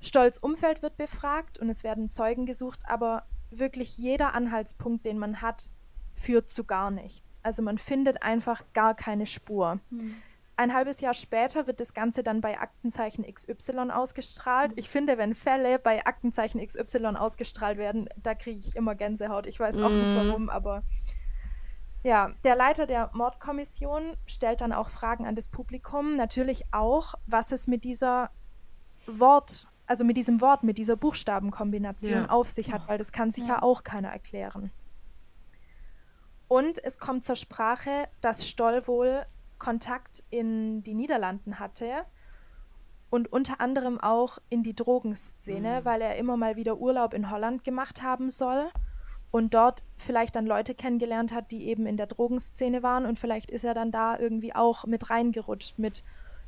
Stolz 0.00 0.38
Umfeld 0.38 0.80
wird 0.80 0.96
befragt 0.96 1.58
und 1.58 1.68
es 1.70 1.82
werden 1.82 2.08
Zeugen 2.08 2.46
gesucht, 2.46 2.82
aber 2.86 3.24
wirklich 3.50 3.98
jeder 3.98 4.32
Anhaltspunkt, 4.32 5.04
den 5.06 5.18
man 5.18 5.42
hat, 5.42 5.72
führt 6.18 6.48
zu 6.50 6.64
gar 6.64 6.90
nichts. 6.90 7.40
Also 7.42 7.62
man 7.62 7.78
findet 7.78 8.22
einfach 8.22 8.64
gar 8.74 8.94
keine 8.94 9.24
Spur. 9.26 9.80
Ein 10.56 10.74
halbes 10.74 11.00
Jahr 11.00 11.14
später 11.14 11.66
wird 11.68 11.78
das 11.78 11.94
Ganze 11.94 12.22
dann 12.24 12.40
bei 12.40 12.58
Aktenzeichen 12.58 13.24
XY 13.24 13.90
ausgestrahlt. 13.92 14.72
Ich 14.76 14.88
finde, 14.88 15.16
wenn 15.16 15.34
Fälle 15.34 15.78
bei 15.78 16.04
Aktenzeichen 16.04 16.60
XY 16.64 17.16
ausgestrahlt 17.16 17.78
werden, 17.78 18.08
da 18.16 18.34
kriege 18.34 18.58
ich 18.58 18.74
immer 18.74 18.94
Gänsehaut. 18.96 19.46
Ich 19.46 19.60
weiß 19.60 19.78
auch 19.78 19.90
nicht 19.90 20.12
Mhm. 20.12 20.16
warum, 20.28 20.50
aber 20.50 20.82
ja, 22.02 22.32
der 22.44 22.56
Leiter 22.56 22.86
der 22.86 23.10
Mordkommission 23.12 24.16
stellt 24.26 24.60
dann 24.60 24.72
auch 24.72 24.88
Fragen 24.88 25.26
an 25.26 25.36
das 25.36 25.48
Publikum. 25.48 26.16
Natürlich 26.16 26.64
auch, 26.72 27.14
was 27.26 27.52
es 27.52 27.66
mit 27.68 27.84
dieser 27.84 28.30
Wort, 29.06 29.68
also 29.86 30.04
mit 30.04 30.16
diesem 30.16 30.40
Wort, 30.40 30.62
mit 30.64 30.78
dieser 30.78 30.96
Buchstabenkombination 30.96 32.12
Ja. 32.12 32.30
auf 32.30 32.48
sich 32.50 32.72
hat, 32.72 32.86
weil 32.88 32.98
das 32.98 33.12
kann 33.12 33.30
sich 33.30 33.46
ja, 33.46 33.62
auch 33.62 33.84
keiner 33.84 34.08
erklären. 34.10 34.70
Und 36.48 36.82
es 36.82 36.98
kommt 36.98 37.24
zur 37.24 37.36
Sprache, 37.36 38.08
dass 38.20 38.48
Stoll 38.48 38.86
wohl 38.86 39.24
Kontakt 39.58 40.22
in 40.30 40.82
die 40.82 40.94
Niederlanden 40.94 41.58
hatte 41.58 42.04
und 43.10 43.32
unter 43.32 43.60
anderem 43.60 44.00
auch 44.00 44.38
in 44.48 44.62
die 44.62 44.74
Drogenszene, 44.74 45.84
weil 45.84 46.00
er 46.00 46.16
immer 46.16 46.36
mal 46.36 46.56
wieder 46.56 46.78
Urlaub 46.78 47.14
in 47.14 47.30
Holland 47.30 47.64
gemacht 47.64 48.02
haben 48.02 48.30
soll 48.30 48.70
und 49.30 49.54
dort 49.54 49.82
vielleicht 49.96 50.36
dann 50.36 50.46
Leute 50.46 50.74
kennengelernt 50.74 51.34
hat, 51.34 51.50
die 51.50 51.66
eben 51.66 51.86
in 51.86 51.96
der 51.96 52.06
Drogenszene 52.06 52.82
waren 52.82 53.04
und 53.04 53.18
vielleicht 53.18 53.50
ist 53.50 53.64
er 53.64 53.74
dann 53.74 53.90
da 53.90 54.18
irgendwie 54.18 54.54
auch 54.54 54.86
mit 54.86 55.10
reingerutscht 55.10 55.78
mit 55.78 56.02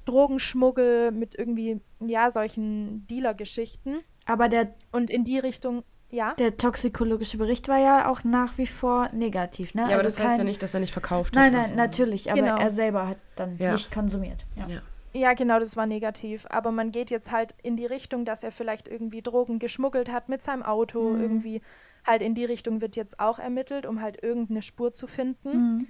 Drogenschmuggel, 0.05 1.13
mit 1.13 1.35
irgendwie, 1.35 1.81
ja, 2.01 2.31
solchen 2.31 3.07
Dealer-Geschichten. 3.07 3.99
Aber 4.27 4.49
der, 4.49 4.73
Und 4.93 5.11
in 5.11 5.25
die 5.25 5.39
Richtung, 5.39 5.83
ja. 6.11 6.35
der 6.35 6.57
toxikologische 6.57 7.39
Bericht 7.39 7.69
war 7.69 7.79
ja 7.79 8.09
auch 8.11 8.25
nach 8.25 8.59
wie 8.59 8.67
vor 8.67 9.09
negativ, 9.13 9.75
ne? 9.75 9.83
Ja, 9.83 9.87
aber 9.89 9.95
Also 9.97 10.09
das 10.09 10.19
heißt 10.19 10.29
kein- 10.29 10.39
ja 10.39 10.45
nicht, 10.45 10.63
dass 10.63 10.75
er 10.75 10.81
nicht 10.81 10.93
verkauft 10.93 11.35
Nein, 11.35 11.55
hat. 11.57 11.63
nein, 11.63 11.71
so. 11.71 11.77
natürlich, 11.77 12.31
aber 12.31 12.41
Genau. 12.41 12.57
er 12.59 12.71
selber 12.71 13.09
hat 13.09 13.19
dann 13.37 13.57
Ja. 13.59 13.73
nicht 13.73 13.91
konsumiert. 13.93 14.47
Ja. 14.57 14.67
Ja. 14.69 14.83
Ja, 15.13 15.33
genau, 15.35 15.59
das 15.59 15.77
war 15.77 15.87
negativ. 15.87 16.47
Aber 16.51 16.71
man 16.71 16.93
geht 16.93 17.11
jetzt 17.11 17.33
halt 17.33 17.57
in 17.65 17.77
die 17.77 17.87
Richtung, 17.87 18.25
dass 18.25 18.45
er 18.45 18.53
vielleicht 18.53 18.87
irgendwie 18.87 19.23
Drogen 19.23 19.59
geschmuggelt 19.59 20.13
hat 20.13 20.29
mit 20.29 20.41
seinem 20.41 20.63
Auto. 20.63 21.11
Mhm. 21.11 21.21
Irgendwie 21.21 21.63
halt 22.07 22.23
in 22.23 22.37
die 22.37 22.45
Richtung 22.45 22.81
wird 22.81 22.95
jetzt 22.95 23.19
auch 23.19 23.41
ermittelt, 23.41 23.87
um 23.87 24.01
halt 24.01 24.23
irgendeine 24.23 24.63
Spur 24.63 24.93
zu 24.93 25.09
finden. 25.09 25.51
Mhm. 25.79 25.89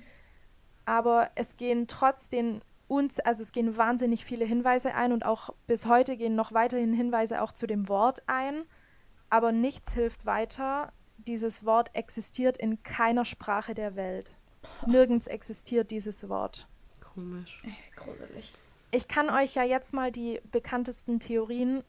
Aber 0.86 1.30
es 1.34 1.56
gehen 1.56 1.86
trotzdem 1.86 2.60
uns, 2.88 3.20
also 3.20 3.42
es 3.42 3.52
gehen 3.52 3.76
wahnsinnig 3.76 4.24
viele 4.24 4.44
Hinweise 4.44 4.94
ein 4.94 5.12
und 5.12 5.24
auch 5.24 5.50
bis 5.66 5.86
heute 5.86 6.16
gehen 6.16 6.34
noch 6.34 6.52
weiterhin 6.52 6.92
Hinweise 6.92 7.42
auch 7.42 7.52
zu 7.52 7.66
dem 7.66 7.88
Wort 7.88 8.22
ein. 8.26 8.62
Aber 9.30 9.52
nichts 9.52 9.94
hilft 9.94 10.26
weiter. 10.26 10.92
Dieses 11.18 11.64
Wort 11.64 11.94
existiert 11.94 12.58
in 12.58 12.82
keiner 12.82 13.24
Sprache 13.24 13.74
der 13.74 13.96
Welt. 13.96 14.36
Nirgends 14.86 15.26
existiert 15.26 15.90
dieses 15.90 16.28
Wort. 16.28 16.68
Komisch. 17.00 17.62
Gruselig. 17.96 18.52
Ich 18.90 19.08
kann 19.08 19.30
euch 19.30 19.54
ja 19.54 19.62
jetzt 19.62 19.92
mal 19.92 20.10
die 20.10 20.40
bekanntesten 20.50 21.20
Theorien 21.20 21.84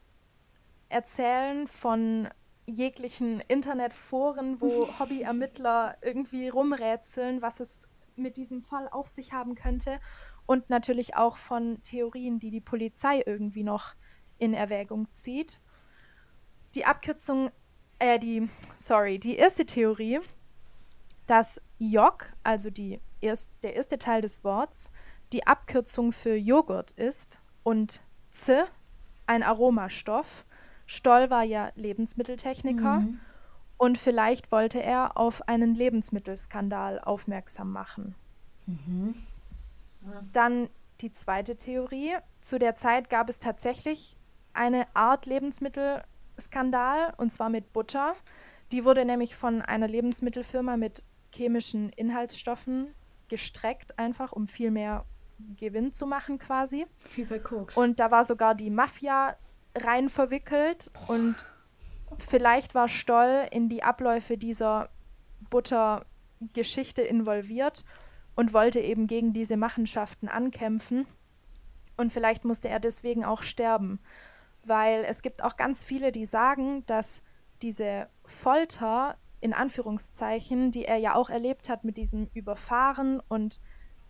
erzählen 0.88 1.66
von 1.66 2.28
jeglichen 2.66 3.40
Internetforen, 3.48 4.60
wo 4.60 4.88
Hobbyermittler 4.98 5.96
irgendwie 6.00 6.48
rumrätseln, 6.48 7.42
was 7.42 7.60
es 7.60 7.88
mit 8.14 8.36
diesem 8.36 8.62
Fall 8.62 8.88
auf 8.88 9.08
sich 9.08 9.32
haben 9.32 9.54
könnte. 9.54 9.98
Und 10.46 10.70
natürlich 10.70 11.16
auch 11.16 11.36
von 11.36 11.82
Theorien, 11.82 12.38
die 12.38 12.50
die 12.50 12.60
Polizei 12.60 13.22
irgendwie 13.24 13.62
noch 13.62 13.94
in 14.38 14.54
Erwägung 14.54 15.08
zieht. 15.12 15.60
Die 16.74 16.84
Abkürzung, 16.84 17.50
äh, 17.98 18.18
die, 18.18 18.48
sorry, 18.76 19.18
die 19.18 19.36
erste 19.36 19.66
Theorie, 19.66 20.20
dass 21.26 21.60
Jok, 21.78 22.32
also 22.42 22.70
die 22.70 23.00
erst, 23.20 23.50
der 23.62 23.74
erste 23.74 23.98
Teil 23.98 24.20
des 24.20 24.42
Worts, 24.44 24.90
die 25.32 25.46
Abkürzung 25.46 26.12
für 26.12 26.34
Joghurt 26.34 26.90
ist 26.92 27.42
und 27.62 28.02
Z 28.30 28.66
ein 29.26 29.42
Aromastoff. 29.42 30.44
Stoll 30.86 31.30
war 31.30 31.44
ja 31.44 31.70
Lebensmitteltechniker 31.74 33.00
Mhm. 33.00 33.20
und 33.78 33.98
vielleicht 33.98 34.50
wollte 34.52 34.82
er 34.82 35.16
auf 35.16 35.48
einen 35.48 35.74
Lebensmittelskandal 35.74 37.00
aufmerksam 37.00 37.70
machen. 37.72 38.14
Mhm. 38.66 39.14
Dann 40.32 40.68
die 41.00 41.12
zweite 41.12 41.56
Theorie. 41.56 42.16
Zu 42.40 42.58
der 42.58 42.76
Zeit 42.76 43.08
gab 43.08 43.28
es 43.28 43.38
tatsächlich 43.38 44.16
eine 44.52 44.86
Art 44.94 45.26
Lebensmittelskandal, 46.32 47.14
und 47.16 47.30
zwar 47.30 47.48
mit 47.48 47.72
Butter. 47.72 48.14
Die 48.70 48.84
wurde 48.84 49.04
nämlich 49.04 49.36
von 49.36 49.62
einer 49.62 49.88
Lebensmittelfirma 49.88 50.76
mit 50.76 51.06
chemischen 51.34 51.90
Inhaltsstoffen 51.90 52.94
gestreckt, 53.28 53.98
einfach 53.98 54.32
um 54.32 54.46
viel 54.46 54.70
mehr 54.70 55.04
Gewinn 55.58 55.92
zu 55.92 56.06
machen 56.06 56.38
quasi. 56.38 56.86
Wie 57.14 57.24
bei 57.24 57.38
Koks. 57.38 57.76
Und 57.76 58.00
da 58.00 58.10
war 58.10 58.24
sogar 58.24 58.54
die 58.54 58.70
Mafia 58.70 59.36
rein 59.76 60.08
verwickelt 60.08 60.90
und 61.08 61.34
vielleicht 62.18 62.74
war 62.74 62.88
Stoll 62.88 63.46
in 63.50 63.68
die 63.68 63.82
Abläufe 63.82 64.36
dieser 64.36 64.90
Buttergeschichte 65.50 67.02
involviert 67.02 67.84
und 68.34 68.52
wollte 68.52 68.80
eben 68.80 69.06
gegen 69.06 69.32
diese 69.32 69.56
Machenschaften 69.56 70.28
ankämpfen. 70.28 71.06
Und 71.96 72.12
vielleicht 72.12 72.44
musste 72.44 72.68
er 72.68 72.80
deswegen 72.80 73.24
auch 73.24 73.42
sterben, 73.42 73.98
weil 74.64 75.04
es 75.04 75.22
gibt 75.22 75.42
auch 75.42 75.56
ganz 75.56 75.84
viele, 75.84 76.12
die 76.12 76.24
sagen, 76.24 76.84
dass 76.86 77.22
diese 77.62 78.08
Folter 78.24 79.16
in 79.40 79.52
Anführungszeichen, 79.52 80.70
die 80.70 80.84
er 80.84 80.98
ja 80.98 81.14
auch 81.14 81.30
erlebt 81.30 81.68
hat 81.68 81.84
mit 81.84 81.96
diesem 81.96 82.28
Überfahren 82.32 83.20
und 83.28 83.60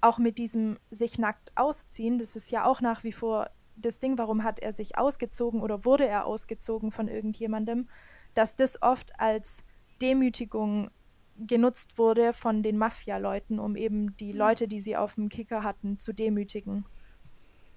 auch 0.01 0.19
mit 0.19 0.37
diesem 0.37 0.79
sich 0.91 1.19
nackt 1.19 1.53
ausziehen, 1.55 2.19
das 2.19 2.37
ist 2.37 2.51
ja 2.51 2.65
auch 2.67 2.81
nach 2.81 3.05
wie 3.05 3.13
vor 3.13 3.49
das 3.77 3.99
Ding, 3.99 4.19
warum 4.19 4.45
hat 4.45 4.61
er 4.61 4.73
sich 4.73 4.99
ausgezogen 4.99 5.61
oder 5.61 5.85
wurde 5.85 6.07
er 6.07 6.27
ausgezogen 6.27 6.91
von 6.91 7.09
irgendjemandem, 7.09 7.89
dass 8.35 8.57
das 8.57 8.83
oft 8.83 9.19
als 9.19 9.65
Demütigung 10.03 10.91
genutzt 11.39 11.99
wurde 11.99 12.33
von 12.33 12.63
den 12.63 12.77
Mafia-Leuten, 12.77 13.59
um 13.59 13.77
eben 13.77 14.17
die 14.17 14.33
Leute, 14.33 14.69
die 14.69 14.81
sie 14.81 14.97
auf 14.97 15.15
dem 15.15 15.29
Kicker 15.29 15.63
hatten, 15.63 15.99
zu 15.99 16.13
demütigen. 16.13 16.85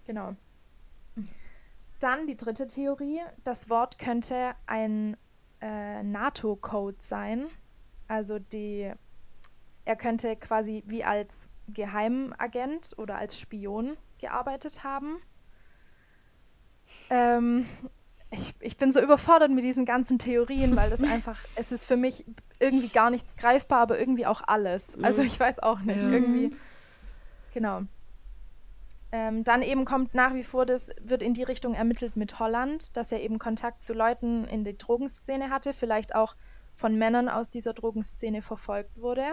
Genau. 0.05 0.35
Dann 1.99 2.27
die 2.27 2.37
dritte 2.37 2.67
Theorie. 2.67 3.21
Das 3.43 3.69
Wort 3.69 3.97
könnte 3.97 4.53
ein 4.65 5.17
äh, 5.61 6.03
NATO-Code 6.03 6.97
sein. 6.99 7.45
Also 8.07 8.39
die, 8.39 8.91
er 9.85 9.95
könnte 9.95 10.35
quasi 10.35 10.83
wie 10.85 11.03
als 11.03 11.49
Geheimagent 11.67 12.93
oder 12.97 13.17
als 13.17 13.39
Spion 13.39 13.97
gearbeitet 14.19 14.83
haben. 14.83 15.21
Ähm, 17.09 17.65
ich, 18.29 18.53
ich 18.59 18.77
bin 18.77 18.91
so 18.91 19.01
überfordert 19.01 19.51
mit 19.51 19.63
diesen 19.63 19.85
ganzen 19.85 20.19
Theorien, 20.19 20.75
weil 20.75 20.89
das 20.89 21.03
einfach, 21.03 21.39
es 21.55 21.71
ist 21.71 21.85
für 21.85 21.97
mich 21.97 22.25
irgendwie 22.59 22.89
gar 22.89 23.09
nichts 23.09 23.37
greifbar, 23.37 23.79
aber 23.79 23.99
irgendwie 23.99 24.25
auch 24.25 24.41
alles. 24.45 25.01
Also 25.01 25.23
ich 25.23 25.39
weiß 25.39 25.59
auch 25.59 25.79
nicht. 25.79 26.01
Ja. 26.01 26.09
Irgendwie. 26.09 26.55
Genau. 27.53 27.83
Ähm, 29.15 29.45
dann 29.45 29.61
eben 29.61 29.85
kommt 29.85 30.13
nach 30.13 30.33
wie 30.33 30.43
vor, 30.43 30.65
das 30.65 30.89
wird 31.01 31.23
in 31.23 31.33
die 31.33 31.43
Richtung 31.43 31.73
ermittelt 31.73 32.17
mit 32.17 32.37
Holland, 32.37 32.97
dass 32.97 33.13
er 33.13 33.21
eben 33.21 33.39
Kontakt 33.39 33.81
zu 33.81 33.93
Leuten 33.93 34.43
in 34.43 34.65
der 34.65 34.73
Drogenszene 34.73 35.49
hatte, 35.49 35.71
vielleicht 35.71 36.13
auch 36.15 36.35
von 36.73 36.97
Männern 36.97 37.29
aus 37.29 37.49
dieser 37.49 37.71
Drogenszene 37.73 38.41
verfolgt 38.41 38.99
wurde. 38.99 39.23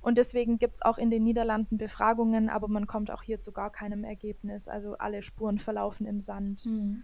Und 0.00 0.16
deswegen 0.16 0.56
gibt 0.56 0.76
es 0.76 0.82
auch 0.82 0.96
in 0.96 1.10
den 1.10 1.22
Niederlanden 1.22 1.76
Befragungen, 1.76 2.48
aber 2.48 2.68
man 2.68 2.86
kommt 2.86 3.10
auch 3.10 3.22
hier 3.22 3.40
zu 3.40 3.52
gar 3.52 3.70
keinem 3.70 4.04
Ergebnis. 4.04 4.68
Also 4.68 4.96
alle 4.96 5.22
Spuren 5.22 5.58
verlaufen 5.58 6.06
im 6.06 6.20
Sand. 6.20 6.64
Mhm. 6.64 7.02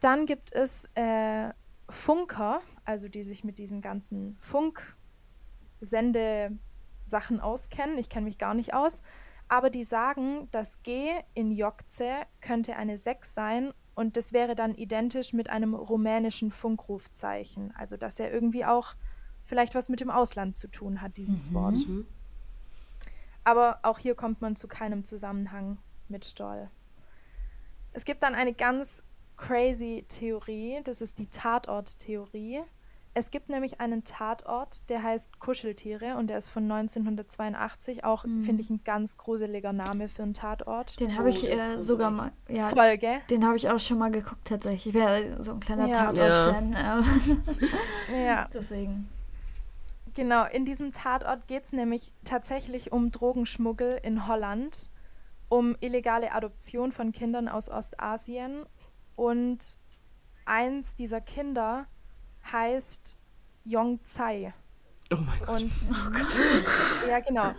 Dann 0.00 0.26
gibt 0.26 0.52
es 0.52 0.90
äh, 0.96 1.50
Funker, 1.88 2.60
also 2.84 3.08
die 3.08 3.22
sich 3.22 3.44
mit 3.44 3.60
diesen 3.60 3.80
ganzen 3.80 4.36
Funk-Sendesachen 4.40 7.38
auskennen. 7.38 7.98
Ich 7.98 8.08
kenne 8.08 8.24
mich 8.24 8.38
gar 8.38 8.54
nicht 8.54 8.74
aus. 8.74 9.02
Aber 9.50 9.68
die 9.68 9.82
sagen, 9.82 10.46
das 10.52 10.80
G 10.84 11.10
in 11.34 11.50
Jokce 11.50 12.24
könnte 12.40 12.76
eine 12.76 12.96
6 12.96 13.34
sein 13.34 13.74
und 13.96 14.16
das 14.16 14.32
wäre 14.32 14.54
dann 14.54 14.76
identisch 14.76 15.32
mit 15.32 15.50
einem 15.50 15.74
rumänischen 15.74 16.52
Funkrufzeichen. 16.52 17.74
Also 17.74 17.96
dass 17.96 18.20
er 18.20 18.32
irgendwie 18.32 18.64
auch 18.64 18.94
vielleicht 19.44 19.74
was 19.74 19.88
mit 19.88 19.98
dem 19.98 20.08
Ausland 20.08 20.56
zu 20.56 20.68
tun 20.68 21.02
hat, 21.02 21.16
dieses 21.16 21.50
Mhm. 21.50 21.54
Wort. 21.54 21.88
Mhm. 21.88 22.06
Aber 23.42 23.80
auch 23.82 23.98
hier 23.98 24.14
kommt 24.14 24.40
man 24.40 24.54
zu 24.54 24.68
keinem 24.68 25.02
Zusammenhang 25.02 25.78
mit 26.08 26.24
Stoll. 26.24 26.70
Es 27.92 28.04
gibt 28.04 28.22
dann 28.22 28.36
eine 28.36 28.54
ganz 28.54 29.02
crazy 29.36 30.04
Theorie, 30.06 30.80
das 30.84 31.00
ist 31.00 31.18
die 31.18 31.26
Tatort-Theorie. 31.26 32.60
Es 33.12 33.32
gibt 33.32 33.48
nämlich 33.48 33.80
einen 33.80 34.04
Tatort, 34.04 34.88
der 34.88 35.02
heißt 35.02 35.40
Kuscheltiere 35.40 36.16
und 36.16 36.28
der 36.28 36.38
ist 36.38 36.48
von 36.48 36.62
1982. 36.70 38.04
Auch, 38.04 38.24
Mhm. 38.24 38.42
finde 38.42 38.62
ich, 38.62 38.70
ein 38.70 38.82
ganz 38.84 39.16
gruseliger 39.16 39.72
Name 39.72 40.06
für 40.06 40.22
einen 40.22 40.32
Tatort. 40.34 40.98
Den 41.00 41.18
habe 41.18 41.30
ich 41.30 41.42
äh, 41.50 41.80
sogar 41.80 42.10
mal. 42.12 42.30
Ja, 42.48 42.68
Folge. 42.68 43.20
den 43.28 43.44
habe 43.44 43.56
ich 43.56 43.68
auch 43.68 43.80
schon 43.80 43.98
mal 43.98 44.12
geguckt 44.12 44.44
tatsächlich. 44.44 44.86
Ich 44.86 44.94
wäre 44.94 45.42
so 45.42 45.52
ein 45.52 45.60
kleiner 45.60 45.86
Ja. 45.88 46.12
Tatort-Fan. 46.12 46.72
Äh, 46.72 48.24
Ja. 48.26 48.48
deswegen. 48.54 49.08
Genau, 50.14 50.44
in 50.46 50.64
diesem 50.64 50.92
Tatort 50.92 51.46
geht 51.48 51.64
es 51.64 51.72
nämlich 51.72 52.12
tatsächlich 52.24 52.92
um 52.92 53.10
Drogenschmuggel 53.10 53.98
in 54.02 54.26
Holland, 54.28 54.88
um 55.48 55.76
illegale 55.80 56.32
Adoption 56.32 56.92
von 56.92 57.10
Kindern 57.12 57.48
aus 57.48 57.68
Ostasien 57.68 58.64
und 59.16 59.78
eins 60.46 60.94
dieser 60.96 61.20
Kinder 61.20 61.86
heißt 62.50 63.16
Yong 63.64 64.02
Tsai. 64.04 64.52
Oh 65.12 65.16
mein 65.16 65.38
Gott. 65.40 65.48
Und 65.48 65.72
ja, 67.08 67.20
genau. 67.20 67.52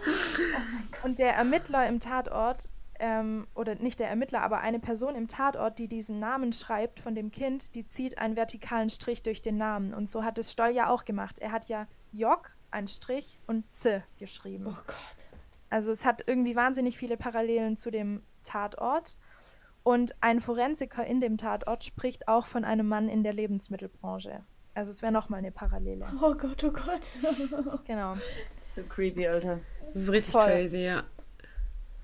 Und 1.04 1.20
der 1.20 1.34
Ermittler 1.34 1.88
im 1.88 2.00
Tatort, 2.00 2.70
ähm, 3.00 3.48
oder 3.56 3.76
nicht 3.76 4.00
der 4.00 4.10
Ermittler, 4.10 4.42
aber 4.42 4.60
eine 4.60 4.80
Person 4.80 5.16
im 5.16 5.28
Tatort, 5.28 5.80
die 5.80 5.88
diesen 5.88 6.20
Namen 6.20 6.54
schreibt 6.54 7.00
von 7.00 7.16
dem 7.16 7.32
Kind, 7.32 7.76
die 7.76 7.86
zieht 7.86 8.20
einen 8.20 8.36
vertikalen 8.36 8.90
Strich 8.90 9.24
durch 9.24 9.42
den 9.42 9.58
Namen. 9.58 9.94
Und 9.94 10.08
so 10.08 10.24
hat 10.24 10.38
es 10.38 10.52
Stoll 10.52 10.70
ja 10.70 10.90
auch 10.90 11.04
gemacht. 11.04 11.40
Er 11.40 11.52
hat 11.52 11.68
ja 11.68 11.88
Jok, 12.12 12.56
ein 12.70 12.88
Strich 12.88 13.40
und 13.48 13.66
Z 13.74 14.04
geschrieben. 14.18 14.68
Oh 14.68 14.84
Gott. 14.88 15.26
Also 15.70 15.92
es 15.92 16.06
hat 16.06 16.24
irgendwie 16.28 16.56
wahnsinnig 16.56 16.98
viele 16.98 17.18
Parallelen 17.18 17.76
zu 17.76 17.92
dem 17.92 18.22
Tatort. 18.44 19.18
Und 19.84 20.14
ein 20.22 20.40
Forensiker 20.40 21.06
in 21.06 21.20
dem 21.20 21.38
Tatort 21.38 21.84
spricht 21.84 22.28
auch 22.28 22.46
von 22.46 22.64
einem 22.64 22.88
Mann 22.88 23.10
in 23.10 23.24
der 23.24 23.34
Lebensmittelbranche. 23.34 24.44
Also 24.74 24.92
es 24.92 25.02
wäre 25.02 25.12
nochmal 25.12 25.40
eine 25.40 25.52
Parallele. 25.52 26.08
Oh 26.22 26.34
Gott, 26.34 26.64
oh 26.64 26.72
Gott. 26.72 27.82
Genau. 27.86 28.16
So 28.58 28.84
creepy, 28.84 29.28
Alter. 29.28 29.60
Das 29.94 30.04
ist 30.04 30.12
richtig 30.12 30.32
Voll. 30.32 30.46
crazy, 30.46 30.78
ja. 30.78 31.04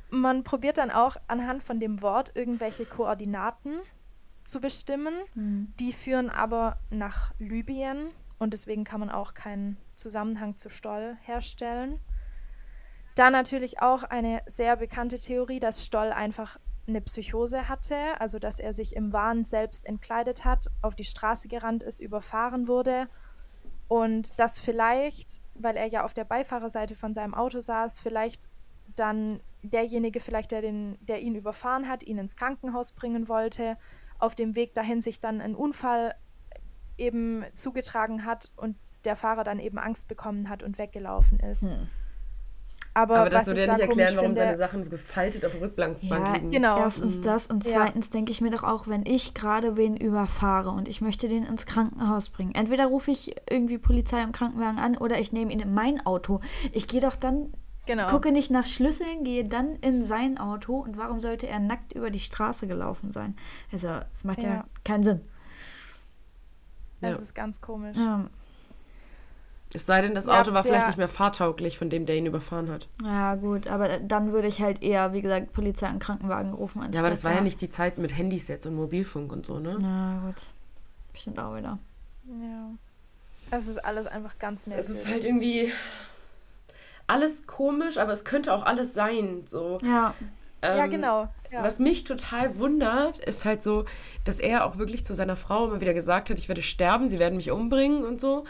Man 0.10 0.44
probiert 0.44 0.78
dann 0.78 0.92
auch 0.92 1.18
anhand 1.28 1.64
von 1.64 1.80
dem 1.80 2.02
Wort 2.02 2.32
irgendwelche 2.36 2.86
Koordinaten 2.86 3.80
zu 4.44 4.62
bestimmen. 4.62 5.14
Hm. 5.34 5.74
Die 5.80 5.94
führen 5.94 6.30
aber 6.30 6.80
nach 6.90 7.34
Libyen 7.40 8.10
und 8.40 8.54
deswegen 8.54 8.84
kann 8.84 9.00
man 9.00 9.10
auch 9.10 9.34
keinen 9.34 9.78
Zusammenhang 9.96 10.56
zu 10.58 10.70
Stoll 10.70 11.18
herstellen. 11.22 12.00
Dann 13.16 13.34
natürlich 13.34 13.82
auch 13.82 14.04
eine 14.04 14.42
sehr 14.46 14.78
bekannte 14.78 15.18
Theorie, 15.18 15.60
dass 15.60 15.86
Stoll 15.86 16.12
einfach 16.12 16.60
eine 16.88 17.02
Psychose 17.02 17.68
hatte, 17.68 17.96
also 18.20 18.40
dass 18.40 18.60
er 18.60 18.74
sich 18.74 18.96
im 18.96 19.14
Wahn 19.14 19.44
selbst 19.44 19.86
entkleidet 19.86 20.46
hat, 20.46 20.68
auf 20.82 20.96
die 20.96 21.04
Straße 21.04 21.48
gerannt 21.48 21.84
ist, 21.84 22.00
überfahren 22.00 22.68
wurde 22.68 23.08
und 23.88 24.40
dass 24.40 24.60
vielleicht, 24.60 25.42
weil 25.56 25.76
er 25.76 25.88
ja 25.88 26.04
auf 26.04 26.14
der 26.14 26.26
Beifahrerseite 26.26 26.96
von 26.96 27.14
seinem 27.14 27.34
Auto 27.34 27.60
saß, 27.60 28.00
vielleicht 28.00 28.50
dann 28.96 29.42
derjenige, 29.64 30.20
vielleicht 30.20 30.52
der, 30.52 30.62
den, 30.62 30.98
der 31.02 31.22
ihn 31.22 31.36
überfahren 31.36 31.88
hat, 31.88 32.04
ihn 32.04 32.18
ins 32.18 32.36
Krankenhaus 32.36 32.92
bringen 32.94 33.28
wollte, 33.28 33.78
auf 34.20 34.36
dem 34.36 34.56
Weg 34.56 34.74
dahin 34.74 35.02
sich 35.02 35.20
dann 35.20 35.42
ein 35.42 35.56
Unfall 35.56 36.16
eben 36.98 37.44
zugetragen 37.54 38.26
hat 38.26 38.52
und 38.56 38.76
der 39.06 39.16
Fahrer 39.16 39.44
dann 39.44 39.60
eben 39.60 39.78
Angst 39.78 40.08
bekommen 40.08 40.50
hat 40.50 40.64
und 40.64 40.80
weggelaufen 40.80 41.40
ist. 41.40 41.70
Hm. 41.70 41.90
Aber, 42.98 43.16
Aber 43.18 43.30
das 43.30 43.42
was 43.42 43.48
würde 43.48 43.60
ich 43.62 43.68
ja 43.68 43.74
da 43.74 43.74
nicht 43.74 43.82
erklären, 43.88 44.08
komisch 44.08 44.16
warum 44.18 44.26
finde, 44.30 44.42
seine 44.42 44.58
Sachen 44.58 44.90
gefaltet 44.90 45.46
auf 45.46 45.52
der 45.52 45.62
Rückbank 45.62 45.98
Ja, 46.02 46.34
liegen. 46.34 46.50
genau. 46.50 46.80
Erstens 46.80 47.22
das 47.22 47.46
und 47.46 47.64
Ja. 47.64 47.72
zweitens 47.74 48.10
denke 48.10 48.32
ich 48.32 48.42
mir 48.42 48.50
doch 48.50 48.64
auch, 48.64 48.88
wenn 48.88 49.06
ich 49.06 49.36
gerade 49.36 49.78
wen 49.78 49.96
überfahre 49.96 50.72
und 50.72 50.88
ich 50.88 51.00
möchte 51.00 51.28
den 51.30 51.46
ins 51.46 51.68
Krankenhaus 51.68 52.30
bringen. 52.30 52.56
Entweder 52.56 52.88
rufe 52.88 53.12
ich 53.12 53.36
irgendwie 53.48 53.78
Polizei 53.78 54.24
im 54.24 54.32
Krankenwagen 54.32 54.80
an 54.80 54.98
oder 54.98 55.20
ich 55.20 55.32
nehme 55.32 55.54
ihn 55.54 55.60
in 55.60 55.76
mein 55.76 56.04
Auto. 56.08 56.42
Ich 56.72 56.88
gehe 56.88 57.00
doch 57.02 57.16
dann, 57.16 57.54
Genau. 57.86 58.08
gucke 58.10 58.32
nicht 58.32 58.50
nach 58.50 58.66
Schlüsseln, 58.66 59.24
gehe 59.24 59.46
dann 59.46 59.76
in 59.76 60.04
sein 60.04 60.40
Auto 60.40 60.78
und 60.80 60.98
warum 60.98 61.22
sollte 61.22 61.46
er 61.48 61.60
nackt 61.60 61.94
über 61.94 62.10
die 62.10 62.20
Straße 62.20 62.66
gelaufen 62.66 63.12
sein? 63.12 63.36
Also, 63.72 63.90
das 63.90 64.24
macht 64.24 64.42
ja, 64.42 64.50
Ja. 64.50 64.66
keinen 64.84 65.04
Sinn. 65.04 65.22
Das 67.02 67.18
Ja. 67.18 67.22
ist 67.22 67.36
ganz 67.36 67.62
komisch. 67.62 67.96
Ähm, 67.96 68.30
Es 69.74 69.86
sei 69.86 70.02
denn, 70.02 70.16
das 70.16 70.26
Ja, 70.26 70.40
Auto 70.42 70.54
war 70.54 70.64
vielleicht 70.64 70.88
nicht 70.88 70.98
mehr 70.98 71.10
fahrtauglich, 71.10 71.78
von 71.78 71.90
dem 71.90 72.06
der 72.06 72.16
ihn 72.16 72.26
überfahren 72.26 72.70
hat. 72.72 72.88
ja, 73.04 73.36
gut, 73.36 73.68
aber 73.68 74.00
dann 74.00 74.32
würde 74.32 74.48
ich 74.48 74.62
halt 74.62 74.82
eher, 74.82 75.12
wie 75.14 75.22
gesagt, 75.22 75.52
Polizei 75.54 75.90
und 75.90 76.00
Krankenwagen 76.00 76.54
rufen. 76.54 76.82
Ja, 76.94 77.02
aber 77.02 77.10
das 77.10 77.24
war 77.26 77.34
ja 77.34 77.42
nicht 77.42 77.60
die 77.62 77.70
Zeit 77.70 77.98
mit 77.98 78.16
Handys 78.18 78.48
jetzt 78.48 78.66
und 78.66 78.76
Mobilfunk 78.76 79.32
und 79.32 79.46
so, 79.46 79.60
ne? 79.60 79.78
Na 79.80 80.22
gut. 80.26 80.42
Bestimmt 81.12 81.38
auch 81.40 81.56
wieder. 81.56 81.78
Ja. 82.26 82.70
Es 83.52 83.68
ist 83.68 83.78
alles 83.84 84.08
einfach 84.08 84.40
ganz 84.40 84.62
Es 84.62 84.68
merkwürdig. 84.68 85.02
ist 85.04 85.08
halt 85.08 85.24
irgendwie 85.26 85.72
alles 87.08 87.48
komisch, 87.48 87.98
aber 87.98 88.12
es 88.12 88.26
könnte 88.26 88.54
auch 88.54 88.66
alles 88.66 88.94
sein. 88.94 89.44
So. 89.46 89.78
Ja, 89.84 90.14
ja, 90.64 90.86
Ähm, 90.86 90.92
genau. 90.92 91.30
Ja. 91.52 91.64
Was 91.64 91.80
mich 91.80 92.04
total 92.04 92.58
wundert, 92.60 93.20
ist 93.20 93.46
halt 93.46 93.64
so, 93.64 93.86
dass 94.26 94.40
er 94.40 94.66
auch 94.66 94.78
wirklich 94.78 95.06
zu 95.06 95.14
seiner 95.14 95.38
Frau 95.38 95.68
immer 95.68 95.80
wieder 95.80 95.94
gesagt 95.94 96.30
hat, 96.30 96.38
ich 96.38 96.50
werde 96.50 96.62
sterben, 96.62 97.08
sie 97.08 97.20
werden 97.20 97.38
mich 97.38 97.52
umbringen 97.52 98.04
und 98.04 98.20
so. 98.20 98.44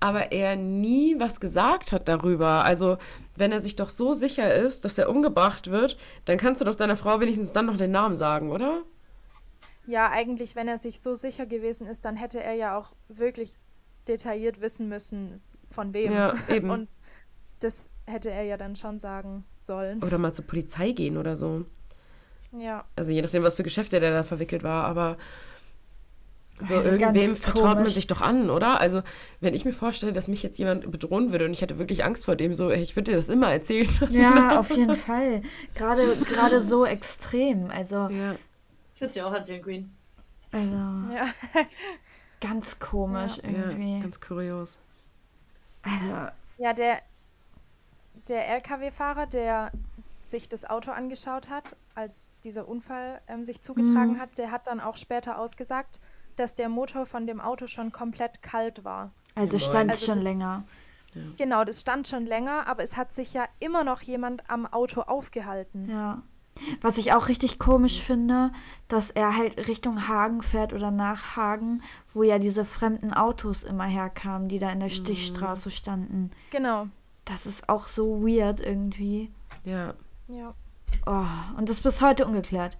Aber 0.00 0.32
er 0.32 0.56
nie 0.56 1.20
was 1.20 1.40
gesagt 1.40 1.92
hat 1.92 2.08
darüber. 2.08 2.64
Also, 2.64 2.96
wenn 3.36 3.52
er 3.52 3.60
sich 3.60 3.76
doch 3.76 3.90
so 3.90 4.14
sicher 4.14 4.52
ist, 4.54 4.84
dass 4.84 4.96
er 4.96 5.10
umgebracht 5.10 5.70
wird, 5.70 5.98
dann 6.24 6.38
kannst 6.38 6.60
du 6.60 6.64
doch 6.64 6.74
deiner 6.74 6.96
Frau 6.96 7.20
wenigstens 7.20 7.52
dann 7.52 7.66
noch 7.66 7.76
den 7.76 7.90
Namen 7.90 8.16
sagen, 8.16 8.50
oder? 8.50 8.82
Ja, 9.86 10.10
eigentlich, 10.10 10.56
wenn 10.56 10.68
er 10.68 10.78
sich 10.78 11.00
so 11.00 11.14
sicher 11.14 11.46
gewesen 11.46 11.86
ist, 11.86 12.04
dann 12.04 12.16
hätte 12.16 12.42
er 12.42 12.54
ja 12.54 12.78
auch 12.78 12.92
wirklich 13.08 13.56
detailliert 14.08 14.60
wissen 14.60 14.88
müssen, 14.88 15.42
von 15.70 15.92
wem. 15.92 16.12
Ja, 16.12 16.34
eben. 16.48 16.70
Und 16.70 16.88
das 17.60 17.90
hätte 18.06 18.30
er 18.30 18.42
ja 18.44 18.56
dann 18.56 18.76
schon 18.76 18.98
sagen 18.98 19.44
sollen. 19.60 20.02
Oder 20.02 20.18
mal 20.18 20.32
zur 20.32 20.46
Polizei 20.46 20.92
gehen 20.92 21.16
oder 21.16 21.36
so. 21.36 21.64
Ja, 22.52 22.84
Also 22.96 23.12
je 23.12 23.22
nachdem, 23.22 23.42
was 23.42 23.54
für 23.54 23.62
Geschäfte 23.62 24.00
der 24.00 24.12
da 24.12 24.22
verwickelt 24.22 24.62
war, 24.62 24.84
aber 24.84 25.16
so 26.62 26.74
Ganz 26.74 26.86
irgendwem 26.86 27.36
vertraut 27.36 27.64
man 27.64 27.76
komisch. 27.78 27.94
sich 27.94 28.06
doch 28.06 28.20
an, 28.20 28.50
oder? 28.50 28.80
Also 28.80 29.02
wenn 29.40 29.54
ich 29.54 29.64
mir 29.64 29.72
vorstelle, 29.72 30.12
dass 30.12 30.28
mich 30.28 30.42
jetzt 30.42 30.58
jemand 30.58 30.90
bedrohen 30.90 31.32
würde 31.32 31.44
und 31.46 31.52
ich 31.52 31.62
hätte 31.62 31.78
wirklich 31.78 32.04
Angst 32.04 32.24
vor 32.26 32.36
dem, 32.36 32.54
so, 32.54 32.70
ich 32.70 32.96
würde 32.96 33.12
dir 33.12 33.16
das 33.16 33.28
immer 33.28 33.50
erzählen. 33.52 33.88
ja, 34.10 34.58
auf 34.58 34.70
jeden 34.70 34.96
Fall. 34.96 35.42
Gerade, 35.74 36.04
gerade 36.28 36.60
so 36.60 36.84
extrem. 36.84 37.70
Also, 37.70 38.08
Ja. 38.08 38.34
Ich 38.94 39.00
würde 39.00 39.14
sie 39.14 39.22
auch 39.22 39.32
erzählen, 39.32 39.62
Queen. 39.62 39.90
also 40.52 40.66
ja. 41.14 41.26
ganz 42.40 42.78
komisch 42.78 43.38
ja, 43.38 43.44
irgendwie. 43.50 44.00
ganz 44.00 44.20
kurios. 44.20 44.76
also, 45.82 46.30
Ja, 46.58 46.72
der, 46.74 46.98
der 48.28 48.48
LKW-Fahrer, 48.48 49.26
der 49.26 49.72
sich 50.24 50.48
das 50.48 50.64
Auto 50.68 50.90
angeschaut 50.92 51.48
hat, 51.48 51.76
als 51.94 52.32
dieser 52.44 52.68
Unfall 52.68 53.20
ähm, 53.26 53.42
sich 53.44 53.62
zugetragen 53.62 54.12
Mhm. 54.14 54.20
hat, 54.20 54.38
der 54.38 54.50
hat 54.50 54.66
dann 54.66 54.80
auch 54.80 54.96
später 54.96 55.38
ausgesagt, 55.38 55.98
dass 56.36 56.54
der 56.54 56.68
Motor 56.68 57.06
von 57.06 57.26
dem 57.26 57.40
Auto 57.40 57.66
schon 57.66 57.92
komplett 57.92 58.42
kalt 58.42 58.84
war. 58.84 59.12
also 59.34 59.58
stand 59.58 59.90
Also 59.90 60.06
schon 60.06 60.14
das- 60.14 60.24
länger. 60.24 60.64
Genau, 61.36 61.64
das 61.64 61.80
stand 61.80 62.06
schon 62.06 62.24
länger, 62.24 62.68
aber 62.68 62.84
es 62.84 62.96
hat 62.96 63.12
sich 63.12 63.34
ja 63.34 63.44
immer 63.58 63.82
noch 63.82 64.00
jemand 64.00 64.48
am 64.48 64.64
Auto 64.66 65.00
aufgehalten. 65.02 65.90
Ja. 65.90 66.22
Was 66.82 66.98
ich 66.98 67.12
auch 67.14 67.26
richtig 67.28 67.58
komisch 67.58 68.00
finde, 68.02 68.52
dass 68.86 69.10
er 69.10 69.36
halt 69.36 69.66
Richtung 69.66 70.06
Hagen 70.08 70.42
fährt 70.42 70.72
oder 70.72 70.90
nach 70.92 71.34
Hagen, 71.36 71.82
wo 72.14 72.22
ja 72.22 72.38
diese 72.38 72.64
fremden 72.64 73.12
Autos 73.12 73.62
immer 73.64 73.84
herkamen, 73.86 74.48
die 74.48 74.58
da 74.60 74.70
in 74.70 74.78
der 74.80 74.88
Stichstraße 74.90 75.70
standen. 75.72 76.30
Genau. 76.50 76.86
Das 77.24 77.44
ist 77.46 77.68
auch 77.68 77.88
so 77.88 78.22
weird 78.22 78.60
irgendwie. 78.60 79.32
Ja. 79.64 79.94
Ja. 80.28 80.54
Oh, 81.06 81.56
und 81.58 81.68
das 81.68 81.78
ist 81.78 81.82
bis 81.82 82.00
heute 82.02 82.26
ungeklärt. 82.26 82.76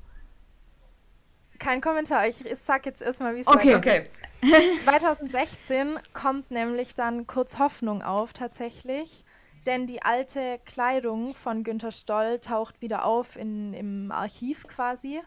Kein 1.61 1.81
Kommentar. 1.81 2.27
Ich 2.27 2.43
sag 2.55 2.87
jetzt 2.87 3.03
erstmal, 3.03 3.37
wie 3.37 3.41
es 3.41 3.47
Okay. 3.47 3.77
Okay. 3.77 4.05
2016 4.79 5.99
kommt 6.13 6.51
nämlich 6.51 6.95
dann 6.95 7.29
kurz 7.29 7.59
Hoffnung 7.59 8.03
auf, 8.03 8.33
tatsächlich. 8.33 9.25
Denn 9.67 9.87
die 9.87 10.03
alte 10.03 10.59
Kleidung 10.65 11.35
von 11.35 11.63
Günter 11.63 11.93
Stoll 11.93 12.41
taucht 12.41 12.81
wieder 12.81 13.05
auf 13.05 13.37
in, 13.37 13.75
im 13.75 14.11
Archiv 14.11 14.67
quasi. 14.67 15.21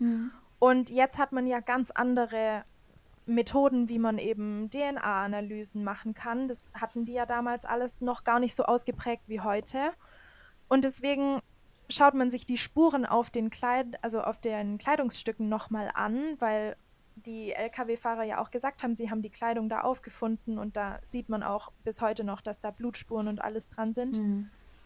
Und 0.57 0.89
jetzt 0.89 1.19
hat 1.19 1.33
man 1.33 1.45
ja 1.45 1.59
ganz 1.59 1.91
andere 1.91 2.65
Methoden, 3.27 3.89
wie 3.89 3.99
man 3.99 4.17
eben 4.17 4.71
DNA-Analysen 4.71 5.83
machen 5.83 6.15
kann. 6.15 6.47
Das 6.47 6.71
hatten 6.73 7.05
die 7.05 7.13
ja 7.13 7.27
damals 7.27 7.63
alles 7.63 8.01
noch 8.01 8.23
gar 8.23 8.39
nicht 8.39 8.55
so 8.55 8.63
ausgeprägt 8.63 9.23
wie 9.27 9.39
heute. 9.39 9.91
Und 10.67 10.83
deswegen 10.83 11.39
schaut 11.89 12.13
man 12.13 12.31
sich 12.31 12.45
die 12.45 12.57
Spuren 12.57 13.05
auf 13.05 13.29
den 13.29 13.49
Kleid 13.49 13.87
also 14.01 14.21
auf 14.21 14.39
den 14.39 14.77
Kleidungsstücken 14.77 15.49
nochmal 15.49 15.91
an, 15.93 16.35
weil 16.39 16.75
die 17.15 17.51
Lkw-Fahrer 17.53 18.23
ja 18.23 18.41
auch 18.41 18.51
gesagt 18.51 18.83
haben, 18.83 18.95
sie 18.95 19.09
haben 19.11 19.21
die 19.21 19.29
Kleidung 19.29 19.69
da 19.69 19.81
aufgefunden 19.81 20.57
und 20.57 20.75
da 20.75 20.99
sieht 21.03 21.29
man 21.29 21.43
auch 21.43 21.71
bis 21.83 22.01
heute 22.01 22.23
noch, 22.23 22.41
dass 22.41 22.59
da 22.59 22.71
Blutspuren 22.71 23.27
und 23.27 23.41
alles 23.41 23.69
dran 23.69 23.93
sind. 23.93 24.19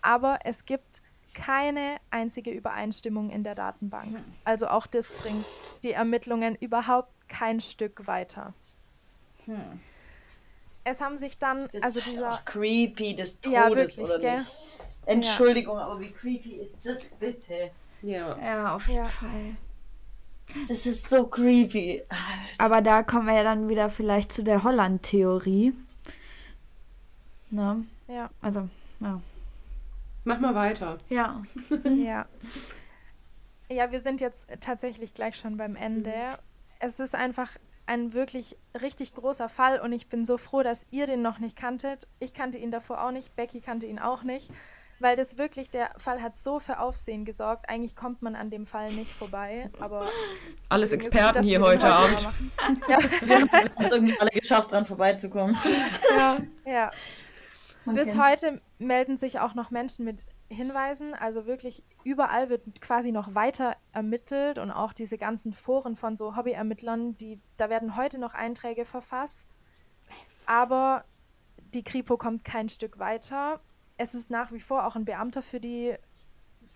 Aber 0.01 0.39
es 0.43 0.65
gibt 0.65 1.01
keine 1.33 1.97
einzige 2.11 2.51
Übereinstimmung 2.51 3.29
in 3.29 3.43
der 3.43 3.55
Datenbank. 3.55 4.17
Also 4.43 4.67
auch 4.67 4.87
das 4.87 5.21
bringt 5.21 5.45
die 5.83 5.91
Ermittlungen 5.91 6.55
überhaupt 6.55 7.11
kein 7.29 7.59
Stück 7.59 8.07
weiter. 8.07 8.53
Es 10.83 11.01
haben 11.01 11.17
sich 11.17 11.37
dann, 11.37 11.69
Das 11.71 11.83
also 11.83 11.99
ist 11.99 12.07
dieser, 12.07 12.33
auch 12.33 12.45
creepy 12.45 13.15
des 13.15 13.39
Todes, 13.39 13.53
Ja, 13.53 13.69
wirklich, 13.69 13.99
oder 13.99 14.19
gell? 14.19 14.45
Entschuldigung, 15.07 15.77
aber 15.77 15.99
wie 15.99 16.11
creepy 16.11 16.55
ist 16.57 16.79
das 16.83 17.11
bitte? 17.11 17.71
Ja. 18.01 18.37
Ja, 18.37 18.75
auf 18.75 18.87
jeden 18.87 19.03
Ja. 19.03 19.09
Fall. 19.09 19.55
Das 20.69 20.85
ist 20.85 21.09
so 21.09 21.27
creepy. 21.27 22.03
Aber 22.57 22.81
da 22.81 23.03
kommen 23.03 23.27
wir 23.27 23.33
ja 23.33 23.43
dann 23.43 23.67
wieder 23.67 23.89
vielleicht 23.89 24.31
zu 24.31 24.43
der 24.43 24.63
Holland-Theorie. 24.63 25.73
Ne? 27.49 27.85
ja, 28.07 28.29
Also, 28.41 28.67
ja. 28.99 29.21
Mach 30.23 30.39
mal 30.39 30.55
weiter. 30.55 30.97
Ja. 31.09 31.41
ja. 31.85 32.25
Ja, 33.69 33.91
wir 33.91 33.99
sind 33.99 34.21
jetzt 34.21 34.47
tatsächlich 34.61 35.13
gleich 35.13 35.35
schon 35.35 35.57
beim 35.57 35.75
Ende. 35.75 36.13
Es 36.79 36.99
ist 36.99 37.15
einfach 37.15 37.51
ein 37.85 38.13
wirklich 38.13 38.57
richtig 38.81 39.13
großer 39.15 39.47
Fall 39.49 39.79
und 39.79 39.93
ich 39.93 40.07
bin 40.07 40.25
so 40.25 40.37
froh, 40.37 40.61
dass 40.63 40.85
ihr 40.91 41.07
den 41.07 41.21
noch 41.21 41.39
nicht 41.39 41.57
kanntet. 41.57 42.07
Ich 42.19 42.33
kannte 42.33 42.57
ihn 42.57 42.71
davor 42.71 43.03
auch 43.03 43.11
nicht, 43.11 43.35
Becky 43.35 43.61
kannte 43.61 43.85
ihn 43.87 43.99
auch 43.99 44.23
nicht, 44.23 44.51
weil 44.99 45.15
das 45.15 45.37
wirklich, 45.37 45.69
der 45.69 45.91
Fall 45.97 46.21
hat 46.21 46.37
so 46.37 46.59
für 46.59 46.79
Aufsehen 46.79 47.25
gesorgt. 47.25 47.69
Eigentlich 47.69 47.95
kommt 47.95 48.21
man 48.21 48.35
an 48.35 48.49
dem 48.49 48.65
Fall 48.65 48.91
nicht 48.91 49.11
vorbei, 49.11 49.69
aber 49.79 50.07
Alles 50.69 50.89
gut, 50.89 50.99
Experten 50.99 51.35
dass 51.35 51.45
hier 51.45 51.59
wir 51.61 51.67
heute 51.67 51.87
Abend. 51.87 52.27
Ja, 52.87 52.97
Haben 52.97 53.71
es 53.77 53.91
irgendwie 53.91 54.19
alle 54.19 54.29
geschafft, 54.31 54.71
dran 54.71 54.85
vorbeizukommen. 54.85 55.57
ja. 56.65 56.91
Bis 57.85 58.17
heute 58.17 58.61
melden 58.79 59.15
sich 59.15 59.39
auch 59.39 59.53
noch 59.53 59.71
Menschen 59.71 60.03
mit 60.03 60.25
Hinweisen. 60.49 61.13
Also 61.13 61.45
wirklich 61.45 61.83
überall 62.03 62.49
wird 62.49 62.81
quasi 62.81 63.11
noch 63.11 63.33
weiter 63.35 63.75
ermittelt 63.93 64.57
und 64.57 64.71
auch 64.71 64.93
diese 64.93 65.17
ganzen 65.17 65.53
Foren 65.53 65.95
von 65.95 66.15
so 66.15 66.35
Hobbyermittlern, 66.35 67.17
die, 67.17 67.39
da 67.55 67.69
werden 67.69 67.95
heute 67.95 68.19
noch 68.19 68.33
Einträge 68.33 68.83
verfasst. 68.83 69.55
Aber 70.45 71.05
die 71.73 71.83
Kripo 71.83 72.17
kommt 72.17 72.43
kein 72.43 72.69
Stück 72.69 72.99
weiter. 72.99 73.61
Es 73.97 74.13
ist 74.15 74.29
nach 74.31 74.51
wie 74.51 74.59
vor 74.59 74.85
auch 74.85 74.95
ein 74.95 75.05
Beamter 75.05 75.41
für 75.41 75.59
die 75.59 75.95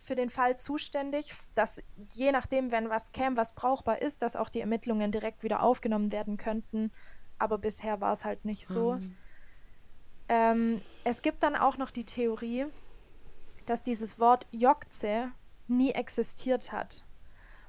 für 0.04 0.16
den 0.16 0.30
Fall 0.32 0.58
zuständig, 0.58 1.32
dass 1.54 1.82
je 2.14 2.32
nachdem, 2.32 2.72
wenn 2.72 2.90
was 2.90 3.12
käme, 3.12 3.38
was 3.38 3.54
brauchbar 3.54 4.02
ist, 4.02 4.24
dass 4.24 4.36
auch 4.36 4.50
die 4.50 4.60
Ermittlungen 4.62 5.12
direkt 5.12 5.44
wieder 5.44 5.62
aufgenommen 5.62 6.12
werden 6.12 6.38
könnten. 6.38 6.92
Aber 7.38 7.60
bisher 7.60 8.02
war 8.02 8.12
es 8.14 8.26
halt 8.26 8.44
nicht 8.46 8.66
so. 8.68 9.00
Ähm, 10.28 10.82
es 11.04 11.22
gibt 11.22 11.44
dann 11.44 11.56
auch 11.56 11.78
noch 11.78 11.92
die 11.92 12.06
Theorie, 12.06 12.66
dass 13.68 13.84
dieses 13.84 14.20
Wort 14.20 14.48
Jokze 14.52 15.32
nie 15.68 15.92
existiert 15.92 16.72
hat. 16.72 17.06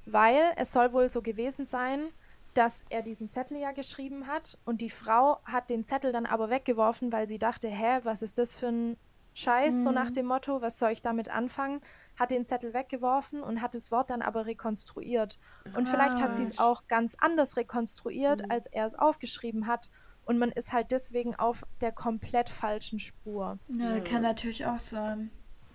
weil 0.05 0.53
es 0.57 0.73
soll 0.73 0.93
wohl 0.93 1.09
so 1.09 1.23
gewesen 1.23 1.67
sein, 1.67 2.09
dass 2.55 2.85
er 2.91 3.03
diesen 3.03 3.29
Zettel 3.31 3.59
ja 3.59 3.73
geschrieben 3.73 4.27
hat 4.27 4.59
und 4.65 4.81
die 4.81 4.91
Frau 4.91 5.39
hat 5.45 5.71
den 5.71 5.85
Zettel 5.85 6.13
dann 6.13 6.27
aber 6.27 6.51
weggeworfen, 6.51 7.13
weil 7.13 7.27
sie 7.27 7.39
dachte, 7.39 7.69
hä, 7.69 8.01
was 8.03 8.23
ist 8.23 8.39
das 8.39 8.55
für 8.59 8.69
ein 8.69 8.97
Scheiß, 9.35 9.83
so 9.83 9.91
nach 9.91 10.11
dem 10.11 10.27
Motto, 10.27 10.61
was 10.61 10.79
soll 10.79 10.91
ich 10.91 11.03
damit 11.03 11.29
anfangen? 11.31 11.81
Hat 12.19 12.31
den 12.31 12.45
Zettel 12.45 12.75
weggeworfen 12.75 13.43
und 13.43 13.63
hat 13.63 13.75
das 13.75 13.91
Wort 13.91 14.11
dann 14.11 14.21
aber 14.21 14.47
rekonstruiert. 14.47 15.39
Und 15.75 15.89
vielleicht 15.89 16.21
hat 16.21 16.37
sie 16.37 16.43
es 16.43 16.59
auch 16.59 16.87
ganz 16.87 17.17
anders 17.19 17.57
rekonstruiert, 17.57 18.51
als 18.51 18.67
er 18.67 18.85
es 18.85 18.95
aufgeschrieben 18.95 19.67
hat. 19.67 19.91
Und 20.25 20.39
man 20.39 20.53
ist 20.53 20.73
halt 20.73 20.91
deswegen 20.91 21.35
auf 21.35 21.65
der 21.81 21.93
komplett 21.93 22.49
falschen 22.49 22.99
Spur. 22.99 23.59
Ja, 23.69 24.01
kann 24.01 24.23
natürlich 24.23 24.67
auch 24.67 24.79
sein. 24.79 25.31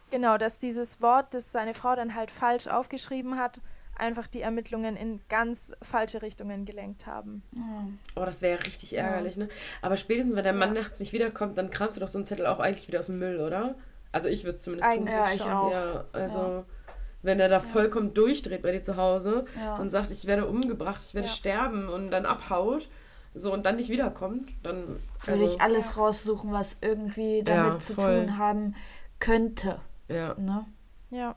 Genau, 0.09 0.37
dass 0.37 0.57
dieses 0.57 1.01
Wort, 1.01 1.33
das 1.33 1.51
seine 1.51 1.73
Frau 1.73 1.95
dann 1.95 2.15
halt 2.15 2.31
falsch 2.31 2.67
aufgeschrieben 2.67 3.37
hat, 3.37 3.61
einfach 3.99 4.27
die 4.27 4.41
Ermittlungen 4.41 4.95
in 4.95 5.21
ganz 5.29 5.73
falsche 5.81 6.21
Richtungen 6.21 6.65
gelenkt 6.65 7.05
haben. 7.05 7.43
Oh, 8.15 8.25
das 8.25 8.41
wäre 8.41 8.57
ja 8.59 8.63
richtig 8.65 8.95
ärgerlich, 8.95 9.37
ne? 9.37 9.49
Aber 9.81 9.97
spätestens, 9.97 10.35
wenn 10.35 10.43
der 10.43 10.53
Mann 10.53 10.73
nachts 10.73 10.99
nicht 10.99 11.13
wiederkommt, 11.13 11.57
dann 11.57 11.69
kramst 11.69 11.97
du 11.97 12.01
doch 12.01 12.07
so 12.07 12.17
einen 12.17 12.25
Zettel 12.25 12.45
auch 12.47 12.59
eigentlich 12.59 12.87
wieder 12.87 12.99
aus 12.99 13.07
dem 13.07 13.19
Müll, 13.19 13.39
oder? 13.39 13.75
Also 14.11 14.29
ich 14.29 14.43
würde 14.43 14.55
es 14.55 14.63
zumindest 14.63 14.89
Eigentlich 14.89 15.13
Ja, 15.15 15.31
ich 15.33 15.41
schon. 15.41 15.51
auch. 15.51 15.71
Ja, 15.71 16.05
also 16.13 16.65
wenn 17.23 17.39
er 17.39 17.49
da 17.49 17.59
vollkommen 17.59 18.13
durchdreht 18.13 18.61
bei 18.61 18.71
dir 18.71 18.81
zu 18.81 18.95
Hause 18.97 19.45
Ja. 19.59 19.75
und 19.77 19.89
sagt, 19.89 20.11
ich 20.11 20.25
werde 20.27 20.45
umgebracht, 20.45 21.01
ich 21.05 21.13
werde 21.15 21.27
Ja. 21.27 21.33
sterben 21.33 21.89
und 21.89 22.11
dann 22.11 22.25
abhaut, 22.25 22.89
so 23.33 23.51
und 23.53 23.65
dann 23.65 23.75
nicht 23.75 23.89
wiederkommt, 23.89 24.49
dann 24.63 24.99
Würde 25.25 25.43
also, 25.43 25.43
ich 25.43 25.61
alles 25.61 25.97
raussuchen, 25.97 26.51
was 26.51 26.77
irgendwie 26.81 27.43
damit 27.43 27.73
Ja, 27.73 27.79
zu 27.79 27.93
tun 27.95 28.37
haben 28.37 28.75
könnte. 29.19 29.79
ja. 30.07 30.35
Ne? 30.35 30.65
Ja. 31.09 31.35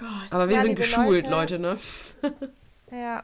Gott. 0.00 0.30
Aber 0.30 0.48
wir 0.48 0.56
Ja, 0.56 0.62
sind 0.62 0.74
geschult, 0.76 1.26
Leute. 1.28 1.56
Leute, 1.56 1.58
ne? 1.58 1.78
Ja. 2.90 3.22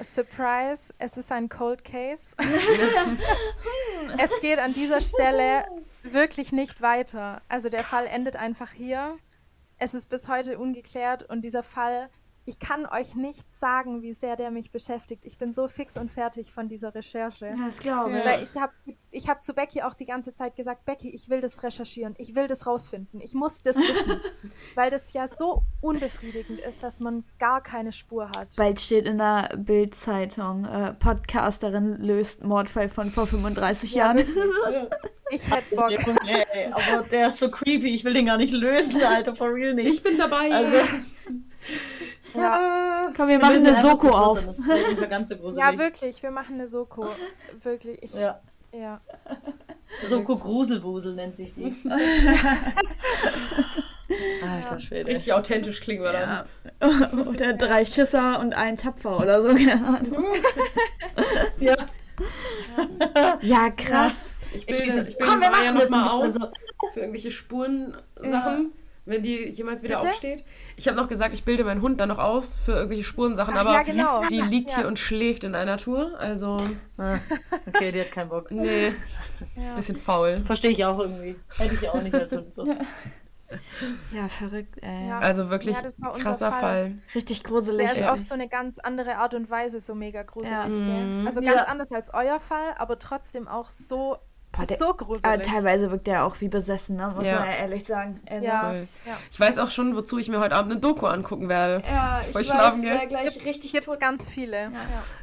Surprise, 0.00 0.92
es 0.98 1.16
ist 1.16 1.30
ein 1.30 1.48
Cold 1.48 1.84
Case. 1.84 2.34
es 4.18 4.40
geht 4.40 4.58
an 4.58 4.74
dieser 4.74 5.00
Stelle 5.00 5.64
wirklich 6.02 6.50
nicht 6.50 6.82
weiter. 6.82 7.40
Also 7.48 7.68
der 7.68 7.84
Fall 7.84 8.08
endet 8.08 8.34
einfach 8.34 8.72
hier. 8.72 9.16
Es 9.78 9.94
ist 9.94 10.08
bis 10.10 10.28
heute 10.28 10.58
ungeklärt 10.58 11.22
und 11.22 11.42
dieser 11.42 11.62
Fall, 11.62 12.08
ich 12.46 12.58
kann 12.58 12.86
euch 12.86 13.14
nicht 13.14 13.44
sagen, 13.54 14.02
wie 14.02 14.12
sehr 14.12 14.36
der 14.36 14.50
mich 14.50 14.70
beschäftigt. 14.70 15.24
Ich 15.24 15.38
bin 15.38 15.52
so 15.52 15.68
fix 15.68 15.96
und 15.96 16.10
fertig 16.10 16.52
von 16.52 16.68
dieser 16.68 16.94
Recherche. 16.94 17.46
Ja, 17.46 17.66
das 17.66 17.78
glaube 17.78 18.18
ich. 18.18 18.24
Weil 18.24 18.42
ich 18.42 18.56
habe 18.56 18.72
ich 19.10 19.28
hab 19.28 19.42
zu 19.42 19.54
Becky 19.54 19.82
auch 19.82 19.94
die 19.94 20.04
ganze 20.04 20.34
Zeit 20.34 20.56
gesagt, 20.56 20.84
Becky, 20.84 21.10
ich 21.10 21.30
will 21.30 21.40
das 21.40 21.62
recherchieren, 21.62 22.14
ich 22.18 22.34
will 22.34 22.46
das 22.46 22.66
rausfinden, 22.66 23.20
ich 23.20 23.34
muss 23.34 23.62
das 23.62 23.76
wissen. 23.76 24.20
weil 24.74 24.90
das 24.90 25.12
ja 25.12 25.28
so 25.28 25.62
unbefriedigend 25.80 26.60
ist, 26.60 26.82
dass 26.82 27.00
man 27.00 27.24
gar 27.38 27.62
keine 27.62 27.92
Spur 27.92 28.28
hat. 28.30 28.56
Bald 28.56 28.80
steht 28.80 29.06
in 29.06 29.18
der 29.18 29.50
Bild-Zeitung, 29.56 30.64
äh, 30.64 30.92
Podcasterin 30.94 31.96
löst 31.98 32.44
Mordfall 32.44 32.88
von 32.88 33.10
vor 33.10 33.26
35 33.26 33.94
Jahren. 33.94 34.24
Ich 35.30 35.50
hätte 35.50 35.74
Bock. 35.74 35.90
Nee, 36.24 36.44
ey, 36.52 36.70
aber 36.70 37.02
der 37.02 37.28
ist 37.28 37.38
so 37.38 37.50
creepy, 37.50 37.94
ich 37.94 38.04
will 38.04 38.12
den 38.12 38.26
gar 38.26 38.36
nicht 38.36 38.52
lösen, 38.52 39.02
Alter, 39.02 39.34
for 39.34 39.52
real 39.52 39.74
nicht. 39.74 39.88
Ich 39.88 40.02
bin 40.02 40.18
dabei. 40.18 40.52
Also, 40.52 40.76
Ja. 42.34 43.10
Komm, 43.16 43.28
wir 43.28 43.38
machen 43.38 43.54
lösen 43.54 43.66
eine 43.68 43.80
Soko 43.80 44.10
auf. 44.10 44.40
gruselig. 44.46 45.56
ja, 45.56 45.78
wirklich, 45.78 46.22
wir 46.22 46.30
machen 46.30 46.54
eine 46.54 46.68
Soko. 46.68 47.06
Wirklich. 47.62 48.02
Ich, 48.02 48.14
ja. 48.14 48.40
Ja. 48.72 49.00
Soko 50.02 50.36
Gruselwusel 50.36 51.14
nennt 51.14 51.36
sich 51.36 51.54
die. 51.54 51.74
Alter 54.42 54.80
Schwede. 54.80 55.12
Richtig 55.12 55.32
authentisch 55.32 55.80
klingen 55.80 56.02
wir 56.02 56.12
dann. 56.12 57.28
Oder 57.28 57.52
drei 57.54 57.84
Schisser 57.84 58.40
und 58.40 58.54
ein 58.54 58.76
Tapfer 58.76 59.16
oder 59.20 59.40
so. 59.42 59.48
keine 59.48 59.74
Ahnung. 59.74 60.26
Ja. 61.60 61.76
Ja, 63.40 63.70
krass. 63.70 64.34
Ich 64.52 64.66
bilde, 64.66 64.82
Dieses, 64.82 65.08
ich 65.10 65.16
bilde 65.16 65.30
komm, 65.32 65.40
wir 65.40 65.50
Maya 65.50 65.72
machen 65.72 65.80
das 65.80 65.90
nicht. 65.90 66.10
aus 66.10 66.22
Also, 66.22 66.48
für 66.92 67.00
irgendwelche 67.00 67.30
Spurensachen, 67.30 68.72
wenn 69.06 69.22
die 69.22 69.48
jemals 69.50 69.82
wieder 69.82 69.96
Bitte? 69.96 70.08
aufsteht. 70.10 70.44
Ich 70.76 70.88
habe 70.88 70.96
noch 70.96 71.08
gesagt, 71.08 71.34
ich 71.34 71.44
bilde 71.44 71.64
meinen 71.64 71.82
Hund 71.82 72.00
dann 72.00 72.08
noch 72.08 72.18
aus 72.18 72.56
für 72.56 72.72
irgendwelche 72.72 73.04
Spurensachen, 73.04 73.54
Ach 73.56 73.60
aber 73.60 73.72
ja, 73.72 73.82
genau. 73.82 74.22
die 74.28 74.40
liegt 74.40 74.70
Ja. 74.70 74.76
hier 74.78 74.86
und 74.88 74.98
schläft 74.98 75.44
in 75.44 75.54
einer 75.54 75.76
Tour. 75.78 76.18
Also, 76.18 76.58
ah, 76.98 77.18
okay, 77.66 77.92
die 77.92 78.00
hat 78.00 78.12
keinen 78.12 78.30
Bock. 78.30 78.50
nee, 78.50 78.94
bisschen 79.76 79.96
faul. 79.96 80.42
Verstehe 80.44 80.70
ich 80.70 80.84
auch 80.84 80.98
irgendwie. 80.98 81.36
Hätte 81.56 81.74
ich 81.74 81.88
auch 81.88 82.00
nicht 82.02 82.14
als 82.14 82.32
Hund 82.32 82.52
so. 82.52 82.66
Ja, 84.12 84.28
verrückt, 84.28 84.78
ey. 84.82 85.06
Ja. 85.08 85.20
Also 85.20 85.48
wirklich 85.50 85.76
Ja, 85.76 85.82
das 85.82 86.00
war 86.00 86.12
unser 86.14 86.24
krasser 86.24 86.50
Fall. 86.50 86.60
Fall. 86.60 86.98
Richtig 87.14 87.44
gruselig. 87.44 87.88
Der 87.92 87.96
ist 88.04 88.10
auf 88.10 88.18
so 88.20 88.34
eine 88.34 88.48
ganz 88.48 88.78
andere 88.80 89.16
Art 89.18 89.34
und 89.34 89.48
Weise 89.48 89.78
so 89.80 89.94
mega 89.94 90.22
gruselig, 90.24 90.50
Ja. 90.52 90.66
gell? 90.68 91.22
Also 91.26 91.40
ganz 91.40 91.54
Ja. 91.54 91.64
anders 91.64 91.92
als 91.92 92.12
euer 92.12 92.40
Fall, 92.40 92.74
aber 92.78 92.98
trotzdem 92.98 93.46
auch 93.46 93.70
so, 93.70 94.16
Boah, 94.56 94.66
der- 94.66 94.76
so 94.76 94.94
gruselig. 94.94 95.42
teilweise 95.46 95.90
wirkt 95.90 96.08
er 96.08 96.24
auch 96.24 96.40
wie 96.40 96.48
besessen, 96.48 96.96
ne? 96.96 97.12
muss 97.16 97.26
Ja. 97.26 97.40
man 97.40 97.48
ja 97.48 97.54
ehrlich 97.56 97.84
sagen. 97.84 98.20
Also, 98.28 98.44
Ja. 98.46 98.60
Voll. 98.60 98.88
Ja. 99.06 99.16
Ich 99.30 99.40
weiß 99.40 99.58
auch 99.58 99.70
schon, 99.70 99.96
wozu 99.96 100.18
ich 100.18 100.28
mir 100.28 100.40
heute 100.40 100.54
Abend 100.54 100.72
eine 100.72 100.80
Doku 100.80 101.06
angucken 101.06 101.48
werde. 101.48 101.82
Ja, 101.90 102.20
Bevor 102.24 102.40
ich 102.40 102.46
ich 102.48 102.52
schlafen 102.52 102.82
weiß, 102.82 102.88
wer 102.90 102.98
gehe. 102.98 103.08
gleich 103.08 103.32
Gibt's, 103.34 103.48
richtig 103.48 103.72
gibt's 103.72 103.86
tot, 103.86 104.00
ganz 104.00 104.28
viele. 104.28 104.70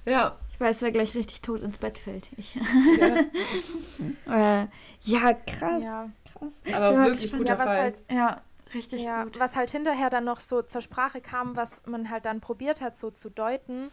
Ja. 0.05 0.11
Ja. 0.11 0.35
ich 0.53 0.59
weiß, 0.59 0.81
wer 0.81 0.91
gleich 0.91 1.15
richtig 1.15 1.41
tot 1.41 1.61
ins 1.61 1.77
Bett 1.77 1.97
fällt. 1.97 2.29
Ich. 2.37 2.55
äh, 4.29 4.65
ja, 5.03 5.33
krass. 5.33 5.83
Ja. 5.83 6.09
krass. 6.33 6.53
Aber 6.73 6.91
mal 6.97 7.07
wirklich 7.07 7.31
guter 7.31 7.45
Ja, 7.53 7.57
was 7.59 7.65
Fall. 7.65 7.77
halt 7.81 8.03
Ja, 8.11 8.41
richtig 8.73 9.03
Ja, 9.03 9.23
gut. 9.23 9.39
was 9.39 9.55
halt 9.55 9.69
hinterher 9.71 10.09
dann 10.09 10.23
noch 10.25 10.39
so 10.39 10.61
zur 10.61 10.81
Sprache 10.81 11.21
kam, 11.21 11.55
was 11.55 11.81
man 11.85 12.09
halt 12.09 12.25
dann 12.25 12.41
probiert 12.41 12.81
hat, 12.81 12.95
so 12.97 13.11
zu 13.11 13.29
deuten, 13.29 13.91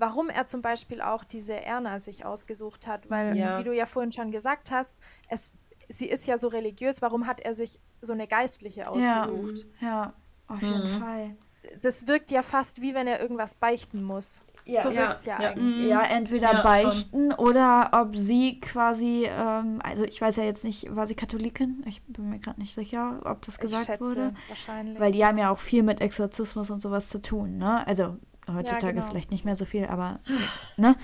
warum 0.00 0.28
er 0.30 0.46
zum 0.46 0.62
Beispiel 0.62 1.00
auch 1.00 1.22
diese 1.24 1.54
Erna 1.54 1.98
sich 1.98 2.24
ausgesucht 2.24 2.86
hat. 2.86 3.08
Weil, 3.10 3.36
Ja. 3.36 3.58
wie 3.58 3.64
du 3.64 3.72
ja 3.72 3.86
vorhin 3.86 4.10
schon 4.12 4.30
gesagt 4.32 4.70
hast, 4.70 4.96
es, 5.28 5.52
sie 5.88 6.08
ist 6.08 6.26
ja 6.26 6.38
so 6.38 6.48
religiös, 6.48 7.02
warum 7.02 7.26
hat 7.26 7.40
er 7.40 7.54
sich 7.54 7.78
so 8.00 8.12
eine 8.12 8.26
Geistliche 8.26 8.88
ausgesucht? 8.88 9.66
Ja, 9.80 10.14
auf 10.48 10.60
jeden 10.62 10.82
Mhm. 10.82 10.98
Fall. 11.00 11.36
Das 11.82 12.06
wirkt 12.06 12.30
ja 12.30 12.42
fast 12.42 12.80
wie 12.80 12.94
wenn 12.94 13.06
er 13.06 13.20
irgendwas 13.20 13.54
beichten 13.54 14.02
muss. 14.02 14.44
Ja. 14.66 14.82
so 14.82 14.90
Ja. 14.90 15.00
wirkt 15.08 15.18
es 15.20 15.24
ja, 15.24 15.40
Ja. 15.42 15.50
eigentlich. 15.50 15.88
Ja, 15.88 16.02
entweder 16.04 16.52
Ja, 16.52 16.62
beichten 16.62 17.32
oder 17.32 17.90
ob 17.92 18.14
sie 18.14 18.60
quasi, 18.60 19.26
ähm, 19.28 19.80
also 19.82 20.04
ich 20.04 20.20
weiß 20.20 20.36
ja 20.36 20.44
jetzt 20.44 20.64
nicht, 20.64 20.94
war 20.94 21.06
sie 21.06 21.14
Katholikin? 21.14 21.82
Ich 21.86 22.02
bin 22.04 22.28
mir 22.28 22.38
gerade 22.38 22.60
nicht 22.60 22.74
sicher, 22.74 23.20
ob 23.24 23.42
das 23.42 23.54
Ich 23.56 23.60
gesagt 23.62 23.86
schätze, 23.86 24.04
wurde. 24.04 24.34
wahrscheinlich. 24.48 25.00
Weil 25.00 25.12
die 25.12 25.24
haben 25.24 25.38
ja 25.38 25.50
auch 25.50 25.58
viel 25.58 25.82
mit 25.82 26.00
Exorzismus 26.00 26.70
und 26.70 26.80
sowas 26.80 27.08
zu 27.08 27.20
tun, 27.20 27.56
ne? 27.58 27.84
Also 27.86 28.16
heutzutage 28.54 28.94
genau. 28.94 29.08
vielleicht 29.08 29.30
nicht 29.30 29.44
mehr 29.44 29.56
so 29.56 29.64
viel, 29.64 29.86
aber 29.86 30.20
ne? 30.76 30.96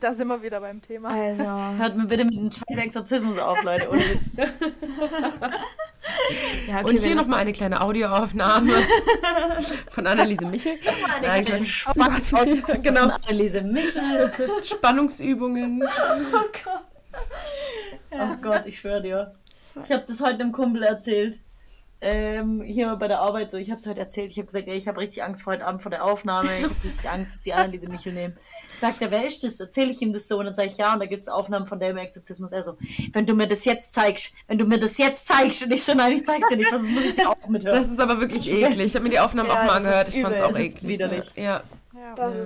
da 0.00 0.12
sind 0.12 0.28
wir 0.28 0.42
wieder 0.42 0.60
beim 0.60 0.80
Thema. 0.80 1.10
Also. 1.10 1.44
Hört 1.78 1.96
mir 1.96 2.06
bitte 2.06 2.24
mit 2.24 2.34
dem 2.34 2.50
scheiß 2.50 2.78
Exorzismus 2.78 3.38
auf, 3.38 3.62
Leute. 3.62 3.90
Witz. 3.92 4.36
Ja, 6.68 6.80
Und 6.82 7.00
hier 7.00 7.16
nochmal 7.16 7.40
eine 7.40 7.52
kleine 7.52 7.80
Audioaufnahme 7.80 8.72
von 9.90 10.06
Anneliese 10.06 10.46
Michel. 10.46 10.74
Nein, 11.20 11.44
kleine 11.44 11.64
Quatsch. 11.64 11.66
Spannungsfolge 11.66 12.78
Genau. 12.80 13.00
von 13.00 13.10
Anneliese 13.10 13.62
Michel. 13.62 14.32
Spannungsübungen. 14.62 15.82
Oh 18.10 18.36
Gott, 18.40 18.66
ich 18.66 18.78
schwöre 18.78 19.02
dir. 19.02 19.34
Ich 19.84 19.90
habe 19.90 20.04
das 20.06 20.20
heute 20.20 20.44
einem 20.44 20.52
Kumpel 20.52 20.84
erzählt. 20.84 21.40
Ähm, 22.00 22.60
hier 22.62 22.94
bei 22.96 23.08
der 23.08 23.20
Arbeit 23.20 23.50
so. 23.50 23.56
Ich 23.56 23.70
habe 23.70 23.78
es 23.78 23.86
heute 23.86 24.00
erzählt. 24.00 24.30
Ich 24.30 24.36
habe 24.36 24.46
gesagt, 24.46 24.68
ey, 24.68 24.76
ich 24.76 24.86
habe 24.86 25.00
richtig 25.00 25.22
Angst 25.22 25.42
vor 25.42 25.54
heute 25.54 25.64
Abend 25.64 25.82
vor 25.82 25.90
der 25.90 26.04
Aufnahme. 26.04 26.50
Ich 26.58 26.64
habe 26.64 26.74
richtig 26.84 27.08
Angst, 27.08 27.32
dass 27.32 27.40
die 27.40 27.54
Anneliese 27.54 27.88
Michel 27.88 28.12
nehmen. 28.12 28.34
Sagt 28.74 29.00
er, 29.00 29.10
wer 29.10 29.24
ist 29.24 29.42
das? 29.44 29.58
Erzähle 29.60 29.90
ich 29.90 30.02
ihm 30.02 30.12
das 30.12 30.28
so? 30.28 30.38
Und 30.38 30.44
dann 30.44 30.54
sage 30.54 30.68
ich, 30.68 30.76
ja, 30.76 30.92
und 30.92 31.00
da 31.00 31.06
gibt 31.06 31.22
es 31.22 31.28
Aufnahmen 31.28 31.66
von 31.66 31.80
dem 31.80 31.96
Exorzismus. 31.96 32.52
Er 32.52 32.62
so, 32.62 32.76
wenn 33.12 33.24
du 33.24 33.34
mir 33.34 33.46
das 33.46 33.64
jetzt 33.64 33.94
zeigst, 33.94 34.34
wenn 34.46 34.58
du 34.58 34.66
mir 34.66 34.78
das 34.78 34.98
jetzt 34.98 35.26
zeigst. 35.26 35.64
Und 35.64 35.72
ich 35.72 35.82
so, 35.82 35.94
nein, 35.94 36.12
ich 36.12 36.24
zeig's 36.24 36.48
dir 36.48 36.56
nicht, 36.56 36.68
sonst 36.70 36.90
muss 36.90 37.04
ich 37.04 37.26
auch 37.26 37.48
mithören. 37.48 37.78
Das 37.78 37.90
ist 37.90 37.98
aber 37.98 38.20
wirklich 38.20 38.50
eklig. 38.50 38.78
Ich 38.78 38.94
habe 38.94 39.04
mir 39.04 39.10
die 39.10 39.20
Aufnahmen 39.20 39.48
Ja, 39.48 39.54
auch 39.54 39.64
mal 39.64 39.76
angehört. 39.76 40.08
Ich 40.08 40.20
fand 40.20 40.36
es 40.36 40.42
auch 40.42 40.58
eklig. 40.58 40.86
widerlich. 40.86 41.32
Ja. 41.34 41.42
Ja. 41.42 41.62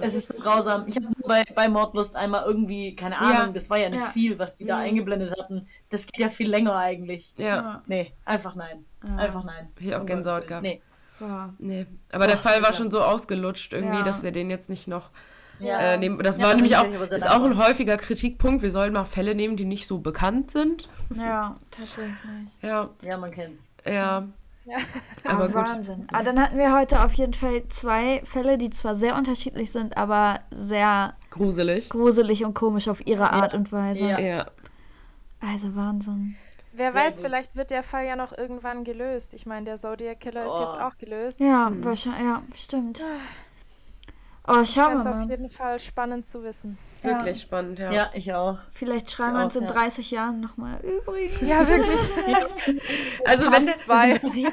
Es 0.01 0.15
ist 0.15 0.29
so 0.31 0.39
grausam. 0.39 0.85
Ich 0.87 0.97
habe 0.97 1.07
nur 1.07 1.29
bei, 1.29 1.45
bei 1.55 1.69
Mordlust 1.69 2.17
einmal 2.17 2.45
irgendwie, 2.47 2.95
keine 2.97 3.19
Ahnung, 3.19 3.33
Ja. 3.49 3.53
das 3.53 3.69
war 3.71 3.79
ja 3.79 3.89
nicht 3.89 4.01
Ja. 4.01 4.07
viel, 4.11 4.39
was 4.39 4.55
die 4.55 4.65
da 4.65 4.77
Mhm. 4.77 4.83
eingeblendet 4.83 5.33
hatten. 5.39 5.67
Das 5.89 6.07
geht 6.07 6.19
ja 6.21 6.29
viel 6.29 6.49
länger 6.51 6.77
eigentlich. 6.77 7.35
Ja. 7.37 7.45
Ja. 7.47 7.83
Nee, 7.87 8.13
einfach 8.25 8.55
nein. 8.55 8.85
Einfach 9.17 9.45
nein. 9.45 9.69
Ich 9.79 9.95
auch 9.95 10.01
Um 10.01 10.07
Gänsehaut 10.07 10.47
gehabt. 10.47 10.63
Nee. 10.63 10.81
Ja. 11.21 11.53
Nee. 11.59 11.87
Aber 12.13 12.27
der 12.27 12.37
Ach, 12.37 12.41
Fall 12.41 12.63
war 12.63 12.73
schon 12.73 12.91
so 12.91 13.01
ausgelutscht 13.03 13.73
irgendwie, 13.73 13.99
Ja. 13.99 14.03
dass 14.03 14.23
wir 14.23 14.33
den 14.33 14.51
jetzt 14.51 14.69
nicht 14.71 14.89
noch 14.89 15.11
Ja. 15.59 15.79
äh, 15.79 15.97
nehmen. 15.99 16.19
Das 16.23 16.39
Ja, 16.39 16.47
war 16.47 16.55
nämlich 16.55 16.77
auch, 16.77 16.85
ist 16.87 17.29
auch 17.31 17.45
ein 17.45 17.59
häufiger 17.59 17.97
Kritikpunkt. 17.99 18.63
Wir 18.63 18.71
sollen 18.71 18.93
mal 18.95 19.05
Fälle 19.05 19.35
nehmen, 19.35 19.57
die 19.57 19.67
nicht 19.67 19.87
so 19.87 19.99
bekannt 19.99 20.51
sind. 20.51 20.89
ja, 21.17 21.57
tatsächlich. 21.71 22.17
Ja, 22.63 22.89
Ja, 23.03 23.19
man 23.19 23.31
kennt's. 23.31 23.71
ja. 23.87 24.27
Ja. 24.65 24.77
Aber 25.25 25.47
gut. 25.49 25.57
Wahnsinn. 25.57 26.07
Aber 26.13 26.23
dann 26.25 26.41
hatten 26.41 26.59
wir 26.59 26.75
heute 26.77 27.05
auf 27.05 27.13
jeden 27.15 27.35
Fall 27.35 27.67
zwei 27.69 28.23
Fälle, 28.25 28.59
die 28.59 28.71
zwar 28.71 28.95
sehr 28.95 29.17
unterschiedlich 29.17 29.71
sind, 29.73 29.97
aber 29.97 30.41
sehr 30.51 31.15
Gruselig. 31.31 31.89
gruselig 31.89 32.45
und 32.45 32.55
komisch 32.55 32.89
auf 32.89 33.07
ihre 33.07 33.33
Art 33.33 33.55
und 33.55 33.73
Weise. 33.73 34.05
Ja. 34.05 34.19
Ja. 34.21 34.47
Also 35.41 35.75
Wahnsinn. 35.75 36.37
Wer 36.73 36.93
Sehr 36.93 37.03
weiß, 37.03 37.17
gut. 37.17 37.25
vielleicht 37.27 37.57
wird 37.57 37.71
der 37.71 37.83
Fall 37.83 38.07
ja 38.07 38.15
noch 38.15 38.37
irgendwann 38.37 38.85
gelöst. 38.85 39.35
Ich 39.35 39.45
meine, 39.45 39.65
der 39.67 39.77
Zodiac 39.77 40.21
Killer 40.21 40.47
ist 40.47 40.53
jetzt 40.59 40.77
Oh. 40.79 40.87
auch 40.87 40.97
gelöst. 40.99 41.41
Ja, 41.41 41.73
wahrscheinlich, 41.81 42.23
ja, 42.23 42.43
stimmt. 42.55 43.03
Oh. 44.53 44.61
Ich 44.63 44.71
schauen 44.73 44.85
fände 44.87 44.97
wir 44.97 45.01
es 45.01 45.07
auf 45.07 45.15
mal. 45.27 45.31
jeden 45.31 45.49
Fall 45.49 45.79
spannend 45.81 46.27
zu 46.27 46.43
wissen. 46.43 46.77
Wirklich 47.03 47.41
spannend, 47.41 47.79
ja. 47.79 47.91
Ja, 47.91 48.11
ich 48.13 48.35
auch. 48.35 48.59
Vielleicht 48.73 49.11
schreiben 49.11 49.35
wir 49.39 49.45
uns 49.45 49.57
in 49.57 49.63
ja. 49.63 49.69
30 49.71 50.11
Jahren 50.11 50.41
nochmal. 50.41 50.81
Übrigens. 50.81 51.41
Ja, 51.41 51.67
wirklich. 51.67 52.83
Also 53.27 53.51
wenn 53.51 53.65
der, 53.67 53.75
Zwei. 53.77 54.21
Also, 54.23 54.39
ja, 54.39 54.51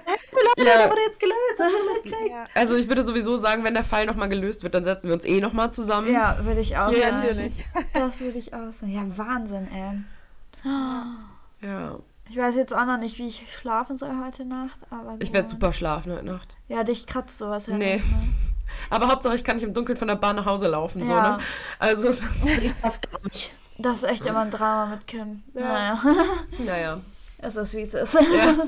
Ja. 0.58 0.64
der 0.64 0.90
wurde 0.90 1.02
jetzt 1.06 1.20
gelöst. 1.20 1.60
Ja, 2.30 2.46
also 2.54 2.76
ich 2.76 2.88
würde 2.88 3.04
sowieso 3.04 3.36
sagen, 3.38 3.64
wenn 3.66 3.74
der 3.74 3.84
Fall 3.84 4.06
nochmal 4.06 4.30
gelöst 4.30 4.64
wird, 4.64 4.76
dann 4.76 4.84
setzen 4.86 5.08
wir 5.08 5.14
uns 5.16 5.26
eh 5.26 5.42
nochmal 5.42 5.72
zusammen. 5.74 6.12
Ja, 6.12 6.38
würde 6.46 6.62
ich 6.62 6.78
auch 6.78 6.92
Ja, 6.92 7.14
sagen. 7.14 7.28
natürlich. 7.28 7.66
Das 7.94 8.22
würde 8.22 8.38
ich 8.38 8.54
auch 8.54 8.72
sagen. 8.72 8.92
Ja, 8.94 9.18
Wahnsinn, 9.18 9.68
ey. 9.74 10.04
Ja. 11.62 11.98
Ich 12.30 12.38
weiß 12.38 12.56
jetzt 12.56 12.74
auch 12.74 12.86
noch 12.86 12.98
nicht, 12.98 13.18
wie 13.20 13.28
ich 13.28 13.44
schlafen 13.54 13.98
soll 13.98 14.12
heute 14.24 14.46
Nacht, 14.46 14.78
aber. 14.90 15.16
Ich 15.20 15.32
werde 15.34 15.48
super 15.48 15.72
schlafen 15.74 16.12
heute 16.14 16.26
Nacht. 16.26 16.56
Ja, 16.68 16.84
dich 16.84 17.08
kratzt 17.08 17.38
sowas 17.38 17.68
heraus, 17.68 17.80
Nee. 17.80 17.98
Ne? 17.98 18.04
Aber 18.90 19.08
Hauptsache, 19.10 19.36
ich 19.36 19.44
kann 19.44 19.56
nicht 19.58 19.64
im 19.66 19.74
Dunkeln 19.74 19.98
von 19.98 20.08
der 20.08 20.16
Bahn 20.16 20.36
nach 20.36 20.46
Hause 20.46 20.68
laufen. 20.68 21.06
So, 21.06 21.12
Ja. 21.12 21.38
ne? 21.38 21.44
Also. 21.80 22.10
Das 23.80 23.96
ist 23.98 24.04
echt 24.04 24.26
immer 24.26 24.40
ein 24.40 24.52
Drama 24.52 24.88
mit 24.88 25.06
Kim. 25.08 25.44
Naja, 25.54 26.02
naja. 26.58 27.00
es 27.38 27.56
ist 27.56 27.74
wie 27.76 27.82
es 27.82 27.94
ist. 27.94 28.14
Ja. 28.16 28.22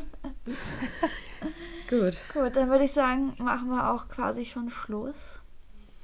Gut, 1.89 2.17
Gut, 2.33 2.55
dann 2.55 2.69
würde 2.69 2.83
ich 2.83 2.91
sagen, 2.93 3.33
machen 3.39 3.69
wir 3.69 3.91
auch 3.91 4.07
quasi 4.09 4.45
schon 4.45 4.69
Schluss. 4.69 5.39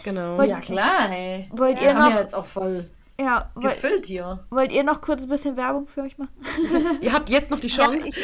genau. 0.03 0.37
Wollt- 0.39 0.49
Ja, 0.49 0.59
klar, 0.59 1.07
hey. 1.09 1.47
Wollt 1.51 1.79
Wir 1.79 1.89
ihr 1.89 1.95
haben 1.95 2.05
noch, 2.09 2.15
ja 2.15 2.21
jetzt 2.21 2.33
auch 2.33 2.45
voll 2.45 2.89
ja, 3.19 3.49
wollt, 3.53 3.75
gefüllt 3.75 4.05
hier. 4.07 4.43
wollt 4.49 4.71
ihr 4.73 4.83
noch 4.83 4.99
kurz 5.01 5.21
ein 5.21 5.29
bisschen 5.29 5.55
Werbung 5.55 5.87
für 5.87 6.01
euch 6.01 6.17
machen? 6.17 6.33
Ihr 7.01 7.13
habt 7.13 7.29
jetzt 7.29 7.49
noch 7.51 7.59
die 7.61 7.67
Chance. 7.69 7.99
Ich 8.09 8.15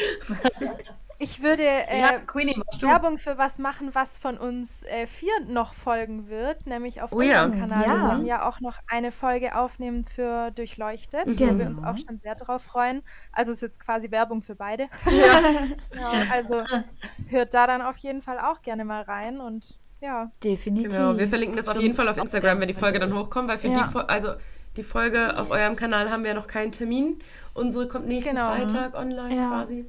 würde 1.43 1.63
äh, 1.63 1.99
ja, 2.01 2.19
Queenie? 2.19 2.55
Werbung 2.79 3.17
für 3.17 3.37
was 3.37 3.59
machen, 3.59 3.93
was 3.93 4.17
von 4.17 4.37
uns 4.37 4.83
äh, 4.83 5.05
vier 5.07 5.31
noch 5.47 5.73
folgen 5.73 6.27
wird, 6.29 6.65
nämlich 6.67 7.01
auf 7.01 7.13
Oh 7.13 7.21
ja. 7.21 7.43
unserem 7.45 7.59
Kanal. 7.69 7.85
Ja. 7.87 7.95
Wir 7.95 8.09
wollen 8.09 8.25
ja 8.25 8.47
auch 8.49 8.59
noch 8.59 8.79
eine 8.87 9.11
Folge 9.11 9.55
aufnehmen 9.55 10.03
für 10.03 10.51
Durchleuchtet, 10.51 11.27
wo 11.27 11.57
wir 11.57 11.65
uns 11.67 11.77
Genau. 11.77 11.91
auch 11.91 11.97
schon 11.97 12.17
sehr 12.17 12.35
drauf 12.35 12.63
freuen. 12.63 13.03
Also 13.31 13.51
ist 13.51 13.61
jetzt 13.61 13.79
quasi 13.79 14.09
Werbung 14.11 14.41
für 14.41 14.55
beide. 14.55 14.87
ja. 15.05 15.41
Ja, 15.95 16.23
also 16.31 16.63
hört 17.29 17.53
da 17.53 17.67
dann 17.67 17.81
auf 17.81 17.97
jeden 17.97 18.21
Fall 18.21 18.39
auch 18.39 18.61
gerne 18.61 18.83
mal 18.85 19.03
rein 19.03 19.39
und 19.39 19.77
ja. 19.99 20.31
Definitiv. 20.43 20.91
Genau, 20.91 21.17
wir 21.17 21.27
verlinken 21.27 21.55
das 21.57 21.67
auf 21.67 21.79
jeden 21.79 21.93
Fall 21.93 22.07
auf 22.09 22.17
Instagram, 22.17 22.59
wenn 22.59 22.67
die 22.67 22.73
Folge 22.73 22.97
dann 22.99 23.13
hochkommt, 23.13 23.47
weil 23.47 23.59
für 23.59 23.67
Ja. 23.67 23.77
die 23.79 23.83
Fol- 23.83 24.05
also 24.07 24.29
die 24.77 24.83
Folge 24.83 25.37
auf 25.37 25.51
eurem 25.51 25.75
Kanal 25.75 26.09
haben 26.09 26.23
wir 26.23 26.29
ja 26.31 26.35
noch 26.35 26.47
keinen 26.47 26.71
Termin. 26.71 27.19
Unsere 27.53 27.87
kommt 27.87 28.07
nächsten 28.07 28.35
Genau. 28.35 28.47
Freitag 28.55 28.95
online 28.97 29.35
Ja. 29.35 29.49
quasi. 29.49 29.85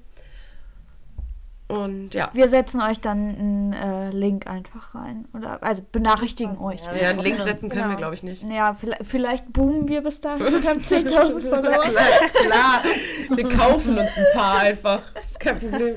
Und 1.79 2.15
ja. 2.15 2.29
Wir 2.33 2.49
setzen 2.49 2.81
euch 2.81 3.01
dann 3.01 3.19
einen 3.37 3.73
äh, 3.73 4.11
Link 4.11 4.47
einfach 4.47 4.95
rein. 4.95 5.27
Oder 5.35 5.63
also 5.63 5.83
benachrichtigen 5.93 6.59
euch. 6.59 6.81
Ja, 6.85 6.95
Ja, 6.95 7.09
einen 7.11 7.21
Link 7.21 7.37
freuen 7.37 7.49
setzen 7.49 7.71
können 7.71 7.83
wir, 7.83 7.87
Genau. 7.89 7.99
glaube 7.99 8.15
ich, 8.15 8.23
nicht. 8.23 8.43
Ja, 8.43 8.75
vielleicht, 8.75 9.07
vielleicht 9.07 9.53
boomen 9.53 9.89
wir 9.89 10.03
bis 10.03 10.21
dahin 10.21 10.47
und 10.47 10.67
haben 10.67 10.81
10.000 10.81 11.41
Follower. 11.49 11.83
Klar, 11.83 12.05
klar. 12.43 12.83
Wir 13.35 13.49
kaufen 13.49 13.99
uns 13.99 14.11
ein 14.17 14.27
paar 14.35 14.59
einfach. 14.59 15.03
Das 15.15 15.25
ist 15.27 15.41
kein 15.41 15.59
Problem. 15.59 15.95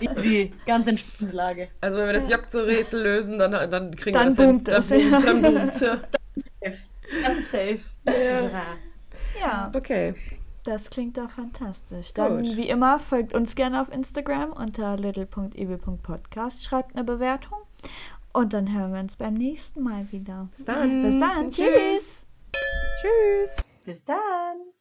Easy, 0.00 0.52
ganz 0.66 0.88
entspannte 0.88 1.34
Lage. 1.36 1.68
Also 1.80 1.98
wenn 1.98 2.06
wir 2.06 2.12
das 2.14 2.28
Jokzo-Rätsel 2.30 3.02
lösen, 3.02 3.38
dann, 3.38 3.52
dann 3.70 3.94
kriegen 3.96 4.14
Dann 4.18 4.36
wir 4.36 4.46
das 4.46 4.46
boomt 4.46 4.68
hin. 4.68 4.76
es, 4.76 4.88
Dann 4.88 5.00
ja. 5.00 5.18
boomt, 5.32 5.44
dann 5.44 5.54
boomt's, 5.54 5.80
ja. 5.80 5.96
Safe. 6.62 6.76
Ganz 7.22 7.50
safe. 7.50 7.78
Ja. 8.06 8.50
Ja, 9.40 9.72
Okay. 9.74 10.14
Das 10.64 10.90
klingt 10.90 11.16
doch 11.16 11.30
fantastisch. 11.30 12.12
Dann, 12.14 12.42
Gut. 12.42 12.56
wie 12.56 12.68
immer, 12.68 12.98
folgt 12.98 13.34
uns 13.34 13.54
gerne 13.54 13.80
auf 13.80 13.92
Instagram 13.92 14.52
unter 14.52 14.96
little.eb.podcast, 14.96 16.64
schreibt 16.64 16.96
eine 16.96 17.04
Bewertung 17.04 17.58
und 18.32 18.52
dann 18.52 18.72
hören 18.72 18.92
wir 18.92 19.00
uns 19.00 19.16
beim 19.16 19.34
nächsten 19.34 19.82
Mal 19.82 20.10
wieder. 20.10 20.48
Bis 20.56 20.64
dann. 20.64 21.02
Bis 21.02 21.18
dann. 21.18 21.50
Tschüss. 21.50 22.24
Tschüss! 23.00 23.62
Bis 23.84 24.04
dann. 24.04 24.73